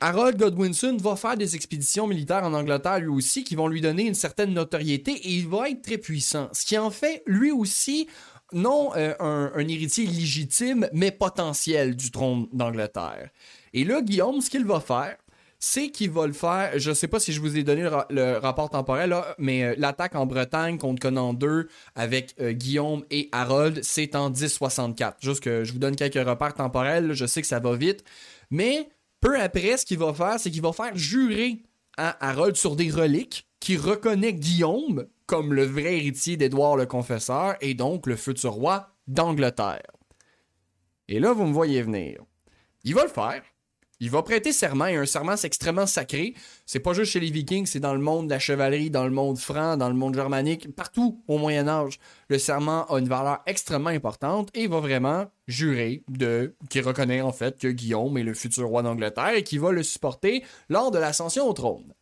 Harold 0.00 0.38
Godwinson 0.38 0.96
va 1.00 1.16
faire 1.16 1.36
des 1.36 1.56
expéditions 1.56 2.06
militaires 2.06 2.44
en 2.44 2.52
Angleterre 2.52 3.00
lui 3.00 3.08
aussi 3.08 3.44
qui 3.44 3.56
vont 3.56 3.68
lui 3.68 3.80
donner 3.80 4.06
une 4.06 4.14
certaine 4.14 4.52
notoriété 4.52 5.12
et 5.12 5.30
il 5.30 5.48
va 5.48 5.70
être 5.70 5.82
très 5.82 5.98
puissant. 5.98 6.48
Ce 6.52 6.66
qui 6.66 6.76
en 6.76 6.90
fait 6.90 7.22
lui 7.26 7.50
aussi 7.50 8.06
non 8.52 8.90
euh, 8.96 9.14
un, 9.20 9.68
héritier 9.68 10.06
légitime 10.06 10.88
mais 10.92 11.10
potentiel 11.10 11.96
du 11.96 12.10
trône 12.10 12.46
d'Angleterre. 12.52 13.30
Et 13.72 13.84
là, 13.84 14.02
Guillaume, 14.02 14.40
ce 14.40 14.50
qu'il 14.50 14.64
va 14.64 14.80
faire, 14.80 15.16
c'est 15.58 15.90
qu'il 15.90 16.10
va 16.10 16.26
le 16.26 16.32
faire. 16.32 16.72
Je 16.76 16.92
sais 16.92 17.06
pas 17.06 17.20
si 17.20 17.32
je 17.32 17.40
vous 17.40 17.56
ai 17.56 17.62
donné 17.62 17.88
le, 18.10 18.38
rapport 18.38 18.70
temporel, 18.70 19.14
mais 19.38 19.62
euh, 19.62 19.74
l'attaque 19.78 20.14
en 20.14 20.26
Bretagne 20.26 20.78
contre 20.78 21.00
Conan 21.00 21.36
II 21.40 21.64
avec 21.94 22.34
euh, 22.40 22.52
Guillaume 22.52 23.04
et 23.10 23.28
Harold, 23.30 23.80
c'est 23.82 24.16
en 24.16 24.30
1064. 24.30 25.18
Juste 25.20 25.40
que 25.40 25.64
je 25.64 25.72
vous 25.72 25.78
donne 25.78 25.96
quelques 25.96 26.26
repères 26.26 26.54
temporels, 26.54 27.12
je 27.12 27.26
sais 27.26 27.40
que 27.40 27.46
ça 27.46 27.60
va 27.60 27.76
vite. 27.76 28.04
Mais 28.50 28.88
peu 29.20 29.40
après, 29.40 29.76
ce 29.76 29.84
qu'il 29.84 29.98
va 29.98 30.14
faire, 30.14 30.40
c'est 30.40 30.50
qu'il 30.50 30.62
va 30.62 30.72
faire 30.72 30.96
jurer 30.96 31.62
à 31.96 32.28
Harold 32.28 32.56
sur 32.56 32.76
des 32.76 32.90
reliques 32.90 33.48
qui 33.60 33.76
reconnaît 33.76 34.32
Guillaume 34.32 35.06
comme 35.26 35.54
le 35.54 35.64
vrai 35.64 35.98
héritier 35.98 36.36
d'Édouard 36.36 36.76
le 36.76 36.86
Confesseur 36.86 37.54
et 37.60 37.74
donc 37.74 38.06
le 38.06 38.16
futur 38.16 38.52
roi 38.52 38.96
d'Angleterre. 39.06 39.86
Et 41.08 41.20
là, 41.20 41.32
vous 41.32 41.44
me 41.44 41.52
voyez 41.52 41.82
venir. 41.82 42.22
Il 42.84 42.94
va 42.94 43.04
le 43.04 43.10
faire. 43.10 43.42
Il 44.02 44.10
va 44.10 44.22
prêter 44.22 44.50
serment, 44.52 44.86
et 44.86 44.96
un 44.96 45.04
serment 45.04 45.36
c'est 45.36 45.46
extrêmement 45.46 45.86
sacré. 45.86 46.34
C'est 46.64 46.80
pas 46.80 46.94
juste 46.94 47.12
chez 47.12 47.20
les 47.20 47.30
Vikings, 47.30 47.66
c'est 47.66 47.80
dans 47.80 47.92
le 47.92 48.00
monde 48.00 48.26
de 48.26 48.30
la 48.30 48.38
chevalerie, 48.38 48.88
dans 48.90 49.04
le 49.04 49.10
monde 49.10 49.38
franc, 49.38 49.76
dans 49.76 49.90
le 49.90 49.94
monde 49.94 50.14
germanique, 50.14 50.74
partout 50.74 51.22
au 51.28 51.36
Moyen 51.36 51.68
Âge. 51.68 51.98
Le 52.28 52.38
serment 52.38 52.86
a 52.86 52.98
une 52.98 53.08
valeur 53.08 53.40
extrêmement 53.44 53.90
importante 53.90 54.48
et 54.54 54.62
il 54.62 54.70
va 54.70 54.80
vraiment 54.80 55.26
jurer 55.48 56.02
de 56.08 56.54
qui 56.70 56.80
reconnaît 56.80 57.20
en 57.20 57.32
fait 57.32 57.58
que 57.58 57.68
Guillaume 57.68 58.16
est 58.16 58.22
le 58.22 58.32
futur 58.32 58.68
roi 58.68 58.82
d'Angleterre 58.82 59.34
et 59.34 59.42
qui 59.42 59.58
va 59.58 59.70
le 59.70 59.82
supporter 59.82 60.44
lors 60.70 60.90
de 60.90 60.98
l'ascension 60.98 61.46
au 61.46 61.52
trône. 61.52 61.92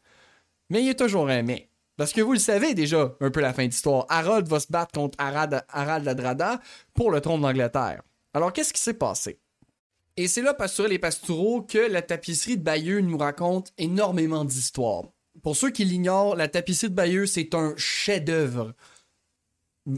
Mais 0.71 0.81
il 0.81 0.87
y 0.87 0.91
a 0.91 0.95
toujours 0.95 1.27
mais. 1.27 1.69
Parce 1.97 2.13
que 2.13 2.21
vous 2.21 2.33
le 2.33 2.39
savez 2.39 2.75
déjà, 2.75 3.17
un 3.21 3.31
peu 3.33 3.41
la 3.41 3.53
fin 3.53 3.67
d'histoire, 3.67 4.07
Harold 4.09 4.47
va 4.47 4.61
se 4.61 4.69
battre 4.71 4.93
contre 4.93 5.19
Harald, 5.19 5.65
Harald 5.69 6.05
Ladrada 6.05 6.61
pour 6.95 7.11
le 7.11 7.21
trône 7.21 7.41
d'Angleterre. 7.41 8.03
Alors 8.35 8.53
qu'est-ce 8.53 8.73
qui 8.73 8.81
s'est 8.81 8.95
passé? 8.95 9.41
Et 10.19 10.27
c'est 10.27 10.43
là, 10.43 10.53
Pastourel 10.53 10.93
et 10.93 10.99
Pastoureau, 10.99 11.63
que 11.63 11.79
la 11.79 12.03
tapisserie 12.03 12.57
de 12.57 12.63
Bayeux 12.65 13.03
nous 13.03 13.19
raconte 13.19 13.73
énormément 13.79 14.45
d'histoires. 14.45 15.05
Pour 15.45 15.55
ceux 15.55 15.71
qui 15.71 15.85
l'ignorent, 15.85 16.35
la 16.35 16.49
tapisserie 16.49 16.91
de 16.91 16.97
Bayeux, 16.97 17.27
c'est 17.27 17.55
un 17.55 17.73
chef-d'œuvre, 17.77 18.75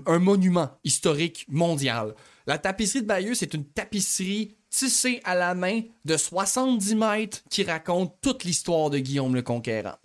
un 0.05 0.19
monument 0.19 0.73
historique 0.85 1.47
mondial. 1.49 2.15
La 2.47 2.59
tapisserie 2.59 3.01
de 3.01 3.07
Bayeux, 3.07 3.35
c'est 3.35 3.55
une 3.55 3.65
tapisserie 3.65 4.59
tissée 4.69 5.23
à 5.25 5.35
la 5.35 5.55
main 5.55 5.81
de 6.05 6.19
70 6.19 6.97
mètres 6.97 7.39
qui 7.49 7.63
raconte 7.63 8.15
toute 8.21 8.45
l'histoire 8.45 8.91
de 8.91 8.99
Guillaume 8.99 9.35
le 9.35 9.41
Conquérant. 9.41 9.97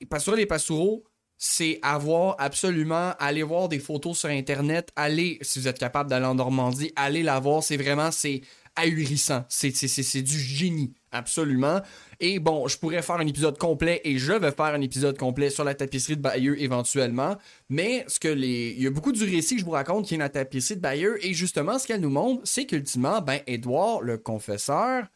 Et 0.00 0.06
Pastourel 0.06 0.40
et 0.40 0.46
Pastoureau, 0.46 1.04
c'est 1.38 1.78
avoir 1.82 2.34
absolument, 2.38 3.12
aller 3.20 3.44
voir 3.44 3.68
des 3.68 3.78
photos 3.78 4.18
sur 4.18 4.28
Internet, 4.28 4.90
aller, 4.96 5.38
si 5.42 5.60
vous 5.60 5.68
êtes 5.68 5.78
capable 5.78 6.10
d'aller 6.10 6.26
en 6.26 6.34
Normandie, 6.34 6.92
aller 6.96 7.22
la 7.22 7.38
voir, 7.38 7.62
c'est 7.62 7.76
vraiment, 7.76 8.10
c'est 8.10 8.40
ahurissant. 8.76 9.44
C'est 9.48 10.22
du 10.22 10.38
génie, 10.38 10.94
absolument. 11.12 11.80
Et 12.20 12.38
bon, 12.38 12.68
je 12.68 12.78
pourrais 12.78 13.02
faire 13.02 13.16
un 13.16 13.26
épisode 13.26 13.58
complet 13.58 14.00
et 14.04 14.18
je 14.18 14.32
vais 14.32 14.50
faire 14.50 14.66
un 14.66 14.80
épisode 14.80 15.18
complet 15.18 15.50
sur 15.50 15.64
la 15.64 15.74
tapisserie 15.74 16.16
de 16.16 16.22
Bayeux 16.22 16.60
éventuellement. 16.60 17.36
Mais 17.68 18.04
ce 18.08 18.18
que 18.18 18.28
les. 18.28 18.74
Il 18.76 18.82
y 18.82 18.86
a 18.86 18.90
beaucoup 18.90 19.12
du 19.12 19.24
récit 19.24 19.54
que 19.54 19.60
je 19.60 19.64
vous 19.64 19.72
raconte 19.72 20.06
qui 20.06 20.14
est 20.14 20.18
la 20.18 20.28
tapisserie 20.28 20.76
de 20.76 20.80
Bayeux. 20.80 21.24
Et 21.24 21.34
justement, 21.34 21.78
ce 21.78 21.86
qu'elle 21.86 22.00
nous 22.00 22.10
montre, 22.10 22.42
c'est 22.44 22.66
qu'ultimement, 22.66 23.20
ben, 23.20 23.40
Édouard, 23.46 24.02
le 24.02 24.18
confesseur, 24.18 25.06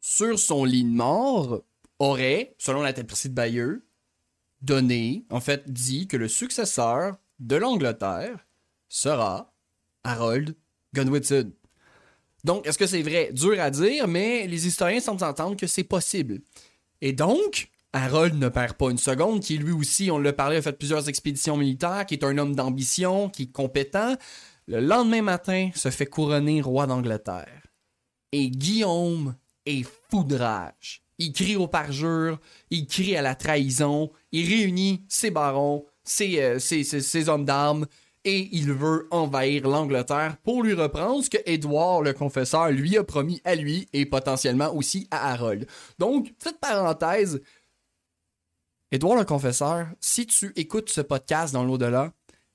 sur 0.00 0.38
son 0.38 0.64
lit 0.64 0.84
de 0.84 0.90
mort, 0.90 1.62
aurait, 1.98 2.54
selon 2.58 2.82
la 2.82 2.92
tapisserie 2.92 3.30
de 3.30 3.34
Bayeux, 3.34 3.86
donné, 4.60 5.24
en 5.30 5.40
fait, 5.40 5.70
dit 5.70 6.06
que 6.06 6.16
le 6.16 6.28
successeur 6.28 7.16
de 7.40 7.56
l'Angleterre 7.56 8.46
sera 8.88 9.52
Harold 10.04 10.56
Gunwitson. 10.94 11.52
Donc, 12.44 12.66
est-ce 12.66 12.78
que 12.78 12.86
c'est 12.86 13.02
vrai? 13.02 13.30
Dur 13.32 13.60
à 13.60 13.70
dire, 13.70 14.08
mais 14.08 14.46
les 14.46 14.66
historiens 14.66 15.00
semblent 15.00 15.20
s'entendre 15.20 15.56
que 15.56 15.66
c'est 15.66 15.84
possible. 15.84 16.40
Et 17.00 17.12
donc, 17.12 17.68
Harold 17.92 18.34
ne 18.34 18.48
perd 18.48 18.74
pas 18.74 18.90
une 18.90 18.98
seconde, 18.98 19.40
qui 19.40 19.58
lui 19.58 19.72
aussi, 19.72 20.10
on 20.10 20.18
l'a 20.18 20.32
parlé, 20.32 20.56
a 20.56 20.62
fait 20.62 20.72
plusieurs 20.72 21.08
expéditions 21.08 21.56
militaires, 21.56 22.06
qui 22.06 22.14
est 22.14 22.24
un 22.24 22.36
homme 22.38 22.56
d'ambition, 22.56 23.28
qui 23.28 23.44
est 23.44 23.52
compétent. 23.52 24.16
Le 24.66 24.80
lendemain 24.80 25.22
matin, 25.22 25.70
se 25.74 25.90
fait 25.90 26.06
couronner 26.06 26.62
roi 26.62 26.86
d'Angleterre. 26.86 27.66
Et 28.32 28.50
Guillaume 28.50 29.34
est 29.66 29.86
foudrage. 30.10 31.02
Il 31.18 31.32
crie 31.32 31.56
au 31.56 31.68
parjure, 31.68 32.40
il 32.70 32.86
crie 32.86 33.16
à 33.16 33.22
la 33.22 33.34
trahison, 33.34 34.10
il 34.32 34.48
réunit 34.48 35.04
ses 35.08 35.30
barons, 35.30 35.84
ses, 36.02 36.40
euh, 36.40 36.58
ses 36.58 37.28
hommes 37.28 37.44
d'armes, 37.44 37.86
et 38.24 38.48
il 38.52 38.72
veut 38.72 39.08
envahir 39.10 39.68
l'Angleterre 39.68 40.36
pour 40.44 40.62
lui 40.62 40.74
reprendre 40.74 41.24
ce 41.24 41.30
que 41.30 41.38
Édouard 41.44 42.02
le 42.02 42.12
confesseur 42.12 42.70
lui 42.70 42.96
a 42.96 43.04
promis 43.04 43.40
à 43.44 43.54
lui 43.54 43.88
et 43.92 44.06
potentiellement 44.06 44.74
aussi 44.74 45.08
à 45.10 45.32
Harold. 45.32 45.66
Donc, 45.98 46.32
petite 46.38 46.60
parenthèse, 46.60 47.40
Édouard 48.92 49.16
le 49.16 49.24
confesseur, 49.24 49.88
si 50.00 50.26
tu 50.26 50.52
écoutes 50.54 50.90
ce 50.90 51.00
podcast 51.00 51.52
dans 51.52 51.64
l'au-delà 51.64 52.12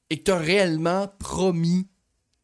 et 0.09 0.19
que 0.19 0.23
tu 0.23 0.31
as 0.31 0.37
réellement 0.37 1.07
promis 1.19 1.87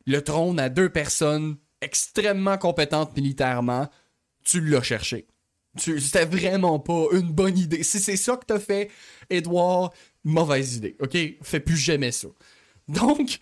le 0.06 0.22
trône 0.22 0.60
à 0.60 0.70
deux 0.70 0.90
personnes 0.90 1.58
extrêmement 1.82 2.58
compétentes 2.58 3.16
militairement, 3.16 3.88
tu 4.44 4.60
l'as 4.62 4.82
cherché. 4.82 5.28
C'était 5.78 6.26
vraiment 6.26 6.80
pas 6.80 7.06
une 7.14 7.32
bonne 7.32 7.58
idée. 7.58 7.84
Si 7.84 8.00
c'est 8.00 8.18
ça 8.18 8.38
que 8.38 8.46
t'as 8.46 8.60
fait, 8.60 8.92
Edouard, 9.30 9.94
mauvaise 10.24 10.76
idée. 10.76 10.96
OK? 11.00 11.18
Fais 11.42 11.60
plus 11.60 11.78
jamais 11.78 12.12
ça. 12.12 12.28
Donc, 12.88 13.40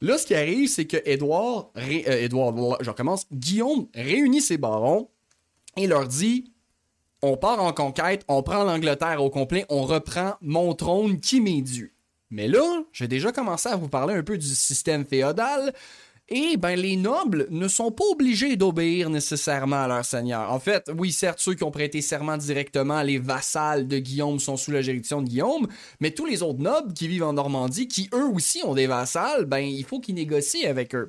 là, 0.00 0.18
ce 0.18 0.26
qui 0.26 0.34
arrive, 0.34 0.68
c'est 0.68 0.86
que 0.86 0.98
Edouard, 1.04 1.70
euh, 1.76 2.28
je 2.80 2.90
recommence, 2.90 3.26
Guillaume 3.32 3.88
réunit 3.94 4.40
ses 4.40 4.58
barons 4.58 5.08
et 5.76 5.86
leur 5.86 6.06
dit 6.06 6.52
on 7.24 7.38
part 7.38 7.62
en 7.62 7.72
conquête, 7.72 8.22
on 8.28 8.42
prend 8.42 8.64
l'Angleterre 8.64 9.22
au 9.22 9.30
complet, 9.30 9.64
on 9.70 9.82
reprend 9.82 10.34
mon 10.42 10.74
trône 10.74 11.20
qui 11.20 11.40
m'est 11.40 11.62
dû. 11.62 11.94
Mais 12.30 12.48
là, 12.48 12.82
j'ai 12.92 13.08
déjà 13.08 13.32
commencé 13.32 13.68
à 13.68 13.76
vous 13.76 13.88
parler 13.88 14.14
un 14.14 14.22
peu 14.22 14.36
du 14.36 14.46
système 14.46 15.06
féodal. 15.06 15.72
Et 16.30 16.56
ben 16.56 16.74
les 16.74 16.96
nobles 16.96 17.46
ne 17.50 17.68
sont 17.68 17.90
pas 17.90 18.04
obligés 18.10 18.56
d'obéir 18.56 19.10
nécessairement 19.10 19.82
à 19.82 19.88
leur 19.88 20.04
seigneur. 20.06 20.50
En 20.50 20.58
fait, 20.58 20.90
oui, 20.96 21.12
certes, 21.12 21.38
ceux 21.38 21.52
qui 21.54 21.64
ont 21.64 21.70
prêté 21.70 22.00
serment 22.00 22.38
directement, 22.38 23.02
les 23.02 23.18
vassals 23.18 23.86
de 23.86 23.98
Guillaume 23.98 24.38
sont 24.38 24.56
sous 24.56 24.70
la 24.70 24.80
juridiction 24.80 25.20
de 25.20 25.28
Guillaume, 25.28 25.68
mais 26.00 26.12
tous 26.12 26.24
les 26.24 26.42
autres 26.42 26.60
nobles 26.60 26.94
qui 26.94 27.08
vivent 27.08 27.24
en 27.24 27.34
Normandie, 27.34 27.88
qui 27.88 28.08
eux 28.14 28.24
aussi 28.24 28.62
ont 28.64 28.74
des 28.74 28.86
vassals, 28.86 29.44
ben 29.44 29.58
il 29.58 29.84
faut 29.84 30.00
qu'ils 30.00 30.14
négocient 30.14 30.68
avec 30.68 30.94
eux. 30.94 31.08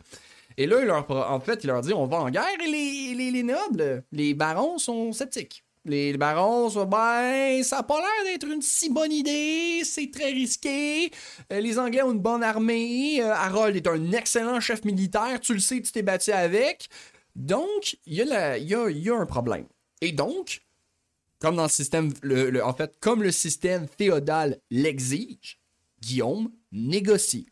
Et 0.58 0.68
là, 0.68 1.06
en 1.10 1.40
fait, 1.40 1.64
il 1.64 1.68
leur 1.68 1.82
dit 1.82 1.94
on 1.94 2.08
va 2.08 2.18
en 2.18 2.30
guerre 2.30 2.46
et 2.66 2.70
les, 2.70 3.32
les 3.32 3.44
nobles, 3.44 4.04
les 4.12 4.34
barons 4.34 4.78
sont 4.78 5.14
sceptiques. 5.14 5.65
Les 5.88 6.18
barons, 6.18 6.84
ben, 6.86 7.62
ça 7.64 7.78
n'a 7.78 7.84
pas 7.84 8.00
l'air 8.00 8.34
d'être 8.34 8.48
une 8.48 8.64
si 8.64 8.90
bonne 8.90 9.12
idée, 9.12 9.84
c'est 9.84 10.10
très 10.12 10.32
risqué. 10.32 11.12
Euh, 11.54 11.60
les 11.60 11.78
Anglais 11.78 12.02
ont 12.02 12.12
une 12.12 12.20
bonne 12.20 12.42
armée. 12.42 13.22
Euh, 13.22 13.32
Harold 13.32 13.76
est 13.76 13.88
un 13.88 14.12
excellent 14.12 14.60
chef 14.60 14.84
militaire, 14.84 15.40
tu 15.40 15.54
le 15.54 15.60
sais, 15.60 15.80
tu 15.82 15.92
t'es 15.92 16.02
battu 16.02 16.32
avec. 16.32 16.90
Donc, 17.36 17.98
il 18.08 18.14
y, 18.14 18.24
y, 18.24 19.10
a, 19.10 19.16
un 19.16 19.26
problème. 19.28 19.68
Et 20.02 20.12
donc, 20.12 20.62
comme 21.40 21.56
dans 21.56 21.64
le 21.64 21.70
système, 21.70 22.12
en 22.64 22.74
fait, 22.74 22.96
comme 23.00 23.22
le 23.22 23.32
système 23.32 23.86
féodal 23.88 24.58
l'exige, 24.72 25.60
Guillaume 26.02 26.52
négocie 26.72 27.46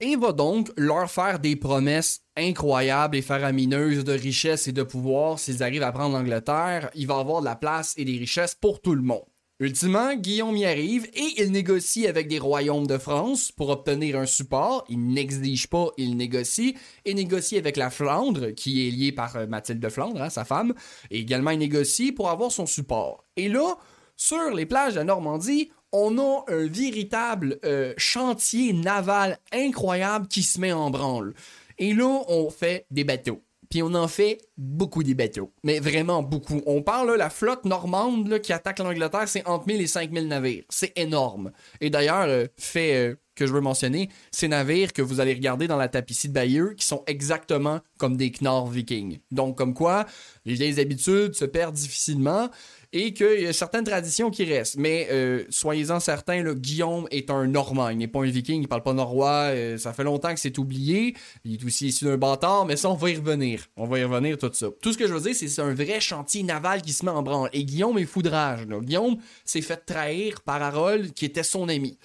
et 0.00 0.16
va 0.16 0.32
donc 0.32 0.70
leur 0.76 1.10
faire 1.10 1.38
des 1.38 1.56
promesses 1.56 2.20
incroyables 2.36 3.16
et 3.16 3.22
faramineuses 3.22 4.04
de 4.04 4.12
richesse 4.12 4.68
et 4.68 4.72
de 4.72 4.82
pouvoir 4.82 5.38
s'ils 5.38 5.62
arrivent 5.62 5.82
à 5.82 5.92
prendre 5.92 6.16
l'Angleterre. 6.16 6.90
Il 6.94 7.06
va 7.06 7.18
avoir 7.18 7.40
de 7.40 7.46
la 7.46 7.56
place 7.56 7.94
et 7.96 8.04
des 8.04 8.18
richesses 8.18 8.54
pour 8.54 8.80
tout 8.80 8.94
le 8.94 9.02
monde. 9.02 9.24
Ultimement, 9.58 10.14
Guillaume 10.14 10.54
y 10.58 10.66
arrive 10.66 11.06
et 11.14 11.40
il 11.40 11.50
négocie 11.50 12.06
avec 12.06 12.28
des 12.28 12.38
royaumes 12.38 12.86
de 12.86 12.98
France 12.98 13.50
pour 13.52 13.70
obtenir 13.70 14.18
un 14.18 14.26
support. 14.26 14.84
Il 14.90 15.06
n'exige 15.08 15.68
pas, 15.68 15.88
il 15.96 16.18
négocie. 16.18 16.76
Et 17.06 17.14
négocie 17.14 17.56
avec 17.56 17.78
la 17.78 17.88
Flandre, 17.88 18.50
qui 18.50 18.86
est 18.86 18.90
liée 18.90 19.12
par 19.12 19.34
euh, 19.36 19.46
Mathilde 19.46 19.80
de 19.80 19.88
Flandre, 19.88 20.20
hein, 20.20 20.28
sa 20.28 20.44
femme. 20.44 20.74
Et 21.10 21.20
également, 21.20 21.52
il 21.52 21.58
négocie 21.58 22.12
pour 22.12 22.28
avoir 22.28 22.52
son 22.52 22.66
support. 22.66 23.24
Et 23.36 23.48
là, 23.48 23.78
sur 24.14 24.50
les 24.54 24.66
plages 24.66 24.94
de 24.94 25.02
Normandie, 25.02 25.70
on 25.96 26.18
a 26.18 26.44
un 26.48 26.66
véritable 26.66 27.58
euh, 27.64 27.94
chantier 27.96 28.74
naval 28.74 29.38
incroyable 29.50 30.28
qui 30.28 30.42
se 30.42 30.60
met 30.60 30.72
en 30.72 30.90
branle. 30.90 31.32
Et 31.78 31.94
là, 31.94 32.22
on 32.28 32.50
fait 32.50 32.86
des 32.90 33.04
bateaux. 33.04 33.42
Puis 33.70 33.82
on 33.82 33.94
en 33.94 34.06
fait 34.06 34.38
beaucoup 34.58 35.02
des 35.02 35.14
bateaux. 35.14 35.52
Mais 35.64 35.80
vraiment 35.80 36.22
beaucoup. 36.22 36.60
On 36.66 36.82
parle, 36.82 37.08
là, 37.08 37.16
la 37.16 37.30
flotte 37.30 37.64
normande 37.64 38.40
qui 38.40 38.52
attaque 38.52 38.78
l'Angleterre, 38.78 39.26
c'est 39.26 39.46
entre 39.46 39.66
1000 39.66 39.80
et 39.80 39.86
5000 39.86 40.28
navires. 40.28 40.64
C'est 40.68 40.92
énorme. 40.96 41.50
Et 41.80 41.90
d'ailleurs, 41.90 42.26
euh, 42.28 42.46
fait 42.56 42.94
euh, 42.94 43.16
que 43.36 43.46
je 43.46 43.52
veux 43.52 43.60
mentionner, 43.60 44.08
ces 44.32 44.48
navires 44.48 44.92
que 44.92 45.02
vous 45.02 45.20
allez 45.20 45.34
regarder 45.34 45.68
dans 45.68 45.76
la 45.76 45.88
tapisserie 45.88 46.28
de 46.28 46.34
Bayeux, 46.34 46.74
qui 46.76 46.84
sont 46.86 47.04
exactement 47.06 47.80
comme 47.98 48.16
des 48.16 48.30
Knorr 48.30 48.68
vikings. 48.68 49.18
Donc, 49.30 49.56
comme 49.56 49.74
quoi, 49.74 50.06
les 50.44 50.54
vieilles 50.54 50.80
habitudes 50.80 51.34
se 51.34 51.44
perdent 51.44 51.74
difficilement 51.74 52.50
et 52.92 53.12
qu'il 53.12 53.40
y 53.40 53.46
a 53.46 53.52
certaines 53.52 53.84
traditions 53.84 54.30
qui 54.30 54.44
restent. 54.44 54.76
Mais 54.76 55.08
euh, 55.10 55.44
soyez-en 55.50 56.00
certains, 56.00 56.42
Guillaume 56.54 57.06
est 57.10 57.30
un 57.30 57.46
Normand. 57.46 57.90
Il 57.90 57.98
n'est 57.98 58.08
pas 58.08 58.20
un 58.20 58.30
viking, 58.30 58.62
il 58.62 58.68
parle 58.68 58.82
pas 58.82 58.92
norrois. 58.92 59.50
euh, 59.50 59.76
ça 59.76 59.92
fait 59.92 60.04
longtemps 60.04 60.32
que 60.32 60.40
c'est 60.40 60.56
oublié. 60.58 61.14
Il 61.44 61.54
est 61.54 61.64
aussi 61.64 61.88
issu 61.88 62.04
d'un 62.06 62.16
bâtard, 62.16 62.64
mais 62.64 62.76
ça, 62.76 62.88
on 62.88 62.94
va 62.94 63.10
y 63.10 63.16
revenir. 63.16 63.66
On 63.76 63.86
va 63.86 63.98
y 63.98 64.04
revenir, 64.04 64.38
tout 64.38 64.50
ça. 64.52 64.68
Tout 64.80 64.92
ce 64.92 64.98
que 64.98 65.06
je 65.06 65.12
veux 65.12 65.20
dire, 65.20 65.34
c'est 65.34 65.48
c'est 65.48 65.62
un 65.62 65.74
vrai 65.74 66.00
chantier 66.00 66.42
naval 66.42 66.82
qui 66.82 66.92
se 66.92 67.04
met 67.04 67.10
en 67.10 67.22
branle. 67.22 67.50
Et 67.52 67.64
Guillaume 67.64 67.98
est 67.98 68.04
foudrage. 68.06 68.66
Guillaume 68.66 69.16
s'est 69.44 69.62
fait 69.62 69.76
trahir 69.84 70.40
par 70.42 70.62
Harold, 70.62 71.12
qui 71.12 71.24
était 71.24 71.42
son 71.42 71.68
ami. 71.68 71.98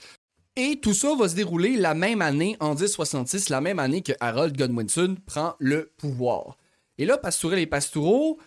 Et 0.63 0.79
tout 0.79 0.93
ça 0.93 1.15
va 1.15 1.27
se 1.27 1.33
dérouler 1.33 1.75
la 1.75 1.95
même 1.95 2.21
année, 2.21 2.55
en 2.59 2.75
1066, 2.75 3.49
la 3.49 3.61
même 3.61 3.79
année 3.79 4.03
que 4.03 4.11
Harold 4.19 4.55
Godwinson 4.55 5.17
prend 5.25 5.55
le 5.57 5.91
pouvoir. 5.97 6.55
Et 6.99 7.05
là, 7.05 7.17
Pastourel 7.17 7.57
et 7.57 7.65
Pastoureau, 7.65 8.37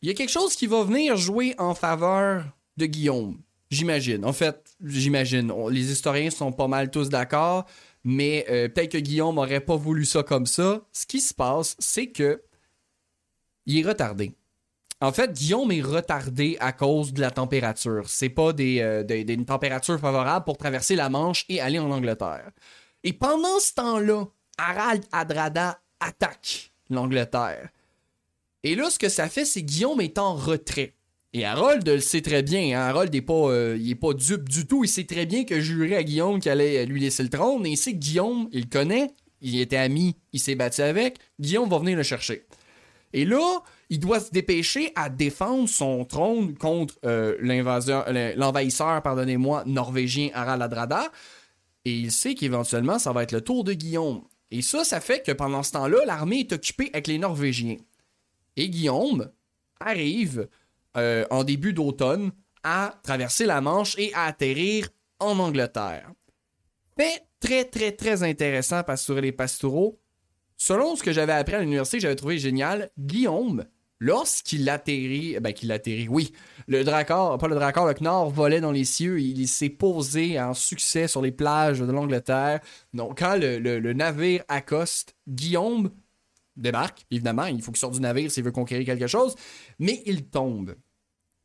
il 0.00 0.08
y 0.08 0.10
a 0.10 0.14
quelque 0.14 0.30
chose 0.30 0.56
qui 0.56 0.66
va 0.66 0.82
venir 0.84 1.18
jouer 1.18 1.54
en 1.58 1.74
faveur 1.74 2.46
de 2.78 2.86
Guillaume. 2.86 3.42
J'imagine. 3.70 4.24
En 4.24 4.32
fait, 4.32 4.74
j'imagine. 4.82 5.52
Les 5.68 5.92
historiens 5.92 6.30
sont 6.30 6.50
pas 6.50 6.66
mal 6.66 6.90
tous 6.90 7.10
d'accord, 7.10 7.66
mais 8.04 8.46
euh, 8.48 8.70
peut-être 8.70 8.92
que 8.92 8.98
Guillaume 8.98 9.36
aurait 9.36 9.60
pas 9.60 9.76
voulu 9.76 10.06
ça 10.06 10.22
comme 10.22 10.46
ça. 10.46 10.80
Ce 10.92 11.04
qui 11.04 11.20
se 11.20 11.34
passe, 11.34 11.76
c'est 11.78 12.06
que 12.06 12.42
il 13.66 13.80
est 13.80 13.86
retardé. 13.86 14.32
En 15.02 15.12
fait, 15.12 15.32
Guillaume 15.32 15.72
est 15.72 15.80
retardé 15.80 16.56
à 16.60 16.72
cause 16.72 17.12
de 17.12 17.20
la 17.22 17.30
température. 17.30 18.08
C'est 18.08 18.28
pas 18.28 18.52
des, 18.52 18.80
euh, 18.80 19.02
des- 19.02 19.22
une 19.32 19.46
température 19.46 19.98
favorable 19.98 20.44
pour 20.44 20.58
traverser 20.58 20.94
la 20.94 21.08
Manche 21.08 21.46
et 21.48 21.60
aller 21.60 21.78
en 21.78 21.90
Angleterre. 21.90 22.50
Et 23.02 23.14
pendant 23.14 23.58
ce 23.60 23.72
temps-là, 23.74 24.26
Harald 24.58 25.04
Adrada 25.10 25.80
attaque 26.00 26.72
l'Angleterre. 26.90 27.70
Et 28.62 28.74
là, 28.74 28.90
ce 28.90 28.98
que 28.98 29.08
ça 29.08 29.28
fait, 29.30 29.46
c'est 29.46 29.62
Guillaume 29.62 30.02
est 30.02 30.18
en 30.18 30.34
retrait. 30.34 30.94
Et 31.32 31.46
Harold 31.46 31.86
le 31.88 32.00
sait 32.00 32.20
très 32.20 32.42
bien. 32.42 32.78
hein. 32.78 32.88
Harold 32.88 33.12
n'est 33.14 33.22
pas, 33.22 33.32
euh, 33.32 33.94
pas 33.98 34.12
dupe 34.12 34.48
du 34.48 34.66
tout. 34.66 34.84
Il 34.84 34.88
sait 34.88 35.04
très 35.04 35.24
bien 35.24 35.44
que 35.44 35.60
jurer 35.60 35.96
à 35.96 36.02
Guillaume 36.02 36.40
qu'il 36.40 36.50
allait 36.50 36.84
lui 36.84 37.00
laisser 37.00 37.22
le 37.22 37.30
trône. 37.30 37.64
Et 37.64 37.74
que 37.76 37.90
Guillaume, 37.90 38.48
il 38.52 38.68
connaît. 38.68 39.14
Il 39.40 39.58
était 39.58 39.76
ami. 39.76 40.16
Il 40.34 40.40
s'est 40.40 40.56
battu 40.56 40.82
avec. 40.82 41.16
Guillaume 41.38 41.70
va 41.70 41.78
venir 41.78 41.96
le 41.96 42.02
chercher. 42.02 42.44
Et 43.14 43.24
là, 43.24 43.62
il 43.90 43.98
doit 43.98 44.20
se 44.20 44.30
dépêcher 44.30 44.92
à 44.94 45.10
défendre 45.10 45.68
son 45.68 46.04
trône 46.04 46.56
contre 46.56 46.94
euh, 47.04 47.36
euh, 47.42 48.34
l'envahisseur, 48.36 49.02
pardonnez-moi, 49.02 49.64
norvégien. 49.66 50.30
Et 51.84 51.92
il 51.92 52.12
sait 52.12 52.34
qu'éventuellement, 52.34 53.00
ça 53.00 53.12
va 53.12 53.24
être 53.24 53.32
le 53.32 53.40
tour 53.40 53.64
de 53.64 53.72
Guillaume. 53.72 54.22
Et 54.52 54.62
ça, 54.62 54.84
ça 54.84 55.00
fait 55.00 55.24
que 55.26 55.32
pendant 55.32 55.64
ce 55.64 55.72
temps-là, 55.72 56.04
l'armée 56.06 56.40
est 56.40 56.52
occupée 56.52 56.90
avec 56.92 57.08
les 57.08 57.18
Norvégiens. 57.18 57.76
Et 58.56 58.68
Guillaume 58.68 59.28
arrive 59.80 60.48
euh, 60.96 61.24
en 61.30 61.42
début 61.42 61.72
d'automne 61.72 62.30
à 62.62 62.94
traverser 63.02 63.44
la 63.44 63.60
Manche 63.60 63.98
et 63.98 64.14
à 64.14 64.24
atterrir 64.24 64.88
en 65.18 65.38
Angleterre. 65.40 66.12
Fait 66.96 67.24
très, 67.40 67.64
très, 67.64 67.92
très 67.92 68.22
intéressant, 68.22 68.84
Pastourel 68.84 69.24
et 69.24 69.32
Pastoureau. 69.32 70.00
Selon 70.56 70.94
ce 70.94 71.02
que 71.02 71.12
j'avais 71.12 71.32
appris 71.32 71.54
à 71.54 71.60
l'université, 71.60 72.00
j'avais 72.00 72.16
trouvé 72.16 72.38
génial, 72.38 72.90
Guillaume, 72.98 73.64
lorsqu'il 74.00 74.68
atterrit, 74.68 75.38
ben 75.40 75.52
qu'il 75.52 75.70
oui, 76.08 76.32
le 76.66 76.82
Dracor, 76.82 77.38
pas 77.38 77.48
le 77.48 77.54
Dracor, 77.54 77.86
le 77.86 77.94
Knorr 77.94 78.30
volait 78.30 78.60
dans 78.60 78.72
les 78.72 78.84
cieux, 78.84 79.20
il, 79.20 79.46
s'est 79.46 79.68
posé 79.68 80.40
en 80.40 80.54
succès 80.54 81.06
sur 81.06 81.22
les 81.22 81.32
plages 81.32 81.80
de 81.80 81.92
l'Angleterre. 81.92 82.60
Donc 82.94 83.18
quand 83.18 83.36
le, 83.36 83.92
navire 83.92 84.42
accoste, 84.48 85.14
Guillaume 85.28 85.90
débarque, 86.56 87.04
évidemment, 87.10 87.44
il 87.44 87.62
faut 87.62 87.70
qu'il 87.70 87.78
sorte 87.78 87.94
du 87.94 88.00
navire 88.00 88.30
s'il 88.30 88.44
veut 88.44 88.50
conquérir 88.52 88.86
quelque 88.86 89.06
chose, 89.06 89.36
mais 89.78 90.02
il 90.06 90.26
tombe. 90.28 90.74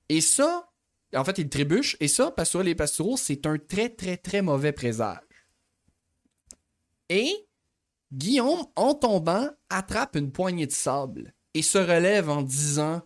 Et 0.10 0.22
ça, 0.22 0.72
en 1.16 1.24
fait, 1.24 1.38
il 1.38 1.50
trébuche, 1.50 1.98
et 2.00 2.08
ça, 2.08 2.32
Pastourel 2.32 2.70
et 2.70 2.76
Pastoureau, 2.76 3.18
c'est 3.18 3.46
un 3.46 3.58
très, 3.58 3.90
très, 3.90 4.18
très 4.18 4.42
mauvais 4.42 4.72
présage. 4.72 5.20
Et 7.10 7.48
Guillaume, 8.12 8.66
en 8.76 8.94
tombant, 8.94 9.50
attrape 9.70 10.16
une 10.16 10.32
poignée 10.32 10.68
de 10.68 10.72
sable 10.72 11.35
et 11.56 11.64
se 11.64 11.80
relève 11.80 12.30
en 12.30 12.44
disant 12.44 13.02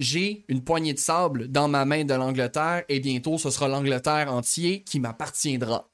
J'ai 0.00 0.44
une 0.48 0.62
poignée 0.62 0.92
de 0.92 0.98
sable 0.98 1.48
dans 1.48 1.68
ma 1.68 1.86
main 1.86 2.04
de 2.04 2.12
l'Angleterre 2.12 2.82
et 2.90 3.00
bientôt 3.00 3.38
ce 3.38 3.48
sera 3.48 3.68
l'Angleterre 3.68 4.30
entier 4.30 4.82
qui 4.82 5.00
m'appartiendra. 5.00 5.88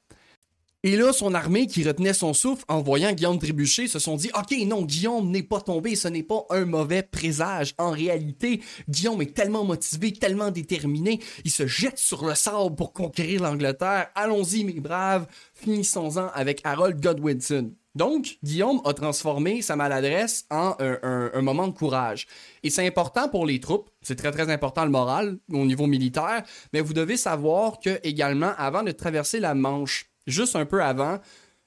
Et 0.82 0.96
là, 0.96 1.12
son 1.12 1.34
armée 1.34 1.66
qui 1.66 1.84
retenait 1.84 2.14
son 2.14 2.32
souffle 2.32 2.64
en 2.68 2.80
voyant 2.80 3.12
Guillaume 3.12 3.38
trébucher 3.38 3.86
se 3.86 3.98
sont 3.98 4.16
dit 4.16 4.30
Ok, 4.34 4.56
non, 4.66 4.80
Guillaume 4.80 5.30
n'est 5.30 5.42
pas 5.42 5.60
tombé, 5.60 5.94
ce 5.94 6.08
n'est 6.08 6.22
pas 6.22 6.46
un 6.48 6.64
mauvais 6.64 7.02
présage. 7.02 7.74
En 7.76 7.90
réalité, 7.90 8.62
Guillaume 8.88 9.20
est 9.20 9.34
tellement 9.34 9.62
motivé, 9.62 10.14
tellement 10.14 10.50
déterminé, 10.50 11.20
il 11.44 11.50
se 11.50 11.66
jette 11.66 11.98
sur 11.98 12.24
le 12.24 12.34
sable 12.34 12.76
pour 12.76 12.94
conquérir 12.94 13.42
l'Angleterre. 13.42 14.08
Allons-y, 14.14 14.64
mes 14.64 14.80
braves, 14.80 15.26
finissons-en 15.52 16.28
avec 16.28 16.62
Harold 16.64 16.98
Godwinson. 16.98 17.74
Donc, 17.94 18.38
Guillaume 18.44 18.80
a 18.84 18.94
transformé 18.94 19.62
sa 19.62 19.74
maladresse 19.74 20.46
en 20.50 20.76
un, 20.78 21.42
moment 21.42 21.66
de 21.66 21.72
courage. 21.72 22.28
Et 22.62 22.70
c'est 22.70 22.86
important 22.86 23.28
pour 23.28 23.46
les 23.46 23.58
troupes, 23.58 23.90
c'est 24.00 24.16
très 24.16 24.30
très 24.30 24.50
important 24.50 24.84
le 24.84 24.90
moral 24.90 25.38
au 25.52 25.64
niveau 25.64 25.86
militaire, 25.86 26.44
mais 26.72 26.80
vous 26.80 26.94
devez 26.94 27.16
savoir 27.16 27.80
que 27.80 27.98
également, 28.04 28.52
avant 28.58 28.84
de 28.84 28.92
traverser 28.92 29.40
la 29.40 29.54
Manche, 29.54 30.06
juste 30.26 30.54
un 30.54 30.66
peu 30.66 30.82
avant, 30.82 31.18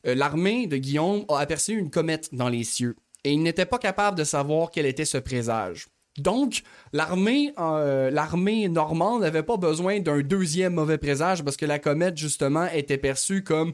euh, 0.07 0.15
l'armée 0.15 0.67
de 0.67 0.77
Guillaume 0.77 1.25
a 1.27 1.39
aperçu 1.39 1.77
une 1.77 1.89
comète 1.89 2.33
dans 2.33 2.49
les 2.49 2.63
cieux. 2.63 2.95
Et 3.25 3.31
il 3.31 3.41
n'était 3.41 3.65
pas 3.65 3.77
capable 3.77 4.17
de 4.17 4.23
savoir 4.23 4.71
quel 4.71 4.85
était 4.85 5.05
ce 5.05 5.17
présage. 5.17 5.87
Donc, 6.19 6.61
l'armée 6.91 7.53
euh, 7.59 8.11
l'armée 8.11 8.69
normande 8.69 9.21
n'avait 9.21 9.41
pas 9.41 9.57
besoin 9.57 9.99
d'un 9.99 10.21
deuxième 10.21 10.75
mauvais 10.75 10.99
présage 10.99 11.43
parce 11.43 11.57
que 11.57 11.65
la 11.65 11.79
comète, 11.79 12.17
justement, 12.17 12.67
était 12.67 12.99
perçue 12.99 13.43
comme 13.43 13.73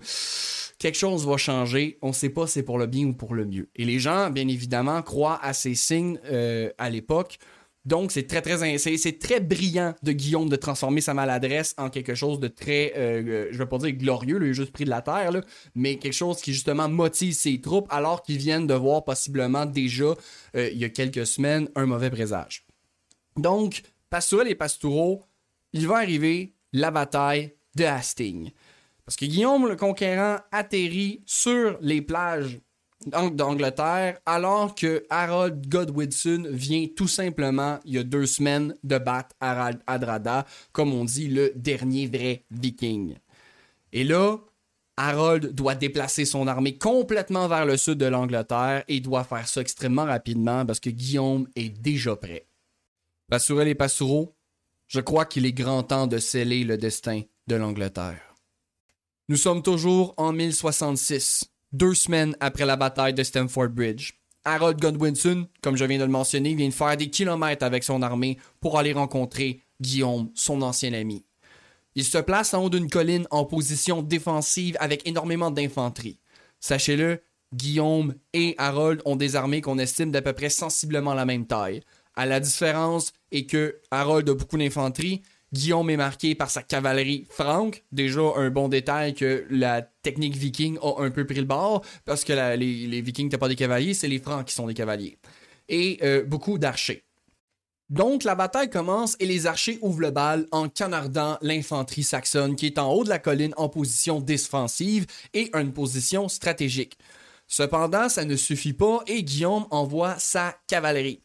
quelque 0.80 0.98
chose 0.98 1.28
va 1.28 1.38
changer, 1.38 2.00
on 2.02 2.14
sait 2.14 2.30
pas 2.30 2.48
si 2.48 2.54
c'est 2.54 2.64
pour 2.64 2.80
le 2.80 2.88
bien 2.88 3.06
ou 3.06 3.14
pour 3.14 3.36
le 3.36 3.46
mieux. 3.46 3.70
Et 3.76 3.86
les 3.86 4.00
gens, 4.00 4.32
bien 4.32 4.48
évidemment, 4.48 5.02
croient 5.02 5.40
à 5.44 5.54
ces 5.54 5.76
signes 5.76 6.20
euh, 6.26 6.72
à 6.78 6.90
l'époque. 6.90 7.38
Donc, 7.86 8.12
c'est 8.12 8.28
très, 8.28 8.42
très, 8.42 8.78
c'est, 8.78 9.20
très 9.20 9.40
brillant 9.40 9.96
de 10.04 10.12
Guillaume 10.12 10.50
de 10.50 10.56
transformer 10.56 11.02
sa 11.02 11.14
maladresse 11.14 11.76
en 11.78 11.90
quelque 11.90 12.14
chose 12.14 12.40
de 12.40 12.48
très, 12.48 12.94
euh, 12.98 13.24
euh, 13.26 13.48
je 13.52 13.58
vais 13.58 13.66
pas 13.66 13.78
dire 13.78 13.92
glorieux, 13.94 14.38
là, 14.38 14.48
il 14.48 14.54
juste 14.54 14.72
pris 14.72 14.84
de 14.86 14.90
la 14.90 15.02
terre, 15.02 15.32
mais 15.76 15.98
quelque 15.98 16.14
chose 16.14 16.42
qui, 16.42 16.54
justement, 16.54 16.90
motive 16.90 17.34
ses 17.34 17.60
troupes 17.62 17.88
alors 17.90 18.22
qu'ils 18.22 18.38
viennent 18.38 18.68
de 18.68 18.74
voir 18.74 19.04
possiblement 19.06 19.66
déjà, 19.66 20.14
il 20.56 20.78
y 20.78 20.86
a 20.86 20.90
quelques 20.90 21.26
semaines, 21.26 21.70
un 21.76 21.86
mauvais 21.86 22.10
présage. 22.10 22.66
Donc, 23.38 23.82
Pastourel 24.10 24.50
et 24.50 24.56
Pastoureau, 24.56 25.24
il 25.74 25.88
va 25.88 25.98
arriver 25.98 26.54
la 26.74 26.92
bataille 26.92 27.54
de 27.76 27.86
Hastings. 27.86 28.52
Parce 29.10 29.18
que 29.18 29.26
Guillaume 29.26 29.68
le 29.68 29.76
Conquérant 29.76 30.38
atterrit 30.52 31.24
sur 31.26 31.80
les 31.82 32.00
plages 32.00 32.60
d'Ang- 33.08 33.32
d'Angleterre 33.32 34.20
alors 34.24 34.76
que 34.76 35.04
Harold 35.10 35.68
Godwinson 35.68 36.46
vient 36.52 36.86
tout 36.96 37.08
simplement, 37.08 37.80
il 37.86 37.96
y 37.96 37.98
a 37.98 38.04
deux 38.04 38.28
semaines, 38.28 38.76
de 38.84 39.00
battre 39.00 39.36
Harald 39.40 39.80
Adrada, 39.88 40.46
comme 40.74 40.94
on 40.94 41.06
dit, 41.06 41.28
le 41.28 41.52
dernier 41.56 42.06
vrai 42.06 42.46
viking. 42.52 43.16
Et 43.94 44.04
là, 44.04 44.38
Harold 44.96 45.56
doit 45.56 45.74
déplacer 45.74 46.26
son 46.26 46.46
armée 46.46 46.78
complètement 46.78 47.48
vers 47.48 47.66
le 47.66 47.78
sud 47.78 47.98
de 47.98 48.06
l'Angleterre 48.06 48.84
et 48.88 49.00
doit 49.00 49.24
faire 49.24 49.48
ça 49.48 49.62
extrêmement 49.62 50.06
rapidement 50.06 50.68
parce 50.68 50.80
que 50.80 50.92
Guillaume 50.92 51.48
est 51.56 51.70
déjà 51.70 52.16
prêt. 52.16 52.46
Passourel 53.28 53.70
et 53.70 53.74
Passoureau, 53.74 54.36
je 54.86 55.00
crois 55.00 55.26
qu'il 55.26 55.48
est 55.48 55.52
grand 55.52 55.82
temps 55.82 56.06
de 56.06 56.20
sceller 56.20 56.64
le 56.64 56.78
destin 56.78 57.24
de 57.48 57.56
l'Angleterre. 57.56 58.29
Nous 59.30 59.38
sommes 59.38 59.62
toujours 59.62 60.16
en 60.18 60.34
1066, 60.34 61.46
deux 61.72 61.94
semaines 61.94 62.36
après 62.40 62.66
la 62.66 62.76
bataille 62.76 63.14
de 63.14 63.22
Stamford 63.22 63.68
Bridge. 63.68 64.14
Harold 64.44 64.82
Godwinson, 64.82 65.48
comme 65.62 65.78
je 65.78 65.86
viens 65.86 66.00
de 66.00 66.04
le 66.04 66.10
mentionner, 66.10 66.56
vient 66.56 66.70
de 66.70 66.74
faire 66.74 66.98
des 66.98 67.12
kilomètres 67.12 67.64
avec 67.64 67.84
son 67.84 68.02
armée 68.02 68.40
pour 68.60 68.80
aller 68.80 68.92
rencontrer 68.92 69.62
Guillaume, 69.80 70.32
son 70.34 70.64
ancien 70.64 70.94
ami. 70.94 71.28
Il 71.94 72.06
se 72.06 72.18
place 72.18 72.56
en 72.56 72.64
haut 72.64 72.70
d'une 72.72 72.90
colline 72.90 73.28
en 73.30 73.46
position 73.46 74.02
défensive 74.02 74.76
avec 74.80 75.08
énormément 75.08 75.52
d'infanterie. 75.52 76.18
Sachez-le, 76.60 77.22
Guillaume 77.54 78.16
et 78.34 78.56
Harold 78.58 79.04
ont 79.06 79.16
des 79.16 79.36
armées 79.36 79.62
qu'on 79.62 79.78
estime 79.78 80.10
d'à 80.10 80.24
peu 80.24 80.34
près 80.34 80.50
sensiblement 80.50 81.14
la 81.14 81.26
même 81.26 81.46
taille. 81.46 81.82
À 82.16 82.26
la 82.26 82.40
différence 82.40 83.14
est 83.32 83.46
que 83.46 83.80
Harold 83.92 84.28
a 84.28 84.34
beaucoup 84.34 84.58
d'infanterie 84.58 85.22
Guillaume 85.54 85.90
est 85.90 85.98
marqué 85.98 86.36
par 86.36 86.50
sa 86.50 86.62
cavalerie 86.62 87.26
franque. 87.30 87.84
Déjà, 87.92 88.22
un 88.36 88.50
bon 88.50 88.68
détail 88.68 89.14
que 89.14 89.46
la 89.50 89.82
technique 89.82 90.36
viking 90.36 90.78
a 90.82 91.02
un 91.02 91.10
peu 91.10 91.26
pris 91.26 91.36
le 91.40 91.46
bord, 91.46 91.84
parce 92.06 92.24
que 92.24 92.34
les, 92.56 93.02
vikings 93.02 93.26
n'étaient 93.26 93.38
pas 93.38 93.48
des 93.48 93.56
cavaliers, 93.56 93.94
c'est 93.94 94.08
les 94.08 94.20
francs 94.20 94.46
qui 94.46 94.54
sont 94.54 94.68
des 94.68 94.74
cavaliers. 94.74 95.18
Et 95.68 96.00
euh, 96.04 96.24
beaucoup 96.24 96.58
d'archers. 96.58 97.04
Donc, 97.90 98.24
la 98.24 98.36
bataille 98.36 98.70
commence 98.70 99.16
et 99.20 99.26
les 99.26 99.48
archers 99.48 99.80
ouvrent 99.82 100.02
le 100.02 100.12
bal 100.12 100.46
en 100.52 100.70
canardant 100.70 101.40
l'infanterie 101.42 102.04
saxonne 102.04 102.56
qui 102.56 102.68
est 102.68 102.78
en 102.78 102.92
haut 102.94 103.04
de 103.04 103.10
la 103.10 103.18
colline 103.18 103.54
en 103.58 103.68
position 103.68 104.20
défensive 104.20 105.08
et 105.34 105.50
une 105.56 105.74
position 105.74 106.28
stratégique. 106.28 107.00
Cependant, 107.48 108.08
ça 108.08 108.26
ne 108.26 108.36
suffit 108.36 108.74
pas 108.74 109.00
et 109.08 109.24
Guillaume 109.24 109.66
envoie 109.72 110.16
sa 110.20 110.56
cavalerie. 110.68 111.20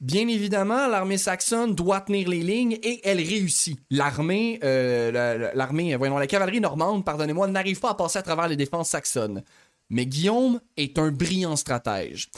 Bien 0.00 0.28
évidemment, 0.28 0.86
l'armée 0.86 1.18
saxonne 1.18 1.74
doit 1.74 2.02
tenir 2.02 2.28
les 2.28 2.42
lignes 2.42 2.78
et 2.84 3.00
elle 3.02 3.18
réussit. 3.18 3.80
L'armée, 3.90 4.60
euh, 4.62 5.50
l'armée, 5.54 5.96
voyons, 5.96 6.18
la 6.18 6.28
cavalerie 6.28 6.60
normande, 6.60 7.04
pardonnez-moi, 7.04 7.48
n'arrive 7.48 7.80
pas 7.80 7.90
à 7.90 7.94
passer 7.94 8.18
à 8.18 8.22
travers 8.22 8.46
les 8.46 8.54
défenses 8.54 8.90
saxonnes. 8.90 9.42
Mais 9.90 10.06
Guillaume 10.06 10.60
est 10.76 10.98
un 10.98 11.10
brillant 11.10 11.56
stratège. 11.56 12.30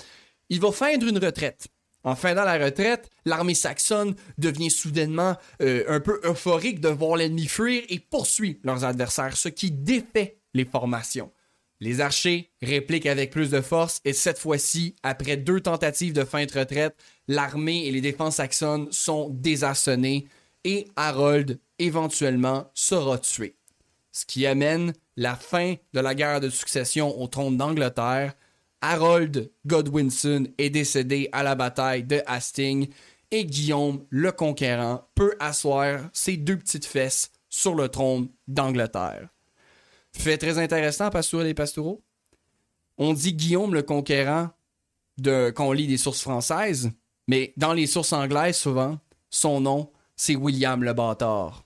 Il 0.49 0.59
va 0.61 0.73
feindre 0.73 1.07
une 1.07 1.19
retraite. 1.19 1.67
En 2.03 2.17
feindant 2.17 2.45
la 2.45 2.57
retraite, 2.57 3.11
l'armée 3.27 3.55
saxonne 3.55 4.15
devient 4.39 4.71
soudainement 4.71 5.37
euh, 5.61 5.85
un 5.89 6.01
peu 6.01 6.19
euphorique 6.25 6.81
de 6.81 6.89
voir 6.89 7.17
l'ennemi 7.17 7.47
fuir 7.47 7.83
et 7.91 7.99
poursuit 7.99 8.59
leurs 8.65 8.85
adversaires, 8.85 9.37
ce 9.37 9.51
qui 9.51 9.71
défait 9.71 10.39
les 10.55 10.65
formations. 10.65 11.31
Les 11.81 12.03
archers 12.03 12.51
répliquent 12.61 13.07
avec 13.07 13.31
plus 13.31 13.51
de 13.51 13.63
force 13.63 14.01
et 14.05 14.13
cette 14.13 14.39
fois-ci, 14.39 14.97
après 15.03 15.39
deux 15.39 15.61
tentatives 15.61 16.13
de 16.13 16.25
feinte 16.25 16.53
retraite, 16.53 16.95
l'armée 17.27 17.87
et 17.87 17.91
les 17.91 18.03
défenses 18.03 18.37
saxonnes 18.37 18.89
sont 18.91 19.31
désarçonnées 19.31 20.27
et 20.65 20.89
Harold 20.97 21.59
éventuellement 21.79 22.71
sera 22.75 23.19
tué. 23.19 23.57
Ce 24.13 24.27
qui 24.27 24.45
amène 24.45 24.93
la 25.17 25.37
fin 25.37 25.75
de 25.95 26.01
la 26.01 26.15
guerre 26.15 26.41
de 26.41 26.51
succession 26.51 27.19
au 27.21 27.27
trône 27.29 27.57
d'Angleterre. 27.57 28.35
Harold 28.83 29.51
Godwinson 29.67 30.47
est 30.59 30.71
décédé 30.71 31.29
à 31.33 31.43
la 31.43 31.55
bataille 31.55 32.05
de 32.05 32.23
Hastings 32.27 32.89
et 33.31 33.45
Guillaume 33.45 34.05
le 34.09 34.33
Conquérant 34.33 35.09
peut 35.15 35.35
asseoir 35.39 36.09
ses 36.13 36.37
deux 36.37 36.57
petites 36.57 36.87
fesses 36.87 37.31
sur 37.49 37.75
le 37.75 37.89
trône 37.89 38.29
d'Angleterre. 38.49 39.29
Fait 40.13 40.39
très 40.39 40.59
intéressant, 40.59 41.11
Pastourel 41.11 41.47
et 41.47 41.55
Pastoureau. 41.55 42.03
On 42.99 43.15
dit 43.15 43.33
Guillaume 43.33 43.75
le 43.75 43.83
Conquérant 43.83 44.51
de, 45.19 45.51
qu'on 45.51 45.73
lit 45.73 45.87
des 45.87 45.97
sources 45.97 46.21
françaises, 46.21 46.91
mais 47.29 47.53
dans 47.57 47.73
les 47.73 47.87
sources 47.87 48.13
anglaises, 48.13 48.57
souvent, 48.57 48.99
son 49.31 49.61
nom, 49.61 49.91
c'est 50.17 50.37
William 50.37 50.83
le 50.83 50.93
Bâtard. 50.93 51.65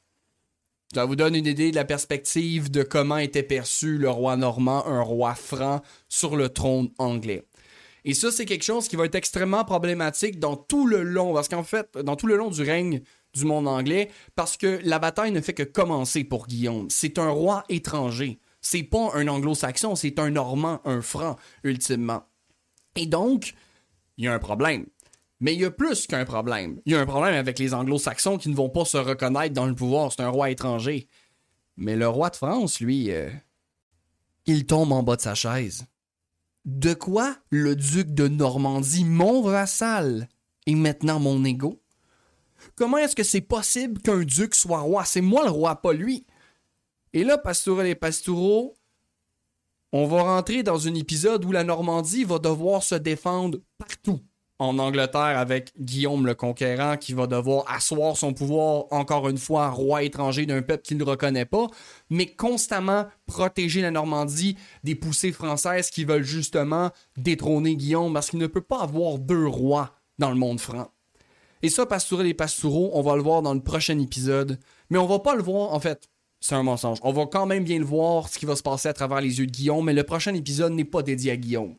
Ça 0.95 1.07
vous 1.07 1.17
donne 1.17 1.35
une 1.35 1.47
idée 1.47 1.73
de 1.73 1.77
la 1.77 1.85
perspective 1.85 2.71
de 2.71 2.85
comment 2.85 3.17
était 3.17 3.43
perçu 3.43 3.99
le 3.99 4.11
roi 4.11 4.37
normand, 4.37 4.87
un 4.87 5.03
roi 5.03 5.35
franc, 5.35 5.83
sur 6.09 6.37
le 6.37 6.51
trône 6.51 6.91
anglais. 6.99 7.45
Et 8.05 8.15
ça, 8.15 8.31
c'est 8.31 8.45
quelque 8.45 8.65
chose 8.65 8.87
qui 8.87 8.97
va 8.97 9.07
être 9.07 9.15
extrêmement 9.15 9.65
problématique 9.65 10.39
dans 10.39 10.57
tout 10.57 10.87
le 10.87 11.03
long, 11.03 11.33
parce 11.35 11.49
qu'en 11.49 11.65
fait, 11.65 11.97
dans 11.99 12.15
tout 12.15 12.27
le 12.27 12.37
long 12.37 12.51
du 12.51 12.63
règne 12.63 13.01
du 13.35 13.45
monde 13.45 13.69
anglais 13.69 14.11
parce 14.35 14.57
que 14.57 14.81
la 14.85 14.99
bataille 14.99 15.33
ne 15.33 15.41
fait 15.41 15.55
que 15.55 15.63
commencer 15.63 16.25
pour 16.25 16.47
Guillaume. 16.47 16.89
C'est 16.91 17.19
un 17.19 17.31
roi 17.31 17.65
étranger. 17.69 18.39
C'est 18.61 18.83
pas 18.83 19.11
un 19.15 19.29
anglo-saxon, 19.29 19.95
c'est 19.95 20.19
un 20.19 20.31
normand, 20.31 20.81
un 20.85 21.03
franc, 21.03 21.37
ultimement. 21.65 22.25
Et 22.97 23.07
donc, 23.07 23.55
il 24.17 24.25
y 24.25 24.29
a 24.29 24.33
un 24.33 24.39
problème. 24.39 24.87
Mais 25.41 25.55
il 25.55 25.61
y 25.61 25.65
a 25.65 25.71
plus 25.71 26.07
qu'un 26.07 26.25
problème. 26.25 26.81
Il 26.87 26.93
y 26.93 26.97
a 26.97 27.01
un 27.01 27.07
problème 27.07 27.35
avec 27.35 27.59
les 27.59 27.75
anglo-saxons 27.75 28.39
qui 28.39 28.49
ne 28.49 28.55
vont 28.55 28.71
pas 28.71 28.87
se 28.87 28.97
reconnaître 28.97 29.53
dans 29.53 29.67
le 29.67 29.75
pouvoir. 29.75 30.13
C'est 30.13 30.23
un 30.23 30.31
roi 30.31 30.51
étranger. 30.51 31.09
Mais 31.77 31.97
le 31.97 32.09
roi 32.09 32.31
de 32.31 32.37
France, 32.37 32.81
lui, 32.81 33.11
euh, 33.11 33.29
il 34.47 34.65
tombe 34.65 34.93
en 34.93 35.03
bas 35.03 35.17
de 35.17 35.21
sa 35.21 35.35
chaise. 35.35 35.87
De 36.65 36.95
quoi 36.95 37.37
le 37.51 37.77
duc 37.77 38.15
de 38.15 38.29
Normandie, 38.29 39.05
mon 39.05 39.43
vassal, 39.43 40.29
est 40.67 40.75
maintenant 40.75 41.21
mon 41.21 41.45
égo? 41.45 41.83
Comment 42.77 42.99
est-ce 42.99 43.15
que 43.15 43.23
c'est 43.23 43.41
possible 43.41 44.01
qu'un 44.01 44.21
duc 44.25 44.55
soit 44.55 44.81
roi? 44.81 45.05
C'est 45.05 45.21
moi 45.21 45.45
le 45.45 45.51
roi, 45.51 45.77
pas 45.77 45.93
lui. 45.93 46.27
Et 47.13 47.23
là, 47.23 47.39
Pastourel 47.39 47.87
et 47.87 47.95
Pastoureau, 47.95 48.75
on 49.93 50.07
va 50.07 50.23
rentrer 50.23 50.65
dans 50.65 50.89
un 50.89 50.95
épisode 50.95 51.45
où 51.45 51.53
la 51.53 51.63
Normandie 51.63 52.25
va 52.25 52.41
devoir 52.41 52.83
se 52.83 52.97
défendre 52.97 53.59
partout. 53.79 54.21
En 54.59 54.79
Angleterre, 54.81 55.39
avec 55.39 55.73
Guillaume 55.79 56.27
le 56.27 56.35
Conquérant 56.35 56.97
qui 56.97 57.13
va 57.13 57.29
devoir 57.29 57.65
asseoir 57.71 58.17
son 58.17 58.33
pouvoir, 58.33 58.87
encore 58.91 59.29
une 59.29 59.39
fois, 59.39 59.71
roi 59.71 60.03
étranger 60.03 60.47
d'un 60.47 60.63
peuple 60.63 60.83
qu'il 60.83 60.97
ne 60.97 61.05
reconnaît 61.05 61.45
pas, 61.45 61.67
mais 62.11 62.27
constamment 62.27 63.07
protéger 63.27 63.83
la 63.83 63.91
Normandie 63.93 64.57
des 64.83 64.95
poussées 64.97 65.33
françaises 65.33 65.91
qui 65.91 66.05
veulent 66.05 66.23
justement 66.23 66.91
détrôner 67.17 67.77
Guillaume 67.77 68.15
parce 68.15 68.31
qu'il 68.31 68.39
ne 68.41 68.47
peut 68.47 68.61
pas 68.61 68.81
avoir 68.81 69.19
deux 69.19 69.47
rois 69.47 69.95
dans 70.19 70.31
le 70.31 70.37
monde 70.37 70.61
franc. 70.61 70.94
Et 71.65 71.71
ça, 71.71 71.87
Pastourel 71.87 72.27
et 72.27 72.35
Pastoureau, 72.35 72.91
on 72.93 73.01
va 73.01 73.17
le 73.17 73.23
voir 73.23 73.41
dans 73.41 73.55
le 73.55 73.63
prochain 73.63 73.99
épisode. 73.99 74.61
Mais 74.91 74.99
on 74.99 75.07
va 75.07 75.21
pas 75.21 75.35
le 75.35 75.43
voir, 75.43 75.73
en 75.73 75.81
fait, 75.81 76.11
c'est 76.39 76.55
un 76.55 76.63
mensonge. 76.63 76.99
On 77.03 77.11
va 77.11 77.25
quand 77.25 77.47
même 77.47 77.65
bien 77.65 77.79
le 77.79 77.87
voir, 77.87 78.29
ce 78.29 78.39
qui 78.39 78.45
va 78.45 78.55
se 78.55 78.63
passer 78.63 78.89
à 78.89 78.93
travers 78.93 79.23
les 79.23 79.39
yeux 79.39 79.47
de 79.47 79.51
Guillaume, 79.51 79.83
mais 79.83 79.95
le 79.95 80.03
prochain 80.03 80.35
épisode 80.35 80.75
n'est 80.75 80.85
pas 80.85 81.03
dédié 81.03 81.33
à 81.33 81.39
Guillaume. 81.39 81.77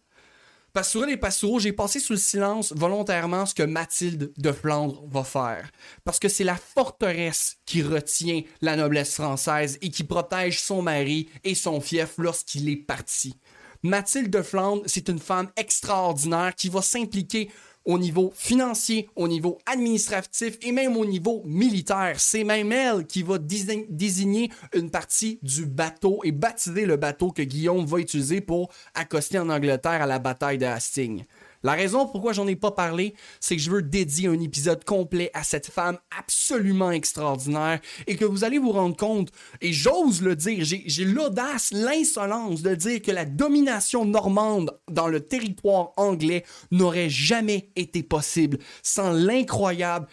Pastourel 0.74 1.12
et 1.12 1.18
Pastoureau, 1.18 1.60
j'ai 1.60 1.72
passé 1.72 1.99
sous 1.99 2.14
le 2.14 2.18
silence 2.18 2.74
volontairement 2.76 3.45
ce 3.45 3.53
que 3.53 3.62
Mathilde 3.62 4.34
de 4.36 4.52
Flandre 4.52 5.03
va 5.07 5.24
faire. 5.24 5.70
Parce 6.03 6.18
que 6.18 6.30
c'est 6.30 6.44
la 6.44 6.56
forteresse 6.56 7.57
qui 7.68 7.84
retient 7.84 8.41
la 8.62 8.78
noblesse 8.78 9.14
française 9.14 9.78
et 9.84 9.91
qui 9.91 10.03
protège 10.03 10.60
son 10.60 10.82
mari 10.82 11.30
et 11.44 11.53
son 11.53 11.80
fief 11.80 12.16
lorsqu'il 12.18 12.68
est 12.70 12.76
parti. 12.76 13.36
Mathilde 13.84 14.32
de 14.32 14.41
Flandre, 14.41 14.82
c'est 14.88 15.10
une 15.10 15.20
femme 15.20 15.52
extraordinaire 15.56 16.56
qui 16.56 16.70
va 16.70 16.82
s'impliquer 16.82 17.52
au 17.86 17.99
niveau 17.99 18.34
financier, 18.36 19.10
au 19.16 19.28
niveau 19.28 19.60
administratif 19.66 20.57
et 20.62 20.72
même 20.72 20.98
au 20.98 21.06
niveau 21.06 21.44
militaire. 21.45 22.16
C'est 22.20 22.44
même 22.44 22.72
elle 22.72 23.06
qui 23.06 23.24
va 23.24 23.38
désigner 23.38 24.52
une 24.74 24.90
partie 24.90 25.40
du 25.41 25.66
bateau 25.66 26.20
et 26.24 26.32
baptiser 26.32 26.86
le 26.86 26.98
bateau 26.98 27.32
que 27.32 27.44
Guillaume 27.44 27.86
va 27.86 27.99
utiliser 27.99 28.41
pour 28.41 28.70
accoster 28.94 29.40
en 29.40 29.49
Angleterre 29.49 30.02
à 30.02 30.06
la 30.06 30.20
bataille 30.20 30.57
de 30.57 30.66
Hastings. 30.66 31.24
La 31.64 31.73
raison 31.73 32.07
pourquoi 32.07 32.34
j'en 32.34 32.48
ai 32.48 32.56
pas 32.56 32.72
parlé, 32.72 33.15
c'est 33.40 33.56
que 33.56 33.61
je 33.61 33.72
veux 33.72 33.82
dédier 33.82 34.27
un 34.27 34.40
épisode 34.40 34.84
complet 34.84 35.32
à 35.34 35.44
cette 35.44 35.68
femme 35.68 35.98
absolument 36.18 36.91
extraordinaire 36.91 37.80
et 38.07 38.15
que 38.15 38.26
vous 38.26 38.44
allez 38.44 38.60
vous 38.60 38.72
rendre 38.72 38.95
compte, 38.95 39.32
et 39.61 39.73
j'ose 39.73 40.22
le 40.22 40.36
dire, 40.36 40.64
j'ai 40.64 41.06
l'audace, 41.06 41.72
l'insolence 41.72 42.61
de 42.61 42.76
dire 42.76 43.02
que 43.02 43.11
la 43.11 43.26
domination 43.26 44.06
normande 44.06 44.80
dans 44.90 45.07
le 45.07 45.22
territoire 45.22 45.91
anglais 45.98 46.44
n'aurait 46.72 47.10
jamais 47.10 47.69
été 47.76 48.03
possible 48.03 48.60
sans 48.84 49.11
l'incroyable, 49.11 50.07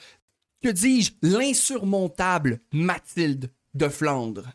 que 0.62 0.69
dis-je, 0.69 1.12
l'insurmontable 1.23 2.60
Mathilde 2.73 3.51
de 3.74 3.89
Flandre. 3.89 4.52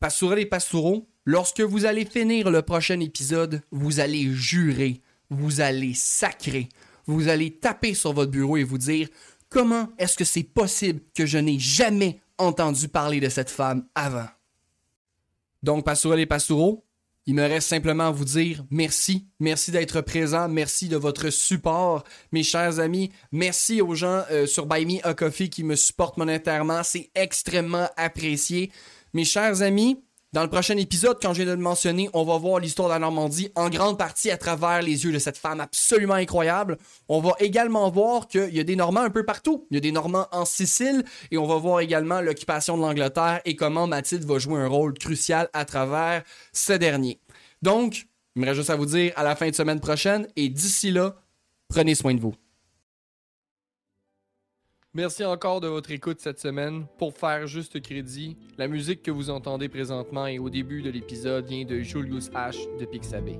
Pastourel 0.00 0.40
et 0.40 0.46
Pastoureau, 0.46 1.08
lorsque 1.24 1.62
vous 1.62 1.86
allez 1.86 2.04
finir 2.04 2.50
le 2.50 2.62
prochain 2.62 3.00
épisode, 3.00 3.62
vous 3.70 4.00
allez 4.00 4.30
jurer 4.32 5.00
vous 5.30 5.60
allez 5.60 5.94
sacrer, 5.94 6.68
vous 7.06 7.28
allez 7.28 7.52
taper 7.52 7.94
sur 7.94 8.12
votre 8.12 8.30
bureau 8.30 8.56
et 8.56 8.64
vous 8.64 8.78
dire 8.78 9.08
comment 9.48 9.88
est-ce 9.98 10.16
que 10.16 10.24
c'est 10.24 10.42
possible 10.42 11.00
que 11.14 11.26
je 11.26 11.38
n'ai 11.38 11.58
jamais 11.58 12.20
entendu 12.38 12.88
parler 12.88 13.20
de 13.20 13.28
cette 13.28 13.50
femme 13.50 13.86
avant? 13.94 14.28
Donc, 15.62 15.84
Pastourel 15.84 16.20
et 16.20 16.26
Pastoureau, 16.26 16.86
il 17.28 17.34
me 17.34 17.42
reste 17.42 17.68
simplement 17.68 18.06
à 18.06 18.10
vous 18.12 18.24
dire 18.24 18.64
merci. 18.70 19.26
Merci 19.40 19.72
d'être 19.72 20.00
présent. 20.00 20.48
Merci 20.48 20.88
de 20.88 20.96
votre 20.96 21.30
support, 21.30 22.04
mes 22.30 22.44
chers 22.44 22.78
amis. 22.78 23.10
Merci 23.32 23.80
aux 23.80 23.96
gens 23.96 24.22
euh, 24.30 24.46
sur 24.46 24.66
Buy 24.66 24.86
Me 24.86 25.04
a 25.04 25.12
Coffee 25.12 25.50
qui 25.50 25.64
me 25.64 25.74
supportent 25.74 26.18
monétairement. 26.18 26.84
C'est 26.84 27.10
extrêmement 27.16 27.88
apprécié. 27.96 28.70
Mes 29.12 29.24
chers 29.24 29.62
amis, 29.62 30.04
dans 30.36 30.42
le 30.42 30.50
prochain 30.50 30.76
épisode, 30.76 31.16
quand 31.18 31.32
je 31.32 31.38
viens 31.38 31.46
de 31.46 31.56
le 31.56 31.62
mentionner, 31.62 32.10
on 32.12 32.22
va 32.22 32.36
voir 32.36 32.60
l'histoire 32.60 32.88
de 32.88 32.92
la 32.92 32.98
Normandie 32.98 33.50
en 33.54 33.70
grande 33.70 33.96
partie 33.96 34.30
à 34.30 34.36
travers 34.36 34.82
les 34.82 35.06
yeux 35.06 35.10
de 35.10 35.18
cette 35.18 35.38
femme 35.38 35.60
absolument 35.60 36.12
incroyable. 36.12 36.76
On 37.08 37.20
va 37.20 37.32
également 37.38 37.90
voir 37.90 38.28
qu'il 38.28 38.54
y 38.54 38.60
a 38.60 38.62
des 38.62 38.76
Normands 38.76 39.00
un 39.00 39.08
peu 39.08 39.24
partout. 39.24 39.66
Il 39.70 39.76
y 39.76 39.78
a 39.78 39.80
des 39.80 39.92
Normands 39.92 40.26
en 40.32 40.44
Sicile 40.44 41.06
et 41.30 41.38
on 41.38 41.46
va 41.46 41.56
voir 41.56 41.80
également 41.80 42.20
l'occupation 42.20 42.76
de 42.76 42.82
l'Angleterre 42.82 43.40
et 43.46 43.56
comment 43.56 43.86
Mathilde 43.86 44.24
va 44.24 44.38
jouer 44.38 44.60
un 44.60 44.68
rôle 44.68 44.92
crucial 44.92 45.48
à 45.54 45.64
travers 45.64 46.22
ce 46.52 46.74
dernier. 46.74 47.18
Donc, 47.62 48.06
il 48.34 48.42
me 48.42 48.44
reste 48.44 48.58
juste 48.58 48.68
à 48.68 48.76
vous 48.76 48.84
dire 48.84 49.14
à 49.16 49.22
la 49.22 49.36
fin 49.36 49.48
de 49.48 49.54
semaine 49.54 49.80
prochaine 49.80 50.28
et 50.36 50.50
d'ici 50.50 50.90
là, 50.90 51.16
prenez 51.70 51.94
soin 51.94 52.12
de 52.12 52.20
vous. 52.20 52.34
Merci 54.96 55.26
encore 55.26 55.60
de 55.60 55.68
votre 55.68 55.90
écoute 55.90 56.20
cette 56.20 56.40
semaine. 56.40 56.86
Pour 56.96 57.12
faire 57.12 57.46
juste 57.46 57.82
crédit, 57.82 58.38
la 58.56 58.66
musique 58.66 59.02
que 59.02 59.10
vous 59.10 59.28
entendez 59.28 59.68
présentement 59.68 60.26
et 60.26 60.38
au 60.38 60.48
début 60.48 60.80
de 60.80 60.88
l'épisode 60.88 61.44
vient 61.44 61.66
de 61.66 61.82
Julius 61.82 62.30
H 62.30 62.56
de 62.78 62.86
Pixabay. 62.86 63.38